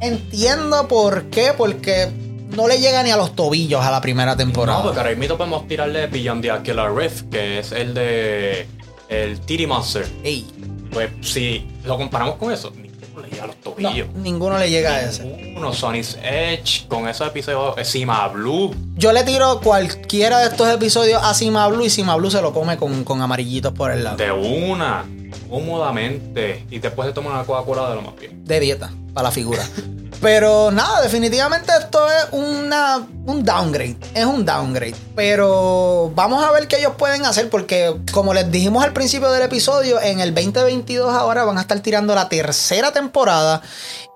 [0.00, 2.10] entiendo por qué, porque
[2.56, 4.78] no le llega ni a los tobillos a la primera temporada.
[4.78, 8.66] No, porque ahora mismo podemos tirarle Beyond the Killer Rift, que es el de.
[9.10, 10.08] El Titty Monster.
[10.24, 10.46] Ey,
[10.90, 12.72] Pues si lo comparamos con eso,
[13.20, 14.08] le llega a los no, tobillos.
[14.14, 15.24] ninguno le llega a ese.
[15.24, 18.74] Ninguno, Sony's Edge, con esos episodios, eh, Cima Blue.
[18.96, 22.52] Yo le tiro cualquiera de estos episodios a Sima Blue y Sima Blue se lo
[22.52, 24.16] come con, con amarillitos por el lado.
[24.16, 25.04] De una,
[25.48, 26.64] cómodamente.
[26.70, 28.44] Y después se toma una Coca-Cola de lo más bien.
[28.44, 29.62] de dieta para la figura.
[30.20, 33.96] Pero nada, definitivamente esto es una, un downgrade.
[34.14, 34.94] Es un downgrade.
[35.16, 37.48] Pero vamos a ver qué ellos pueden hacer.
[37.48, 41.80] Porque, como les dijimos al principio del episodio, en el 2022 ahora van a estar
[41.80, 43.62] tirando la tercera temporada.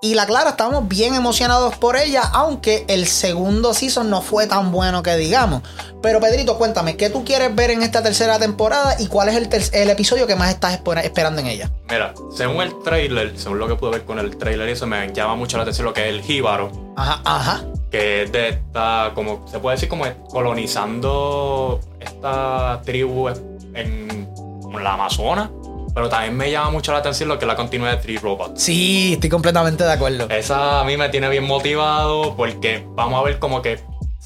[0.05, 2.21] Y la clara, estamos bien emocionados por ella.
[2.31, 5.63] Aunque el segundo season no fue tan bueno que digamos.
[6.03, 8.97] Pero Pedrito, cuéntame, ¿qué tú quieres ver en esta tercera temporada?
[8.99, 11.71] ¿Y cuál es el, episodio que más estás espera- esperando en ella?
[11.89, 15.33] Mira, según el trailer, según lo que pude ver con el trailer, eso me llama
[15.33, 16.93] mucho la atención lo que es el jíbaro.
[16.95, 17.63] Ajá, ajá.
[17.89, 24.93] Que es de esta, como se puede decir, como colonizando esta tribu en, en la
[24.93, 25.49] Amazonas.
[25.95, 28.61] Pero también me llama mucho la atención lo que es la continuidad de Three Robots.
[28.61, 30.27] Sí, estoy completamente de acuerdo.
[30.29, 33.79] Esa a mí me tiene bien motivado porque vamos a ver como que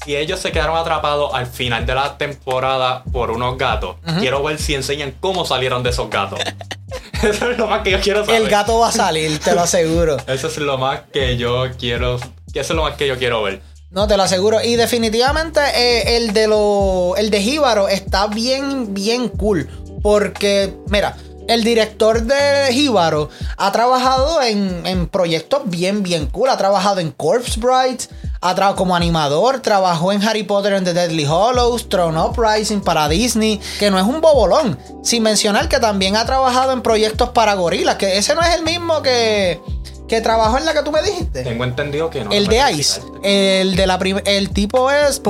[0.04, 4.58] si ellos se quedaron atrapados al final de la temporada por unos gatos, quiero ver
[4.58, 6.40] si enseñan cómo salieron de esos gatos.
[7.22, 8.42] Eso es lo más que yo quiero saber.
[8.42, 10.16] El gato va a salir, te lo aseguro.
[10.26, 12.16] Eso es lo más que yo quiero.
[12.16, 13.60] Eso es lo más que yo quiero ver.
[13.90, 14.60] No, te lo aseguro.
[14.60, 17.14] Y definitivamente eh, el de lo.
[17.16, 19.68] El de Jíbaro está bien, bien cool.
[20.02, 21.16] Porque, mira,
[21.50, 26.48] el director de Jíbaro ha trabajado en, en, proyectos bien, bien cool.
[26.48, 28.02] Ha trabajado en Corpse Bright,
[28.40, 33.08] ha trabajado como animador, trabajó en Harry Potter and the Deadly Hollows, Throne Uprising para
[33.08, 34.78] Disney, que no es un bobolón.
[35.02, 38.62] Sin mencionar que también ha trabajado en proyectos para gorilas, que ese no es el
[38.62, 39.60] mismo que,
[40.06, 41.42] que trabajó en la que tú me dijiste.
[41.42, 42.30] Tengo entendido que no.
[42.30, 43.00] El de Ice.
[43.24, 45.20] El de la El tipo es.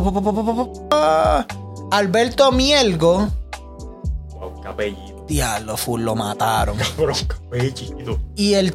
[1.90, 3.28] Alberto Mielgo.
[4.38, 5.09] Wow, apellido.
[5.30, 6.76] Diablo, full, lo mataron.
[6.96, 8.18] Cabrón, apellido.
[8.34, 8.74] Y el.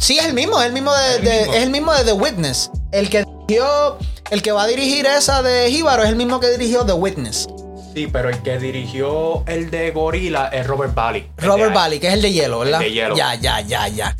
[0.00, 2.72] Sí, es el mismo, es el mismo de, de es el mismo de The Witness.
[2.90, 3.96] El que dirigió,
[4.32, 7.46] el que va a dirigir esa de Jíbaro es el mismo que dirigió The Witness.
[7.94, 11.30] Sí, pero el que dirigió el de Gorilla es Robert Valley.
[11.36, 12.82] Robert Valley, que es el de hielo, ¿verdad?
[12.82, 13.16] El de hielo.
[13.16, 14.16] Ya, ya, ya, ya.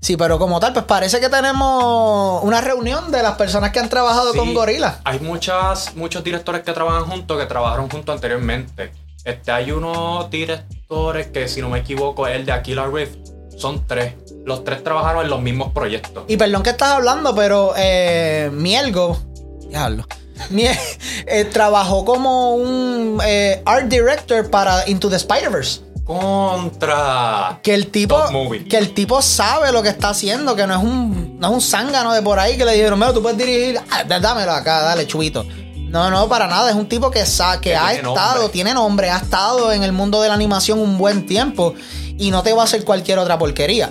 [0.00, 3.90] Sí, pero como tal, pues parece que tenemos una reunión de las personas que han
[3.90, 5.00] trabajado Sí, con Gorilla.
[5.04, 8.90] Hay muchas, muchos directores que trabajan juntos, que trabajaron juntos anteriormente.
[9.24, 13.16] Este, hay unos directores que, si no me equivoco, es el de Aquila Rift.
[13.56, 14.14] Son tres.
[14.46, 16.24] Los tres trabajaron en los mismos proyectos.
[16.28, 19.18] Y perdón que estás hablando, pero eh, Mielgo,
[19.68, 20.06] diablo,
[20.50, 20.78] Mie-
[21.26, 25.82] eh, trabajó como un eh, art director para Into the Spider-Verse.
[26.04, 27.60] Contra.
[27.62, 28.16] Que el tipo,
[28.68, 31.60] que el tipo sabe lo que está haciendo, que no es un, no es un
[31.60, 34.82] zángano de por ahí que le dijeron, mira, tú puedes dirigir, ah, dá- dámelo acá,
[34.82, 35.44] dale, chubito.
[35.90, 38.48] No, no, para nada, es un tipo que, sa que Que ha estado, nombre.
[38.52, 41.74] tiene nombre, ha estado en el mundo de la animación un buen tiempo
[42.16, 43.90] y no te va a hacer cualquier otra porquería.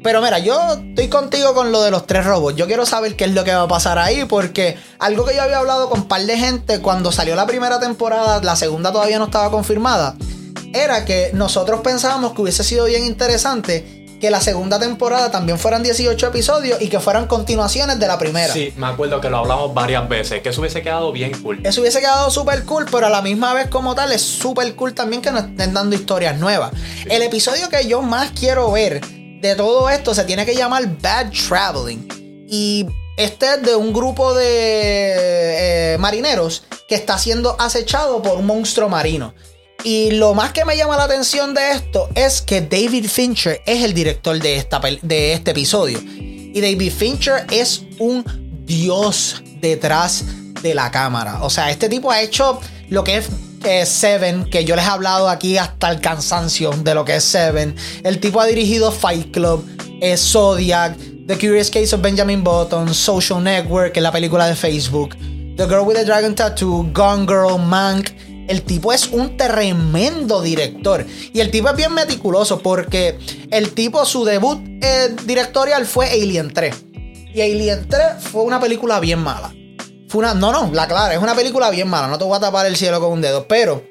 [0.00, 2.56] Pero mira, yo estoy contigo con lo de los tres robots.
[2.56, 5.42] Yo quiero saber qué es lo que va a pasar ahí, porque algo que yo
[5.42, 9.18] había hablado con un par de gente cuando salió la primera temporada, la segunda todavía
[9.18, 10.14] no estaba confirmada,
[10.72, 15.82] era que nosotros pensábamos que hubiese sido bien interesante que la segunda temporada también fueran
[15.82, 18.52] 18 episodios y que fueran continuaciones de la primera.
[18.52, 21.60] Sí, me acuerdo que lo hablamos varias veces, que eso hubiese quedado bien cool.
[21.64, 24.94] Eso hubiese quedado súper cool, pero a la misma vez como tal es súper cool
[24.94, 26.72] también que nos estén dando historias nuevas.
[27.06, 31.30] El episodio que yo más quiero ver de todo esto se tiene que llamar Bad
[31.48, 32.46] Traveling.
[32.46, 38.46] Y este es de un grupo de eh, marineros que está siendo acechado por un
[38.46, 39.34] monstruo marino.
[39.82, 43.82] Y lo más que me llama la atención de esto es que David Fincher es
[43.82, 45.98] el director de, esta, de este episodio.
[46.02, 48.24] Y David Fincher es un
[48.66, 50.24] dios detrás
[50.60, 51.42] de la cámara.
[51.42, 52.60] O sea, este tipo ha hecho
[52.90, 53.28] lo que es
[53.64, 57.24] eh, Seven, que yo les he hablado aquí hasta el cansancio de lo que es
[57.24, 57.74] Seven.
[58.04, 59.64] El tipo ha dirigido Fight Club,
[60.00, 64.56] eh, Zodiac, The Curious Case of Benjamin Button, Social Network, que es la película de
[64.56, 65.16] Facebook,
[65.56, 68.10] The Girl with the Dragon Tattoo, Gone Girl, Mank.
[68.50, 71.06] El tipo es un tremendo director.
[71.32, 73.16] Y el tipo es bien meticuloso porque
[73.52, 74.58] el tipo, su debut
[75.24, 76.74] directorial fue Alien 3.
[77.32, 79.54] Y Alien 3 fue una película bien mala.
[80.08, 82.08] Fue una, no, no, la clara, es una película bien mala.
[82.08, 83.46] No te voy a tapar el cielo con un dedo.
[83.46, 83.84] Pero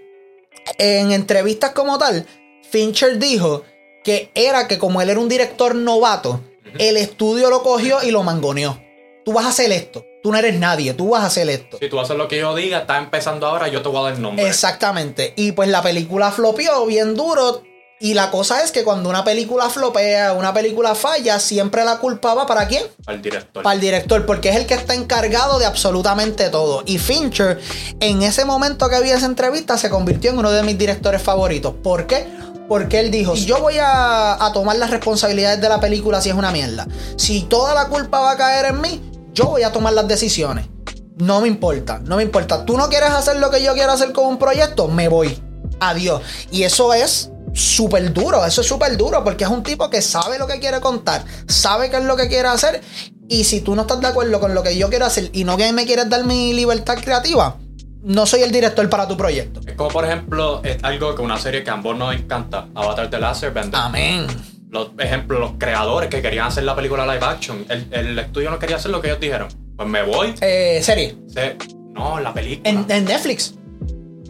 [0.78, 2.26] en entrevistas como tal,
[2.70, 3.64] Fincher dijo
[4.04, 6.42] que era que como él era un director novato,
[6.78, 8.78] el estudio lo cogió y lo mangoneó.
[9.24, 10.04] Tú vas a hacer esto.
[10.22, 10.94] Tú no eres nadie.
[10.94, 11.78] Tú vas a hacer esto.
[11.80, 14.14] Si tú haces lo que yo diga, está empezando ahora, yo te voy a dar
[14.14, 14.46] el nombre.
[14.48, 15.34] Exactamente.
[15.38, 17.64] Y pues la película flopeó bien duro.
[18.02, 22.34] Y la cosa es que cuando una película flopea, una película falla, siempre la culpa
[22.34, 22.84] va para quién?
[23.06, 23.62] Al director.
[23.62, 26.84] Para el director, porque es el que está encargado de absolutamente todo.
[26.86, 27.60] Y Fincher,
[28.00, 31.74] en ese momento que vi esa entrevista, se convirtió en uno de mis directores favoritos.
[31.84, 32.26] ¿Por qué?
[32.70, 36.30] Porque él dijo, si yo voy a, a tomar las responsabilidades de la película si
[36.30, 39.02] es una mierda, si toda la culpa va a caer en mí,
[39.40, 40.68] yo voy a tomar las decisiones.
[41.16, 42.66] No me importa, no me importa.
[42.66, 45.42] Tú no quieres hacer lo que yo quiero hacer con un proyecto, me voy.
[45.80, 46.22] Adiós.
[46.52, 50.38] Y eso es súper duro, eso es súper duro porque es un tipo que sabe
[50.38, 52.82] lo que quiere contar, sabe qué es lo que quiere hacer.
[53.30, 55.56] Y si tú no estás de acuerdo con lo que yo quiero hacer y no
[55.56, 57.56] que me quieres dar mi libertad creativa,
[58.04, 59.62] no soy el director para tu proyecto.
[59.66, 63.10] Es como, por ejemplo, es algo que una serie que a ambos nos encanta, Avatar
[63.10, 63.80] The Last Airbender.
[63.80, 64.28] Amén.
[64.70, 68.60] Los ejemplos, los creadores que querían hacer la película live action, el, el estudio no
[68.60, 69.48] quería hacer lo que ellos dijeron.
[69.76, 70.34] Pues me voy.
[70.42, 71.16] Eh, serie.
[71.28, 71.58] Se-
[71.94, 72.70] no, la película.
[72.70, 73.56] En, en Netflix.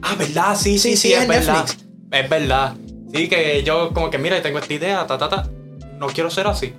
[0.01, 0.56] Ah, ¿verdad?
[0.56, 1.66] Sí, sí, Sí, sí, sí, es verdad.
[1.66, 1.85] Netflix.
[2.11, 2.74] Es verdad.
[3.14, 5.50] Sí, que yo como que, mira, tengo esta idea, ta, ta, ta.
[5.98, 6.74] No quiero ser así.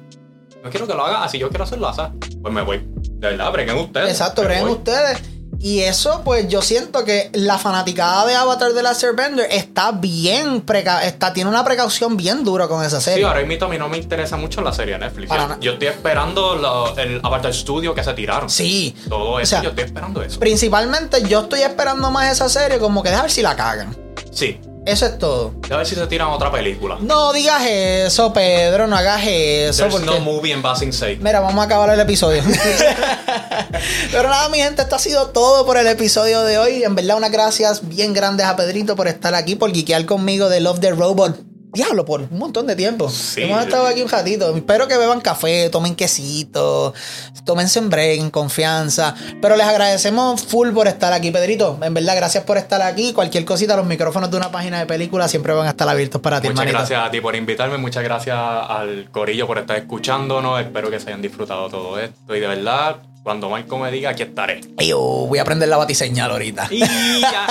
[0.64, 2.00] no quiero que lo haga así, yo quiero hacerlo así.
[2.40, 2.78] Pues me voy.
[2.94, 4.08] De verdad, breguen ustedes.
[4.10, 4.72] Exacto, breguen voy.
[4.72, 5.20] ustedes.
[5.62, 10.62] Y eso, pues yo siento que la fanaticada de Avatar de la Bender está bien,
[10.62, 13.26] preca está, tiene una precaución bien dura con esa Sí, serie.
[13.26, 15.28] ahora mismo a mí no me interesa mucho la serie de Netflix.
[15.28, 18.48] Para Yo, estoy esperando lo- el Avatar Studio que se tiraron.
[18.48, 18.94] Sí.
[19.08, 20.40] Todo eso, sea, yo estoy esperando eso.
[20.40, 23.94] Principalmente yo estoy esperando más esa serie como que de ver si la cagan.
[24.32, 24.58] Sí.
[24.86, 25.54] Eso es todo.
[25.70, 26.96] A ver si se tiran otra película.
[27.00, 29.82] No digas eso, Pedro, no hagas eso.
[29.82, 30.06] There's Porque...
[30.06, 31.18] no movie in Basing Sake.
[31.20, 32.42] Mira, vamos a acabar el episodio.
[34.12, 36.82] Pero nada, mi gente, esto ha sido todo por el episodio de hoy.
[36.82, 40.60] En verdad, unas gracias bien grandes a Pedrito por estar aquí, por guiquear conmigo de
[40.60, 41.49] Love the Robot.
[41.72, 43.08] Diablo, por un montón de tiempo.
[43.08, 43.42] Sí.
[43.42, 44.54] Hemos estado aquí un ratito.
[44.54, 46.92] Espero que beban café, tomen quesito,
[47.44, 49.14] tómense en break, en confianza.
[49.40, 51.78] Pero les agradecemos full por estar aquí, Pedrito.
[51.82, 53.12] En verdad, gracias por estar aquí.
[53.12, 56.40] Cualquier cosita, los micrófonos de una página de película siempre van a estar abiertos para
[56.40, 56.78] ti, Muchas hermanito.
[56.78, 60.60] gracias a ti por invitarme, muchas gracias al Corillo por estar escuchándonos.
[60.60, 62.34] Espero que se hayan disfrutado todo esto.
[62.34, 64.62] Y de verdad, cuando Marco me diga, aquí estaré.
[64.78, 66.68] Yo voy a aprender la batiseñal ahorita.
[66.70, 66.80] Y
[67.20, 67.46] ya.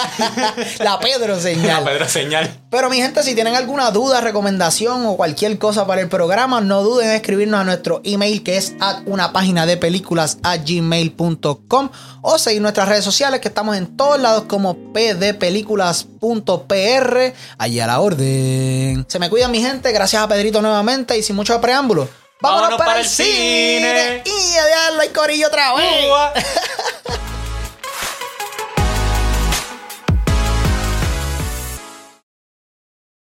[0.79, 1.83] la Pedro La señal.
[1.83, 2.49] Pedro señal.
[2.71, 6.81] Pero mi gente, si tienen alguna duda, recomendación o cualquier cosa para el programa, no
[6.81, 11.89] duden en escribirnos a nuestro email que es at una página de películas a gmail.com
[12.21, 17.33] o seguir nuestras redes sociales que estamos en todos lados como pdpelículas.pr.
[17.59, 19.05] Allí a la orden.
[19.07, 22.09] Se me cuidan mi gente, gracias a Pedrito nuevamente y sin mucho preámbulo.
[22.41, 24.23] Vámonos, para, el cine.
[24.23, 24.23] cine.
[24.25, 26.07] Y a darlo y corillo otra vez.